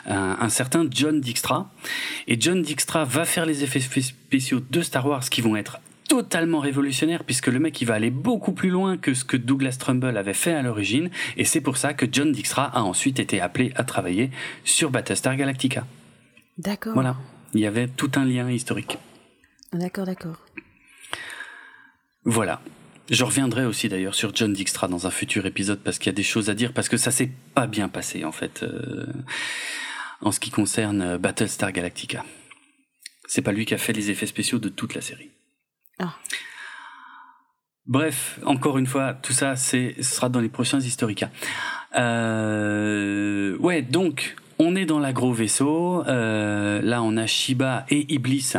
un, 0.07 0.37
un 0.41 0.49
certain 0.49 0.87
John 0.91 1.21
Dijkstra. 1.21 1.71
Et 2.29 2.41
John 2.41 2.63
Dijkstra 2.63 3.05
va 3.05 3.25
faire 3.25 3.47
les 3.47 3.65
effets 3.65 3.81
spéciaux 3.81 4.61
de 4.61 4.81
Star 4.83 5.07
Wars 5.07 5.29
qui 5.29 5.41
vont 5.41 5.57
être 5.57 5.81
totalement 6.09 6.59
révolutionnaires 6.59 7.23
puisque 7.23 7.47
le 7.47 7.61
mec 7.61 7.81
il 7.81 7.85
va 7.85 7.95
aller 7.95 8.11
beaucoup 8.11 8.51
plus 8.51 8.69
loin 8.69 8.97
que 8.97 9.15
ce 9.15 9.25
que 9.25 9.37
Douglas 9.37 9.77
Trumbull 9.79 10.17
avait 10.17 10.35
fait 10.35 10.53
à 10.53 10.61
l'origine 10.61 11.09
et 11.37 11.45
c'est 11.45 11.61
pour 11.61 11.77
ça 11.77 11.95
que 11.95 12.05
John 12.11 12.33
Dijkstra 12.33 12.65
a 12.65 12.83
ensuite 12.83 13.21
été 13.21 13.41
appelé 13.41 13.71
à 13.77 13.85
travailler 13.85 14.33
sur 14.65 14.91
Battlestar 14.91 15.37
Galactica. 15.37 15.87
D'accord. 16.59 16.95
Voilà, 16.95 17.17
il 17.55 17.61
y 17.61 17.67
avait 17.67 17.87
tout 17.87 18.11
un 18.17 18.25
lien 18.25 18.51
historique. 18.51 18.99
D'accord, 19.73 20.05
d'accord. 20.05 20.45
Voilà. 22.25 22.61
Je 23.11 23.25
reviendrai 23.25 23.65
aussi 23.65 23.89
d'ailleurs 23.89 24.15
sur 24.15 24.35
John 24.35 24.53
Dijkstra 24.53 24.87
dans 24.87 25.07
un 25.07 25.11
futur 25.11 25.45
épisode 25.47 25.81
parce 25.81 25.99
qu'il 25.99 26.07
y 26.07 26.15
a 26.15 26.17
des 26.17 26.23
choses 26.23 26.49
à 26.49 26.55
dire 26.55 26.73
parce 26.73 26.89
que 26.89 26.97
ça 26.97 27.11
s'est 27.11 27.31
pas 27.55 27.67
bien 27.67 27.89
passé 27.89 28.25
en 28.25 28.31
fait 28.31 28.63
euh, 28.63 29.07
en 30.21 30.31
ce 30.31 30.39
qui 30.39 30.51
concerne 30.51 31.03
euh, 31.03 31.19
Battlestar 31.19 31.73
Galactica. 31.73 32.25
C'est 33.27 33.43
pas 33.43 33.53
lui 33.53 33.67
qui 33.67 33.75
a 33.75 33.79
fait 33.79 33.93
les 33.93 34.11
effets 34.11 34.27
spéciaux 34.27 34.59
de 34.59 34.69
toute 34.69 34.95
la 34.95 35.01
série. 35.01 35.31
Ah. 35.99 36.15
Bref, 37.87 38.39
encore 38.45 38.79
une 38.79 38.87
fois, 38.87 39.15
tout 39.15 39.33
ça, 39.33 39.57
c'est, 39.57 39.97
ce 39.99 40.15
sera 40.15 40.29
dans 40.29 40.41
les 40.41 40.49
prochains 40.49 40.79
Historica. 40.79 41.31
Euh, 41.97 43.57
ouais, 43.59 43.83
donc, 43.83 44.37
on 44.61 44.77
est 44.77 44.85
dans 44.85 44.99
l'agro 44.99 45.33
vaisseau. 45.33 46.05
Euh, 46.07 46.83
là, 46.83 47.03
on 47.03 47.17
a 47.17 47.27
Shiba 47.27 47.87
et 47.89 48.13
Iblis 48.13 48.53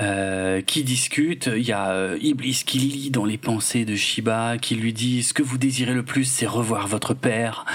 euh, 0.00 0.62
qui 0.62 0.82
discutent. 0.82 1.50
Il 1.54 1.62
y 1.62 1.72
a 1.72 1.90
euh, 1.90 2.18
Iblis 2.22 2.62
qui 2.66 2.78
lit 2.78 3.10
dans 3.10 3.26
les 3.26 3.36
pensées 3.36 3.84
de 3.84 3.94
Shiba, 3.94 4.56
qui 4.56 4.76
lui 4.76 4.94
dit 4.94 5.22
ce 5.22 5.34
que 5.34 5.42
vous 5.42 5.58
désirez 5.58 5.92
le 5.92 6.02
plus, 6.02 6.24
c'est 6.24 6.46
revoir 6.46 6.88
votre 6.88 7.12
père. 7.12 7.66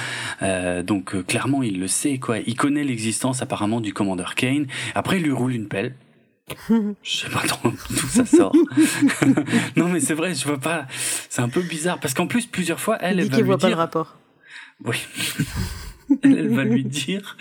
Donc, 0.41 1.26
clairement, 1.28 1.62
il 1.62 1.80
le 1.80 1.88
sait, 1.88 2.18
quoi. 2.18 2.39
Il 2.39 2.55
connaît 2.55 2.84
l'existence 2.84 3.43
apparemment 3.43 3.80
du 3.80 3.93
commandeur 3.93 4.34
Kane. 4.34 4.66
Après, 4.95 5.18
il 5.18 5.24
lui 5.24 5.32
roule 5.32 5.53
une 5.53 5.68
pelle. 5.68 5.93
Je 7.03 7.18
sais 7.18 7.30
pas 7.30 7.41
trop 7.47 7.70
d'où 7.70 8.07
ça 8.07 8.26
sort. 8.26 8.55
non, 9.78 9.88
mais 9.88 9.99
c'est 9.99 10.16
vrai, 10.16 10.34
je 10.34 10.45
vois 10.45 10.57
pas. 10.57 10.88
C'est 11.30 11.41
un 11.41 11.47
peu 11.47 11.62
bizarre 11.62 11.99
parce 11.99 12.14
qu'en 12.16 12.28
plus, 12.28 12.47
plusieurs 12.47 12.80
fois, 12.80 12.97
elle, 13.01 13.18
Il 13.18 13.20
elle 13.22 13.26
dit 13.26 13.30
va 13.30 13.36
qu'il 13.36 13.43
lui 13.43 13.47
voit 13.49 13.57
pas 13.59 13.68
le 13.68 13.72
dire. 13.74 13.78
rapport. 13.78 14.18
Oui. 14.84 14.97
elle, 16.24 16.38
elle 16.38 16.49
va 16.55 16.64
lui 16.64 16.84
dire 16.84 17.38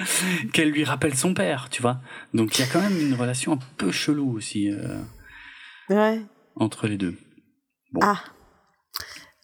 qu'elle 0.53 0.71
lui 0.71 0.85
rappelle 0.85 1.15
son 1.17 1.35
père, 1.35 1.69
tu 1.71 1.83
vois. 1.83 2.01
Donc 2.35 2.59
il 2.59 2.63
y 2.63 2.65
a 2.65 2.69
quand 2.69 2.81
même 2.81 2.99
une 3.01 3.15
relation 3.15 3.53
un 3.53 3.59
peu 3.77 3.91
chelou 3.93 4.33
aussi 4.37 4.71
euh, 4.71 5.01
Ouais. 5.89 6.21
entre 6.57 6.87
les 6.87 6.97
deux. 6.97 7.17
Bon. 7.93 8.01
Ah. 8.03 8.21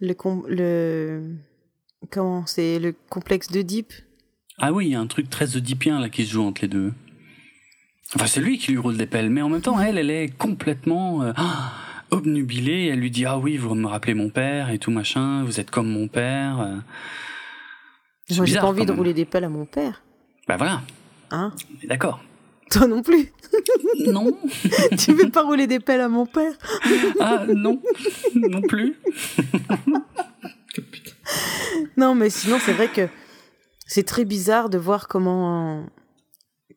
Le 0.00 0.12
com- 0.14 0.44
le 0.48 1.36
comment 2.10 2.44
c'est 2.46 2.78
le 2.78 2.94
complexe 3.10 3.48
Deep? 3.50 3.92
Ah 4.58 4.72
oui, 4.72 4.86
il 4.86 4.90
y 4.92 4.94
a 4.94 5.00
un 5.00 5.06
truc 5.06 5.28
très 5.30 5.56
oedipien 5.56 6.00
là 6.00 6.08
qui 6.08 6.24
se 6.26 6.32
joue 6.32 6.42
entre 6.44 6.62
les 6.62 6.68
deux. 6.68 6.92
Enfin, 8.14 8.26
c'est 8.26 8.40
lui 8.40 8.56
qui 8.58 8.70
lui 8.70 8.78
roule 8.78 8.96
des 8.96 9.06
pelles, 9.06 9.30
mais 9.30 9.42
en 9.42 9.48
même 9.48 9.60
temps, 9.60 9.80
elle, 9.80 9.98
elle 9.98 10.10
est 10.10 10.28
complètement 10.38 11.22
euh, 11.22 11.32
obnubilée. 12.10 12.86
Elle 12.86 13.00
lui 13.00 13.10
dit 13.10 13.24
ah 13.26 13.38
oui, 13.38 13.56
vous 13.56 13.74
me 13.74 13.86
rappelez 13.86 14.14
mon 14.14 14.30
père 14.30 14.70
et 14.70 14.78
tout 14.78 14.90
machin. 14.90 15.42
Vous 15.44 15.58
êtes 15.60 15.70
comme 15.70 15.88
mon 15.88 16.06
père. 16.08 16.82
Euh. 18.30 18.34
Moi, 18.36 18.44
j'ai 18.46 18.56
pas 18.58 18.66
envie 18.66 18.86
de 18.86 18.92
rouler 18.92 19.14
des 19.14 19.24
pelles 19.24 19.44
à 19.44 19.48
mon 19.48 19.64
père. 19.66 20.02
Bah 20.48 20.56
voilà, 20.56 20.82
Hein 21.30 21.52
d'accord. 21.84 22.20
Toi 22.70 22.86
non 22.88 23.02
plus. 23.02 23.32
non, 24.06 24.36
tu 24.98 25.12
veux 25.12 25.30
pas 25.30 25.42
rouler 25.42 25.66
des 25.66 25.78
pelles 25.80 26.00
à 26.00 26.08
mon 26.08 26.26
père 26.26 26.52
ah 27.20 27.44
non, 27.48 27.80
non 28.34 28.60
plus. 28.62 28.96
Non, 31.96 32.14
mais 32.14 32.30
sinon, 32.30 32.58
c'est 32.60 32.72
vrai 32.72 32.88
que 32.88 33.08
c'est 33.86 34.04
très 34.04 34.24
bizarre 34.24 34.68
de 34.68 34.78
voir 34.78 35.08
comment 35.08 35.86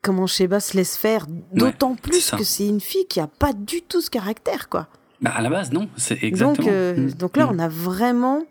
comment 0.01 0.27
Sheba 0.27 0.59
se 0.59 0.77
laisse 0.77 0.95
faire. 0.95 1.25
D'autant 1.53 1.95
plus 1.95 2.31
que 2.31 2.43
c'est 2.43 2.67
une 2.67 2.79
fille 2.81 3.05
qui 3.07 3.19
a 3.19 3.27
pas 3.27 3.53
du 3.53 3.81
tout 3.81 4.01
ce 4.01 4.09
caractère, 4.09 4.69
quoi. 4.69 4.87
Bah 5.21 5.31
à 5.35 5.41
la 5.41 5.49
base 5.49 5.71
non, 5.73 5.89
c'est 5.97 6.23
exactement. 6.23 6.53
Donc, 6.53 6.67
euh, 6.67 7.09
donc 7.11 7.35
là, 7.35 7.47
Mm. 7.47 7.49
on 7.55 7.59
a 7.59 7.67
vraiment. 7.67 8.43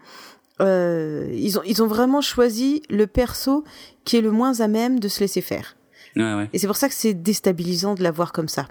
Euh, 0.60 1.30
ils, 1.34 1.58
ont, 1.58 1.62
ils 1.64 1.82
ont 1.82 1.86
vraiment 1.86 2.20
choisi 2.20 2.82
le 2.90 3.06
perso 3.06 3.64
qui 4.04 4.16
est 4.16 4.20
le 4.20 4.30
moins 4.30 4.60
à 4.60 4.68
même 4.68 5.00
de 5.00 5.08
se 5.08 5.20
laisser 5.20 5.40
faire. 5.40 5.76
Ouais 6.16 6.34
ouais, 6.34 6.48
Et 6.52 6.58
c'est 6.58 6.66
pour 6.66 6.76
ça 6.76 6.88
que 6.88 6.94
c'est 6.94 7.14
déstabilisant 7.14 7.94
de 7.94 8.02
la 8.02 8.10
voir 8.10 8.32
comme 8.32 8.48
ça. 8.48 8.66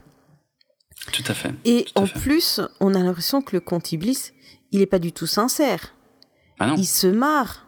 tout 1.13 1.23
à 1.27 1.33
fait. 1.33 1.51
Et 1.65 1.85
à 1.95 2.01
en 2.01 2.05
fait. 2.05 2.19
plus, 2.19 2.59
on 2.79 2.93
a 2.95 2.99
l'impression 2.99 3.41
que 3.41 3.55
le 3.55 3.59
comte 3.61 3.91
Iblis, 3.91 4.31
il 4.71 4.81
est 4.81 4.85
pas 4.87 4.99
du 4.99 5.11
tout 5.13 5.27
sincère. 5.27 5.93
Ah 6.59 6.67
non. 6.67 6.75
Il 6.77 6.85
se 6.85 7.07
marre. 7.07 7.67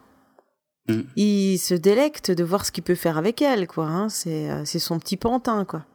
Mm. 0.87 1.01
Il 1.15 1.57
se 1.59 1.75
délecte 1.75 2.31
de 2.31 2.43
voir 2.43 2.65
ce 2.65 2.71
qu'il 2.71 2.83
peut 2.83 2.95
faire 2.95 3.17
avec 3.17 3.41
elle, 3.41 3.67
quoi. 3.67 3.85
hein. 3.85 4.09
C'est 4.09 4.49
euh, 4.49 4.65
son 4.65 4.99
petit 4.99 5.17
pantin, 5.17 5.63
quoi. 5.65 5.85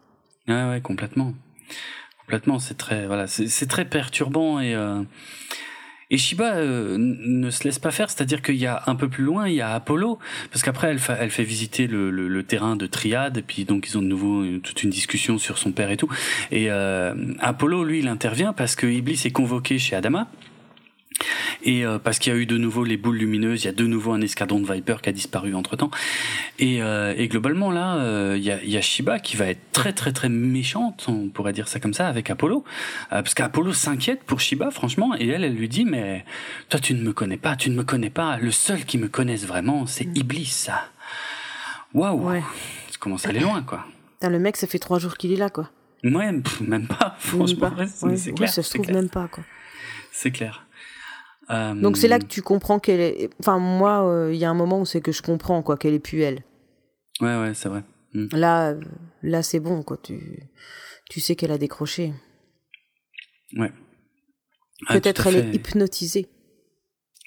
Ouais, 0.49 0.69
ouais, 0.69 0.81
complètement. 0.81 1.35
Complètement, 2.21 2.59
c'est 2.59 2.77
très, 2.79 3.07
voilà, 3.07 3.27
c'est 3.27 3.67
très 3.67 3.85
perturbant 3.85 4.59
et, 4.61 4.75
euh, 4.75 5.03
et 6.15 6.17
Shiba 6.17 6.55
euh, 6.55 6.97
ne 6.99 7.51
se 7.51 7.65
laisse 7.65 7.79
pas 7.81 7.91
faire, 7.91 8.09
c'est-à-dire 8.09 8.41
qu'il 8.41 8.55
y 8.55 8.67
a 8.67 8.83
un 8.87 8.95
peu 8.95 9.09
plus 9.09 9.25
loin, 9.25 9.49
il 9.49 9.55
y 9.55 9.61
a 9.61 9.75
Apollo, 9.75 10.21
parce 10.53 10.63
qu'après 10.63 10.89
elle, 10.89 11.01
fa- 11.01 11.17
elle 11.21 11.31
fait 11.31 11.43
visiter 11.43 11.87
le, 11.89 12.43
terrain 12.45 12.77
de 12.77 12.87
Triade, 12.87 13.39
et 13.39 13.43
puis 13.43 13.65
donc 13.65 13.89
ils 13.89 13.99
ont 13.99 14.03
de 14.03 14.07
nouveau 14.07 14.45
une- 14.45 14.61
toute 14.61 14.83
une 14.85 14.91
discussion 14.91 15.39
sur 15.39 15.59
son 15.59 15.73
père 15.73 15.91
et 15.91 15.97
tout. 15.97 16.09
Et 16.53 16.67
euh, 16.71 17.15
Apollo, 17.41 17.83
lui, 17.85 17.99
il 17.99 18.09
intervient 18.09 18.53
parce 18.53 18.77
que 18.77 18.87
Iblis 18.87 19.23
est 19.25 19.33
convoqué 19.33 19.79
chez 19.79 19.97
Adama. 19.97 20.29
Et 21.63 21.87
euh, 21.87 21.99
parce 21.99 22.19
qu'il 22.19 22.33
y 22.33 22.37
a 22.37 22.39
eu 22.39 22.45
de 22.47 22.59
nouveau 22.59 22.85
les 22.85 22.97
boules 22.97 23.17
lumineuses, 23.17 23.63
il 23.63 23.67
y 23.67 23.69
a 23.69 23.73
de 23.73 23.87
nouveau 23.87 24.13
un 24.13 24.21
escadron 24.21 24.59
de 24.61 24.71
Viper 24.71 24.97
qui 25.03 25.09
a 25.09 25.13
disparu 25.13 25.55
entre 25.55 25.77
temps. 25.77 25.91
Et, 26.59 26.83
euh, 26.83 27.15
et 27.17 27.29
globalement 27.29 27.71
là, 27.71 27.97
euh, 27.97 28.35
il 28.37 28.43
y, 28.43 28.51
a, 28.51 28.63
il 28.63 28.71
y 28.71 28.77
a 28.77 28.81
Shiba 28.81 29.19
qui 29.21 29.37
va 29.37 29.47
être 29.47 29.61
très 29.73 29.93
très 29.93 30.13
très 30.13 30.29
méchante, 30.29 31.05
on 31.09 31.29
pourrait 31.29 31.53
dire 31.53 31.69
ça 31.69 31.79
comme 31.81 31.95
ça, 31.95 32.09
avec 32.09 32.31
Apollo, 32.31 32.65
parce 33.11 33.33
qu'Apollo 33.35 33.73
s'inquiète 33.73 34.25
pour 34.25 34.41
Shiba 34.41 34.71
franchement, 34.71 35.15
et 35.19 35.29
elle, 35.29 35.45
elle 35.45 35.55
lui 35.55 35.69
dit 35.69 35.85
mais 35.85 36.25
toi 36.69 36.81
tu 36.81 36.95
ne 36.95 37.01
me 37.03 37.13
connais 37.13 37.37
pas, 37.39 37.57
tu 37.57 37.71
ne 37.71 37.77
me 37.77 37.85
connais 37.85 38.11
pas, 38.11 38.37
le 38.39 38.51
seul 38.51 38.85
qui 38.85 38.99
me 38.99 39.09
connaisse 39.09 39.47
vraiment 39.47 39.87
c'est 39.87 40.09
Iblis. 40.17 40.67
Waouh, 41.95 42.29
Ouais. 42.29 42.43
ça 42.91 42.97
commence 42.99 43.25
à 43.27 43.29
aller 43.31 43.41
loin 43.41 43.63
quoi. 43.63 43.85
Putain, 44.15 44.31
le 44.31 44.39
mec, 44.39 44.57
ça 44.57 44.67
fait 44.67 44.79
trois 44.79 44.99
jours 44.99 45.17
qu'il 45.17 45.33
est 45.33 45.37
là, 45.37 45.51
quoi. 45.51 45.71
Ouais, 46.03 46.33
pff, 46.41 46.61
même 46.61 46.87
pas, 46.87 47.17
Même 47.35 47.47
franchement, 47.47 47.71
pas. 47.71 47.77
ouais, 47.83 47.87
c'est 47.87 48.07
Ouais, 48.07 48.17
c'est 48.17 48.31
ouais, 48.31 48.37
clair, 48.37 48.49
ça 48.51 48.63
se 48.63 48.71
trouve 48.75 48.87
clair, 48.87 48.97
même 48.97 49.09
pas, 49.09 49.29
quoi. 49.29 49.45
c'est 50.13 50.31
clair. 50.31 50.64
Euh, 51.51 51.75
Donc 51.75 51.97
c'est 51.97 52.09
là 52.09 52.19
que 52.19 52.25
tu 52.27 52.43
comprends 52.43 52.79
qu'elle 52.79 53.01
est. 53.01 53.31
Enfin, 53.41 53.59
moi, 53.59 54.07
euh, 54.09 54.33
il 54.33 54.39
y 54.39 54.45
a 54.45 54.51
un 54.51 54.55
moment 54.55 54.81
où 54.81 54.87
c'est 54.87 55.01
que 55.01 55.13
je 55.13 55.23
comprends, 55.23 55.63
quoi, 55.63 55.77
qu'elle 55.77 55.95
est 55.95 55.99
plus 55.99 56.21
elle. 56.23 56.43
Ouais, 57.21 57.37
ouais, 57.39 57.53
c'est 57.55 57.69
vrai. 57.69 57.83
Mm. 58.15 58.27
Là, 58.33 58.71
euh, 58.71 58.81
là, 59.23 59.43
c'est 59.43 59.61
bon, 59.61 59.83
quoi. 59.83 59.97
Tu, 60.03 60.49
tu 61.11 61.21
sais 61.21 61.37
qu'elle 61.37 61.53
a 61.53 61.59
décroché. 61.59 62.13
Ouais. 63.57 63.73
Ah, 64.87 64.95
Peut-être 64.95 65.27
elle 65.27 65.35
fait. 65.35 65.49
est 65.51 65.55
hypnotisée. 65.55 66.27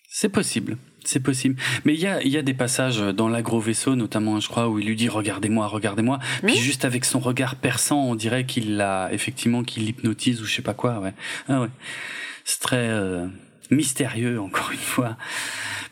C'est 0.10 0.30
possible. 0.30 0.78
C'est 1.06 1.20
possible. 1.22 1.56
Mais 1.86 1.94
il 1.94 2.00
y 2.02 2.08
a, 2.08 2.22
y 2.24 2.38
a 2.38 2.42
des 2.42 2.54
passages 2.54 3.00
dans 3.00 3.30
l'agro 3.30 3.60
vaisseau, 3.62 3.96
notamment, 3.96 4.40
je 4.42 4.50
crois, 4.50 4.68
où 4.68 4.78
il 4.80 4.88
lui 4.88 4.96
dit 4.96 5.08
regardez-moi, 5.08 5.68
regardez-moi. 5.68 6.20
Puis 6.44 6.56
Hmm. 6.56 6.58
juste 6.58 6.84
avec 6.86 7.06
son 7.06 7.20
regard 7.20 7.56
perçant, 7.56 8.04
on 8.04 8.16
dirait 8.16 8.46
qu'il 8.46 8.76
l'a, 8.78 9.10
effectivement, 9.14 9.64
qu'il 9.64 9.86
l'hypnotise 9.86 10.42
ou 10.42 10.46
je 10.46 10.54
sais 10.56 10.62
pas 10.62 10.74
quoi, 10.74 11.00
ouais. 11.00 11.14
Ah 11.48 11.62
ouais. 11.62 11.70
C'est 12.44 12.60
très 12.60 12.90
euh, 12.90 13.28
mystérieux, 13.70 14.40
encore 14.40 14.72
une 14.72 14.78
fois. 14.78 15.18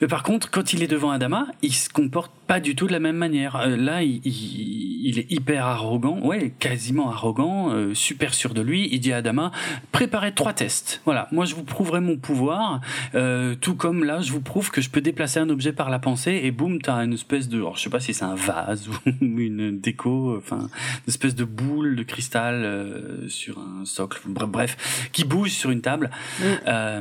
Mais 0.02 0.08
par 0.08 0.24
contre, 0.24 0.52
quand 0.52 0.74
il 0.74 0.84
est 0.84 0.88
devant 0.88 1.12
Adama, 1.12 1.48
il 1.62 1.74
se 1.74 1.90
comporte 1.90 2.32
pas 2.48 2.60
du 2.60 2.76
tout 2.76 2.88
de 2.88 2.92
la 2.92 3.00
même 3.00 3.18
manière. 3.18 3.56
Euh, 3.58 3.76
là, 3.76 4.04
il, 4.04 4.22
il, 4.26 5.08
il 5.08 5.20
est 5.20 5.32
hyper 5.32 5.66
arrogant, 5.66 6.20
ouais, 6.20 6.54
quasiment 6.60 7.10
arrogant, 7.12 7.72
euh, 7.72 7.94
super 7.94 8.34
sûr 8.34 8.54
de 8.54 8.62
lui. 8.62 8.90
Il 8.92 9.00
dit 9.00 9.14
à 9.14 9.18
Adama, 9.18 9.52
préparez 9.92 10.34
trois 10.34 10.54
tests. 10.54 11.02
Voilà, 11.06 11.28
moi 11.32 11.46
je 11.46 11.56
vous 11.56 11.64
prouverai 11.64 12.02
mon 12.02 12.18
pouvoir, 12.18 12.82
euh, 13.14 13.56
tout 13.60 13.76
comme 13.76 14.04
là, 14.04 14.22
je 14.22 14.32
vous 14.32 14.42
prouve 14.42 14.72
que 14.72 14.82
je 14.82 14.90
peux 14.90 15.02
déplacer 15.02 15.40
un 15.40 15.50
objet 15.50 15.74
par 15.74 15.90
la 15.90 16.00
pensée 16.00 16.42
et 16.44 16.52
boum, 16.52 16.82
t'as 16.82 17.04
une 17.04 17.14
espèce 17.14 17.50
de, 17.50 17.58
alors, 17.58 17.78
je 17.78 17.84
sais 17.84 17.90
pas 17.90 18.00
si 18.00 18.14
c'est 18.14 18.26
un 18.26 18.36
vase 18.36 18.88
ou 19.06 19.12
une 19.22 19.80
déco, 19.80 20.36
enfin, 20.38 20.58
une 20.58 21.10
espèce 21.10 21.36
de 21.36 21.44
boule 21.46 21.96
de 21.96 22.04
cristal 22.04 22.64
euh, 22.64 23.28
sur 23.28 23.60
un 23.60 23.86
socle, 23.86 24.22
bref, 24.28 25.10
qui 25.12 25.24
bouge 25.24 25.52
sur 25.52 25.72
une 25.72 25.82
table. 25.82 26.10
Mm. 26.40 26.44
Euh, 26.68 27.00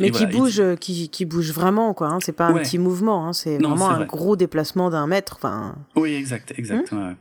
Mais 0.00 0.10
qui 0.10 0.24
voilà, 0.24 0.38
bouge, 0.38 0.60
euh, 0.60 0.76
qui, 0.76 1.08
qui 1.08 1.24
bouge 1.24 1.52
vraiment, 1.52 1.94
quoi. 1.94 2.08
hein. 2.08 2.18
C'est 2.20 2.32
pas 2.32 2.46
un 2.46 2.54
petit 2.54 2.78
mouvement, 2.78 3.26
hein. 3.26 3.32
c'est 3.32 3.58
vraiment 3.58 3.90
un 3.90 3.96
vrai. 3.98 4.06
gros 4.06 4.36
déplacement 4.40 4.90
d'un 4.90 5.06
mètre. 5.06 5.36
Enfin, 5.36 5.76
Oui, 5.94 6.12
exact, 6.14 6.52
exact. 6.58 6.90
Hmm. 6.92 7.14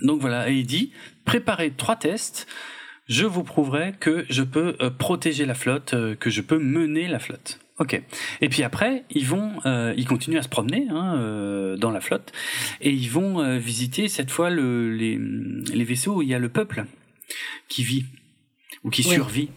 Donc 0.00 0.20
voilà, 0.20 0.48
et 0.50 0.54
il 0.54 0.66
dit 0.66 0.92
préparez 1.24 1.70
trois 1.72 1.96
tests. 1.96 2.46
Je 3.08 3.26
vous 3.26 3.42
prouverai 3.42 3.94
que 4.00 4.24
je 4.30 4.42
peux 4.42 4.76
euh, 4.80 4.88
protéger 4.90 5.44
la 5.44 5.54
flotte, 5.54 5.92
euh, 5.94 6.14
que 6.14 6.30
je 6.30 6.40
peux 6.40 6.58
mener 6.58 7.08
la 7.08 7.18
flotte. 7.18 7.58
Ok. 7.78 8.00
Et 8.40 8.48
puis 8.48 8.62
après, 8.62 9.04
ils 9.10 9.26
vont, 9.26 9.52
euh, 9.66 9.92
ils 9.96 10.06
continuent 10.06 10.38
à 10.38 10.42
se 10.42 10.48
promener 10.48 10.86
hein, 10.90 11.16
euh, 11.18 11.76
dans 11.76 11.90
la 11.90 12.00
flotte 12.00 12.32
et 12.80 12.90
ils 12.90 13.10
vont 13.10 13.40
euh, 13.40 13.58
visiter 13.58 14.08
cette 14.08 14.30
fois 14.30 14.50
le, 14.50 14.94
les, 14.94 15.18
les 15.18 15.84
vaisseaux 15.84 16.16
où 16.18 16.22
il 16.22 16.28
y 16.28 16.34
a 16.34 16.38
le 16.38 16.48
peuple 16.48 16.84
qui 17.68 17.82
vit 17.82 18.04
ou 18.84 18.90
qui 18.90 19.06
Ouais. 19.06 19.14
survit. 19.16 19.48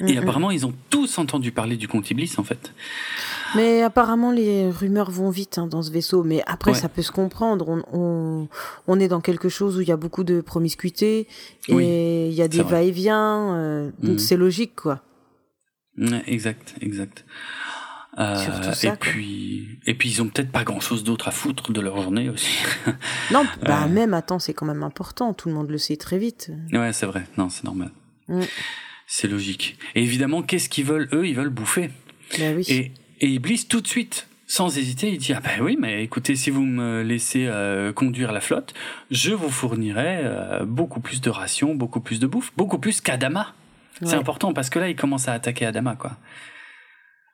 Mm, 0.00 0.08
Et 0.08 0.14
mm. 0.14 0.18
apparemment, 0.18 0.50
ils 0.52 0.64
ont 0.64 0.74
tous 0.90 1.18
entendu 1.18 1.50
parler 1.50 1.76
du 1.76 1.88
comte 1.88 2.08
Iblis 2.10 2.34
en 2.38 2.44
fait. 2.44 2.72
Mais 3.56 3.82
apparemment, 3.82 4.30
les 4.32 4.70
rumeurs 4.70 5.10
vont 5.10 5.30
vite 5.30 5.58
hein, 5.58 5.66
dans 5.66 5.82
ce 5.82 5.90
vaisseau. 5.90 6.22
Mais 6.24 6.42
après, 6.46 6.72
Ouais. 6.72 6.76
ça 6.78 6.88
peut 6.88 7.02
se 7.02 7.12
comprendre. 7.12 7.68
On, 7.68 7.82
on, 7.92 8.48
on 8.86 9.00
est 9.00 9.08
dans 9.08 9.20
quelque 9.20 9.48
chose 9.48 9.76
où 9.76 9.80
il 9.80 9.88
y 9.88 9.92
a 9.92 9.96
beaucoup 9.96 10.24
de 10.24 10.40
promiscuité 10.40 11.26
et 11.68 11.74
Oui, 11.74 11.86
il 12.28 12.32
y 12.34 12.42
a 12.42 12.48
des 12.48 12.62
va-et-vient. 12.62 13.54
euh, 13.56 13.90
donc 14.02 14.12
Mhm. 14.12 14.18
c'est 14.18 14.36
logique, 14.36 14.76
quoi. 14.76 15.02
Exact, 16.26 16.74
exact. 16.80 17.24
Euh, 18.18 18.34
ça, 18.72 18.72
et 18.82 18.88
quoi. 18.88 18.96
puis, 18.98 19.78
et 19.86 19.94
puis 19.94 20.08
ils 20.10 20.20
ont 20.22 20.26
peut-être 20.28 20.50
pas 20.50 20.64
grand 20.64 20.80
chose 20.80 21.04
d'autre 21.04 21.28
à 21.28 21.30
foutre 21.30 21.72
de 21.72 21.80
leur 21.80 22.00
journée 22.02 22.28
aussi. 22.28 22.56
Non, 23.32 23.44
bah 23.62 23.82
Ouais. 23.84 23.88
même, 23.88 24.14
attends, 24.14 24.38
c'est 24.40 24.52
quand 24.54 24.66
même 24.66 24.82
important. 24.82 25.32
Tout 25.32 25.48
le 25.48 25.54
monde 25.54 25.70
le 25.70 25.78
sait 25.78 25.96
très 25.96 26.18
vite. 26.18 26.50
ouais, 26.72 26.92
c'est 26.92 27.06
vrai. 27.06 27.24
Non, 27.38 27.48
c'est 27.48 27.64
normal. 27.64 27.90
Mm. 28.28 28.40
C'est 29.06 29.28
logique. 29.28 29.78
Et 29.94 30.02
évidemment, 30.02 30.42
qu'est-ce 30.42 30.68
qu'ils 30.68 30.84
veulent? 30.86 31.08
Eux 31.12 31.26
Ils 31.26 31.34
veulent 31.36 31.48
bouffer. 31.50 31.90
Bah 32.38 32.46
oui. 32.56 32.64
Et, 32.68 32.92
et 33.20 33.28
Iblis 33.28 33.66
tout 33.68 33.80
de 33.80 33.86
suite, 33.86 34.26
sans 34.46 34.76
hésiter, 34.78 35.10
il 35.12 35.18
dit 35.18 35.32
ah 35.32 35.40
ben 35.40 35.60
oui, 35.62 35.76
mais 35.78 36.02
écoutez, 36.02 36.34
si 36.36 36.50
vous 36.50 36.62
me 36.62 37.02
laissez 37.02 37.46
euh, 37.46 37.92
conduire 37.92 38.32
la 38.32 38.40
flotte, 38.40 38.74
je 39.10 39.32
vous 39.32 39.48
fournirai 39.50 40.20
euh, 40.24 40.64
beaucoup 40.64 41.00
plus 41.00 41.20
de 41.20 41.30
rations, 41.30 41.74
beaucoup 41.74 42.00
plus 42.00 42.18
de 42.18 42.26
bouffe, 42.26 42.52
beaucoup 42.56 42.78
plus 42.78 43.00
qu'Adama. 43.00 43.54
C'est 44.02 44.14
important 44.14 44.54
parce 44.54 44.70
que 44.70 44.78
là, 44.78 44.88
il 44.88 44.96
commence 44.96 45.28
à 45.28 45.34
attaquer 45.34 45.66
Adama, 45.66 45.94
quoi. 45.94 46.12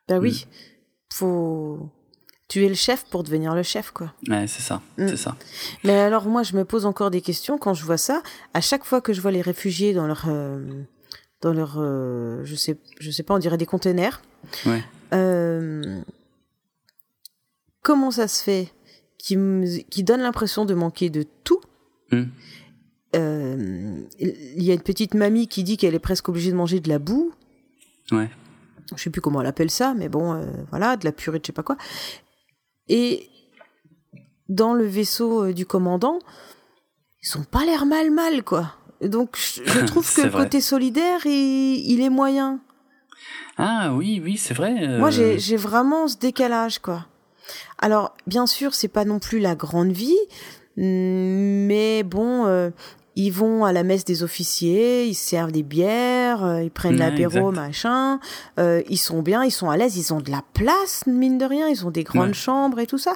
Bah 0.09 0.17
oui. 0.19 0.45
Faut 1.13 1.89
tuer 2.49 2.67
le 2.67 2.75
chef 2.75 3.05
pour 3.09 3.23
devenir 3.23 3.55
le 3.55 3.63
chef, 3.63 3.91
quoi. 3.91 4.13
Ouais, 4.27 4.47
c'est 4.47 4.61
ça, 4.61 4.81
Mm. 4.97 5.07
c'est 5.07 5.17
ça. 5.17 5.35
Mais 5.85 5.93
alors 5.97 6.25
moi, 6.25 6.43
je 6.43 6.55
me 6.57 6.65
pose 6.65 6.85
encore 6.85 7.09
des 7.09 7.21
questions 7.21 7.57
quand 7.57 7.73
je 7.73 7.85
vois 7.85 7.97
ça. 7.97 8.21
À 8.53 8.59
chaque 8.61 8.83
fois 8.83 8.99
que 8.99 9.13
je 9.13 9.21
vois 9.21 9.31
les 9.31 9.41
réfugiés 9.41 9.93
dans 9.93 10.07
leur, 10.07 10.25
euh, 10.27 10.83
dans 11.41 11.53
leur, 11.53 11.75
je 12.43 12.55
sais, 12.55 12.77
je 12.99 13.11
sais 13.11 13.23
pas, 13.23 13.33
on 13.33 13.39
dirait 13.39 13.57
des 13.57 13.65
containers. 13.65 14.21
Ouais. 14.65 14.83
Euh, 15.13 16.01
comment 17.81 18.11
ça 18.11 18.27
se 18.27 18.43
fait 18.43 18.73
qui 19.17 19.37
qui 19.89 20.03
donne 20.03 20.21
l'impression 20.21 20.65
de 20.65 20.73
manquer 20.73 21.09
de 21.09 21.23
tout 21.43 21.61
Mm. 22.11 22.23
Euh, 23.17 24.01
Il 24.19 24.63
y 24.63 24.71
a 24.71 24.73
une 24.73 24.81
petite 24.81 25.13
mamie 25.13 25.47
qui 25.49 25.63
dit 25.63 25.75
qu'elle 25.75 25.93
est 25.95 25.99
presque 25.99 26.29
obligée 26.29 26.51
de 26.51 26.55
manger 26.55 26.79
de 26.79 26.87
la 26.87 26.99
boue. 26.99 27.33
Ouais. 28.11 28.29
Je 28.95 29.01
sais 29.03 29.09
plus 29.09 29.19
comment 29.19 29.41
elle 29.41 29.47
appelle 29.47 29.69
ça, 29.69 29.93
mais 29.93 30.07
bon, 30.07 30.33
euh, 30.33 30.45
voilà, 30.69 30.95
de 30.95 31.03
la 31.03 31.11
purée 31.11 31.39
de 31.39 31.43
je 31.43 31.47
sais 31.47 31.53
pas 31.53 31.63
quoi. 31.63 31.75
Et 32.87 33.29
dans 34.47 34.73
le 34.73 34.85
vaisseau 34.85 35.51
du 35.51 35.65
commandant, 35.65 36.19
ils 37.21 37.27
sont 37.27 37.43
pas 37.43 37.65
l'air 37.65 37.85
mal 37.85 38.09
mal 38.11 38.43
quoi. 38.43 38.73
Donc 39.01 39.35
je, 39.37 39.61
je 39.65 39.79
trouve 39.85 40.09
que 40.15 40.21
le 40.21 40.29
vrai. 40.29 40.43
côté 40.45 40.61
solidaire, 40.61 41.25
il, 41.25 41.91
il 41.91 41.99
est 42.01 42.09
moyen. 42.09 42.61
Ah 43.57 43.91
oui, 43.93 44.21
oui, 44.23 44.37
c'est 44.37 44.53
vrai. 44.53 44.75
euh, 44.81 44.99
Moi, 44.99 45.09
j'ai 45.09 45.39
j'ai 45.39 45.57
vraiment 45.57 46.07
ce 46.07 46.17
décalage, 46.17 46.79
quoi. 46.79 47.05
Alors, 47.79 48.15
bien 48.27 48.45
sûr, 48.45 48.73
c'est 48.75 48.87
pas 48.87 49.05
non 49.05 49.19
plus 49.19 49.39
la 49.39 49.55
grande 49.55 49.91
vie, 49.91 50.17
mais 50.75 52.03
bon, 52.03 52.45
euh, 52.45 52.69
ils 53.15 53.31
vont 53.31 53.65
à 53.65 53.71
la 53.71 53.81
messe 53.83 54.05
des 54.05 54.21
officiers, 54.21 55.05
ils 55.07 55.15
servent 55.15 55.51
des 55.51 55.63
bières, 55.63 56.43
euh, 56.45 56.61
ils 56.61 56.69
prennent 56.69 56.99
Ouais, 56.99 57.09
l'apéro, 57.09 57.51
machin. 57.51 58.19
euh, 58.59 58.83
ils 58.89 58.97
sont 58.97 59.21
bien, 59.23 59.43
ils 59.43 59.49
sont 59.51 59.69
à 59.71 59.77
l'aise, 59.77 59.97
ils 59.97 60.13
ont 60.13 60.21
de 60.21 60.29
la 60.29 60.43
place, 60.53 61.03
mine 61.07 61.37
de 61.39 61.45
rien, 61.45 61.67
ils 61.67 61.85
ont 61.87 61.89
des 61.91 62.03
grandes 62.03 62.27
Ouais. 62.27 62.33
chambres 62.33 62.79
et 62.79 62.85
tout 62.85 62.99
ça. 62.99 63.13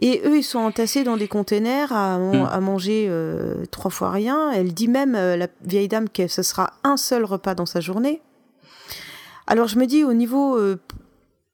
Et 0.00 0.22
eux, 0.24 0.38
ils 0.38 0.42
sont 0.44 0.60
entassés 0.60 1.04
dans 1.04 1.16
des 1.18 1.28
containers 1.28 1.92
à, 1.92 2.18
Mm. 2.18 2.48
à 2.50 2.60
manger 2.60 3.06
euh, 3.08 3.64
trois 3.70 3.90
fois 3.90 4.10
rien. 4.10 4.50
Elle 4.52 4.72
dit 4.72 4.88
même, 4.88 5.14
euh, 5.14 5.36
la 5.36 5.48
vieille 5.62 5.88
dame, 5.88 6.08
que 6.08 6.26
ce 6.26 6.42
sera 6.42 6.72
un 6.84 6.96
seul 6.96 7.24
repas 7.24 7.54
dans 7.54 7.66
sa 7.66 7.80
journée. 7.80 8.22
Alors 9.46 9.68
je 9.68 9.78
me 9.78 9.86
dis 9.86 10.04
au 10.04 10.12
niveau 10.14 10.56
euh, 10.56 10.78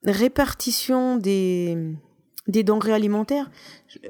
répartition 0.05 1.17
des, 1.17 1.77
des 2.47 2.63
denrées 2.63 2.93
alimentaires, 2.93 3.51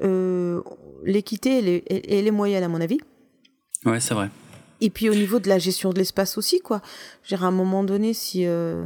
euh, 0.03 0.61
l'équité 1.03 1.59
elle 1.59 1.67
est, 1.67 1.83
elle- 1.89 2.01
elle 2.13 2.27
est 2.27 2.31
moyenne 2.31 2.63
à 2.63 2.67
mon 2.67 2.81
avis. 2.81 2.99
Ouais, 3.85 3.99
c'est 3.99 4.13
vrai. 4.13 4.29
Et 4.81 4.89
puis 4.89 5.09
au 5.09 5.15
niveau 5.15 5.39
de 5.39 5.47
la 5.49 5.59
gestion 5.59 5.91
de 5.91 5.97
l'espace 5.99 6.37
aussi 6.37 6.59
quoi. 6.59 6.81
Je 7.23 7.35
à 7.35 7.39
un 7.41 7.51
moment 7.51 7.83
donné 7.83 8.13
si 8.13 8.45
euh, 8.45 8.83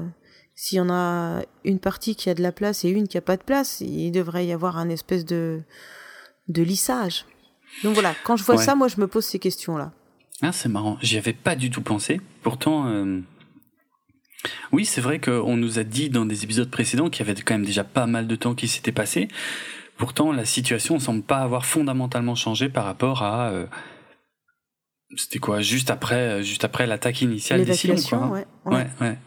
s'il 0.56 0.78
y 0.78 0.82
en 0.82 0.90
a 0.90 1.42
une 1.66 1.80
partie 1.80 2.16
qui 2.16 2.30
a 2.30 2.34
de 2.34 2.42
la 2.42 2.52
place 2.52 2.86
et 2.86 2.90
une 2.90 3.08
qui 3.08 3.18
a 3.18 3.22
pas 3.22 3.38
de 3.38 3.44
place, 3.44 3.82
il 3.82 4.12
devrait 4.12 4.46
y 4.46 4.52
avoir 4.54 4.78
un 4.78 4.90
espèce 4.90 5.26
de 5.26 5.62
de 6.48 6.62
lissage. 6.64 7.26
Donc 7.84 7.94
voilà, 7.94 8.14
quand 8.24 8.36
je 8.38 8.44
vois 8.44 8.56
Ouais. 8.56 8.64
ça, 8.64 8.76
moi 8.76 8.88
je 8.88 9.00
me 9.02 9.08
pose 9.08 9.26
ces 9.26 9.40
questions 9.40 9.78
là. 9.78 9.92
Ah, 10.42 10.52
c'est 10.52 10.70
marrant. 10.70 10.98
J'y 11.02 11.18
avais 11.18 11.34
pas 11.34 11.56
du 11.56 11.70
tout 11.70 11.82
pensé. 11.82 12.20
Pourtant, 12.44 12.88
euh, 12.88 13.22
oui, 14.72 14.86
c'est 14.86 15.02
vrai 15.02 15.20
qu'on 15.20 15.58
nous 15.58 15.80
a 15.80 15.84
dit 15.84 16.10
dans 16.10 16.26
des 16.26 16.44
épisodes 16.44 16.70
précédents 16.70 17.10
qu'il 17.10 17.26
y 17.26 17.30
avait 17.30 17.40
quand 17.42 17.54
même 17.56 17.66
déjà 17.66 17.84
pas 17.84 18.06
mal 18.08 18.28
de 18.28 18.36
temps 18.36 18.56
qui 18.56 18.68
s'était 18.68 18.92
passé. 18.92 19.28
Pourtant, 19.98 20.32
la 20.32 20.46
situation 20.46 21.00
semble 21.00 21.22
pas 21.24 21.38
avoir 21.38 21.66
fondamentalement 21.66 22.36
changé 22.36 22.68
par 22.70 22.86
rapport 22.86 23.24
à. 23.24 23.50
euh, 23.50 23.66
C'était 25.16 25.40
quoi 25.40 25.62
Juste 25.62 25.90
après, 25.90 26.44
juste 26.44 26.66
après 26.66 26.86
l'attaque 26.88 27.22
initiale 27.22 27.60
des 27.60 27.66
L'évacuation, 27.66 28.18
quoi. 28.18 28.28
hein. 28.28 28.32
ouais, 28.32 28.46
ouais. 28.66 28.74
ouais, 28.78 29.08
ouais. 29.10 29.18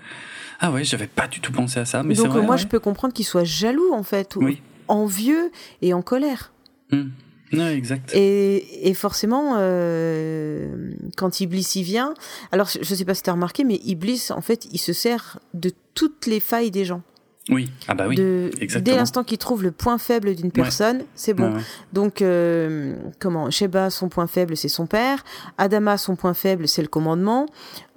Ah 0.60 0.70
ouais, 0.72 0.84
j'avais 0.84 1.06
pas 1.06 1.28
du 1.28 1.40
tout 1.40 1.52
pensé 1.52 1.78
à 1.80 1.84
ça. 1.84 2.02
Mais 2.02 2.14
Donc 2.14 2.26
vrai, 2.28 2.42
moi 2.42 2.56
ouais. 2.56 2.60
je 2.60 2.66
peux 2.66 2.80
comprendre 2.80 3.14
qu'ils 3.14 3.24
soient 3.24 3.44
jaloux 3.44 3.92
en 3.92 4.02
fait, 4.02 4.34
ou 4.36 4.42
Oui. 4.44 4.60
envieux 4.88 5.50
et 5.82 5.94
en 5.94 6.02
colère. 6.02 6.52
Hmm. 6.90 7.10
Ouais, 7.52 7.74
exact. 7.74 8.10
Et, 8.14 8.88
et 8.88 8.94
forcément, 8.94 9.54
euh, 9.58 10.92
quand 11.16 11.40
Iblis 11.40 11.72
y 11.76 11.82
vient, 11.82 12.14
alors 12.52 12.68
je 12.68 12.94
sais 12.94 13.04
pas 13.04 13.14
si 13.14 13.22
tu 13.22 13.30
as 13.30 13.32
remarqué, 13.32 13.64
mais 13.64 13.80
Iblis, 13.84 14.28
en 14.30 14.40
fait, 14.40 14.66
il 14.72 14.78
se 14.78 14.92
sert 14.92 15.38
de 15.54 15.72
toutes 15.94 16.26
les 16.26 16.40
failles 16.40 16.70
des 16.70 16.84
gens. 16.84 17.02
Oui. 17.50 17.70
Ah 17.86 17.94
bah 17.94 18.06
oui. 18.08 18.16
de, 18.16 18.50
exactement. 18.60 18.84
dès 18.84 19.00
l'instant 19.00 19.24
qu'il 19.24 19.38
trouve 19.38 19.62
le 19.62 19.70
point 19.70 19.98
faible 19.98 20.34
d'une 20.34 20.52
personne, 20.52 21.04
c'est 21.14 21.32
bon. 21.32 21.54
Ouais. 21.54 21.62
Donc, 21.92 22.20
euh, 22.20 22.94
comment 23.20 23.50
Sheba, 23.50 23.90
son 23.90 24.08
point 24.08 24.26
faible, 24.26 24.56
c'est 24.56 24.68
son 24.68 24.86
père. 24.86 25.24
Adama, 25.56 25.96
son 25.96 26.14
point 26.14 26.34
faible, 26.34 26.68
c'est 26.68 26.82
le 26.82 26.88
commandement. 26.88 27.46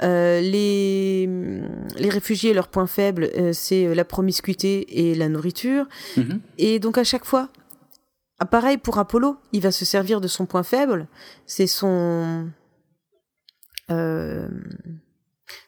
Euh, 0.04 0.39
les, 0.39 1.28
les 1.97 2.10
réfugiés, 2.10 2.54
leur 2.54 2.70
point 2.70 2.88
faible, 2.88 3.30
euh, 3.38 3.52
c'est 3.54 3.93
la 3.93 4.06
promiscuité 4.06 5.10
et 5.10 5.16
la 5.16 5.28
nourriture. 5.28 5.86
Mhm. 6.18 6.39
Et 6.58 6.80
donc 6.80 6.97
à 6.97 7.04
chaque 7.04 7.26
fois, 7.26 7.49
ah, 8.42 8.46
pareil 8.46 8.78
pour 8.78 8.98
Apollo, 8.98 9.38
il 9.54 9.62
va 9.62 9.72
se 9.72 9.86
servir 9.86 10.20
de 10.22 10.28
son 10.28 10.46
point 10.46 10.64
faible, 10.64 11.08
c'est 11.46 11.68
son 11.68 12.50
euh, 13.89 14.48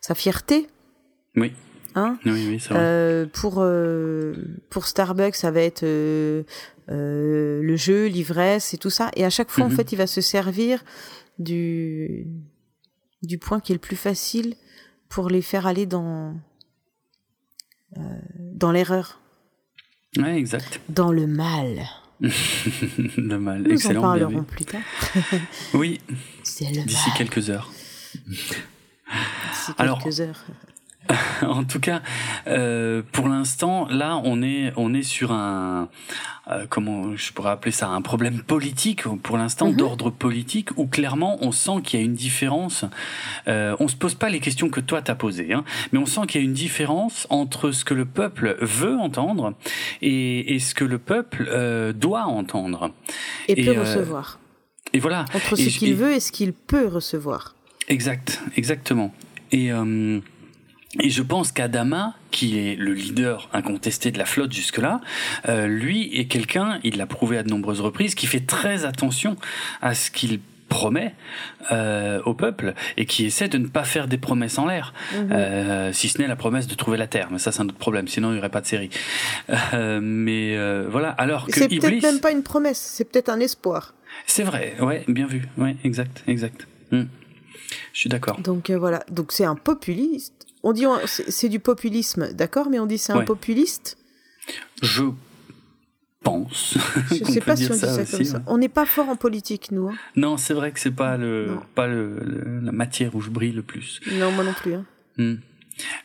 sa 0.01 0.15
fierté, 0.15 0.67
Oui. 1.35 1.53
hein. 1.95 2.17
Oui, 2.25 2.31
oui, 2.49 2.59
c'est 2.59 2.69
vrai. 2.73 2.79
Euh, 2.83 3.25
pour 3.31 3.55
euh, 3.59 4.33
pour 4.69 4.85
Starbucks, 4.87 5.35
ça 5.35 5.51
va 5.51 5.61
être 5.61 5.83
le 5.85 7.75
jeu, 7.75 8.07
l'ivresse 8.07 8.73
et 8.73 8.77
tout 8.77 8.89
ça. 8.89 9.09
Et 9.15 9.23
à 9.25 9.29
chaque 9.29 9.49
fois, 9.51 9.65
en 9.65 9.69
Mhm. 9.69 9.75
fait, 9.75 9.91
il 9.91 9.97
va 9.97 10.07
se 10.07 10.21
servir 10.21 10.83
du 11.39 12.27
du 13.21 13.37
point 13.37 13.59
qui 13.59 13.71
est 13.71 13.75
le 13.75 13.79
plus 13.79 13.95
facile 13.95 14.55
pour 15.09 15.29
les 15.29 15.41
faire 15.41 15.65
aller 15.67 15.85
dans, 15.85 16.35
dans 18.61 18.71
l'erreur. 18.71 19.19
Ouais, 20.17 20.37
exact. 20.37 20.81
Dans 20.89 21.11
le 21.11 21.25
mal. 21.27 21.83
le 23.17 23.37
mal, 23.37 23.63
Nous 23.63 23.71
excellent. 23.71 24.01
en 24.03 24.15
bien 24.15 24.25
parlerons 24.27 24.43
plus 24.43 24.65
tard. 24.65 24.81
Oui, 25.73 25.99
d'ici 26.45 27.09
quelques 27.17 27.49
heures. 27.49 27.71
D'ici 28.27 28.53
Alors- 29.77 30.01
quelques 30.01 30.21
heures. 30.21 30.43
en 31.41 31.63
tout 31.63 31.79
cas, 31.79 32.01
euh, 32.47 33.01
pour 33.11 33.27
l'instant, 33.27 33.87
là, 33.89 34.21
on 34.23 34.41
est, 34.41 34.71
on 34.77 34.93
est 34.93 35.03
sur 35.03 35.31
un, 35.31 35.89
euh, 36.49 36.65
comment 36.69 37.15
je 37.15 37.33
pourrais 37.33 37.51
appeler 37.51 37.71
ça, 37.71 37.89
un 37.89 38.01
problème 38.01 38.41
politique, 38.41 39.03
pour 39.21 39.37
l'instant, 39.37 39.69
Mhm. 39.69 39.75
d'ordre 39.75 40.09
politique, 40.09 40.69
où 40.77 40.87
clairement, 40.87 41.37
on 41.41 41.51
sent 41.51 41.81
qu'il 41.83 41.99
y 41.99 42.03
a 42.03 42.05
une 42.05 42.13
différence. 42.13 42.85
Euh, 43.47 43.75
on 43.79 43.87
se 43.87 43.95
pose 43.95 44.15
pas 44.15 44.29
les 44.29 44.39
questions 44.39 44.69
que 44.69 44.79
toi 44.79 45.01
t'as 45.01 45.15
posées, 45.15 45.53
hein, 45.53 45.63
mais 45.91 45.99
on 45.99 46.05
sent 46.05 46.21
qu'il 46.27 46.41
y 46.41 46.43
a 46.43 46.47
une 46.47 46.53
différence 46.53 47.27
entre 47.29 47.71
ce 47.71 47.83
que 47.85 47.93
le 47.93 48.05
peuple 48.05 48.57
veut 48.61 48.97
entendre 48.97 49.53
et, 50.01 50.55
et 50.55 50.59
ce 50.59 50.73
que 50.73 50.85
le 50.85 50.99
peuple 50.99 51.47
euh, 51.49 51.91
doit 51.93 52.23
entendre. 52.25 52.91
Et, 53.47 53.59
et, 53.61 53.65
peut 53.65 53.79
recevoir. 53.79 54.39
Et 54.93 54.99
voilà. 54.99 55.25
Entre 55.33 55.55
ce 55.55 55.69
qu'il 55.69 55.95
veut 55.95 56.13
et 56.13 56.19
ce 56.19 56.31
qu'il 56.31 56.53
peut 56.53 56.87
recevoir. 56.87 57.55
Exact, 57.89 58.41
exactement. 58.55 59.13
Et, 59.51 59.71
euh, 59.71 60.19
et 60.99 61.09
je 61.09 61.21
pense 61.23 61.51
qu'Adama, 61.51 62.13
qui 62.31 62.57
est 62.59 62.75
le 62.75 62.93
leader 62.93 63.49
incontesté 63.53 64.11
de 64.11 64.17
la 64.17 64.25
flotte 64.25 64.51
jusque-là, 64.53 65.01
euh, 65.49 65.67
lui 65.67 66.15
est 66.17 66.25
quelqu'un, 66.25 66.79
il 66.83 66.97
l'a 66.97 67.05
prouvé 67.07 67.37
à 67.37 67.43
de 67.43 67.49
nombreuses 67.49 67.81
reprises, 67.81 68.15
qui 68.15 68.27
fait 68.27 68.45
très 68.45 68.85
attention 68.85 69.35
à 69.81 69.95
ce 69.95 70.11
qu'il 70.11 70.39
promet 70.69 71.13
euh, 71.71 72.19
au 72.25 72.33
peuple 72.33 72.73
et 72.97 73.05
qui 73.05 73.25
essaie 73.25 73.47
de 73.47 73.59
ne 73.59 73.67
pas 73.67 73.83
faire 73.83 74.07
des 74.07 74.17
promesses 74.17 74.57
en 74.57 74.65
l'air, 74.65 74.93
Mhm. 75.15 75.31
euh, 75.31 75.93
si 75.93 76.09
ce 76.09 76.19
n'est 76.19 76.27
la 76.27 76.35
promesse 76.35 76.65
de 76.67 76.73
trouver 76.73 76.97
la 76.97 77.05
terre. 77.07 77.27
Mais 77.31 77.37
ça, 77.37 77.51
c'est 77.51 77.61
un 77.61 77.65
autre 77.65 77.77
problème. 77.77 78.07
Sinon, 78.07 78.29
il 78.29 78.33
n'y 78.33 78.39
aurait 78.39 78.49
pas 78.49 78.61
de 78.61 78.65
série. 78.65 78.89
Euh, 79.73 79.99
mais 80.01 80.55
euh, 80.57 80.87
voilà. 80.89 81.09
Alors 81.09 81.45
que 81.45 81.53
C'est 81.53 81.67
peut-être 81.67 81.83
Iblis, 81.85 82.01
même 82.01 82.19
pas 82.21 82.31
une 82.31 82.41
promesse, 82.43 82.79
c'est 82.79 83.05
peut-être 83.05 83.29
un 83.29 83.39
espoir. 83.39 83.93
c'est 84.25 84.43
vrai. 84.43 84.75
Ouais, 84.79 85.03
bien 85.07 85.27
vu. 85.27 85.43
Ouais, 85.57 85.75
exact, 85.83 86.23
exact. 86.27 86.67
Hmm. 86.91 87.03
Je 87.93 87.99
suis 87.99 88.09
d'accord. 88.09 88.39
Donc 88.41 88.69
euh, 88.69 88.77
voilà, 88.77 89.03
donc 89.11 89.31
c'est 89.31 89.45
un 89.45 89.55
populiste. 89.55 90.42
On 90.63 90.71
dit 90.71 90.85
c'est 91.05 91.49
du 91.49 91.59
populisme, 91.59 92.31
d'accord, 92.33 92.69
mais 92.69 92.79
on 92.79 92.85
dit 92.85 92.97
c'est 92.97 93.11
un 93.13 93.19
Ouais. 93.19 93.25
populiste? 93.25 93.97
Je 94.81 95.03
pense. 96.23 96.77
Je 97.11 97.23
sais 97.25 97.41
pas 97.41 97.55
si 97.55 97.69
on 97.69 97.73
dit 97.73 97.79
ça, 97.79 98.01
aussi, 98.01 98.11
comme 98.11 98.23
ça. 98.23 98.37
ouais. 98.37 98.43
On 98.47 98.57
n'est 98.57 98.69
pas 98.69 98.85
fort 98.85 99.09
en 99.09 99.15
politique, 99.15 99.71
nous. 99.71 99.89
hein. 99.89 99.95
Non, 100.15 100.37
c'est 100.37 100.53
vrai 100.53 100.71
que 100.71 100.79
c'est 100.79 100.91
pas 100.91 101.17
le 101.17 101.47
Non. 101.47 101.61
pas 101.75 101.87
le, 101.87 102.19
le- 102.19 102.59
la 102.61 102.71
matière 102.71 103.13
où 103.15 103.21
je 103.21 103.29
brille 103.29 103.51
le 103.51 103.61
plus. 103.63 103.99
Non, 104.13 104.31
moi 104.31 104.43
non 104.43 104.53
plus. 104.53 104.73
hein. 104.75 104.85
Hmm. 105.17 105.35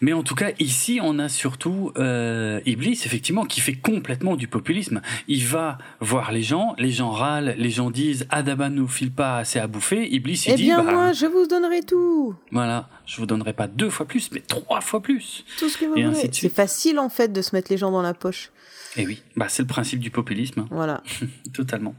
Mais 0.00 0.12
en 0.12 0.22
tout 0.22 0.34
cas, 0.34 0.50
ici, 0.58 0.98
on 1.02 1.18
a 1.18 1.28
surtout 1.28 1.92
euh, 1.98 2.60
Iblis, 2.66 3.02
effectivement, 3.04 3.44
qui 3.44 3.60
fait 3.60 3.74
complètement 3.74 4.36
du 4.36 4.48
populisme. 4.48 5.00
Il 5.26 5.44
va 5.46 5.78
voir 6.00 6.32
les 6.32 6.42
gens, 6.42 6.74
les 6.78 6.90
gens 6.90 7.10
râlent, 7.10 7.54
les 7.58 7.70
gens 7.70 7.90
disent 7.90 8.26
Adama 8.30 8.70
nous 8.70 8.88
file 8.88 9.12
pas 9.12 9.38
assez 9.38 9.58
à 9.58 9.66
bouffer. 9.66 10.08
Iblis, 10.12 10.44
il 10.46 10.52
Eh 10.52 10.56
dit 10.56 10.62
bien, 10.64 10.82
bah, 10.82 10.92
moi, 10.92 11.12
je 11.12 11.26
vous 11.26 11.46
donnerai 11.46 11.82
tout. 11.82 12.34
voilà, 12.50 12.88
je 13.06 13.16
vous 13.18 13.26
donnerai 13.26 13.52
pas 13.52 13.66
deux 13.66 13.90
fois 13.90 14.06
plus, 14.06 14.30
mais 14.32 14.40
trois 14.40 14.80
fois 14.80 15.02
plus. 15.02 15.44
Tout 15.58 15.68
ce 15.68 15.76
que 15.78 15.84
vous 15.84 15.96
Et 15.96 16.04
voulez. 16.04 16.30
C'est 16.32 16.48
facile, 16.48 16.98
en 16.98 17.08
fait, 17.08 17.32
de 17.32 17.42
se 17.42 17.54
mettre 17.54 17.70
les 17.70 17.78
gens 17.78 17.90
dans 17.90 18.02
la 18.02 18.14
poche. 18.14 18.50
Et 18.96 19.06
oui, 19.06 19.22
bah 19.36 19.46
c'est 19.48 19.62
le 19.62 19.68
principe 19.68 20.00
du 20.00 20.10
populisme. 20.10 20.66
Voilà. 20.70 21.02
Totalement. 21.52 21.94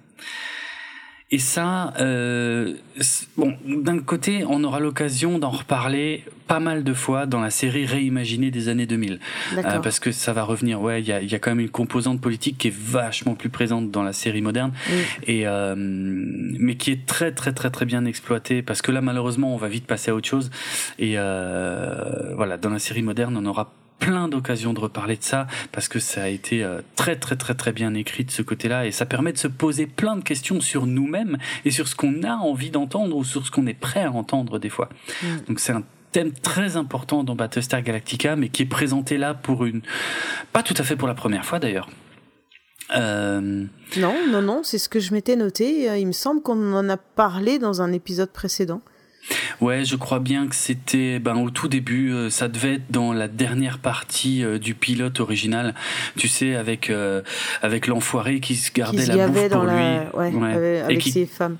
Et 1.31 1.37
ça, 1.37 1.93
euh, 1.99 2.73
bon, 3.37 3.55
d'un 3.67 3.99
côté, 3.99 4.43
on 4.49 4.63
aura 4.63 4.79
l'occasion 4.79 5.37
d'en 5.37 5.51
reparler 5.51 6.23
pas 6.47 6.59
mal 6.59 6.83
de 6.83 6.91
fois 6.91 7.27
dans 7.27 7.39
la 7.39 7.51
série 7.51 7.85
réimaginée 7.85 8.49
des 8.49 8.67
années 8.67 8.87
2000. 8.87 9.19
Euh, 9.55 9.79
parce 9.79 9.99
que 9.99 10.11
ça 10.11 10.33
va 10.33 10.41
revenir, 10.41 10.81
ouais, 10.81 11.01
il 11.01 11.07
y 11.07 11.11
a, 11.11 11.21
y 11.21 11.35
a 11.35 11.37
quand 11.39 11.51
même 11.51 11.59
une 11.59 11.69
composante 11.69 12.19
politique 12.19 12.57
qui 12.57 12.69
est 12.69 12.75
vachement 12.75 13.35
plus 13.35 13.49
présente 13.49 13.91
dans 13.91 14.01
la 14.01 14.11
série 14.13 14.41
moderne, 14.41 14.71
Oui. 14.89 14.97
et 15.27 15.47
euh, 15.47 15.75
mais 15.77 16.77
qui 16.77 16.89
est 16.89 17.05
très 17.05 17.31
très 17.31 17.53
très 17.53 17.69
très 17.69 17.85
bien 17.85 18.05
exploitée, 18.05 18.63
parce 18.63 18.81
que 18.81 18.91
là, 18.91 19.01
malheureusement, 19.01 19.53
on 19.53 19.57
va 19.57 19.67
vite 19.67 19.85
passer 19.85 20.09
à 20.09 20.15
autre 20.15 20.27
chose. 20.27 20.49
Et 20.97 21.13
euh, 21.17 22.33
voilà, 22.35 22.57
dans 22.57 22.71
la 22.71 22.79
série 22.79 23.03
moderne, 23.03 23.37
on 23.37 23.45
aura 23.45 23.71
plein 23.99 24.27
d'occasions 24.27 24.73
de 24.73 24.79
reparler 24.79 25.17
de 25.17 25.23
ça 25.23 25.47
parce 25.71 25.87
que 25.87 25.99
ça 25.99 26.23
a 26.23 26.27
été 26.27 26.63
euh, 26.63 26.81
très 26.95 27.17
très 27.17 27.35
très 27.35 27.53
très 27.53 27.71
bien 27.71 27.93
écrit 27.93 28.23
de 28.23 28.31
ce 28.31 28.41
côté-là 28.41 28.85
et 28.85 28.91
ça 28.91 29.05
permet 29.05 29.33
de 29.33 29.37
se 29.37 29.47
poser 29.47 29.85
plein 29.85 30.15
de 30.15 30.23
questions 30.23 30.61
sur 30.61 30.85
nous-mêmes 30.85 31.37
et 31.65 31.71
sur 31.71 31.87
ce 31.87 31.95
qu'on 31.95 32.23
a 32.23 32.35
envie 32.35 32.71
d'entendre 32.71 33.15
ou 33.15 33.23
sur 33.23 33.45
ce 33.45 33.51
qu'on 33.51 33.67
est 33.67 33.73
prêt 33.73 34.03
à 34.03 34.11
entendre 34.11 34.59
des 34.59 34.69
fois. 34.69 34.89
Mm. 35.21 35.27
Donc 35.47 35.59
c'est 35.59 35.73
un 35.73 35.83
thème 36.11 36.31
très 36.31 36.77
important 36.77 37.23
dans 37.23 37.35
Battlestar 37.35 37.81
Galactica 37.81 38.35
mais 38.35 38.49
qui 38.49 38.63
est 38.63 38.67
présenté 38.67 39.17
là 39.17 39.33
pour 39.33 39.65
une 39.65 39.81
pas 40.53 40.63
tout 40.63 40.75
à 40.77 40.83
fait 40.83 40.95
pour 40.95 41.07
la 41.07 41.15
première 41.15 41.45
fois 41.45 41.59
d'ailleurs. 41.59 41.89
Euh, 42.95 43.65
Non, 43.97 44.15
non, 44.29 44.41
non, 44.41 44.61
c'est 44.63 44.79
ce 44.79 44.89
que 44.89 44.99
je 44.99 45.13
m'étais 45.13 45.35
noté. 45.35 45.99
Il 45.99 46.07
me 46.07 46.11
semble 46.11 46.41
qu'on 46.41 46.73
en 46.73 46.89
a 46.89 46.97
parlé 46.97 47.59
dans 47.59 47.83
un 47.83 47.91
épisode 47.91 48.31
précédent. 48.31 48.81
Ouais, 49.61 49.83
je 49.85 49.95
crois 49.95 50.19
bien 50.19 50.47
que 50.47 50.55
c'était 50.55 51.19
ben, 51.19 51.35
au 51.37 51.49
tout 51.49 51.67
début, 51.67 52.11
euh, 52.13 52.29
ça 52.29 52.47
devait 52.47 52.75
être 52.75 52.89
dans 52.91 53.13
la 53.13 53.27
dernière 53.27 53.79
partie 53.79 54.43
euh, 54.43 54.57
du 54.57 54.73
pilote 54.73 55.19
original, 55.19 55.75
tu 56.17 56.27
sais, 56.27 56.55
avec 56.55 56.89
euh, 56.89 57.21
avec 57.61 57.87
l'enfoiré 57.87 58.39
qui 58.39 58.55
se 58.55 58.71
Qui 58.71 58.79
gardait 58.79 59.01
se 59.05 59.11
la 59.11 59.27
bouffe 59.27 59.49
dans 59.49 59.57
pour 59.59 59.65
la... 59.65 59.99
lui. 60.03 60.07
Ouais, 60.13 60.33
Ouais. 60.33 60.79
avec, 60.81 60.99
qui- 60.99 61.11
ses 61.11 61.25
femmes. 61.25 61.57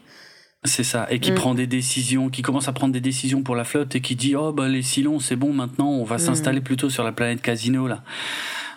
C'est 0.66 0.84
ça, 0.84 1.08
et 1.10 1.20
qui 1.20 1.32
Mm. 1.32 1.36
prend 1.36 1.54
des 1.56 1.68
décisions, 1.68 2.30
qui 2.30 2.42
commence 2.42 2.68
à 2.68 2.74
prendre 2.74 2.92
des 2.92 3.00
décisions 3.00 3.44
pour 3.44 3.56
la 3.56 3.64
flotte 3.64 3.96
et 3.96 4.02
qui 4.02 4.16
dit 4.18 4.36
oh 4.36 4.52
bah 4.52 4.68
les 4.68 4.82
Silons 4.82 5.20
c'est 5.20 5.38
bon 5.38 5.54
maintenant, 5.54 5.88
on 5.90 6.04
va 6.04 6.16
Mm. 6.18 6.20
s'installer 6.20 6.60
plutôt 6.62 6.90
sur 6.90 7.04
la 7.04 7.14
planète 7.14 7.42
Casino 7.42 7.88
là. 7.88 8.04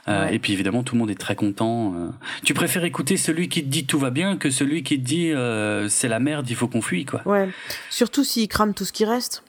Euh, 0.09 0.27
Ouais. 0.27 0.35
Et 0.35 0.39
puis 0.41 0.53
évidemment 0.53 0.83
tout 0.83 0.95
le 0.97 0.99
monde 1.01 1.11
est 1.11 1.19
très 1.21 1.37
content. 1.37 1.95
euh. 1.95 2.09
Tu 2.45 2.55
préfères 2.55 2.83
écouter 2.85 3.17
celui 3.17 3.49
qui 3.49 3.63
te 3.63 3.69
dit 3.69 3.87
tout 3.87 3.99
va 4.01 4.11
bien 4.11 4.37
que 4.37 4.51
celui 4.51 4.83
qui 4.83 4.99
te 5.01 5.05
dit 5.05 5.31
euh, 5.31 5.89
c'est 5.89 6.09
la 6.09 6.19
merde, 6.19 6.49
il 6.51 6.57
faut 6.57 6.67
qu'on 6.67 6.83
fuit 6.83 7.05
quoi. 7.05 7.23
Ouais. 7.27 7.49
Surtout 7.89 8.25
s'il 8.25 8.49
crame 8.49 8.75
tout 8.75 8.85
ce 8.85 8.93
qui 8.93 9.05
reste. 9.05 9.45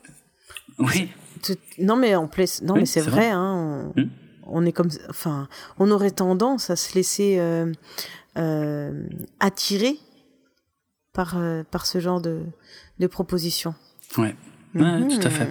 Oui, 0.78 1.10
Non, 1.80 1.96
mais 1.96 2.16
en 2.16 2.24
non, 2.24 2.30
Oui, 2.76 2.80
mais 2.82 2.86
c'est 2.86 3.02
vrai. 3.02 3.30
Hein, 3.30 3.92
on... 3.96 4.02
Hmm. 4.02 4.10
on 4.48 4.66
est 4.66 4.72
comme, 4.72 4.90
enfin, 5.10 5.48
on 5.80 5.90
aurait 5.92 6.12
tendance 6.12 6.70
à 6.70 6.76
se 6.76 6.94
laisser 6.96 7.38
euh, 7.40 9.04
attirer 9.40 9.98
par 11.14 11.36
par 11.72 11.86
ce 11.86 12.00
genre 12.00 12.22
de 12.22 12.42
de 13.00 13.08
propositions. 13.08 13.74
ouais. 14.18 14.36
Ouais, 14.76 15.00
Mhm. 15.00 15.08
tout 15.10 15.28
à 15.28 15.30
fait. 15.30 15.48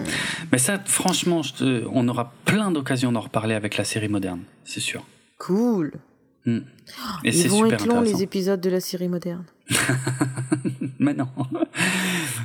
Mais 0.51 0.57
ça, 0.57 0.79
franchement, 0.85 1.41
je 1.43 1.53
te- 1.53 1.85
on 1.91 2.07
aura 2.07 2.33
plein 2.45 2.71
d'occasions 2.71 3.11
d'en 3.11 3.21
reparler 3.21 3.55
avec 3.55 3.77
la 3.77 3.83
série 3.85 4.09
moderne, 4.09 4.41
c'est 4.65 4.79
sûr. 4.81 5.03
Cool. 5.37 5.91
Mm. 6.45 6.57
Et 6.57 7.29
Ils 7.29 7.33
c'est 7.33 7.47
vont 7.47 7.63
super 7.63 7.73
être 7.75 7.85
longs 7.87 8.01
les 8.01 8.21
épisodes 8.21 8.59
de 8.59 8.69
la 8.69 8.81
série 8.81 9.07
moderne. 9.07 9.45
Mais 10.99 11.13
non. 11.13 11.27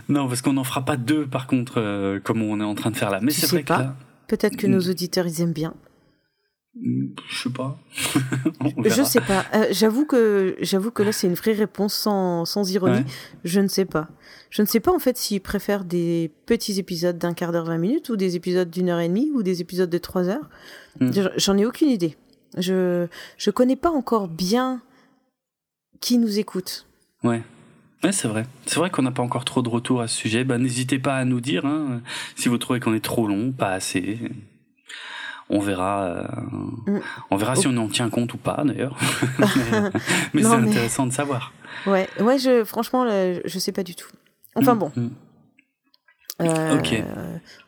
non, 0.09 0.29
parce 0.29 0.41
qu'on 0.43 0.53
n'en 0.53 0.65
fera 0.65 0.85
pas 0.85 0.97
deux, 0.97 1.27
par 1.27 1.47
contre, 1.47 1.75
euh, 1.79 2.21
comme 2.21 2.43
on 2.43 2.61
est 2.61 2.65
en 2.65 2.75
train 2.75 2.91
de 2.91 2.97
faire 2.97 3.11
là. 3.11 3.19
Mais 3.23 3.33
c'est 3.33 3.47
vrai 3.51 3.63
que 3.63 3.69
pas. 3.69 3.79
là, 3.79 3.97
Peut-être 4.29 4.57
que 4.57 4.67
Hmm. 4.67 4.73
nos 4.73 4.81
auditeurs 4.91 5.27
ils 5.27 5.41
aiment 5.41 5.53
bien. 5.53 5.75
Je 6.77 7.43
sais 7.43 7.51
pas. 7.51 7.79
Je 8.85 9.03
sais 9.03 9.21
pas. 9.21 9.45
Euh, 9.55 9.67
j'avoue 9.73 10.05
que 10.07 10.57
j'avoue 10.61 10.91
que 10.91 11.03
là 11.03 11.13
c'est 11.13 11.27
une 11.27 11.35
vraie 11.35 11.53
réponse 11.53 11.95
sans 11.95 12.45
sans 12.45 12.71
ironie. 12.71 12.99
Ouais. 12.99 13.05
Je 13.45 13.61
ne 13.61 13.69
sais 13.69 13.85
pas. 13.85 14.09
Je 14.51 14.63
ne 14.63 14.67
sais 14.67 14.81
pas 14.81 14.93
en 14.93 14.99
fait 14.99 15.17
s'ils 15.17 15.41
préfèrent 15.41 15.85
des 15.85 16.31
petits 16.47 16.79
épisodes 16.79 17.19
d'un 17.19 17.35
quart 17.35 17.53
d'heure, 17.53 17.65
20 17.67 17.79
minutes, 17.79 18.09
ou 18.11 18.17
des 18.17 18.37
épisodes 18.37 18.71
d'une 18.71 18.89
heure 18.91 19.01
et 19.01 19.09
demie, 19.09 19.31
ou 19.35 19.43
des 19.43 19.61
épisodes 19.61 19.91
de 19.91 19.99
trois 19.99 20.29
heures. 20.29 20.49
Hmm. 21.01 21.13
Je- 21.13 21.29
J'en 21.37 21.57
ai 21.59 21.67
aucune 21.67 21.89
idée. 21.89 22.17
Je 22.57 23.07
je 23.37 23.51
connais 23.51 23.77
pas 23.77 23.91
encore 23.91 24.29
bien 24.29 24.81
qui 26.01 26.19
nous 26.19 26.39
écoute. 26.39 26.87
Ouais. 27.25 27.43
Ouais, 28.05 28.13
c'est 28.13 28.29
vrai. 28.29 28.47
C'est 28.67 28.77
vrai 28.79 28.91
qu'on 28.91 29.03
n'a 29.03 29.11
pas 29.11 29.25
encore 29.25 29.45
trop 29.45 29.61
de 29.63 29.69
retour 29.69 30.01
à 30.01 30.07
ce 30.07 30.17
sujet. 30.17 30.45
Ben, 30.45 30.59
n'hésitez 30.63 31.01
pas 31.01 31.17
à 31.17 31.25
nous 31.25 31.41
dire 31.41 31.67
hein, 31.67 32.01
si 32.37 32.49
vous 32.49 32.57
trouvez 32.57 32.79
qu'on 32.79 32.95
est 32.95 33.05
trop 33.05 33.27
long, 33.27 33.51
pas 33.51 33.73
assez. 33.73 34.21
On 35.51 35.61
verra. 35.61 36.03
euh, 36.05 36.27
Mm. 36.87 37.01
On 37.31 37.37
verra 37.37 37.57
si 37.57 37.67
on 37.67 37.77
en 37.77 37.89
tient 37.89 38.09
compte 38.11 38.35
ou 38.35 38.39
pas, 38.39 38.63
d'ailleurs. 38.65 38.97
mais 40.35 40.43
c'est 40.43 40.49
mais- 40.59 40.69
intéressant 40.69 41.07
de 41.07 41.13
savoir. 41.13 41.53
Ouais, 41.87 42.09
ouais, 42.21 42.39
je 42.39 42.65
franchement 42.65 43.05
là, 43.05 43.35
je 43.45 43.59
sais 43.59 43.73
pas 43.73 43.83
du 43.85 43.95
tout. 43.95 44.09
Enfin 44.57 44.75
Mm, 44.75 44.79
bon. 44.79 44.93
mm. 44.97 45.11
Euh, 46.43 46.79
Ok. 46.79 46.95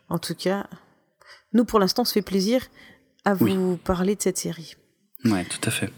En 0.09 0.19
tout 0.19 0.35
cas, 0.35 0.66
nous 1.52 1.65
pour 1.65 1.78
l'instant 1.81 2.02
on 2.02 2.05
se 2.05 2.12
fait 2.12 2.23
plaisir 2.23 2.62
à 3.24 3.35
vous 3.35 3.77
parler 3.77 4.15
de 4.16 4.23
cette 4.23 4.39
série. 4.39 4.74
Ouais, 5.24 5.44
tout 5.44 5.61
à 5.66 5.70
fait. 5.70 5.90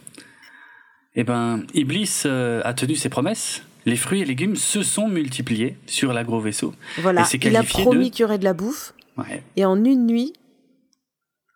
Eh 1.14 1.24
ben, 1.24 1.64
Iblis 1.74 2.22
euh, 2.26 2.60
a 2.64 2.72
tenu 2.74 2.96
ses 2.96 3.09
promesses. 3.09 3.62
Les 3.84 3.96
fruits 3.96 4.20
et 4.22 4.24
légumes 4.24 4.56
se 4.56 4.82
sont 4.82 5.09
multipliés 5.09 5.76
sur 5.86 6.12
l'agro 6.12 6.40
vaisseau. 6.40 6.72
Voilà, 6.98 7.22
Et 7.32 7.36
il 7.46 7.56
a 7.56 7.62
promis 7.64 8.10
de- 8.10 8.14
qu'il 8.14 8.22
y 8.22 8.24
aurait 8.24 8.38
de 8.38 8.44
la 8.44 8.54
bouffe. 8.54 8.94
Ouais. 9.18 9.42
Et 9.56 9.64
en 9.64 9.82
une 9.84 10.06
nuit, 10.06 10.32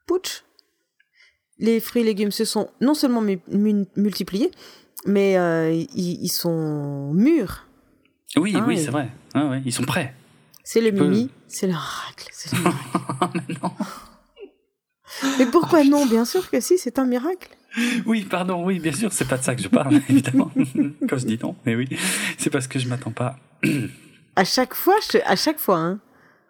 putsch, 0.06 0.42
les 1.58 1.80
fruits 1.80 2.02
et 2.02 2.04
légumes 2.04 2.30
se 2.30 2.44
sont 2.44 2.68
non 2.80 2.94
seulement 2.94 3.20
mu- 3.20 3.40
mu- 3.48 3.86
multipliés, 3.96 4.50
mais 5.06 5.36
euh, 5.38 5.72
ils, 5.72 6.22
ils 6.24 6.28
sont 6.32 7.12
mûrs. 7.14 7.66
Oui, 8.36 8.54
Ah, 8.56 8.64
oui, 8.66 8.74
et- 8.74 8.84
c'est 8.84 8.90
vrai. 8.90 9.10
Ouais, 9.34 9.42
ouais, 9.48 9.62
ils 9.64 9.72
sont 9.72 9.84
prêts. 9.84 10.14
C'est 10.64 10.80
le 10.80 10.92
peux- 10.92 11.04
mimi, 11.06 11.30
c'est 11.48 11.66
l'oracle. 11.66 12.28
miracle. 12.52 12.76
mais 13.48 13.54
non. 13.62 13.70
Mais 15.38 15.46
pourquoi 15.46 15.82
non? 15.84 16.04
Bien 16.06 16.24
sûr 16.24 16.50
que 16.50 16.60
si, 16.60 16.76
c'est 16.78 16.98
un 16.98 17.06
miracle. 17.06 17.48
Oui, 18.04 18.24
pardon, 18.24 18.64
oui, 18.64 18.80
bien 18.80 18.92
sûr, 18.92 19.12
c'est 19.12 19.26
pas 19.28 19.38
de 19.38 19.42
ça 19.44 19.54
que 19.54 19.62
je 19.62 19.68
parle, 19.68 19.94
évidemment. 20.08 20.50
Quand 21.08 21.16
je 21.18 21.26
dis 21.26 21.38
non, 21.42 21.54
mais 21.64 21.74
oui, 21.76 21.88
c'est 22.38 22.50
parce 22.50 22.66
que 22.66 22.78
je 22.78 22.88
m'attends 22.88 23.12
pas. 23.12 23.38
À 24.38 24.44
chaque 24.44 24.74
fois, 24.74 24.96
je- 25.10 25.18
à 25.24 25.34
chaque 25.36 25.58
fois, 25.58 25.78
hein. 25.78 25.98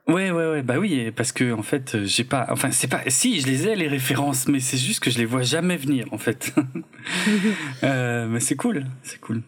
Ouais, 0.08 0.30
ouais, 0.30 0.50
ouais, 0.50 0.62
bah 0.62 0.78
oui, 0.78 1.10
parce 1.10 1.32
que 1.32 1.52
en 1.52 1.62
fait, 1.62 1.96
euh, 1.96 2.04
j'ai 2.04 2.22
pas, 2.22 2.46
enfin, 2.50 2.70
c'est 2.70 2.86
pas, 2.86 3.02
si, 3.08 3.40
je 3.40 3.46
les 3.48 3.66
ai 3.66 3.74
les 3.74 3.88
références, 3.88 4.46
mais 4.46 4.60
c'est 4.60 4.76
juste 4.76 5.00
que 5.00 5.10
je 5.10 5.18
les 5.18 5.24
vois 5.24 5.42
jamais 5.42 5.76
venir, 5.76 6.06
en 6.12 6.18
fait. 6.18 6.54
euh, 7.82 8.28
mais 8.28 8.38
c'est 8.38 8.54
cool, 8.54 8.86
c'est 9.02 9.20
cool. 9.20 9.42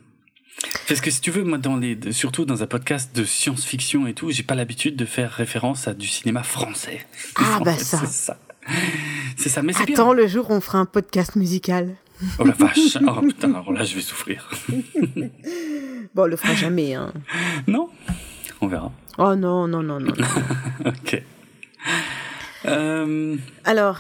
Parce 0.89 1.01
que 1.01 1.13
si 1.13 1.21
tu 1.21 1.31
veux, 1.31 1.45
moi, 1.45 1.59
dans 1.59 1.77
les, 1.77 1.97
surtout 2.11 2.45
dans 2.45 2.65
un 2.65 2.67
podcast 2.67 3.15
de 3.15 3.25
science-fiction 3.25 4.09
et 4.09 4.15
tout, 4.15 4.33
j'ai 4.33 4.43
pas 4.43 4.57
l'habitude 4.57 4.97
de 4.97 5.05
faire 5.05 5.31
référence 5.31 5.87
à 5.87 5.95
du 5.95 6.09
cinéma 6.09 6.43
français. 6.43 7.07
Ah, 7.37 7.59
En 7.61 7.63
bah 7.63 7.75
fait, 7.75 7.85
ça. 7.85 7.99
C'est 7.99 8.07
ça. 8.07 8.39
C'est 9.37 9.49
ça, 9.49 9.63
mais 9.63 9.73
c'est 9.73 9.85
bien. 9.87 9.95
Attends, 9.95 10.13
le 10.13 10.27
jour 10.27 10.51
où 10.51 10.55
on 10.55 10.61
fera 10.61 10.79
un 10.79 10.87
podcast 10.87 11.37
musical. 11.37 11.95
Oh 12.41 12.45
la 12.45 12.53
vache. 12.53 12.99
Oh 13.07 13.21
putain, 13.21 13.51
alors 13.51 13.73
là, 13.73 13.85
je 13.85 13.95
vais 13.95 14.03
souffrir. 14.03 14.51
Bon, 16.15 16.23
on 16.23 16.27
le 16.27 16.37
fera 16.37 16.55
jamais, 16.55 16.95
hein. 16.95 17.13
Non? 17.67 17.91
On 18.63 18.67
verra. 18.67 18.91
Oh 19.19 19.35
non, 19.35 19.67
non, 19.69 19.83
non, 19.83 20.01
non. 20.01 20.13
non. 20.17 20.25
Ok. 20.87 21.23
Euh, 22.67 23.37
Alors, 23.65 23.99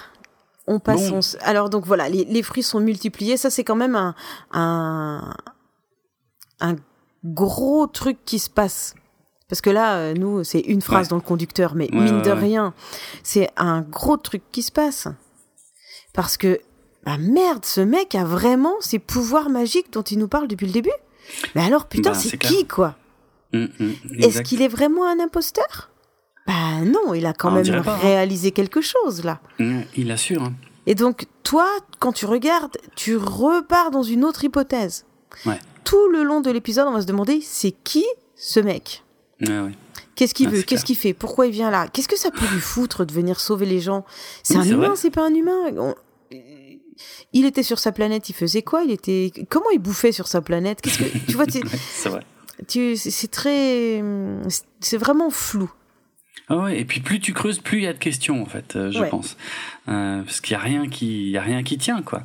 on 0.66 0.78
passe. 0.80 1.10
Bon. 1.10 1.20
on- 1.20 1.38
Alors, 1.46 1.70
donc 1.70 1.86
voilà, 1.86 2.08
les, 2.08 2.24
les 2.24 2.42
fruits 2.42 2.62
sont 2.62 2.80
multipliés. 2.80 3.36
Ça, 3.36 3.50
c'est 3.50 3.64
quand 3.64 3.76
même 3.76 3.96
un, 3.96 4.14
un, 4.52 5.34
un 6.60 6.76
gros 7.24 7.86
truc 7.86 8.18
qui 8.24 8.38
se 8.38 8.50
passe. 8.50 8.94
Parce 9.48 9.60
que 9.60 9.70
là, 9.70 9.96
euh, 9.96 10.14
nous, 10.14 10.44
c'est 10.44 10.60
une 10.60 10.82
phrase 10.82 11.06
Ouais. 11.06 11.10
dans 11.10 11.16
le 11.16 11.22
conducteur, 11.22 11.74
mais 11.74 11.88
Ouais, 11.92 12.00
mine 12.00 12.16
ouais, 12.16 12.22
de 12.22 12.30
rien, 12.30 12.74
c'est 13.22 13.48
un 13.56 13.80
gros 13.80 14.16
truc 14.18 14.42
qui 14.52 14.62
se 14.62 14.70
passe. 14.72 15.08
Parce 16.12 16.36
que, 16.36 16.60
bah 17.04 17.16
merde, 17.18 17.64
ce 17.64 17.80
mec 17.80 18.14
a 18.14 18.24
vraiment 18.24 18.74
ces 18.80 18.98
pouvoirs 18.98 19.48
magiques 19.48 19.90
dont 19.92 20.02
il 20.02 20.18
nous 20.18 20.28
parle 20.28 20.48
depuis 20.48 20.66
le 20.66 20.72
début. 20.72 20.90
Mais 21.54 21.64
alors, 21.64 21.86
putain, 21.86 22.10
Bah, 22.10 22.16
c'est 22.18 22.30
c'est 22.30 22.38
qui, 22.38 22.66
quoi? 22.66 22.96
Hum, 23.54 23.68
hum, 23.80 23.94
Est-ce 24.20 24.42
qu'il 24.42 24.62
est 24.62 24.68
vraiment 24.68 25.06
un 25.08 25.20
imposteur? 25.20 25.90
Bah 26.46 26.80
non, 26.84 27.12
il 27.14 27.26
a 27.26 27.32
quand 27.34 27.50
Ah, 27.54 27.62
même 27.62 27.82
hein. 27.86 27.96
réalisé 28.00 28.52
quelque 28.52 28.80
chose, 28.80 29.22
là. 29.24 29.40
Il 29.96 30.10
assure. 30.10 30.42
Hein. 30.42 30.54
Et 30.86 30.94
donc, 30.94 31.26
toi, 31.42 31.68
quand 31.98 32.12
tu 32.12 32.24
regardes, 32.24 32.78
tu 32.96 33.16
repars 33.16 33.90
dans 33.90 34.02
une 34.02 34.24
autre 34.24 34.44
hypothèse. 34.44 35.04
Ouais. 35.44 35.58
Tout 35.84 36.08
le 36.10 36.22
long 36.22 36.40
de 36.40 36.50
l'épisode, 36.50 36.86
on 36.88 36.92
va 36.92 37.02
se 37.02 37.06
demander, 37.06 37.40
c'est 37.42 37.72
qui 37.72 38.04
ce 38.34 38.60
mec? 38.60 39.04
Ouais. 39.42 39.72
Qu'est-ce 40.14 40.32
qu'il 40.34 40.48
Ah, 40.48 40.50
veut? 40.52 40.62
Qu'est-ce 40.62 40.84
qu'il 40.86 40.96
fait? 40.96 41.12
Pourquoi 41.12 41.46
il 41.46 41.52
vient 41.52 41.70
là? 41.70 41.86
Qu'est-ce 41.88 42.08
que 42.08 42.18
ça 42.18 42.30
peut 42.30 42.46
lui 42.52 42.60
foutre 42.60 43.04
de 43.04 43.12
venir 43.12 43.38
sauver 43.40 43.66
les 43.66 43.80
gens? 43.80 44.04
C'est 44.42 44.56
Oui, 44.56 44.70
un 44.70 44.74
humain, 44.74 44.94
c'est 44.96 45.10
pas 45.10 45.26
un 45.26 45.34
humain? 45.34 45.70
On- 45.76 45.94
Il 47.32 47.44
était 47.44 47.62
sur 47.62 47.78
sa 47.78 47.92
planète, 47.92 48.28
il 48.28 48.32
faisait 48.34 48.62
quoi? 48.62 48.82
Il 48.82 48.90
était 48.90 49.30
comment 49.50 49.70
il 49.72 49.78
bouffait 49.78 50.10
sur 50.12 50.26
sa 50.26 50.40
planète? 50.40 50.80
Qu'est-ce 50.80 50.98
que 50.98 51.18
tu 51.26 51.32
vois 51.36 51.44
Ouais, 51.54 51.60
c'est 51.94 52.08
vrai. 52.08 52.22
Tu- 52.66 52.96
C'est 52.96 53.30
très, 53.30 54.02
c'est 54.80 54.96
vraiment 54.98 55.30
flou. 55.30 55.70
Ah 56.50 56.56
ouais, 56.56 56.80
et 56.80 56.84
puis 56.84 57.00
plus 57.00 57.20
tu 57.20 57.34
creuses, 57.34 57.58
plus 57.58 57.78
il 57.78 57.84
y 57.84 57.86
a 57.86 57.92
de 57.92 57.98
questions 57.98 58.40
en 58.42 58.46
fait, 58.46 58.74
euh, 58.76 58.90
je 58.90 59.00
Ouais. 59.00 59.08
pense, 59.10 59.36
Euh, 59.88 60.22
parce 60.22 60.40
qu'il 60.40 60.52
y 60.52 60.56
a 60.56 60.60
rien 60.60 60.88
qui, 60.88 61.30
y 61.30 61.36
a 61.36 61.42
rien 61.42 61.62
qui 61.62 61.76
tient 61.78 62.00
quoi. 62.02 62.22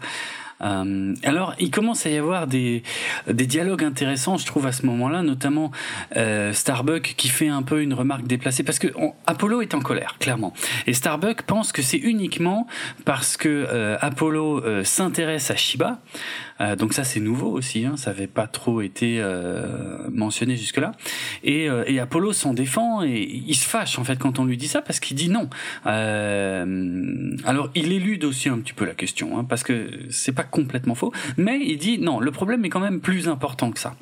Euh, 0.61 1.13
alors, 1.23 1.55
il 1.59 1.71
commence 1.71 2.05
à 2.05 2.09
y 2.09 2.15
avoir 2.17 2.47
des, 2.47 2.83
des 3.27 3.45
dialogues 3.45 3.83
intéressants, 3.83 4.37
je 4.37 4.45
trouve, 4.45 4.65
à 4.65 4.71
ce 4.71 4.85
moment-là, 4.85 5.21
notamment 5.21 5.71
euh, 6.15 6.53
Starbuck 6.53 7.15
qui 7.17 7.27
fait 7.27 7.49
un 7.49 7.63
peu 7.63 7.81
une 7.81 7.93
remarque 7.93 8.25
déplacée, 8.27 8.63
parce 8.63 8.79
que 8.79 8.87
on- 8.95 9.13
Apollo 9.25 9.61
est 9.61 9.73
en 9.73 9.81
colère, 9.81 10.15
clairement. 10.19 10.53
Et 10.87 10.93
Starbuck 10.93 11.41
pense 11.41 11.73
que 11.73 11.81
c'est 11.81 11.97
uniquement 11.97 12.65
parce 13.03 13.35
que 13.35 13.49
euh, 13.49 13.97
Apollo 13.99 14.63
s'intéresse 14.85 15.51
à 15.51 15.57
Shiba, 15.57 15.99
euh, 16.63 16.75
donc 16.75 16.93
ça 16.93 17.03
c'est 17.03 17.19
nouveau 17.19 17.51
aussi, 17.51 17.85
hein, 17.85 17.97
ça 17.97 18.11
avait 18.11 18.27
pas 18.27 18.47
trop 18.47 18.81
été 18.81 19.17
euh, 19.19 20.09
mentionné 20.11 20.55
jusque-là. 20.55 20.93
Et, 21.43 21.69
euh, 21.69 21.83
et 21.87 21.99
Apollo 21.99 22.33
s'en 22.33 22.53
défend 22.53 23.03
et 23.03 23.21
il 23.21 23.55
se 23.55 23.67
fâche 23.67 23.99
en 23.99 24.03
fait 24.03 24.17
quand 24.17 24.39
on 24.39 24.45
lui 24.45 24.57
dit 24.57 24.67
ça 24.67 24.81
parce 24.81 24.99
qu'il 24.99 25.17
dit 25.17 25.29
non. 25.29 25.49
Alors 25.85 27.69
il 27.75 27.91
élude 27.91 28.23
aussi 28.23 28.49
un 28.49 28.59
petit 28.59 28.73
peu 28.73 28.85
la 28.85 28.93
question 28.93 29.37
hein, 29.37 29.43
parce 29.43 29.63
que 29.63 29.89
c'est 30.09 30.31
pas 30.31 30.43
complètement 30.43 30.95
faux, 30.95 31.11
mais 31.37 31.59
il 31.61 31.77
dit 31.77 31.99
non, 31.99 32.19
le 32.19 32.31
problème 32.31 32.63
est 32.65 32.69
quand 32.69 32.79
même 32.79 33.01
plus 33.01 33.27
important 33.27 33.71
que 33.71 33.79
ça. 33.79 33.95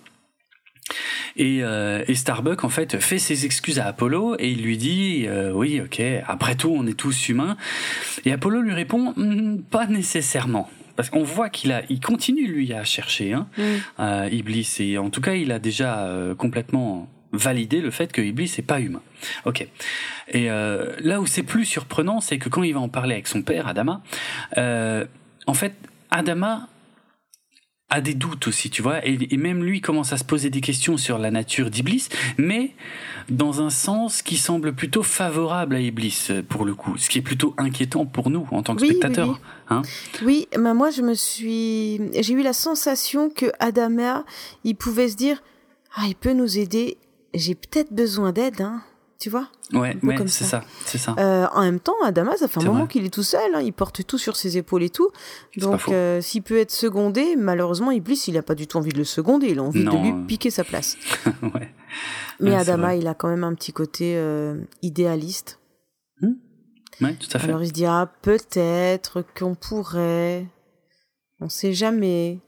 Et, 1.38 1.64
euh, 1.64 2.04
Starbuck 2.14 2.66
en 2.66 2.70
fait 2.70 3.00
fait 3.00 3.18
ses 3.18 3.46
excuses 3.46 3.80
à 3.80 3.88
Apollo 3.88 4.36
et 4.38 4.52
il 4.52 4.62
lui 4.64 4.78
dit 4.78 5.28
oui 5.54 5.80
ok 5.80 6.02
après 6.28 6.56
tout 6.56 6.74
on 6.76 6.86
est 6.86 6.94
tous 6.94 7.30
humains 7.30 7.56
et 8.26 8.34
Apollo 8.34 8.62
lui 8.62 8.74
répond 8.74 9.14
Hmm, 9.16 9.62
pas 9.62 9.88
nécessairement 9.88 10.70
parce 10.95 11.09
qu'on 11.09 11.23
voit 11.23 11.49
qu'il 11.49 11.72
a 11.72 11.84
il 11.89 11.99
continue 11.99 12.47
lui 12.47 12.73
à 12.73 12.84
chercher 12.84 13.34
hein, 13.34 13.47
euh, 13.99 14.30
Iblis 14.31 14.77
et 14.80 14.97
en 14.97 15.09
tout 15.09 15.22
cas 15.22 15.34
il 15.34 15.51
a 15.51 15.59
déjà 15.59 16.05
euh, 16.05 16.35
complètement 16.35 17.09
validé 17.34 17.80
le 17.80 17.91
fait 17.91 18.11
que 18.11 18.22
Iblis 18.22 18.53
est 18.57 18.65
pas 18.65 18.81
humain. 18.81 19.01
Ok. 19.45 19.65
Et 20.30 20.51
euh, 20.51 20.93
là 20.99 21.22
où 21.22 21.26
c'est 21.26 21.43
plus 21.43 21.63
surprenant, 21.63 22.19
c'est 22.19 22.38
que 22.38 22.49
quand 22.49 22.63
il 22.63 22.73
va 22.73 22.81
en 22.81 22.89
parler 22.89 23.13
avec 23.13 23.27
son 23.27 23.41
père 23.41 23.68
Adama, 23.68 24.01
en 24.57 25.53
fait 25.53 25.73
Adama 26.09 26.68
a 27.89 28.01
des 28.01 28.13
doutes 28.13 28.47
aussi, 28.47 28.69
tu 28.69 28.81
vois, 28.81 29.05
et, 29.05 29.18
et 29.31 29.38
même 29.38 29.63
lui 29.63 29.81
commence 29.81 30.13
à 30.13 30.18
se 30.18 30.23
poser 30.23 30.49
des 30.49 30.61
questions 30.61 30.97
sur 30.97 31.18
la 31.18 31.30
nature 31.30 31.69
d'Iblis, 31.69 32.07
mais 32.38 32.72
dans 33.30 33.61
un 33.61 33.69
sens 33.69 34.22
qui 34.22 34.38
semble 34.38 34.73
plutôt 34.73 35.03
favorable 35.03 35.76
à 35.76 35.80
Iblis 35.80 36.30
pour 36.49 36.65
le 36.65 36.73
coup, 36.76 36.98
ce 36.98 37.10
qui 37.10 37.19
est 37.19 37.22
plutôt 37.22 37.53
inquiétant 37.57 38.06
pour 38.06 38.30
nous 38.30 38.48
en 38.52 38.64
tant 38.64 38.76
que 38.76 38.81
Oui, 38.81 38.89
spectateurs. 38.89 39.30
oui. 39.30 39.35
Hein 39.69 39.81
Oui, 40.23 40.48
mais 40.57 40.73
moi 40.73 40.89
je 40.89 41.02
me 41.02 41.14
suis, 41.14 41.99
j'ai 42.22 42.34
eu 42.34 42.41
la 42.43 42.53
sensation 42.53 43.30
que 43.30 43.48
Adama, 43.60 44.26
il 44.64 44.76
pouvait 44.76 45.10
se 45.10 45.15
dire, 45.15 45.41
ah 45.95 46.03
il 46.07 46.15
peut 46.15 46.34
nous 46.34 46.57
aider, 46.57 46.98
j'ai 47.34 47.56
peut-être 47.56 47.93
besoin 47.93 48.31
d'aide, 48.31 48.61
hein, 48.61 48.81
tu 49.22 49.30
vois. 49.30 49.48
ouais, 49.72 49.95
ouais, 50.02 50.15
comme 50.15 50.27
c'est 50.27 50.43
ça. 50.43 50.61
ça, 50.61 50.65
c'est 50.84 50.98
ça. 50.98 51.15
Euh, 51.19 51.45
en 51.53 51.61
même 51.61 51.80
temps, 51.80 51.93
Adama, 52.03 52.35
ça 52.38 52.48
fait 52.48 52.60
un 52.60 52.65
moment 52.65 52.88
qu'il 52.88 53.06
est 53.06 53.14
tout 53.14 53.22
seul, 53.22 53.53
hein, 53.53 53.61
il 53.61 53.72
porte 53.72 54.03
tout 54.06 54.18
sur 54.18 54.35
ses 54.35 54.57
épaules 54.57 54.81
et 54.81 54.89
tout. 54.89 55.11
Donc, 55.57 55.89
euh, 55.89 56.22
s'il 56.22 56.41
peut 56.41 56.57
être 56.57 56.72
secondé, 56.72 57.35
malheureusement, 57.38 57.91
Iblis, 57.91 58.23
il 58.27 58.38
a 58.38 58.41
pas 58.41 58.56
du 58.56 58.65
tout 58.65 58.77
envie 58.77 58.91
de 58.91 58.98
le 58.98 59.03
seconder, 59.03 59.49
il 59.49 59.60
a 59.60 59.64
envie 59.64 59.84
Non, 59.84 60.02
de 60.02 60.07
lui 60.07 60.26
piquer 60.26 60.49
sa 60.49 60.64
place. 60.64 60.98
ouais. 61.43 61.72
Mais 62.39 62.49
Ouais, 62.49 62.56
Adama, 62.56 62.95
il 62.95 63.07
a 63.07 63.14
quand 63.14 63.30
même 63.30 63.43
un 63.43 63.53
petit 63.53 63.73
côté 63.73 64.15
euh, 64.18 64.56
idéaliste. 64.81 65.60
Ouais, 66.99 67.15
tout 67.15 67.30
à 67.34 67.39
fait. 67.39 67.48
Alors 67.48 67.64
il 67.64 67.68
se 67.68 67.73
dit, 67.73 67.85
ah, 67.85 68.11
peut-être 68.22 69.23
qu'on 69.38 69.56
pourrait, 69.56 70.45
on 71.39 71.49
sait 71.49 71.73
jamais. 71.73 72.39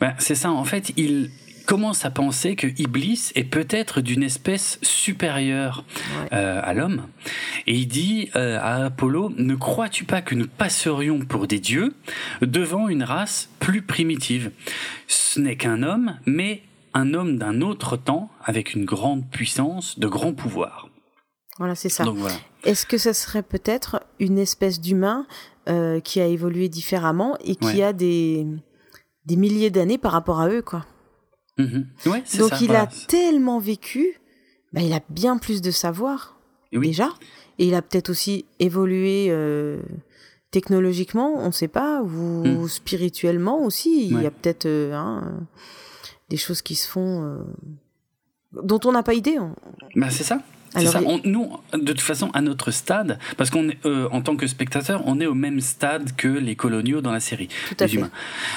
Ben, 0.00 0.14
c'est 0.18 0.34
ça, 0.34 0.50
en 0.50 0.64
fait, 0.64 0.92
il 0.96 1.30
commence 1.70 2.04
à 2.04 2.10
penser 2.10 2.56
que 2.56 2.66
Iblis 2.66 3.30
est 3.36 3.44
peut-être 3.44 4.00
d'une 4.00 4.24
espèce 4.24 4.78
supérieure 4.82 5.84
Ouais. 6.20 6.28
euh, 6.32 6.60
à 6.62 6.74
l'homme? 6.74 7.06
Et 7.68 7.74
il 7.76 7.86
dit 7.86 8.28
euh, 8.34 8.58
à 8.60 8.86
Apollo, 8.86 9.32
ne 9.36 9.54
crois-tu 9.54 10.04
pas 10.04 10.20
que 10.20 10.34
nous 10.34 10.48
passerions 10.48 11.20
pour 11.20 11.46
des 11.46 11.60
dieux 11.60 11.94
devant 12.42 12.88
une 12.88 13.04
race 13.04 13.48
plus 13.60 13.82
primitive? 13.82 14.50
Ce 15.06 15.38
n'est 15.38 15.56
qu'un 15.56 15.82
homme, 15.84 16.18
mais 16.26 16.62
un 16.92 17.14
homme 17.14 17.38
d'un 17.38 17.60
autre 17.60 17.96
temps, 17.96 18.30
avec 18.44 18.74
une 18.74 18.84
grande 18.84 19.30
puissance, 19.30 19.96
de 19.98 20.08
grands 20.08 20.32
pouvoirs. 20.34 20.88
Voilà, 21.58 21.76
c'est 21.76 21.88
ça. 21.88 22.02
Voilà. 22.04 22.34
Est-ce 22.64 22.84
que 22.84 22.98
ça 22.98 23.14
serait 23.14 23.44
peut-être 23.44 24.02
une 24.18 24.38
espèce 24.38 24.80
d'humain 24.80 25.24
euh, 25.68 26.00
qui 26.00 26.20
a 26.20 26.26
évolué 26.26 26.68
différemment 26.68 27.36
et 27.44 27.54
qui 27.54 27.76
Ouais. 27.76 27.82
a 27.84 27.92
des, 27.92 28.44
des 29.26 29.36
milliers 29.36 29.70
d'années 29.70 29.98
par 29.98 30.10
rapport 30.12 30.40
à 30.40 30.48
eux, 30.48 30.62
quoi? 30.62 30.84
Mhm. 31.60 31.86
Ouais, 32.06 32.22
Donc 32.38 32.50
ça, 32.50 32.58
il 32.60 32.66
voilà. 32.66 32.82
a 32.82 32.86
tellement 33.08 33.58
vécu, 33.58 34.18
bah, 34.72 34.80
il 34.82 34.92
a 34.92 35.00
bien 35.08 35.38
plus 35.38 35.60
de 35.62 35.70
savoir, 35.70 36.38
oui. 36.72 36.88
déjà. 36.88 37.08
Et 37.58 37.66
il 37.68 37.74
a 37.74 37.82
peut-être 37.82 38.10
aussi 38.10 38.46
évolué 38.58 39.26
euh, 39.30 39.80
technologiquement, 40.50 41.34
on 41.36 41.46
ne 41.46 41.52
sait 41.52 41.68
pas, 41.68 42.02
ou 42.02 42.44
Mm. 42.46 42.68
spirituellement 42.68 43.64
aussi. 43.64 44.06
Il 44.08 44.20
y 44.22 44.26
a 44.26 44.30
peut-être 44.30 44.66
euh, 44.66 44.92
hein, 44.94 45.46
des 46.28 46.36
choses 46.36 46.62
qui 46.62 46.74
se 46.74 46.88
font 46.88 47.22
euh, 47.24 47.38
dont 48.62 48.80
on 48.84 48.92
n'a 48.92 49.02
pas 49.02 49.14
idée. 49.14 49.38
On- 49.38 49.54
Ben, 49.94 50.10
c'est 50.10 50.24
ça. 50.24 50.40
C'est 50.72 50.78
Alors, 50.80 50.92
ça. 50.92 51.00
On- 51.04 51.20
nous, 51.24 51.50
de 51.72 51.78
toute 51.92 52.00
façon, 52.00 52.30
à 52.32 52.40
notre 52.40 52.70
stade, 52.70 53.18
parce 53.36 53.50
qu'on 53.50 53.68
est, 53.70 53.78
euh, 53.86 54.08
en 54.12 54.20
tant 54.22 54.36
que 54.36 54.46
spectateur, 54.46 55.02
on 55.06 55.20
est 55.20 55.26
au 55.26 55.34
même 55.34 55.60
stade 55.60 56.14
que 56.16 56.28
les 56.28 56.54
coloniaux 56.54 57.00
dans 57.00 57.10
la 57.10 57.18
série, 57.20 57.48
Tout 57.68 57.74
à 57.80 57.84
les 57.84 57.90
fait. 57.90 57.96
humains. 57.98 58.10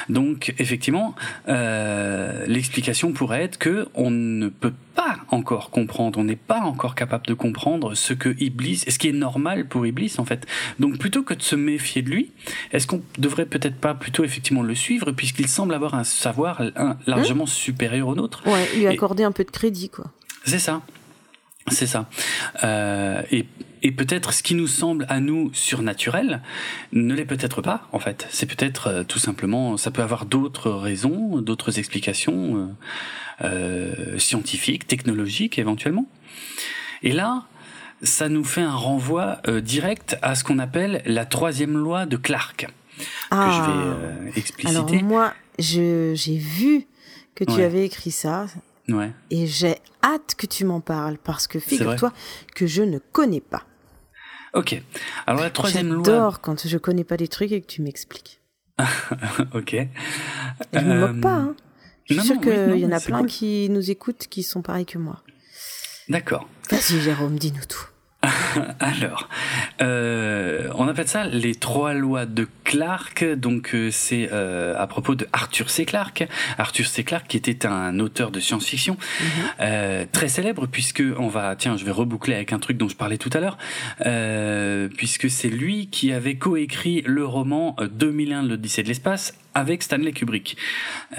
Donc, 0.10 0.54
effectivement, 0.60 1.16
euh, 1.48 2.46
l'explication 2.48 3.12
pourrait 3.14 3.44
être 3.44 3.58
que 3.58 3.88
on 3.96 4.12
ne 4.12 4.50
peut 4.50 4.74
pas 4.96 5.18
encore 5.30 5.72
comprendre, 5.72 6.20
on 6.20 6.24
n'est 6.24 6.36
pas 6.36 6.60
encore 6.60 6.94
capable 6.94 7.26
de 7.26 7.34
comprendre 7.34 7.96
ce 7.96 8.14
que 8.14 8.36
Iblis, 8.40 8.84
ce 8.88 8.98
qui 9.00 9.08
est 9.10 9.12
normal 9.14 9.68
pour 9.68 9.86
Iblis 9.88 10.14
en 10.20 10.26
fait. 10.26 10.46
Donc, 10.80 11.00
plutôt 11.00 11.24
que 11.24 11.34
de 11.34 11.42
se 11.42 11.56
méfier 11.56 12.02
de 12.04 12.10
lui, 12.12 12.32
est-ce 12.72 12.86
qu'on 12.86 13.02
devrait 13.18 13.46
peut-être 13.48 13.78
pas 13.78 13.94
plutôt 13.96 14.24
effectivement 14.24 14.62
le 14.62 14.76
suivre, 14.76 15.12
puisqu'il 15.12 15.48
semble 15.48 15.74
avoir 15.74 15.96
un 15.96 16.04
savoir 16.04 16.62
un- 16.76 16.98
largement 17.08 17.46
supérieur 17.48 18.08
au 18.08 18.16
nôtre 18.16 18.44
Ouais, 18.46 18.68
lui 18.76 18.84
Et- 18.84 18.88
accorder 18.88 19.24
un 19.24 19.32
peu 19.32 19.44
de 19.44 19.52
crédit, 19.52 19.90
quoi. 19.90 20.06
c'est 20.46 20.60
ça. 20.60 20.82
C'est 21.70 21.88
ça. 21.88 22.10
Euh, 22.64 23.22
et, 23.32 23.46
et 23.84 23.92
peut-être 23.92 24.34
ce 24.34 24.44
qui 24.44 24.54
nous 24.54 24.68
semble 24.68 25.06
à 25.10 25.20
nous 25.22 25.50
surnaturel 25.54 26.42
ne 26.92 27.14
l'est 27.14 27.26
peut-être 27.26 27.62
pas, 27.62 27.88
en 27.94 28.00
fait. 28.00 28.28
C'est 28.32 28.46
peut-être 28.46 28.88
euh, 28.88 29.04
tout 29.04 29.20
simplement, 29.20 29.78
ça 29.78 29.90
peut 29.92 30.02
avoir 30.02 30.26
d'autres 30.26 30.72
raisons, 30.72 31.40
d'autres 31.42 31.80
explications 31.80 32.70
euh, 33.42 33.46
euh, 33.46 34.20
scientifiques, 34.20 34.88
technologiques 34.88 35.58
éventuellement. 35.58 36.06
Et 37.02 37.12
là, 37.14 37.44
ça 38.02 38.28
nous 38.28 38.44
fait 38.44 38.62
un 38.62 38.76
renvoi 38.76 39.40
euh, 39.48 39.62
direct 39.62 40.18
à 40.22 40.36
ce 40.36 40.44
qu'on 40.44 40.60
appelle 40.60 41.02
la 41.06 41.26
troisième 41.26 41.78
loi 41.78 42.06
de 42.06 42.18
Clark, 42.18 42.68
Ah. 43.32 43.46
que 43.48 43.54
je 43.54 43.62
vais 43.62 43.88
euh, 43.88 44.32
expliciter. 44.36 44.76
Alors 44.76 45.04
moi, 45.04 45.34
je- 45.60 46.14
j'ai 46.16 46.38
vu 46.38 46.86
que 47.36 47.46
tu 47.46 47.54
Ouais. 47.54 47.64
avais 47.64 47.86
écrit 47.86 48.12
ça 48.12 48.48
Ouais. 48.90 49.12
et 49.30 49.48
j'ai 49.48 49.78
hâte 50.04 50.36
que 50.38 50.46
tu 50.46 50.66
m'en 50.66 50.82
parles 50.82 51.18
parce 51.18 51.48
que 51.48 51.60
figure-toi 51.60 52.12
que 52.56 52.68
je 52.68 52.84
ne 52.84 53.00
connais 53.00 53.40
pas. 53.42 53.64
Ok. 54.54 54.82
Alors 55.26 55.42
la 55.42 55.50
troisième 55.50 55.94
loi. 55.94 56.04
J'adore 56.06 56.42
quand 56.42 56.68
je 56.68 56.78
connais 56.78 57.04
pas 57.04 57.18
des 57.18 57.28
trucs 57.28 57.52
et 57.52 57.62
que 57.62 57.68
tu 57.68 57.82
m'expliques. 57.82 58.42
Ok. 59.54 59.76
Je 60.74 60.80
me 60.80 60.92
Euh, 60.92 61.08
moque 61.08 61.22
pas, 61.22 61.36
hein. 61.36 61.56
Je 62.06 62.20
suis 62.20 62.34
non, 62.34 62.40
oui, 62.44 62.58
non, 62.58 62.74
qu'il 62.74 62.80
y 62.82 62.86
en 62.86 62.92
a 62.92 63.00
plein 63.00 63.20
cool. 63.20 63.28
qui 63.28 63.70
nous 63.70 63.90
écoutent 63.90 64.28
qui 64.28 64.44
sont 64.44 64.62
pareils 64.62 64.86
que 64.86 64.98
moi. 64.98 65.22
D'accord. 66.10 66.50
Vas-y, 66.70 67.00
Jérôme, 67.00 67.38
dis-nous 67.40 67.66
tout. 67.66 67.88
Alors, 68.80 69.30
euh, 69.82 70.70
on 70.76 70.88
appelle 70.88 71.08
ça 71.08 71.26
les 71.26 71.56
trois 71.56 71.94
lois 71.94 72.26
de 72.26 72.48
Clark. 72.64 73.24
Donc, 73.36 73.76
euh, 73.76 73.90
c'est 73.92 74.30
euh, 74.32 74.76
à 74.78 74.88
propos 74.88 75.16
de 75.16 75.28
Arthur 75.34 75.70
C. 75.70 75.86
Clarke. 75.86 76.28
Arthur 76.58 76.88
C. 76.88 77.04
Clarke, 77.04 77.28
qui 77.28 77.38
était 77.38 77.66
un 77.66 78.00
auteur 78.00 78.32
de 78.32 78.40
science-fiction 78.40 78.98
euh, 79.60 80.06
très 80.12 80.28
célèbre, 80.28 80.68
puisque 80.68 81.04
on 81.18 81.28
va, 81.28 81.56
tiens, 81.56 81.78
je 81.78 81.86
vais 81.86 81.92
reboucler 81.92 82.36
avec 82.36 82.54
un 82.54 82.60
truc 82.60 82.78
dont 82.78 82.88
je 82.88 82.96
parlais 82.96 83.18
tout 83.18 83.30
à 83.34 83.40
l'heure, 83.40 83.58
puisque 84.98 85.30
c'est 85.30 85.50
lui 85.50 85.88
qui 85.88 86.12
avait 86.12 86.36
coécrit 86.36 87.04
le 87.06 87.26
roman 87.26 87.76
euh, 87.80 87.88
2001 87.88 88.44
l'Odyssée 88.44 88.84
de 88.84 88.88
l'espace 88.88 89.34
avec 89.54 89.84
Stanley 89.84 90.14
Kubrick. 90.14 90.58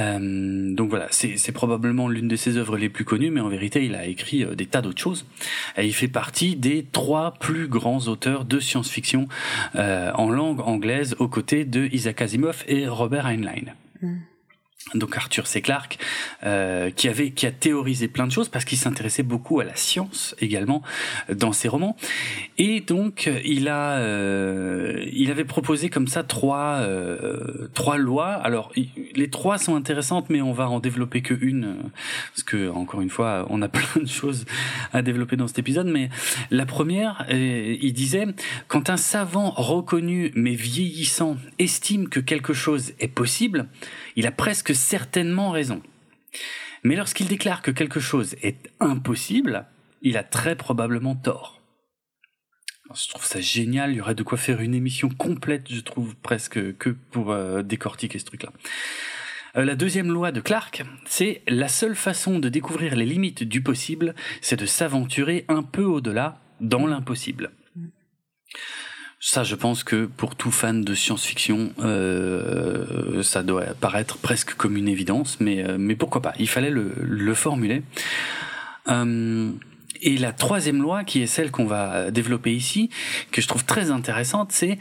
Euh, 0.00 0.74
donc 0.74 0.90
voilà, 0.90 1.06
c'est 1.10 1.52
probablement 1.52 2.08
l'une 2.08 2.26
de 2.26 2.34
ses 2.34 2.56
œuvres 2.56 2.76
les 2.76 2.88
plus 2.88 3.04
connues, 3.04 3.30
mais 3.30 3.40
en 3.40 3.48
vérité, 3.48 3.84
il 3.84 3.94
a 3.94 4.06
écrit 4.06 4.44
des 4.56 4.66
tas 4.66 4.82
d'autres 4.82 5.00
choses. 5.00 5.24
Et 5.76 5.86
il 5.86 5.94
fait 5.94 6.08
partie 6.08 6.56
des 6.56 6.84
trois 6.90 7.23
plus 7.32 7.68
grands 7.68 8.06
auteurs 8.08 8.44
de 8.44 8.60
science-fiction 8.60 9.28
euh, 9.76 10.12
en 10.14 10.30
langue 10.30 10.60
anglaise, 10.60 11.16
aux 11.18 11.28
côtés 11.28 11.64
de 11.64 11.88
Isaac 11.92 12.22
Asimov 12.22 12.64
et 12.66 12.86
Robert 12.88 13.26
Heinlein. 13.26 13.72
Donc 14.92 15.16
Arthur 15.16 15.46
C. 15.46 15.62
Clarke, 15.62 15.98
euh, 16.44 16.90
qui 16.90 17.08
avait, 17.08 17.30
qui 17.30 17.46
a 17.46 17.50
théorisé 17.50 18.06
plein 18.06 18.26
de 18.26 18.32
choses 18.32 18.50
parce 18.50 18.66
qu'il 18.66 18.76
s'intéressait 18.76 19.22
beaucoup 19.22 19.58
à 19.58 19.64
la 19.64 19.74
science 19.74 20.36
également 20.40 20.82
euh, 21.30 21.34
dans 21.34 21.52
ses 21.52 21.68
romans. 21.68 21.96
Et 22.58 22.80
donc 22.80 23.30
il 23.44 23.68
a, 23.68 23.96
euh, 23.98 25.04
il 25.12 25.30
avait 25.30 25.46
proposé 25.46 25.88
comme 25.88 26.06
ça 26.06 26.22
trois, 26.22 26.86
trois 27.72 27.96
lois. 27.96 28.28
Alors 28.28 28.72
les 29.14 29.30
trois 29.30 29.56
sont 29.56 29.74
intéressantes, 29.74 30.28
mais 30.28 30.42
on 30.42 30.52
va 30.52 30.68
en 30.68 30.80
développer 30.80 31.22
que 31.22 31.34
une 31.40 31.76
parce 32.32 32.42
que 32.44 32.68
encore 32.68 33.00
une 33.00 33.10
fois, 33.10 33.46
on 33.48 33.62
a 33.62 33.68
plein 33.74 34.02
de 34.02 34.08
choses 34.08 34.44
à 34.92 35.00
développer 35.00 35.36
dans 35.36 35.48
cet 35.48 35.58
épisode. 35.58 35.86
Mais 35.86 36.10
la 36.50 36.66
première, 36.66 37.26
il 37.30 37.92
disait 37.94 38.26
quand 38.68 38.90
un 38.90 38.98
savant 38.98 39.50
reconnu 39.50 40.30
mais 40.34 40.54
vieillissant 40.54 41.36
estime 41.58 42.08
que 42.08 42.20
quelque 42.20 42.52
chose 42.52 42.92
est 43.00 43.08
possible, 43.08 43.66
il 44.16 44.26
a 44.26 44.30
presque 44.30 44.73
certainement 44.74 45.50
raison. 45.50 45.82
Mais 46.82 46.96
lorsqu'il 46.96 47.28
déclare 47.28 47.62
que 47.62 47.70
quelque 47.70 48.00
chose 48.00 48.36
est 48.42 48.70
impossible, 48.80 49.66
il 50.02 50.16
a 50.16 50.22
très 50.22 50.54
probablement 50.54 51.14
tort. 51.14 51.60
Je 52.94 53.08
trouve 53.08 53.24
ça 53.24 53.40
génial, 53.40 53.92
il 53.92 53.96
y 53.96 54.00
aurait 54.00 54.14
de 54.14 54.22
quoi 54.22 54.36
faire 54.36 54.60
une 54.60 54.74
émission 54.74 55.08
complète, 55.08 55.72
je 55.72 55.80
trouve 55.80 56.14
presque 56.16 56.76
que 56.76 56.90
pour 56.90 57.32
euh, 57.32 57.62
décortiquer 57.62 58.18
ce 58.18 58.26
truc-là. 58.26 58.52
Euh, 59.56 59.64
la 59.64 59.74
deuxième 59.74 60.12
loi 60.12 60.32
de 60.32 60.40
Clark, 60.40 60.82
c'est 61.06 61.42
la 61.48 61.68
seule 61.68 61.96
façon 61.96 62.38
de 62.38 62.50
découvrir 62.50 62.94
les 62.94 63.06
limites 63.06 63.42
du 63.42 63.62
possible, 63.62 64.14
c'est 64.42 64.58
de 64.58 64.66
s'aventurer 64.66 65.46
un 65.48 65.62
peu 65.62 65.84
au-delà 65.84 66.40
dans 66.60 66.86
l'impossible. 66.86 67.52
Ça, 69.20 69.42
je 69.42 69.54
pense 69.54 69.84
que 69.84 70.04
pour 70.04 70.36
tout 70.36 70.50
fan 70.50 70.84
de 70.84 70.94
science-fiction, 70.94 71.72
euh, 71.80 73.22
ça 73.22 73.42
doit 73.42 73.64
paraître 73.80 74.18
presque 74.18 74.54
comme 74.54 74.76
une 74.76 74.88
évidence, 74.88 75.38
mais, 75.40 75.64
euh, 75.64 75.76
mais 75.78 75.96
pourquoi 75.96 76.20
pas? 76.20 76.34
Il 76.38 76.48
fallait 76.48 76.70
le, 76.70 76.92
le 77.00 77.34
formuler. 77.34 77.82
Euh, 78.88 79.50
et 80.02 80.18
la 80.18 80.32
troisième 80.32 80.82
loi, 80.82 81.04
qui 81.04 81.22
est 81.22 81.26
celle 81.26 81.50
qu'on 81.50 81.64
va 81.64 82.10
développer 82.10 82.54
ici, 82.54 82.90
que 83.30 83.40
je 83.40 83.48
trouve 83.48 83.64
très 83.64 83.90
intéressante, 83.90 84.52
c'est 84.52 84.78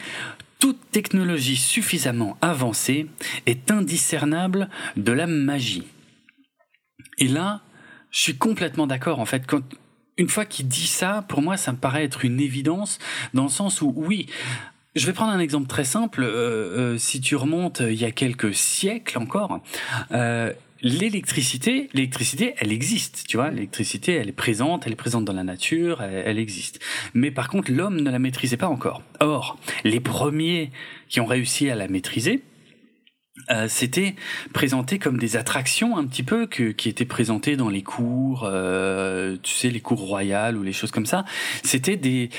toute 0.60 0.92
technologie 0.92 1.56
suffisamment 1.56 2.38
avancée 2.42 3.08
est 3.46 3.72
indiscernable 3.72 4.70
de 4.98 5.12
la 5.12 5.28
magie. 5.28 5.84
Et 7.18 7.28
là, 7.28 7.62
je 8.12 8.22
suis 8.22 8.38
complètement 8.38 8.88
d'accord. 8.88 9.20
En 9.20 9.26
fait, 9.26 9.46
quand, 9.48 9.64
une 10.18 10.30
fois 10.30 10.46
qu'il 10.46 10.68
dit 10.68 10.88
ça, 10.88 11.26
pour 11.28 11.42
moi, 11.42 11.58
ça 11.58 11.72
me 11.72 11.78
paraît 11.78 12.04
être 12.04 12.26
une 12.26 12.40
évidence 12.40 13.00
dans 13.34 13.44
le 13.44 13.50
sens 13.50 13.82
où, 13.82 13.94
oui, 13.96 14.28
je 14.96 15.06
vais 15.06 15.14
prendre 15.14 15.32
un 15.32 15.40
exemple 15.40 15.68
très 15.68 15.86
simple. 15.86 16.24
Euh, 16.24 16.94
euh, 16.94 16.98
si 16.98 17.20
tu 17.20 17.36
remontes 17.36 17.82
euh, 17.82 17.92
il 17.92 18.00
y 18.00 18.06
a 18.06 18.12
quelques 18.12 18.54
siècles 18.54 19.18
encore, 19.18 19.62
euh, 20.12 20.54
l'électricité, 20.82 21.90
l'électricité, 21.94 22.54
elle 22.60 22.72
existe, 22.72 23.24
tu 23.28 23.38
vois. 23.38 23.50
L'électricité, 23.50 24.14
elle 24.14 24.30
est 24.30 24.34
présente, 24.34 24.86
elle 24.86 24.94
est 24.94 24.98
présente 24.98 25.26
dans 25.26 25.34
la 25.34 25.44
nature, 25.44 26.02
elle, 26.02 26.24
elle 26.26 26.40
existe. 26.40 26.80
Mais 27.14 27.32
par 27.32 27.50
contre, 27.50 27.72
l'homme 27.72 28.02
ne 28.02 28.12
la 28.12 28.20
maîtrisait 28.20 28.58
pas 28.58 28.68
encore. 28.68 29.02
Or, 29.20 29.58
les 29.84 30.00
premiers 30.00 30.72
qui 31.10 31.22
ont 31.22 31.26
réussi 31.26 31.70
à 31.70 31.76
la 31.76 31.88
maîtriser, 31.88 32.44
euh, 33.50 33.68
c'était 33.68 34.16
présenté 34.54 35.00
comme 35.00 35.18
des 35.18 35.38
attractions 35.38 35.98
un 35.98 36.06
petit 36.06 36.24
peu 36.24 36.46
que, 36.46 36.72
qui 36.72 36.88
étaient 36.88 37.06
présentées 37.06 37.56
dans 37.56 37.70
les 37.70 37.82
cours, 37.82 38.44
euh, 38.46 39.38
tu 39.42 39.54
sais, 39.54 39.70
les 39.70 39.82
cours 39.82 40.00
royales 40.00 40.56
ou 40.56 40.64
les 40.64 40.74
choses 40.74 40.92
comme 40.92 41.08
ça. 41.08 41.26
C'était 41.64 41.98
des 41.98 42.30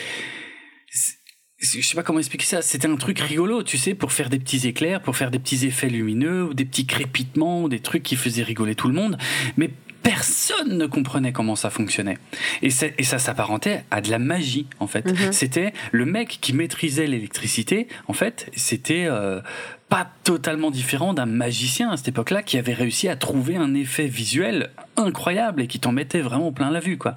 je 1.58 1.80
sais 1.80 1.94
pas 1.94 2.02
comment 2.02 2.18
expliquer 2.18 2.44
ça, 2.44 2.62
c'était 2.62 2.88
un 2.88 2.96
truc 2.96 3.18
rigolo, 3.20 3.62
tu 3.62 3.78
sais, 3.78 3.94
pour 3.94 4.12
faire 4.12 4.28
des 4.28 4.38
petits 4.38 4.66
éclairs, 4.66 5.00
pour 5.00 5.16
faire 5.16 5.30
des 5.30 5.38
petits 5.38 5.64
effets 5.64 5.88
lumineux, 5.88 6.44
ou 6.44 6.54
des 6.54 6.64
petits 6.64 6.86
crépitements, 6.86 7.62
ou 7.62 7.68
des 7.68 7.80
trucs 7.80 8.02
qui 8.02 8.16
faisaient 8.16 8.42
rigoler 8.42 8.74
tout 8.74 8.88
le 8.88 8.94
monde, 8.94 9.16
mais 9.56 9.70
personne 10.04 10.76
ne 10.76 10.86
comprenait 10.86 11.32
comment 11.32 11.56
ça 11.56 11.70
fonctionnait. 11.70 12.18
Et, 12.62 12.68
et 12.98 13.02
ça 13.02 13.18
s'apparentait 13.18 13.84
à 13.90 14.00
de 14.00 14.10
la 14.10 14.20
magie, 14.20 14.66
en 14.78 14.86
fait. 14.86 15.06
Mhm. 15.06 15.32
C'était 15.32 15.72
le 15.90 16.04
mec 16.04 16.38
qui 16.40 16.52
maîtrisait 16.52 17.06
l'électricité, 17.06 17.88
en 18.06 18.12
fait, 18.12 18.50
c'était 18.54 19.06
euh, 19.08 19.40
pas 19.88 20.06
totalement 20.22 20.70
différent 20.70 21.14
d'un 21.14 21.26
magicien 21.26 21.90
à 21.90 21.96
cette 21.96 22.08
époque-là 22.08 22.42
qui 22.42 22.58
avait 22.58 22.74
réussi 22.74 23.08
à 23.08 23.16
trouver 23.16 23.56
un 23.56 23.74
effet 23.74 24.06
visuel 24.06 24.70
incroyable 24.96 25.62
et 25.62 25.66
qui 25.66 25.80
t'en 25.80 25.92
mettait 25.92 26.20
vraiment 26.20 26.52
plein 26.52 26.70
la 26.70 26.80
vue, 26.80 26.98
quoi. 26.98 27.16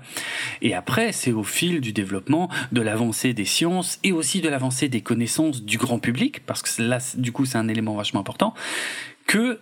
Et 0.62 0.74
après, 0.74 1.12
c'est 1.12 1.34
au 1.34 1.44
fil 1.44 1.82
du 1.82 1.92
développement, 1.92 2.50
de 2.72 2.82
l'avancée 2.82 3.34
des 3.34 3.46
sciences 3.46 4.00
et 4.04 4.14
aussi 4.14 4.40
de 4.40 4.48
l'avancée 4.48 4.88
des 4.88 5.02
connaissances 5.02 5.62
du 5.62 5.78
grand 5.78 6.00
public, 6.00 6.46
parce 6.46 6.62
que 6.62 6.82
là, 6.82 7.00
du 7.18 7.34
coup, 7.34 7.46
c'est 7.46 7.58
un 7.58 7.68
élément 7.68 7.96
vachement 7.96 8.22
important, 8.22 8.54
que 9.26 9.60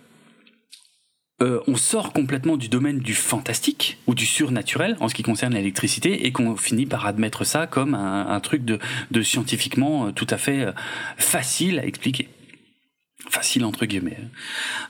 euh, 1.42 1.60
on 1.66 1.76
sort 1.76 2.12
complètement 2.12 2.56
du 2.56 2.68
domaine 2.68 2.98
du 2.98 3.14
fantastique 3.14 3.98
ou 4.06 4.14
du 4.14 4.24
surnaturel 4.24 4.96
en 5.00 5.08
ce 5.08 5.14
qui 5.14 5.22
concerne 5.22 5.54
l'électricité 5.54 6.26
et 6.26 6.32
qu'on 6.32 6.56
finit 6.56 6.86
par 6.86 7.06
admettre 7.06 7.44
ça 7.44 7.66
comme 7.66 7.94
un, 7.94 8.40
truc 8.40 8.64
de, 8.64 8.78
de 9.10 9.22
scientifiquement 9.22 10.06
euh, 10.06 10.12
tout 10.12 10.26
à 10.30 10.38
fait 10.38 10.62
euh, 10.62 10.72
facile 11.18 11.78
à 11.78 11.84
expliquer 11.84 12.28
facile 13.28 13.64
entre 13.64 13.86
guillemets. 13.86 14.18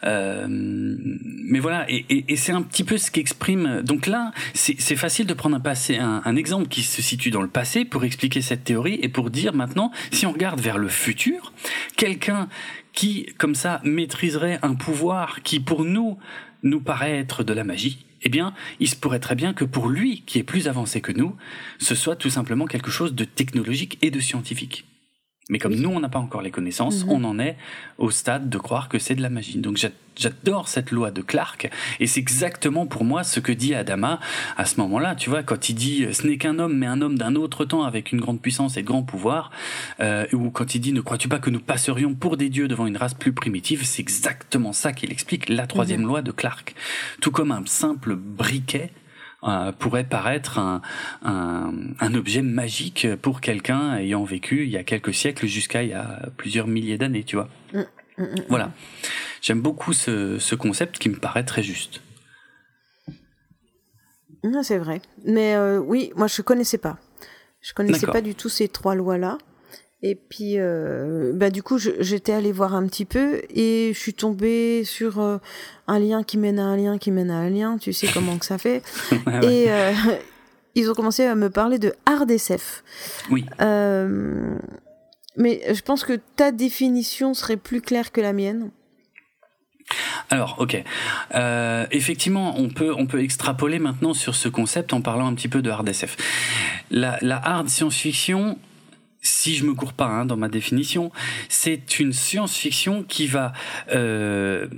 Euh, 0.04 0.46
mais 0.48 1.58
voilà, 1.58 1.90
et, 1.90 2.04
et, 2.10 2.24
et 2.28 2.36
c'est 2.36 2.52
un 2.52 2.62
petit 2.62 2.84
peu 2.84 2.98
ce 2.98 3.10
qu'exprime. 3.10 3.82
Donc 3.82 4.06
là, 4.06 4.32
c'est 4.54 4.96
facile 4.96 5.26
de 5.26 5.34
prendre 5.34 5.56
un 5.56 5.60
passé, 5.60 5.96
un, 5.96 6.22
un, 6.24 6.36
exemple 6.36 6.68
qui 6.68 6.82
se 6.82 7.02
situe 7.02 7.30
dans 7.30 7.42
le 7.42 7.48
passé 7.48 7.84
pour 7.84 8.04
expliquer 8.04 8.42
cette 8.42 8.64
théorie 8.64 8.98
et 9.02 9.08
pour 9.08 9.30
dire 9.30 9.54
maintenant, 9.54 9.90
si 10.10 10.26
on 10.26 10.32
regarde 10.32 10.60
vers 10.60 10.78
le 10.78 10.88
futur, 10.88 11.52
quelqu'un 11.96 12.48
qui, 12.96 13.26
comme 13.38 13.54
ça, 13.54 13.80
maîtriserait 13.84 14.58
un 14.62 14.74
pouvoir 14.74 15.42
qui, 15.42 15.60
pour 15.60 15.84
nous, 15.84 16.18
nous 16.64 16.80
paraît 16.80 17.18
être 17.18 17.44
de 17.44 17.52
la 17.52 17.62
magie? 17.62 18.04
Eh 18.22 18.28
bien, 18.28 18.54
il 18.80 18.88
se 18.88 18.96
pourrait 18.96 19.20
très 19.20 19.36
bien 19.36 19.52
que 19.52 19.64
pour 19.64 19.88
lui, 19.88 20.22
qui 20.26 20.38
est 20.40 20.42
plus 20.42 20.66
avancé 20.66 21.00
que 21.00 21.12
nous, 21.12 21.36
ce 21.78 21.94
soit 21.94 22.16
tout 22.16 22.30
simplement 22.30 22.64
quelque 22.64 22.90
chose 22.90 23.14
de 23.14 23.24
technologique 23.24 23.98
et 24.02 24.10
de 24.10 24.18
scientifique. 24.18 24.84
Mais 25.48 25.60
comme 25.60 25.76
nous, 25.76 25.90
on 25.90 26.00
n'a 26.00 26.08
pas 26.08 26.18
encore 26.18 26.42
les 26.42 26.50
connaissances, 26.50 27.04
mmh. 27.04 27.10
on 27.10 27.22
en 27.22 27.38
est 27.38 27.56
au 27.98 28.10
stade 28.10 28.50
de 28.50 28.58
croire 28.58 28.88
que 28.88 28.98
c'est 28.98 29.14
de 29.14 29.22
la 29.22 29.30
magie. 29.30 29.58
Donc 29.58 29.76
j'adore 30.16 30.66
cette 30.66 30.90
loi 30.90 31.12
de 31.12 31.22
Clark, 31.22 31.70
et 32.00 32.08
c'est 32.08 32.18
exactement 32.18 32.86
pour 32.86 33.04
moi 33.04 33.22
ce 33.22 33.38
que 33.38 33.52
dit 33.52 33.72
Adama 33.72 34.18
à 34.56 34.64
ce 34.64 34.80
moment-là. 34.80 35.14
Tu 35.14 35.30
vois, 35.30 35.44
quand 35.44 35.68
il 35.68 35.74
dit 35.74 36.06
«ce 36.12 36.26
n'est 36.26 36.36
qu'un 36.36 36.58
homme, 36.58 36.76
mais 36.76 36.86
un 36.86 37.00
homme 37.00 37.16
d'un 37.16 37.36
autre 37.36 37.64
temps 37.64 37.84
avec 37.84 38.10
une 38.10 38.20
grande 38.20 38.40
puissance 38.40 38.76
et 38.76 38.82
de 38.82 38.86
grands 38.86 39.04
pouvoirs 39.04 39.52
euh,», 40.00 40.26
ou 40.32 40.50
quand 40.50 40.74
il 40.74 40.80
dit 40.80 40.92
«ne 40.94 41.00
crois-tu 41.00 41.28
pas 41.28 41.38
que 41.38 41.50
nous 41.50 41.60
passerions 41.60 42.14
pour 42.14 42.36
des 42.36 42.48
dieux 42.48 42.66
devant 42.66 42.88
une 42.88 42.96
race 42.96 43.14
plus 43.14 43.32
primitive», 43.32 43.84
c'est 43.84 44.02
exactement 44.02 44.72
ça 44.72 44.92
qu'il 44.92 45.12
explique, 45.12 45.48
la 45.48 45.68
troisième 45.68 46.02
mmh. 46.02 46.08
loi 46.08 46.22
de 46.22 46.32
Clark. 46.32 46.74
Tout 47.20 47.30
comme 47.30 47.52
un 47.52 47.62
simple 47.66 48.16
briquet 48.16 48.90
euh, 49.46 49.72
pourrait 49.72 50.04
paraître 50.04 50.58
un, 50.58 50.82
un, 51.22 51.72
un, 52.00 52.14
objet 52.14 52.42
magique 52.42 53.06
pour 53.22 53.40
quelqu'un 53.40 53.96
ayant 53.96 54.24
vécu 54.24 54.64
il 54.64 54.70
y 54.70 54.76
a 54.76 54.84
quelques 54.84 55.14
siècles 55.14 55.46
jusqu'à 55.46 55.82
il 55.82 55.90
y 55.90 55.94
a 55.94 56.28
plusieurs 56.36 56.66
milliers 56.66 56.98
d'années, 56.98 57.24
tu 57.24 57.36
vois. 57.36 57.48
Mm, 57.72 57.78
mm, 58.18 58.22
mm, 58.22 58.44
voilà. 58.48 58.72
J'aime 59.42 59.60
beaucoup 59.60 59.92
ce, 59.92 60.38
ce, 60.38 60.54
concept 60.54 60.98
qui 60.98 61.08
me 61.08 61.16
paraît 61.16 61.44
très 61.44 61.62
juste. 61.62 62.00
C'est 64.62 64.78
vrai. 64.78 65.00
Mais 65.24 65.54
euh, 65.54 65.78
oui, 65.78 66.12
moi 66.16 66.26
je 66.26 66.42
connaissais 66.42 66.78
pas. 66.78 66.98
Je 67.60 67.72
connaissais 67.74 68.06
pas 68.06 68.20
du 68.20 68.34
tout 68.34 68.48
ces 68.48 68.68
trois 68.68 68.94
lois-là. 68.94 69.38
Et 70.02 70.14
puis, 70.14 70.54
euh, 70.56 71.32
bah, 71.34 71.50
du 71.50 71.62
coup, 71.62 71.78
j'étais 71.78 72.32
allée 72.32 72.52
voir 72.52 72.74
un 72.74 72.86
petit 72.86 73.04
peu 73.04 73.40
et 73.50 73.92
je 73.94 73.98
suis 73.98 74.14
tombée 74.14 74.84
sur 74.84 75.20
euh, 75.20 75.38
un 75.88 75.98
lien 75.98 76.22
qui 76.22 76.38
mène 76.38 76.58
à 76.58 76.64
un 76.64 76.76
lien 76.76 76.98
qui 76.98 77.10
mène 77.10 77.30
à 77.30 77.36
un 77.38 77.50
lien. 77.50 77.78
Tu 77.78 77.92
sais 77.92 78.08
comment 78.12 78.36
que 78.38 78.44
ça 78.44 78.58
fait. 78.58 78.82
Et 79.42 79.66
euh, 79.68 79.92
ils 80.74 80.90
ont 80.90 80.94
commencé 80.94 81.24
à 81.24 81.34
me 81.34 81.48
parler 81.48 81.78
de 81.78 81.94
hard 82.04 82.30
SF. 82.30 82.84
Oui. 83.30 83.46
mais 85.36 85.74
je 85.74 85.80
pense 85.82 86.04
que 86.04 86.20
ta 86.36 86.52
définition 86.52 87.34
serait 87.34 87.56
plus 87.56 87.80
claire 87.80 88.12
que 88.12 88.20
la 88.20 88.32
mienne. 88.32 88.70
Alors, 90.30 90.56
ok. 90.58 90.82
Euh, 91.34 91.86
effectivement, 91.90 92.54
on 92.58 92.68
peut, 92.68 92.92
on 92.96 93.06
peut 93.06 93.22
extrapoler 93.22 93.78
maintenant 93.78 94.14
sur 94.14 94.34
ce 94.34 94.48
concept 94.48 94.92
en 94.92 95.00
parlant 95.00 95.26
un 95.26 95.34
petit 95.34 95.48
peu 95.48 95.62
de 95.62 95.70
hard 95.70 95.88
SF. 95.88 96.16
La, 96.90 97.18
la 97.22 97.36
hard 97.36 97.68
science-fiction, 97.68 98.58
si 99.22 99.56
je 99.56 99.64
me 99.64 99.74
cours 99.74 99.92
pas 99.92 100.06
hein, 100.06 100.24
dans 100.24 100.36
ma 100.36 100.48
définition, 100.48 101.10
c'est 101.48 101.98
une 101.98 102.12
science-fiction 102.12 103.02
qui 103.02 103.26
va 103.26 103.52
euh, 103.92 104.68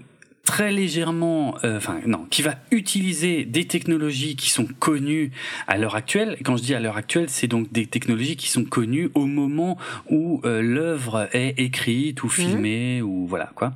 très 0.48 0.72
légèrement, 0.72 1.56
euh, 1.62 1.76
enfin 1.76 2.00
non, 2.06 2.26
qui 2.30 2.40
va 2.40 2.54
utiliser 2.70 3.44
des 3.44 3.66
technologies 3.66 4.34
qui 4.34 4.48
sont 4.48 4.66
connues 4.78 5.30
à 5.66 5.76
l'heure 5.76 5.94
actuelle. 5.94 6.36
Et 6.40 6.42
quand 6.42 6.56
je 6.56 6.62
dis 6.62 6.74
à 6.74 6.80
l'heure 6.80 6.96
actuelle, 6.96 7.28
c'est 7.28 7.48
donc 7.48 7.70
des 7.70 7.84
technologies 7.84 8.36
qui 8.36 8.48
sont 8.48 8.64
connues 8.64 9.10
au 9.12 9.26
moment 9.26 9.76
où 10.08 10.40
euh, 10.46 10.62
l'œuvre 10.62 11.28
est 11.32 11.58
écrite 11.58 12.22
ou 12.22 12.30
filmée 12.30 13.02
ou 13.02 13.26
voilà 13.26 13.50
quoi, 13.54 13.74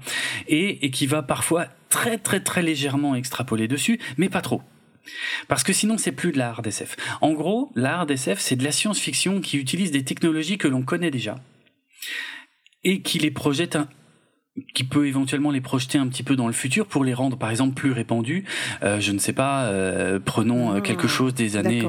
et, 0.48 0.86
et 0.86 0.90
qui 0.90 1.06
va 1.06 1.22
parfois 1.22 1.66
très 1.90 2.16
très 2.16 2.40
très 2.40 2.62
légèrement 2.62 3.14
extrapoler 3.14 3.68
dessus, 3.68 3.98
mais 4.16 4.30
pas 4.30 4.40
trop. 4.40 4.62
Parce 5.48 5.64
que 5.64 5.72
sinon, 5.72 5.98
c'est 5.98 6.12
plus 6.12 6.32
de 6.32 6.38
la 6.38 6.50
hard 6.50 6.66
SF. 6.66 6.96
En 7.20 7.32
gros, 7.32 7.70
la 7.74 7.98
hard 7.98 8.10
SF, 8.10 8.38
c'est 8.40 8.56
de 8.56 8.64
la 8.64 8.72
science-fiction 8.72 9.40
qui 9.40 9.58
utilise 9.58 9.90
des 9.90 10.04
technologies 10.04 10.58
que 10.58 10.68
l'on 10.68 10.82
connaît 10.82 11.10
déjà 11.10 11.36
et 12.84 13.02
qui 13.02 13.18
les 13.18 13.30
projette 13.30 13.78
qui 14.74 14.84
peut 14.84 15.06
éventuellement 15.06 15.50
les 15.50 15.60
projeter 15.60 15.98
un 15.98 16.06
petit 16.08 16.22
peu 16.22 16.36
dans 16.36 16.46
le 16.46 16.52
futur 16.52 16.86
pour 16.86 17.04
les 17.04 17.14
rendre 17.14 17.38
par 17.38 17.50
exemple 17.50 17.74
plus 17.74 17.92
répandus. 17.92 18.44
Euh, 18.82 19.00
je 19.00 19.12
ne 19.12 19.18
sais 19.18 19.32
pas, 19.32 19.64
euh, 19.64 20.18
prenons 20.22 20.74
euh, 20.74 20.80
quelque 20.80 21.06
ah, 21.06 21.10
chose 21.10 21.34
des 21.34 21.56
années 21.56 21.88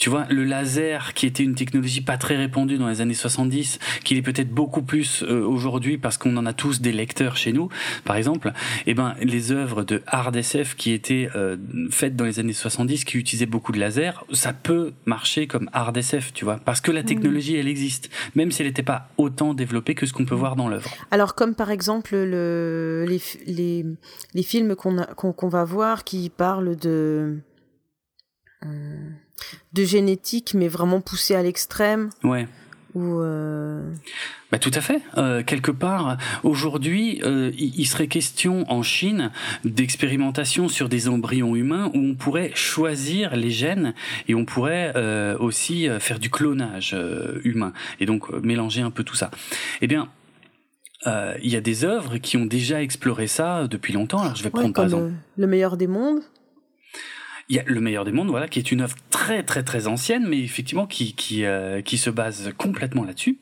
tu 0.00 0.08
vois, 0.08 0.24
le 0.30 0.44
laser, 0.44 1.12
qui 1.12 1.26
était 1.26 1.42
une 1.42 1.54
technologie 1.54 2.00
pas 2.00 2.16
très 2.16 2.34
répandue 2.34 2.78
dans 2.78 2.88
les 2.88 3.02
années 3.02 3.12
70, 3.12 3.78
qu'il 4.02 4.16
est 4.16 4.22
peut-être 4.22 4.48
beaucoup 4.48 4.80
plus 4.80 5.22
euh, 5.22 5.44
aujourd'hui 5.44 5.98
parce 5.98 6.16
qu'on 6.16 6.34
en 6.38 6.46
a 6.46 6.54
tous 6.54 6.80
des 6.80 6.90
lecteurs 6.90 7.36
chez 7.36 7.52
nous, 7.52 7.68
par 8.06 8.16
exemple, 8.16 8.54
eh 8.86 8.94
ben, 8.94 9.14
les 9.20 9.52
œuvres 9.52 9.84
de 9.84 10.02
hard 10.06 10.34
SF 10.34 10.74
qui 10.74 10.92
étaient 10.92 11.28
euh, 11.36 11.58
faites 11.90 12.16
dans 12.16 12.24
les 12.24 12.38
années 12.38 12.54
70, 12.54 13.04
qui 13.04 13.18
utilisaient 13.18 13.44
beaucoup 13.44 13.72
de 13.72 13.78
laser, 13.78 14.24
ça 14.32 14.54
peut 14.54 14.94
marcher 15.04 15.46
comme 15.46 15.68
hard 15.74 15.94
SF, 15.98 16.32
tu 16.32 16.46
vois, 16.46 16.56
parce 16.64 16.80
que 16.80 16.90
la 16.90 17.02
technologie, 17.02 17.56
elle 17.56 17.68
existe, 17.68 18.08
même 18.34 18.52
si 18.52 18.62
elle 18.62 18.68
n'était 18.68 18.82
pas 18.82 19.10
autant 19.18 19.52
développée 19.52 19.94
que 19.94 20.06
ce 20.06 20.14
qu'on 20.14 20.24
peut 20.24 20.34
voir 20.34 20.56
dans 20.56 20.70
l'œuvre. 20.70 20.90
Alors, 21.10 21.34
comme 21.34 21.54
par 21.54 21.70
exemple 21.70 22.16
le, 22.16 23.04
les, 23.06 23.20
les, 23.46 23.84
les 24.32 24.42
films 24.42 24.74
qu'on 24.76 24.96
qu'on 25.14 25.48
va 25.48 25.64
voir 25.64 26.04
qui 26.04 26.30
parlent 26.30 26.74
de... 26.76 27.36
Hum, 28.62 29.14
de 29.72 29.84
génétique, 29.84 30.54
mais 30.54 30.68
vraiment 30.68 31.00
poussé 31.00 31.34
à 31.34 31.42
l'extrême. 31.42 32.10
Ouais. 32.22 32.46
Ou 32.94 33.20
euh... 33.20 33.82
bah, 34.50 34.58
tout 34.58 34.70
à 34.74 34.80
fait. 34.80 35.00
Euh, 35.16 35.44
quelque 35.44 35.70
part, 35.70 36.18
aujourd'hui, 36.42 37.20
euh, 37.24 37.52
il 37.56 37.86
serait 37.86 38.08
question 38.08 38.70
en 38.70 38.82
Chine 38.82 39.30
d'expérimentation 39.64 40.68
sur 40.68 40.88
des 40.88 41.08
embryons 41.08 41.54
humains 41.54 41.90
où 41.94 41.98
on 41.98 42.14
pourrait 42.14 42.50
choisir 42.54 43.36
les 43.36 43.50
gènes 43.50 43.94
et 44.26 44.34
on 44.34 44.44
pourrait 44.44 44.92
euh, 44.96 45.38
aussi 45.38 45.88
faire 46.00 46.18
du 46.18 46.30
clonage 46.30 46.96
humain 47.44 47.72
et 48.00 48.06
donc 48.06 48.28
mélanger 48.42 48.82
un 48.82 48.90
peu 48.90 49.04
tout 49.04 49.14
ça. 49.16 49.30
Eh 49.80 49.86
bien, 49.86 50.08
il 51.06 51.48
y 51.48 51.56
a 51.56 51.60
des 51.60 51.84
œuvres 51.84 52.18
qui 52.18 52.36
ont 52.36 52.44
déjà 52.44 52.82
exploré 52.82 53.28
ça 53.28 53.68
depuis 53.68 53.92
longtemps. 53.92 54.20
Alors 54.20 54.34
je 54.34 54.42
vais 54.42 54.50
prendre 54.50 54.74
par 54.74 54.84
exemple 54.84 55.12
le 55.36 55.46
meilleur 55.46 55.76
des 55.76 55.86
mondes. 55.86 56.22
Il 57.50 57.56
y 57.56 57.58
a 57.58 57.64
Le 57.66 57.80
meilleur 57.80 58.04
des 58.04 58.12
mondes, 58.12 58.28
voilà, 58.28 58.46
qui 58.46 58.60
est 58.60 58.70
une 58.70 58.80
œuvre 58.80 58.94
très 59.10 59.42
très 59.42 59.64
très 59.64 59.88
ancienne, 59.88 60.24
mais 60.26 60.38
effectivement 60.38 60.86
qui 60.86 61.14
qui 61.14 61.44
euh, 61.44 61.82
qui 61.82 61.98
se 61.98 62.08
base 62.08 62.52
complètement 62.56 63.04
là-dessus. 63.04 63.38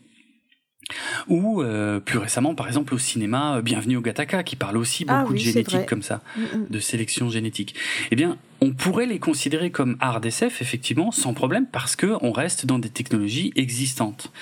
Ou 1.29 1.61
euh, 1.61 2.01
plus 2.01 2.17
récemment, 2.17 2.55
par 2.55 2.67
exemple, 2.67 2.95
au 2.95 2.99
cinéma, 2.99 3.57
euh, 3.57 3.63
Bienvenue 3.63 3.99
au 3.99 4.01
Gataka, 4.01 4.43
qui 4.43 4.57
parle 4.57 4.79
aussi 4.79 5.05
ah 5.09 5.21
beaucoup 5.21 5.35
de 5.35 5.39
génétique 5.39 5.85
comme 5.85 6.03
ça, 6.03 6.23
mm, 6.37 6.41
mm. 6.41 6.67
de 6.71 6.79
sélection 6.81 7.29
génétique. 7.29 7.75
Eh 8.11 8.17
bien, 8.17 8.39
on 8.61 8.73
pourrait 8.73 9.07
les 9.07 9.19
considérer 9.19 9.71
comme 9.71 9.97
hard 10.01 10.25
SF, 10.25 10.63
effectivement, 10.63 11.11
sans 11.13 11.33
problème, 11.35 11.67
parce 11.67 11.97
que 11.97 12.17
on 12.21 12.33
reste 12.33 12.67
dans 12.67 12.79
des 12.79 12.89
technologies 12.89 13.53
existantes, 13.57 14.33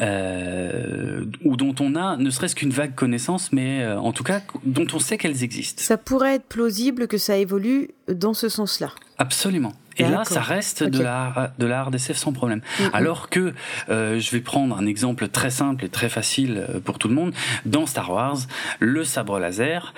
euh, 0.00 1.24
ou 1.44 1.56
dont 1.56 1.74
on 1.80 1.96
a 1.96 2.16
ne 2.16 2.30
serait-ce 2.30 2.54
qu'une 2.54 2.70
vague 2.70 2.94
connaissance, 2.94 3.52
mais 3.52 3.82
euh, 3.82 3.98
en 3.98 4.12
tout 4.12 4.24
cas 4.24 4.40
dont 4.64 4.86
on 4.92 4.98
sait 4.98 5.18
qu'elles 5.18 5.42
existent. 5.42 5.82
Ça 5.82 5.96
pourrait 5.96 6.36
être 6.36 6.46
plausible 6.46 7.08
que 7.08 7.18
ça 7.18 7.36
évolue 7.36 7.90
dans 8.08 8.34
ce 8.34 8.48
sens-là. 8.48 8.90
Absolument. 9.18 9.72
Et 9.96 10.02
là, 10.02 10.24
ça 10.24 10.40
reste 10.40 10.82
de 10.82 11.02
la 11.02 11.52
de 11.58 11.66
la 11.66 11.80
hard 11.80 11.94
SF 11.94 12.16
sans 12.16 12.32
problème. 12.32 12.60
Mm-hmm. 12.60 12.90
Alors 12.92 13.28
que 13.30 13.54
euh, 13.88 14.18
je 14.18 14.30
vais 14.32 14.40
prendre 14.40 14.76
un 14.76 14.86
exemple 14.86 15.28
très 15.28 15.50
simple 15.50 15.84
et 15.84 15.88
très 15.88 16.08
facile 16.08 16.66
euh, 16.68 16.80
pour 16.80 16.98
tout 16.98 17.08
le 17.08 17.14
monde. 17.14 17.32
Dans 17.64 17.86
Star 17.86 18.10
Wars, 18.10 18.38
le 18.80 19.04
sabre 19.04 19.38
laser, 19.38 19.94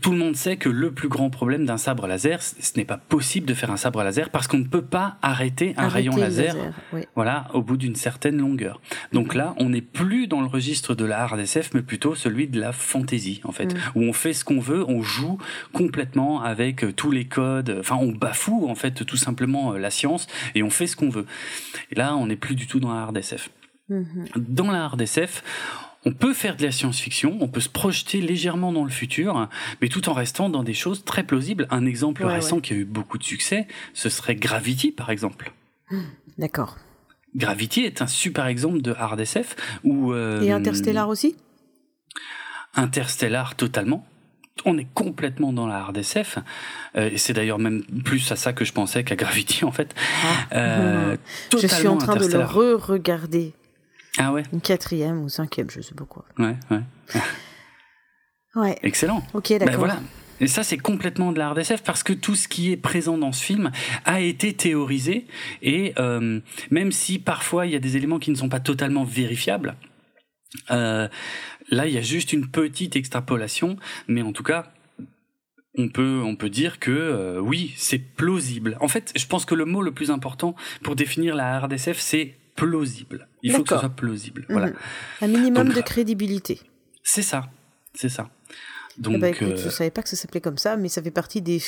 tout 0.00 0.12
le 0.12 0.18
monde 0.18 0.36
sait 0.36 0.56
que 0.56 0.68
le 0.68 0.92
plus 0.92 1.08
grand 1.08 1.30
problème 1.30 1.66
d'un 1.66 1.76
sabre 1.76 2.06
laser, 2.06 2.40
ce 2.42 2.76
n'est 2.76 2.84
pas 2.84 2.96
possible 2.96 3.46
de 3.46 3.54
faire 3.54 3.72
un 3.72 3.76
sabre 3.76 4.04
laser 4.04 4.30
parce 4.30 4.46
qu'on 4.46 4.58
ne 4.58 4.64
peut 4.64 4.84
pas 4.84 5.16
arrêter 5.20 5.74
un 5.76 5.88
rayon 5.88 6.14
laser, 6.14 6.54
voilà, 7.16 7.48
au 7.54 7.62
bout 7.62 7.76
d'une 7.76 7.96
certaine 7.96 8.38
longueur. 8.38 8.80
Donc 9.12 9.34
là, 9.34 9.54
on 9.58 9.70
n'est 9.70 9.80
plus 9.80 10.28
dans 10.28 10.40
le 10.40 10.46
registre 10.46 10.94
de 10.94 11.04
la 11.04 11.22
hard 11.22 11.40
SF, 11.40 11.70
mais 11.74 11.82
plutôt 11.82 12.14
celui 12.14 12.46
de 12.46 12.60
la 12.60 12.72
fantasy, 12.72 13.40
en 13.42 13.50
fait, 13.50 13.74
mm. 13.74 13.78
où 13.96 14.02
on 14.02 14.12
fait 14.12 14.32
ce 14.32 14.44
qu'on 14.44 14.60
veut, 14.60 14.84
on 14.88 15.02
joue 15.02 15.38
complètement 15.72 16.40
avec 16.40 16.84
euh, 16.84 16.92
tous 16.92 17.10
les 17.10 17.24
codes, 17.24 17.76
enfin, 17.80 17.96
on 17.96 18.12
bafoue, 18.12 18.68
en 18.68 18.76
fait, 18.76 19.04
tout 19.04 19.16
simplement 19.16 19.72
euh, 19.72 19.78
la 19.78 19.90
science 19.90 20.28
et 20.54 20.62
on 20.62 20.70
fait 20.70 20.86
ce 20.86 20.94
qu'on 20.94 21.10
veut. 21.10 21.26
Et 21.90 21.96
là, 21.96 22.14
on 22.14 22.26
n'est 22.26 22.36
plus 22.36 22.54
du 22.54 22.68
tout 22.68 22.78
dans 22.78 22.94
la 22.94 23.02
hard 23.02 23.16
SF. 23.16 23.50
Mm-hmm. 23.90 24.04
Dans 24.36 24.70
la 24.70 24.84
hard 24.84 25.00
SF, 25.00 25.42
on 26.04 26.12
peut 26.12 26.32
faire 26.32 26.56
de 26.56 26.62
la 26.62 26.72
science-fiction, 26.72 27.38
on 27.40 27.48
peut 27.48 27.60
se 27.60 27.68
projeter 27.68 28.20
légèrement 28.20 28.72
dans 28.72 28.84
le 28.84 28.90
futur, 28.90 29.48
mais 29.80 29.88
tout 29.88 30.08
en 30.08 30.14
restant 30.14 30.48
dans 30.48 30.62
des 30.62 30.74
choses 30.74 31.04
très 31.04 31.24
plausibles. 31.24 31.66
Un 31.70 31.86
exemple 31.86 32.24
récent 32.24 32.60
qui 32.60 32.72
a 32.72 32.76
eu 32.76 32.84
beaucoup 32.84 33.18
de 33.18 33.24
succès, 33.24 33.66
ce 33.92 34.08
serait 34.08 34.34
Gravity, 34.34 34.92
par 34.92 35.10
exemple. 35.10 35.52
D'accord. 36.38 36.78
Gravity 37.36 37.82
est 37.82 38.02
un 38.02 38.06
super 38.06 38.46
exemple 38.46 38.80
de 38.80 38.92
hard 38.92 39.20
SF. 39.20 39.56
Où, 39.84 40.12
euh, 40.12 40.40
Et 40.42 40.50
Interstellar 40.50 41.08
aussi? 41.08 41.36
Interstellar, 42.74 43.56
totalement 43.56 44.06
on 44.64 44.78
est 44.78 44.86
complètement 44.94 45.52
dans 45.52 45.66
la 45.66 45.76
hard 45.76 45.96
SF. 45.96 46.38
Euh, 46.96 47.10
et 47.10 47.18
c'est 47.18 47.32
d'ailleurs 47.32 47.58
même 47.58 47.82
plus 48.04 48.30
à 48.32 48.36
ça 48.36 48.52
que 48.52 48.64
je 48.64 48.72
pensais 48.72 49.04
qu'à 49.04 49.16
Gravity 49.16 49.64
en 49.64 49.72
fait. 49.72 49.94
Ah. 50.22 50.54
Euh, 50.56 51.16
je 51.52 51.66
suis 51.66 51.88
en 51.88 51.96
train 51.96 52.16
de 52.16 52.26
le 52.26 52.40
re-regarder. 52.40 53.52
Ah 54.18 54.32
ouais 54.32 54.42
Une 54.52 54.60
quatrième 54.60 55.22
ou 55.22 55.28
cinquième, 55.28 55.70
je 55.70 55.80
sais 55.80 55.94
pas 55.94 56.04
quoi. 56.04 56.24
Ouais, 56.38 56.56
ouais. 56.70 56.82
ouais. 58.56 58.78
Excellent. 58.82 59.22
Ok, 59.34 59.50
d'accord. 59.50 59.66
Ben 59.66 59.76
voilà. 59.76 60.00
Et 60.40 60.46
ça, 60.46 60.62
c'est 60.62 60.78
complètement 60.78 61.32
de 61.32 61.38
la 61.38 61.50
RDSF 61.50 61.82
parce 61.82 62.02
que 62.02 62.14
tout 62.14 62.34
ce 62.34 62.48
qui 62.48 62.72
est 62.72 62.76
présent 62.76 63.18
dans 63.18 63.32
ce 63.32 63.44
film 63.44 63.70
a 64.06 64.20
été 64.20 64.54
théorisé 64.54 65.26
et 65.62 65.92
euh, 65.98 66.40
même 66.70 66.92
si 66.92 67.18
parfois 67.18 67.66
il 67.66 67.72
y 67.72 67.76
a 67.76 67.78
des 67.78 67.96
éléments 67.96 68.18
qui 68.18 68.30
ne 68.30 68.36
sont 68.36 68.48
pas 68.48 68.60
totalement 68.60 69.04
vérifiables, 69.04 69.76
euh, 70.70 71.08
là 71.68 71.86
il 71.86 71.92
y 71.92 71.98
a 71.98 72.02
juste 72.02 72.32
une 72.32 72.50
petite 72.50 72.96
extrapolation, 72.96 73.76
mais 74.08 74.22
en 74.22 74.32
tout 74.32 74.42
cas 74.42 74.72
on 75.76 75.88
peut 75.88 76.22
on 76.24 76.34
peut 76.34 76.50
dire 76.50 76.80
que 76.80 76.90
euh, 76.90 77.38
oui 77.38 77.74
c'est 77.76 77.98
plausible. 77.98 78.78
En 78.80 78.88
fait, 78.88 79.12
je 79.14 79.26
pense 79.26 79.44
que 79.44 79.54
le 79.54 79.66
mot 79.66 79.82
le 79.82 79.92
plus 79.92 80.10
important 80.10 80.56
pour 80.82 80.96
définir 80.96 81.36
la 81.36 81.60
RDSF 81.60 81.98
c'est 81.98 82.39
plausible. 82.66 83.28
Il 83.42 83.52
faut 83.52 83.62
que 83.62 83.68
ce 83.70 83.78
soit 83.78 83.88
plausible. 83.88 84.46
Voilà. 84.48 84.68
Mhm. 84.68 84.76
Un 85.22 85.26
minimum 85.28 85.68
de 85.72 85.80
crédibilité. 85.80 86.60
C'est 87.02 87.22
ça. 87.22 87.50
C'est 87.94 88.08
ça. 88.08 88.30
Donc, 88.98 89.14
eh 89.16 89.18
ben, 89.18 89.34
écoute, 89.34 89.56
je 89.56 89.68
euh, 89.68 89.70
savais 89.70 89.90
pas 89.90 90.02
que 90.02 90.08
ça 90.08 90.16
s'appelait 90.16 90.40
comme 90.40 90.58
ça, 90.58 90.76
mais 90.76 90.88
ça 90.88 91.02
fait 91.02 91.10
partie 91.10 91.40
des, 91.40 91.60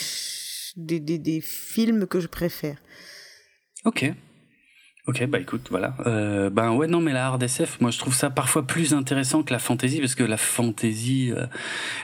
des, 0.76 1.00
des, 1.00 1.40
films 1.40 2.06
que 2.06 2.20
je 2.20 2.26
préfère. 2.26 2.76
Ok. 3.84 4.12
Ok, 5.08 5.26
bah 5.26 5.40
écoute, 5.40 5.66
voilà. 5.70 5.96
Euh, 6.06 6.48
ben 6.48 6.70
ouais, 6.74 6.86
non, 6.86 7.00
mais 7.00 7.12
la 7.12 7.26
hard 7.26 7.42
SF, 7.42 7.80
moi 7.80 7.90
je 7.90 7.98
trouve 7.98 8.14
ça 8.14 8.30
parfois 8.30 8.64
plus 8.64 8.94
intéressant 8.94 9.42
que 9.42 9.52
la 9.52 9.58
fantasy, 9.58 9.98
parce 9.98 10.14
que 10.14 10.22
la 10.22 10.36
fantasy, 10.36 11.32
euh, 11.32 11.46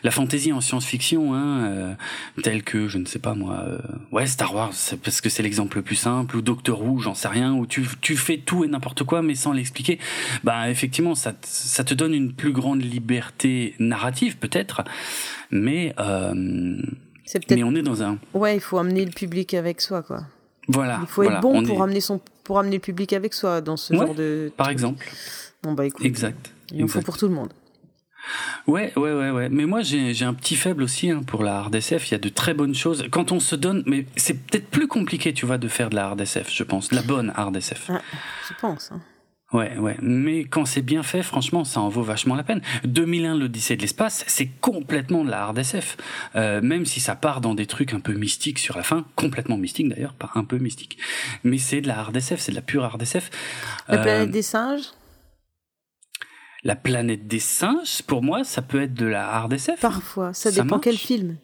la 0.03 0.11
fantasy 0.11 0.53
en 0.53 0.61
science-fiction, 0.61 1.33
hein, 1.33 1.65
euh, 1.69 1.95
telle 2.43 2.65
que, 2.65 2.89
je 2.89 2.99
ne 2.99 3.05
sais 3.05 3.21
pas 3.21 3.35
moi, 3.35 3.63
euh, 3.69 3.79
ouais, 4.11 4.27
Star 4.27 4.53
Wars, 4.53 4.73
parce 5.05 5.21
que 5.21 5.29
c'est 5.29 5.45
l'exemple 5.45 5.77
le 5.77 5.85
plus 5.85 5.95
simple, 5.95 6.37
ou 6.37 6.43
Doctor 6.43 6.83
Who, 6.83 6.99
j'en 6.99 7.15
sais 7.15 7.29
rien, 7.29 7.55
où 7.55 7.67
tu, 7.69 7.87
tu 8.01 8.17
fais 8.17 8.39
tout 8.39 8.65
et 8.65 8.69
n'importe 8.69 9.05
quoi, 9.05 9.23
mais 9.23 9.37
sans 9.37 9.53
l'expliquer, 9.53 10.01
bah 10.43 10.69
effectivement, 10.69 11.15
ça, 11.15 11.35
ça 11.43 11.85
te 11.85 11.95
donne 11.95 12.15
une 12.15 12.33
plus 12.33 12.51
grande 12.53 12.83
liberté 12.83 13.77
narrative, 13.79 14.39
peut-être, 14.39 14.83
mais, 15.53 15.95
euh, 16.01 16.81
C'est 17.25 17.39
peut-être. 17.47 17.57
mais 17.59 17.63
on 17.63 17.77
est 17.77 17.83
dans 17.83 18.03
un... 18.03 18.19
Ouais, 18.35 18.57
il 18.57 18.61
faut 18.61 18.79
amener 18.79 19.05
le 19.05 19.13
public 19.13 19.55
avec 19.55 19.81
soi, 19.81 20.03
quoi. 20.03 20.23
Voilà. 20.67 20.99
Il 21.03 21.07
faut 21.07 21.23
être 21.23 21.41
bon 21.41 21.61
on 21.61 21.63
pour 21.63 21.79
est- 21.79 21.83
amener 21.83 22.01
son, 22.01 22.21
pour 22.49 22.59
amener 22.59 22.77
le 22.77 22.81
public 22.81 23.13
avec 23.13 23.35
soi 23.35 23.61
dans 23.61 23.77
ce 23.77 23.93
Ouais, 23.93 23.99
genre 24.07 24.15
de. 24.15 24.51
Par 24.57 24.71
exemple. 24.71 25.07
Bon 25.63 25.75
bah 25.75 25.85
écoute, 25.85 26.03
Exact. 26.05 26.51
il 26.73 26.83
en 26.83 26.89
faut 26.89 27.03
pour 27.03 27.19
tout 27.19 27.29
le 27.29 27.35
monde. 27.35 27.53
Ouais, 28.67 28.91
ouais, 28.97 29.13
ouais, 29.13 29.31
ouais. 29.31 29.49
Mais 29.51 29.67
moi, 29.67 29.83
j'ai 29.83 30.15
j'ai 30.15 30.25
un 30.25 30.33
petit 30.33 30.57
faible 30.57 30.83
aussi 30.83 31.11
hein, 31.11 31.21
pour 31.27 31.45
la 31.45 31.59
hard 31.59 31.75
SF. 31.75 32.09
Il 32.09 32.13
y 32.13 32.15
a 32.15 32.19
de 32.19 32.29
très 32.31 32.55
bonnes 32.55 32.75
choses. 32.75 33.05
Quand 33.11 33.33
on 33.33 33.41
se 33.41 33.55
donne, 33.55 33.83
mais 33.87 34.07
c'est 34.17 34.33
peut-être 34.47 34.69
plus 34.69 34.89
compliqué, 34.89 35.35
tu 35.35 35.45
vois, 35.45 35.59
de 35.59 35.69
faire 35.69 35.91
de 35.91 35.95
la 35.97 36.07
hard 36.07 36.21
SF, 36.23 36.51
je 36.51 36.63
pense, 36.63 36.89
de 36.89 36.97
la 36.97 37.03
bonne 37.03 37.33
hard 37.37 37.55
SF. 37.55 37.91
Ah, 37.91 38.01
je 38.49 38.55
pense. 38.59 38.93
hein. 38.93 39.01
Ouais, 39.53 39.79
ouais. 39.79 39.97
Mais 40.03 40.41
quand 40.45 40.67
c'est 40.67 40.83
bien 40.83 41.03
fait, 41.03 41.23
franchement, 41.23 41.65
ça 41.65 41.81
en 41.81 41.89
vaut 41.89 42.03
vachement 42.03 42.35
la 42.35 42.43
peine. 42.43 42.61
2001, 42.85 43.35
l'Odyssée 43.35 43.77
de 43.77 43.81
l'espace, 43.81 44.23
c'est 44.27 44.47
complètement 44.61 45.25
de 45.25 45.31
la 45.31 45.43
hard 45.45 45.57
SF. 45.57 45.97
Euh, 46.37 46.61
même 46.61 46.85
si 46.85 47.01
ça 47.01 47.15
part 47.17 47.41
dans 47.41 47.55
des 47.55 47.65
trucs 47.65 47.95
un 47.95 48.01
peu 48.01 48.13
mystiques 48.13 48.59
sur 48.59 48.77
la 48.77 48.83
fin, 48.83 49.07
complètement 49.17 49.57
mystiques 49.57 49.89
d'ailleurs, 49.89 50.13
pas 50.13 50.31
un 50.35 50.45
peu 50.45 50.59
mystique. 50.59 50.99
Mais 51.45 51.57
c'est 51.57 51.81
de 51.81 51.89
la 51.89 51.99
hard 51.99 52.15
SF, 52.15 52.41
c'est 52.41 52.53
de 52.53 52.57
la 52.57 52.63
pure 52.63 52.85
hard 52.85 53.01
SF. 53.01 53.31
La 53.89 53.99
Euh, 53.99 54.03
planète 54.03 54.31
des 54.31 54.43
singes, 54.43 54.85
la 56.65 56.77
planète 56.77 57.27
des 57.27 57.39
singes, 57.41 58.03
pour 58.03 58.23
moi, 58.23 58.45
ça 58.45 58.61
peut 58.63 58.83
être 58.83 58.93
de 58.95 59.07
la 59.07 59.29
hard 59.31 59.53
SF. 59.55 59.81
parfois. 59.81 60.35
Ça 60.35 60.51
Ça 60.51 60.63
dépend 60.63 60.77
marche. 60.77 60.85
quel 60.85 60.99
film. 60.99 61.37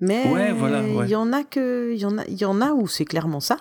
Mais 0.00 0.28
Ouais, 0.30 0.52
voilà, 0.52 0.82
ouais. 0.82 1.06
il 1.06 1.10
y 1.10 1.16
en 1.16 1.32
a 1.32 1.42
que, 1.44 1.92
il 1.94 1.98
y 2.00 2.04
en 2.04 2.18
a, 2.18 2.24
il 2.26 2.34
y 2.36 2.44
en 2.44 2.60
a 2.60 2.72
où 2.72 2.86
c'est 2.86 3.04
clairement 3.06 3.40
ça. 3.40 3.56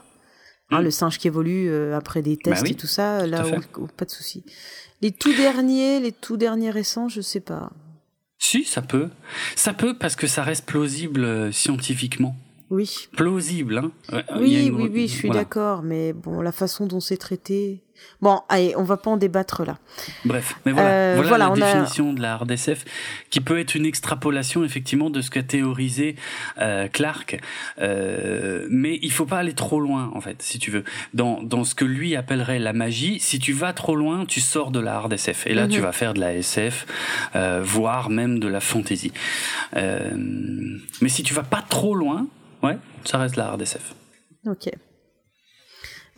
Hein, 0.70 0.82
Mm. 0.82 0.84
le 0.86 0.92
singe 0.92 1.18
qui 1.20 1.28
évolue 1.28 1.70
euh, 1.70 1.96
après 1.96 2.22
des 2.22 2.36
Bah 2.36 2.52
tests 2.52 2.64
oui, 2.64 2.72
et 2.72 2.76
tout 2.76 2.88
ça, 2.88 3.28
là 3.28 3.46
où, 3.78 3.82
où 3.84 3.88
pas 3.88 4.06
de 4.06 4.10
souci. 4.12 4.44
Les 5.02 5.12
tout 5.12 5.34
derniers, 5.34 6.00
les 6.00 6.12
tout 6.14 6.38
derniers 6.38 6.72
récents, 6.72 7.10
je 7.10 7.22
sais 7.22 7.42
pas. 7.42 7.72
Si, 8.40 8.64
ça 8.64 8.82
peut. 8.82 9.10
Ça 9.56 9.74
peut 9.74 9.98
parce 9.98 10.16
que 10.16 10.28
ça 10.28 10.44
reste 10.44 10.66
plausible 10.66 11.24
euh, 11.24 11.52
scientifiquement. 11.52 12.36
Oui. 12.70 13.08
Plausible, 13.16 13.78
hein. 13.78 13.92
Ouais, 14.12 14.24
Oui, 14.40 14.66
une- 14.68 14.76
oui, 14.76 14.90
oui, 14.92 15.08
je 15.08 15.14
suis 15.14 15.28
voilà. 15.28 15.42
d'accord, 15.44 15.84
mais 15.84 16.12
bon, 16.14 16.42
la 16.42 16.52
façon 16.52 16.88
dont 16.88 17.00
c'est 17.02 17.18
traité. 17.18 17.84
Bon, 18.22 18.42
allez, 18.48 18.74
on 18.78 18.84
va 18.84 18.96
pas 18.98 19.10
en 19.12 19.18
débattre 19.18 19.66
là. 19.66 19.78
Bref, 20.24 20.56
mais 20.66 20.72
voilà, 20.72 20.90
Euh, 20.90 21.14
voilà, 21.16 21.28
voilà, 21.30 21.46
la 21.46 21.52
on 21.52 21.54
a- 21.54 21.56
définition 21.74 22.14
de 22.14 22.22
la 22.22 22.34
hard 22.36 22.50
SF, 22.50 22.86
qui 23.30 23.42
peut 23.42 23.60
être 23.60 23.76
une 23.76 23.86
extrapolation 23.86 24.64
effectivement 24.64 25.10
de 25.10 25.20
ce 25.22 25.30
qu'a 25.30 25.44
théorisé 25.44 26.16
euh, 26.62 26.88
Clark, 26.88 27.40
euh, 27.80 28.66
mais 28.70 28.98
il 29.02 29.12
faut 29.12 29.26
pas 29.26 29.40
aller 29.40 29.54
trop 29.54 29.80
loin 29.82 30.10
en 30.16 30.22
fait, 30.22 30.42
si 30.42 30.58
tu 30.58 30.72
veux. 30.72 30.84
Dans, 31.14 31.44
dans 31.44 31.64
ce 31.66 31.76
que 31.76 31.84
lui 31.86 32.16
appellerait 32.16 32.60
la 32.60 32.72
magie, 32.74 33.20
si 33.20 33.40
tu 33.40 33.52
vas 33.52 33.74
trop 33.74 33.96
loin, 33.96 34.26
tu 34.26 34.40
sors 34.40 34.72
de 34.72 34.80
la 34.80 34.96
hard 34.96 35.12
SF, 35.12 35.46
et 35.48 35.54
là 35.54 35.68
tu 35.68 35.78
Mhm. 35.80 35.84
vas 35.84 35.92
faire 35.92 36.14
de 36.14 36.20
la 36.22 36.34
SF, 36.34 36.86
euh, 37.36 37.62
voire 37.64 38.10
même 38.10 38.40
de 38.40 38.48
la 38.48 38.62
fantasy. 38.62 39.12
Mais 39.76 41.10
si 41.10 41.24
tu 41.24 41.34
vas 41.34 41.44
pas 41.44 41.64
trop 41.68 41.96
loin, 41.96 42.28
ouais, 42.62 42.78
ça 43.06 43.18
reste 43.18 43.36
la 43.36 43.48
hard 43.48 43.62
SF. 43.62 43.94
Ok. 44.48 44.70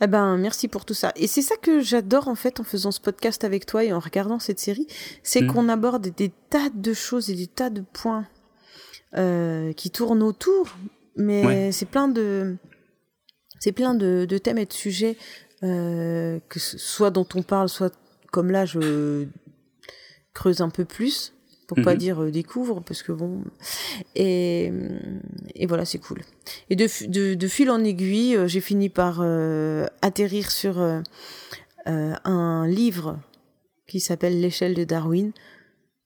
Eh 0.02 0.06
ben, 0.06 0.36
merci 0.36 0.68
pour 0.68 0.84
tout 0.84 0.92
ça. 0.94 1.12
Et 1.16 1.26
c'est 1.26 1.40
ça 1.42 1.56
que 1.56 1.80
j'adore 1.80 2.28
en 2.28 2.34
fait 2.34 2.60
en 2.60 2.64
faisant 2.64 2.90
ce 2.90 3.00
podcast 3.00 3.44
avec 3.44 3.64
toi 3.64 3.82
et 3.84 3.92
en 3.92 3.98
regardant 3.98 4.38
cette 4.38 4.58
série, 4.58 4.86
c'est 5.22 5.40
Mm. 5.42 5.52
qu'on 5.52 5.68
aborde 5.70 6.08
des 6.14 6.32
tas 6.50 6.68
de 6.74 6.92
choses 6.92 7.30
et 7.30 7.34
des 7.34 7.46
tas 7.46 7.70
de 7.70 7.80
points 7.92 8.26
euh, 9.16 9.72
qui 9.72 9.90
tournent 9.90 10.22
autour, 10.22 10.76
mais 11.16 11.46
Ouais. 11.46 11.72
c'est 11.72 11.86
plein 11.86 12.08
de, 12.08 12.56
c'est 13.60 13.72
plein 13.72 13.94
de, 13.94 14.26
de 14.28 14.38
thèmes 14.38 14.58
et 14.58 14.66
de 14.66 14.72
sujets 14.72 15.16
euh, 15.62 16.38
que 16.50 16.58
soit 16.60 17.10
dont 17.10 17.26
on 17.34 17.42
parle, 17.42 17.70
soit 17.70 17.94
comme 18.32 18.50
là 18.50 18.66
je 18.66 19.24
creuse 20.34 20.60
un 20.60 20.68
peu 20.68 20.84
plus 20.84 21.32
pour 21.66 21.78
pas 21.82 21.92
Mhm. 21.94 21.98
dire 21.98 22.22
euh, 22.22 22.30
découvre 22.30 22.80
parce 22.80 23.02
que 23.02 23.12
bon 23.12 23.42
et, 24.14 24.72
et 25.54 25.66
voilà 25.66 25.84
c'est 25.84 25.98
cool 25.98 26.22
et 26.70 26.76
de, 26.76 26.86
fu- 26.86 27.08
de, 27.08 27.34
de 27.34 27.48
fil 27.48 27.70
en 27.70 27.82
aiguille 27.82 28.36
euh, 28.36 28.46
j'ai 28.46 28.60
fini 28.60 28.88
par 28.88 29.18
euh, 29.20 29.86
atterrir 30.02 30.50
sur 30.50 30.78
euh, 30.80 31.00
un 31.86 32.66
livre 32.68 33.18
qui 33.88 34.00
s'appelle 34.00 34.40
l'échelle 34.40 34.74
de 34.74 34.84
Darwin 34.84 35.32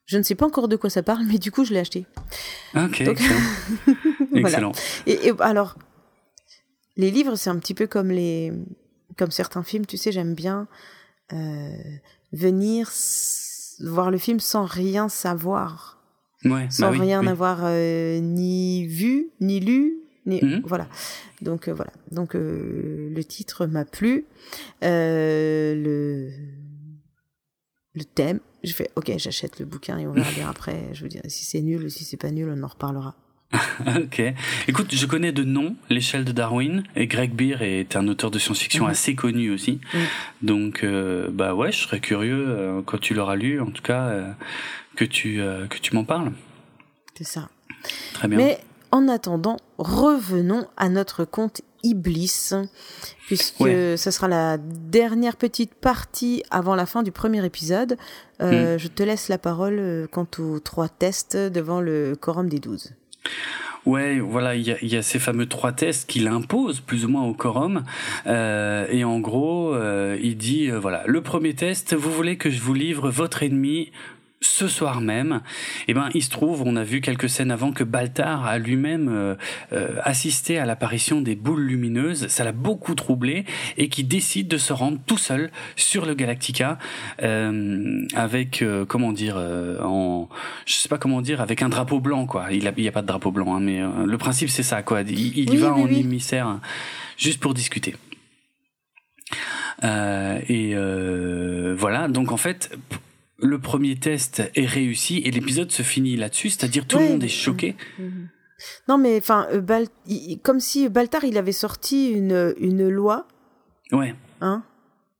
je 0.06 0.18
ne 0.18 0.22
sais 0.22 0.34
pas 0.34 0.46
encore 0.46 0.66
de 0.68 0.76
quoi 0.76 0.90
ça 0.90 1.02
parle 1.02 1.24
mais 1.30 1.38
du 1.38 1.50
coup 1.52 1.64
je 1.64 1.72
l'ai 1.74 1.80
acheté 1.80 2.06
Ok, 2.74 3.02
Donc- 3.04 3.20
excellent. 3.20 3.40
Voilà. 4.32 4.48
Excellent. 4.48 4.72
et, 5.06 5.28
et 5.28 5.32
alors 5.40 5.76
les 6.96 7.10
livres 7.10 7.36
c'est 7.36 7.50
un 7.50 7.58
petit 7.58 7.74
peu 7.74 7.86
comme 7.86 8.10
les 8.10 8.52
comme 9.18 9.30
certains 9.30 9.62
films 9.62 9.84
tu 9.86 9.96
sais 9.96 10.12
j'aime 10.12 10.34
bien 10.34 10.68
euh, 11.32 11.72
venir 12.32 12.88
voir 13.80 14.10
le 14.10 14.18
film 14.18 14.40
sans 14.40 14.64
rien 14.64 15.08
savoir 15.08 15.98
Ouais, 16.44 16.68
sans 16.70 16.86
bah 16.86 16.90
oui, 16.92 17.00
rien 17.00 17.20
oui. 17.20 17.28
avoir 17.28 17.58
euh, 17.64 18.18
ni 18.20 18.86
vu, 18.86 19.30
ni 19.40 19.60
lu, 19.60 19.96
ni 20.26 20.40
Mhm. 20.42 20.62
voilà. 20.64 20.88
Donc 21.42 21.68
euh, 21.68 21.72
voilà. 21.74 21.92
Donc 22.12 22.34
euh, 22.34 23.10
le 23.14 23.24
titre 23.24 23.66
m'a 23.66 23.84
plu, 23.84 24.24
Euh, 24.82 25.74
le 25.74 26.30
le 27.94 28.04
thème. 28.04 28.40
Je 28.62 28.72
fais 28.72 28.90
ok, 28.96 29.12
j'achète 29.18 29.58
le 29.58 29.66
bouquin 29.66 29.98
et 29.98 30.06
on 30.06 30.12
verra 30.12 30.30
bien 30.32 30.48
après. 30.54 30.88
Je 30.94 31.02
veux 31.02 31.08
dire 31.08 31.22
si 31.28 31.44
c'est 31.44 31.60
nul 31.60 31.84
ou 31.84 31.88
si 31.88 32.04
c'est 32.04 32.16
pas 32.16 32.30
nul, 32.30 32.48
on 32.54 32.62
en 32.62 32.66
reparlera. 32.68 33.14
Ok. 33.96 34.22
Écoute, 34.68 34.94
je 34.94 35.06
connais 35.06 35.32
de 35.32 35.42
nom 35.42 35.74
l'échelle 35.88 36.24
de 36.24 36.32
Darwin 36.32 36.84
et 36.94 37.06
Greg 37.06 37.32
Beer 37.34 37.56
est 37.62 37.96
un 37.96 38.06
auteur 38.08 38.30
de 38.30 38.38
science-fiction 38.38 38.84
Mhm. 38.84 38.90
assez 38.90 39.14
connu 39.14 39.50
aussi. 39.50 39.80
Donc, 40.42 40.84
euh, 40.84 41.28
bah 41.32 41.54
ouais, 41.54 41.72
je 41.72 41.78
serais 41.78 42.00
curieux 42.00 42.44
euh, 42.48 42.82
quand 42.84 42.98
tu 42.98 43.14
l'auras 43.14 43.36
lu, 43.36 43.60
en 43.60 43.70
tout 43.70 43.82
cas, 43.82 44.02
euh, 44.08 44.30
que 44.96 45.04
tu 45.04 45.40
que 45.68 45.78
tu 45.78 45.94
m'en 45.94 46.04
parles. 46.04 46.32
C'est 47.16 47.24
ça. 47.24 47.48
Très 48.14 48.28
bien. 48.28 48.38
Mais 48.38 48.58
en 48.92 49.08
attendant, 49.08 49.56
revenons 49.78 50.66
à 50.76 50.88
notre 50.88 51.24
compte 51.24 51.62
Iblis, 51.82 52.50
puisque 53.26 53.60
Ouais. 53.60 53.94
ça 53.96 54.10
sera 54.12 54.28
la 54.28 54.58
dernière 54.58 55.36
petite 55.36 55.74
partie 55.74 56.42
avant 56.50 56.74
la 56.74 56.84
fin 56.86 57.02
du 57.02 57.10
premier 57.10 57.44
épisode. 57.44 57.96
Hmm. 58.38 58.76
Je 58.78 58.88
te 58.88 59.02
laisse 59.02 59.28
la 59.28 59.38
parole 59.38 60.06
quant 60.12 60.26
aux 60.38 60.60
trois 60.60 60.88
tests 60.88 61.36
devant 61.36 61.80
le 61.80 62.14
quorum 62.20 62.48
des 62.48 62.58
douze. 62.58 62.92
Ouais, 63.86 64.20
voilà, 64.20 64.56
il 64.56 64.66
y 64.66 64.96
a, 64.96 65.02
ces 65.02 65.18
fameux 65.18 65.46
trois 65.46 65.72
tests 65.72 66.08
qu'il 66.08 66.28
impose 66.28 66.80
plus 66.80 67.06
ou 67.06 67.08
moins 67.08 67.24
au 67.24 67.32
quorum. 67.32 67.84
Euh, 68.26 68.86
et 68.90 69.04
en 69.04 69.20
gros, 69.20 69.74
euh, 69.74 70.18
il 70.22 70.36
dit, 70.36 70.70
euh, 70.70 70.78
voilà, 70.78 71.02
le 71.06 71.22
premier 71.22 71.54
test, 71.54 71.94
vous 71.94 72.12
voulez 72.12 72.36
que 72.36 72.50
je 72.50 72.60
vous 72.60 72.74
livre 72.74 73.08
votre 73.08 73.42
ennemi 73.42 73.90
ce 74.42 74.68
soir 74.68 75.02
même, 75.02 75.42
eh 75.86 75.92
ben, 75.92 76.08
il 76.14 76.22
se 76.24 76.30
trouve, 76.30 76.62
on 76.64 76.76
a 76.76 76.82
vu 76.82 77.02
quelques 77.02 77.28
scènes 77.28 77.50
avant 77.50 77.72
que 77.72 77.84
Baltar 77.84 78.46
a 78.46 78.56
lui-même 78.58 79.08
euh, 79.08 79.34
euh, 79.72 79.98
assisté 80.02 80.58
à 80.58 80.64
l'apparition 80.64 81.20
des 81.20 81.36
boules 81.36 81.60
lumineuses. 81.62 82.26
Ça 82.28 82.42
l'a 82.44 82.52
beaucoup 82.52 82.94
troublé 82.94 83.44
et 83.76 83.88
qui 83.90 84.02
décide 84.02 84.48
de 84.48 84.56
se 84.56 84.72
rendre 84.72 84.98
tout 85.06 85.18
seul 85.18 85.50
sur 85.76 86.06
le 86.06 86.14
Galactica 86.14 86.78
euh, 87.22 88.02
avec, 88.14 88.62
euh, 88.62 88.86
comment 88.86 89.12
dire, 89.12 89.34
euh, 89.36 89.78
en, 89.82 90.28
je 90.64 90.74
sais 90.74 90.88
pas 90.88 90.96
comment 90.98 91.20
dire, 91.20 91.42
avec 91.42 91.60
un 91.60 91.68
drapeau 91.68 92.00
blanc, 92.00 92.24
quoi. 92.24 92.46
Il 92.50 92.66
a, 92.66 92.72
il 92.78 92.84
y 92.84 92.88
a 92.88 92.92
pas 92.92 93.02
de 93.02 93.06
drapeau 93.06 93.32
blanc, 93.32 93.54
hein, 93.56 93.60
mais 93.60 93.82
euh, 93.82 94.06
le 94.06 94.18
principe 94.18 94.48
c'est 94.48 94.62
ça, 94.62 94.82
quoi. 94.82 95.02
Il, 95.02 95.36
il 95.38 95.50
Oui, 95.50 95.56
va 95.58 95.74
oui, 95.74 95.82
en 95.82 95.84
oui. 95.84 96.00
émissaire 96.00 96.60
juste 97.18 97.40
pour 97.40 97.52
discuter. 97.52 97.94
Euh, 99.84 100.38
et 100.48 100.72
euh, 100.74 101.74
voilà, 101.78 102.08
donc 102.08 102.32
en 102.32 102.36
fait, 102.36 102.70
le 103.42 103.58
premier 103.58 103.96
test 103.96 104.42
est 104.54 104.66
réussi 104.66 105.18
et 105.24 105.30
l'épisode 105.30 105.70
se 105.70 105.82
finit 105.82 106.16
là-dessus, 106.16 106.50
c'est-à-dire 106.50 106.86
tout 106.86 106.96
Ouais, 106.98 107.04
le 107.06 107.10
monde 107.12 107.24
est 107.24 107.28
choqué. 107.28 107.76
Non, 108.88 108.98
mais 108.98 109.16
enfin, 109.16 109.46
euh, 109.52 109.60
Bal- 109.60 109.86
comme 110.42 110.60
si 110.60 110.88
Baltar 110.88 111.24
il 111.24 111.38
avait 111.38 111.52
sorti 111.52 112.10
une, 112.10 112.54
une 112.58 112.88
loi, 112.88 113.26
Ouais, 113.92 114.14
hein, 114.40 114.62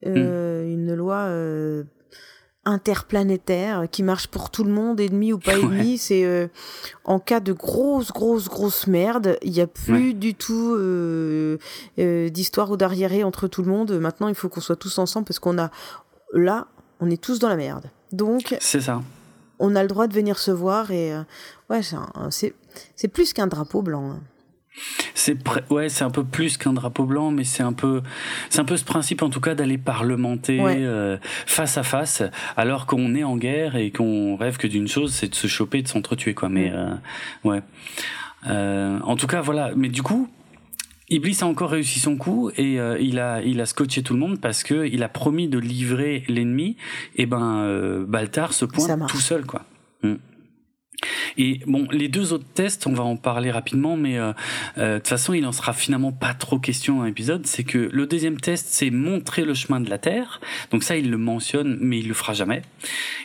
euh, 0.06 0.64
une 0.70 0.94
loi 0.94 1.16
euh, 1.28 1.84
interplanétaire 2.66 3.84
qui 3.90 4.02
marche 4.02 4.28
pour 4.28 4.50
tout 4.50 4.64
le 4.64 4.70
monde, 4.70 5.00
ennemi 5.00 5.32
ou 5.32 5.38
pas 5.38 5.54
Ouais. 5.58 5.62
ennemi. 5.62 5.98
C'est 5.98 6.24
euh, 6.24 6.48
en 7.04 7.18
cas 7.18 7.40
de 7.40 7.52
grosse, 7.52 8.12
grosse, 8.12 8.48
grosse 8.48 8.86
merde, 8.86 9.38
il 9.42 9.52
n'y 9.52 9.60
a 9.60 9.66
plus 9.66 10.08
Ouais. 10.08 10.12
du 10.12 10.34
tout 10.34 10.76
d'histoire 11.96 12.70
ou 12.70 12.76
d'arriéré 12.76 13.24
entre 13.24 13.48
tout 13.48 13.62
le 13.62 13.70
monde. 13.70 13.92
Maintenant, 13.98 14.28
il 14.28 14.34
faut 14.34 14.48
qu'on 14.48 14.60
soit 14.60 14.76
tous 14.76 14.98
ensemble 14.98 15.26
parce 15.26 15.38
qu'on 15.38 15.58
a 15.58 15.70
là, 16.34 16.68
on 17.00 17.10
est 17.10 17.20
tous 17.20 17.38
dans 17.38 17.48
la 17.48 17.56
merde. 17.56 17.90
Donc, 18.12 18.56
c'est 18.60 18.80
ça. 18.80 19.02
on 19.58 19.76
a 19.76 19.82
le 19.82 19.88
droit 19.88 20.06
de 20.06 20.14
venir 20.14 20.38
se 20.38 20.50
voir 20.50 20.90
et 20.90 21.12
euh, 21.12 21.22
ouais, 21.68 21.80
c'est 22.30 23.08
plus 23.08 23.32
qu'un 23.32 23.46
drapeau 23.46 23.82
blanc. 23.82 24.10
hein. 24.10 24.20
C'est 25.14 25.36
ouais, 25.70 25.88
c'est 25.88 26.04
un 26.04 26.10
peu 26.10 26.24
plus 26.24 26.56
qu'un 26.56 26.72
drapeau 26.72 27.04
blanc, 27.04 27.30
mais 27.32 27.44
c'est 27.44 27.62
un 27.62 27.72
peu, 27.72 28.02
c'est 28.48 28.60
un 28.60 28.64
peu 28.64 28.76
ce 28.76 28.84
principe 28.84 29.22
en 29.22 29.28
tout 29.28 29.40
cas 29.40 29.54
d'aller 29.54 29.78
parlementer 29.78 30.60
euh, 30.62 31.18
face 31.44 31.76
à 31.76 31.82
face, 31.82 32.22
alors 32.56 32.86
qu'on 32.86 33.14
est 33.14 33.24
en 33.24 33.36
guerre 33.36 33.76
et 33.76 33.90
qu'on 33.90 34.36
rêve 34.36 34.56
que 34.58 34.68
d'une 34.68 34.88
chose, 34.88 35.12
c'est 35.12 35.28
de 35.28 35.34
se 35.34 35.48
choper, 35.48 35.78
et 35.78 35.82
de 35.82 35.88
s'entretuer 35.88 36.34
quoi. 36.34 36.48
Mais 36.48 36.70
euh, 36.72 36.94
ouais. 37.44 37.60
Euh, 38.46 38.98
en 39.02 39.16
tout 39.16 39.26
cas, 39.26 39.40
voilà. 39.42 39.72
Mais 39.76 39.88
du 39.88 40.02
coup, 40.02 40.30
Iblis 41.10 41.38
a 41.42 41.46
encore 41.46 41.70
réussi 41.70 41.98
son 41.98 42.16
coup 42.16 42.50
et 42.56 42.78
il 43.00 43.18
a 43.18 43.42
il 43.42 43.60
a 43.60 43.66
scotché 43.66 44.02
tout 44.02 44.14
le 44.14 44.20
monde 44.20 44.40
parce 44.40 44.62
que 44.62 44.86
il 44.86 45.02
a 45.02 45.08
promis 45.08 45.48
de 45.48 45.58
livrer 45.58 46.24
l'ennemi. 46.28 46.76
Et 47.16 47.26
ben 47.26 48.04
Baltar 48.06 48.52
se 48.52 48.64
pointe 48.64 49.08
tout 49.08 49.20
seul 49.20 49.44
quoi. 49.44 49.64
Mm. 50.02 50.14
Et 51.38 51.60
bon, 51.66 51.86
les 51.90 52.08
deux 52.08 52.32
autres 52.32 52.46
tests, 52.54 52.86
on 52.86 52.92
va 52.92 53.04
en 53.04 53.16
parler 53.16 53.50
rapidement, 53.50 53.96
mais 53.96 54.18
euh, 54.18 54.32
euh, 54.78 54.94
de 54.94 54.98
toute 54.98 55.08
façon, 55.08 55.32
il 55.32 55.46
en 55.46 55.52
sera 55.52 55.72
finalement 55.72 56.12
pas 56.12 56.34
trop 56.34 56.58
question 56.58 56.98
dans 56.98 57.04
l'épisode. 57.04 57.46
C'est 57.46 57.64
que 57.64 57.88
le 57.92 58.06
deuxième 58.06 58.40
test, 58.40 58.66
c'est 58.70 58.90
montrer 58.90 59.44
le 59.44 59.54
chemin 59.54 59.80
de 59.80 59.88
la 59.88 59.98
Terre. 59.98 60.40
Donc 60.70 60.82
ça, 60.82 60.96
il 60.96 61.10
le 61.10 61.18
mentionne, 61.18 61.78
mais 61.80 61.98
il 61.98 62.08
le 62.08 62.14
fera 62.14 62.32
jamais. 62.32 62.62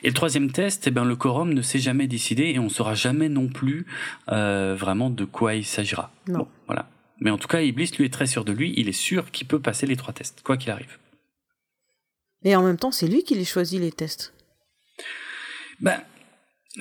Et 0.03 0.07
le 0.07 0.13
troisième 0.13 0.51
test, 0.51 0.87
eh 0.87 0.91
ben, 0.91 1.03
le 1.03 1.15
quorum 1.15 1.53
ne 1.53 1.61
s'est 1.61 1.79
jamais 1.79 2.07
décidé 2.07 2.51
et 2.55 2.59
on 2.59 2.69
saura 2.69 2.95
jamais 2.95 3.29
non 3.29 3.47
plus 3.47 3.85
euh, 4.31 4.75
vraiment 4.77 5.09
de 5.09 5.25
quoi 5.25 5.55
il 5.55 5.65
s'agira. 5.65 6.11
Non. 6.27 6.47
voilà. 6.67 6.87
Mais 7.19 7.29
en 7.29 7.37
tout 7.37 7.47
cas, 7.47 7.61
Iblis, 7.61 7.91
lui, 7.97 8.05
est 8.05 8.13
très 8.13 8.27
sûr 8.27 8.45
de 8.45 8.51
lui. 8.51 8.73
Il 8.77 8.89
est 8.89 8.93
sûr 8.93 9.31
qu'il 9.31 9.47
peut 9.47 9.59
passer 9.59 9.85
les 9.85 9.95
trois 9.95 10.13
tests, 10.13 10.41
quoi 10.43 10.57
qu'il 10.57 10.71
arrive. 10.71 10.97
Et 12.43 12.55
en 12.55 12.63
même 12.63 12.77
temps, 12.77 12.91
c'est 12.91 13.07
lui 13.07 13.23
qui 13.23 13.35
les 13.35 13.45
choisit, 13.45 13.79
les 13.79 13.91
tests. 13.91 14.33
Ben, 15.79 15.99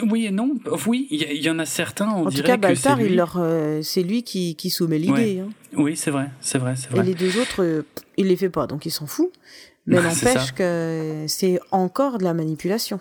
oui 0.02 0.26
et 0.26 0.30
non. 0.30 0.58
Oui, 0.86 1.06
il 1.10 1.42
y, 1.42 1.50
en 1.50 1.58
a 1.58 1.66
certains. 1.66 2.10
On 2.10 2.26
en 2.26 2.30
tout 2.30 2.42
cas, 2.42 2.56
Baltar, 2.56 2.96
c'est 2.96 3.04
lui... 3.04 3.14
leur, 3.14 3.36
euh, 3.38 3.80
c'est 3.82 4.02
lui 4.02 4.24
qui, 4.24 4.56
qui 4.56 4.70
soumet 4.70 4.98
l'idée. 4.98 5.40
Hein. 5.40 5.50
Oui, 5.74 5.96
c'est 5.96 6.10
vrai, 6.10 6.30
c'est 6.40 6.58
vrai, 6.58 6.74
c'est 6.76 6.90
vrai. 6.90 7.00
Et 7.00 7.02
les 7.04 7.14
deux 7.14 7.38
autres, 7.38 7.62
euh, 7.62 7.86
il 8.16 8.26
les 8.26 8.36
fait 8.36 8.50
pas, 8.50 8.66
donc 8.66 8.86
il 8.86 8.90
s'en 8.90 9.06
fout. 9.06 9.30
Mais 9.86 9.96
n'empêche 10.02 10.52
que 10.52 11.24
c'est 11.28 11.60
encore 11.70 12.18
de 12.18 12.24
la 12.24 12.34
manipulation. 12.34 13.00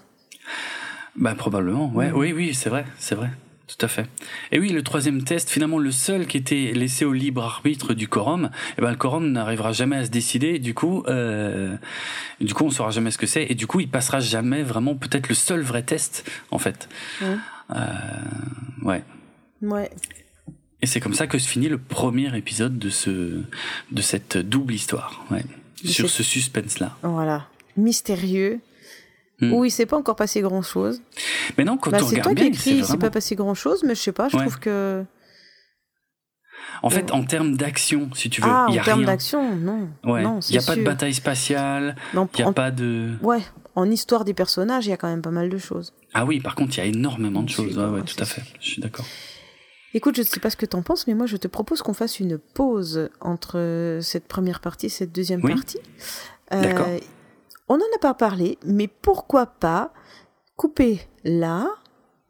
Bah 1.16 1.36
probablement, 1.36 1.92
ouais, 1.94 2.12
oui, 2.12 2.34
oui, 2.34 2.54
c'est 2.54 2.70
vrai, 2.70 2.86
c'est 2.98 3.16
vrai. 3.16 3.30
Tout 3.68 3.85
à 3.85 3.88
fait. 3.88 4.07
Et 4.52 4.60
oui, 4.60 4.69
le 4.69 4.84
troisième 4.84 5.23
test, 5.23 5.49
finalement 5.49 5.80
le 5.80 5.91
seul 5.91 6.27
qui 6.27 6.35
était 6.38 6.73
laissé 6.73 7.06
au 7.06 7.14
libre 7.14 7.44
arbitre 7.44 7.94
du 7.94 8.10
quorum, 8.10 8.49
eh 8.77 8.81
ben 8.81 8.90
le 8.90 8.98
quorum 8.98 9.31
n'arrivera 9.31 9.72
jamais 9.72 9.95
à 9.95 10.06
se 10.06 10.10
décider. 10.10 10.60
Du 10.60 10.73
coup, 10.73 11.03
euh, 11.07 11.76
du 12.41 12.53
coup, 12.53 12.65
on 12.65 12.72
saura 12.72 12.91
jamais 12.91 13.10
ce 13.10 13.18
que 13.18 13.26
c'est. 13.26 13.45
Et 13.49 13.56
du 13.56 13.65
coup, 13.65 13.80
il 13.80 13.90
passera 13.90 14.19
jamais 14.19 14.64
vraiment 14.64 14.95
peut-être 14.95 15.30
le 15.30 15.35
seul 15.35 15.61
vrai 15.61 15.81
test 15.81 16.30
en 16.52 16.60
fait. 16.60 16.90
Ouais. 17.22 17.38
Euh, 17.72 17.85
ouais. 18.81 19.03
Ouais. 19.61 19.90
Et 20.81 20.85
c'est 20.85 20.99
comme 20.99 21.14
ça 21.14 21.27
que 21.27 21.40
se 21.40 21.48
finit 21.48 21.69
le 21.69 21.77
premier 21.77 22.35
épisode 22.38 22.77
de 22.77 22.90
ce 22.90 23.41
de 23.91 24.02
cette 24.02 24.38
double 24.38 24.73
histoire. 24.73 25.26
Ouais. 25.31 25.45
Sur 25.85 26.10
ce 26.10 26.22
suspense 26.22 26.80
là. 26.80 26.98
Voilà. 27.02 27.48
Mystérieux 27.77 28.60
Hmm. 29.42 29.54
où 29.54 29.66
il 29.66 29.72
s'est 29.72 29.86
pas 29.86 29.98
encore 29.98 30.16
passé 30.16 30.42
grand 30.42 30.62
chose. 30.62 31.02
Mais 31.58 31.64
non, 31.64 31.78
quand 31.78 31.90
bah, 31.90 31.98
on 32.02 32.06
regarde 32.06 32.24
toi 32.24 32.34
bien, 32.34 32.46
qui 32.46 32.50
écrit, 32.52 32.72
il 32.78 32.86
s'est 32.86 32.98
pas 32.98 33.10
passé 33.10 33.36
grand 33.36 33.56
chose, 33.56 33.84
mais 33.84 33.96
je 33.96 34.02
sais 34.02 34.12
pas, 34.12 34.30
je 34.30 34.38
trouve 34.38 34.60
que. 34.60 35.04
En 36.82 36.90
fait, 36.90 37.12
en 37.12 37.24
termes 37.24 37.56
d'action, 37.56 38.10
si 38.14 38.30
tu 38.30 38.42
veux, 38.42 38.50
ah, 38.50 38.68
y 38.70 38.78
a 38.78 38.82
en 38.82 38.86
termes 38.86 39.06
d'action, 39.06 39.56
non. 39.56 39.90
Ouais. 40.04 40.24
Il 40.50 40.52
n'y 40.52 40.58
a 40.58 40.62
pas 40.62 40.76
de 40.76 40.84
bataille 40.84 41.14
spatiale. 41.14 41.96
Il 42.14 42.28
n'y 42.38 42.44
a 42.44 42.52
pas 42.52 42.72
de. 42.72 43.14
Ouais. 43.22 43.42
En 43.76 43.90
histoire 43.90 44.24
des 44.24 44.36
personnages, 44.36 44.86
il 44.86 44.90
y 44.90 44.94
a 44.94 44.98
quand 44.98 45.08
même 45.08 45.24
pas 45.24 45.32
mal 45.32 45.50
de 45.50 45.58
choses. 45.58 45.94
Ah 46.14 46.26
oui, 46.26 46.40
par 46.40 46.54
contre, 46.54 46.78
il 46.78 46.78
y 46.78 46.82
a 46.82 46.86
énormément 46.86 47.42
de 47.42 47.50
choses. 47.50 47.78
Ouais, 47.78 47.86
ouais, 47.86 48.02
tout 48.04 48.22
à 48.22 48.26
fait. 48.26 48.44
Je 48.60 48.68
suis 48.68 48.82
d'accord. 48.82 49.06
Écoute, 49.96 50.16
je 50.16 50.22
ne 50.22 50.26
sais 50.26 50.40
pas 50.40 50.50
ce 50.50 50.58
que 50.58 50.66
tu 50.66 50.76
en 50.76 50.84
penses, 50.84 51.08
mais 51.08 51.14
moi, 51.16 51.26
je 51.26 51.38
te 51.38 51.48
propose 51.48 51.82
qu'on 51.82 51.94
fasse 51.94 52.20
une 52.20 52.38
pause 52.38 53.10
entre 53.20 54.00
cette 54.02 54.28
première 54.28 54.60
partie 54.60 54.88
et 54.88 54.90
cette 54.90 55.12
deuxième 55.12 55.42
partie. 55.42 55.80
Euh, 56.52 56.62
d'accord. 56.62 56.88
On 57.74 57.78
n'en 57.78 57.95
a 57.95 58.00
pas 58.00 58.14
parlé, 58.14 58.60
mais 58.64 58.88
pourquoi 58.88 59.48
pas 59.48 59.91
couper 60.58 61.00
là? 61.24 61.72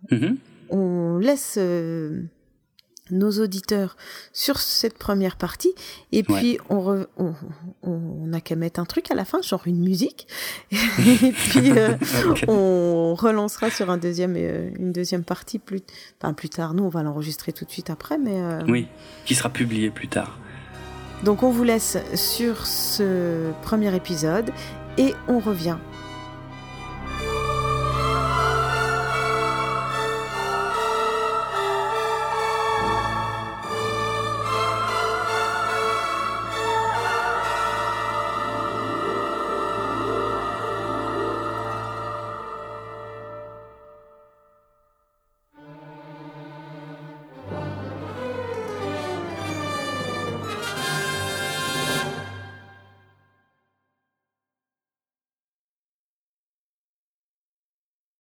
Mm-hmm. 0.10 0.38
On 0.70 1.18
laisse 1.18 1.56
euh, 1.58 2.22
nos 3.12 3.30
auditeurs 3.30 3.98
sur 4.32 4.58
cette 4.58 4.98
première 4.98 5.36
partie, 5.36 5.76
et 6.14 6.24
puis 6.24 6.60
on, 6.70 7.06
on, 7.18 8.26
n'a 8.26 8.40
qu'à 8.40 8.56
mettre 8.56 8.80
un 8.80 8.86
truc 8.86 9.12
à 9.12 9.16
la 9.16 9.26
fin, 9.26 9.42
genre 9.42 9.64
une 9.66 9.84
musique, 9.84 10.30
et 10.72 11.34
puis 11.34 11.72
euh, 11.72 11.98
on 12.48 13.14
relancera 13.14 13.70
sur 13.70 13.90
un 13.90 13.98
deuxième, 13.98 14.36
euh, 14.38 14.70
une 14.80 14.94
deuxième 14.94 15.26
partie 15.26 15.60
plus, 15.60 15.82
enfin, 16.22 16.34
plus 16.34 16.48
tard. 16.48 16.74
Nous, 16.74 16.86
on 16.86 16.90
va 16.90 17.04
l'enregistrer 17.04 17.52
tout 17.52 17.66
de 17.66 17.70
suite 17.70 17.90
après, 17.90 18.18
mais 18.18 18.64
oui, 18.70 18.88
qui 19.26 19.36
sera 19.36 19.50
publié 19.50 19.90
plus 19.90 20.08
tard. 20.08 20.40
Donc 21.26 21.44
on 21.44 21.52
vous 21.52 21.64
laisse 21.64 21.98
sur 22.16 22.66
ce 22.66 23.52
premier 23.62 23.94
épisode 23.94 24.52
et 24.98 25.16
on 25.28 25.40
revient 25.40 25.78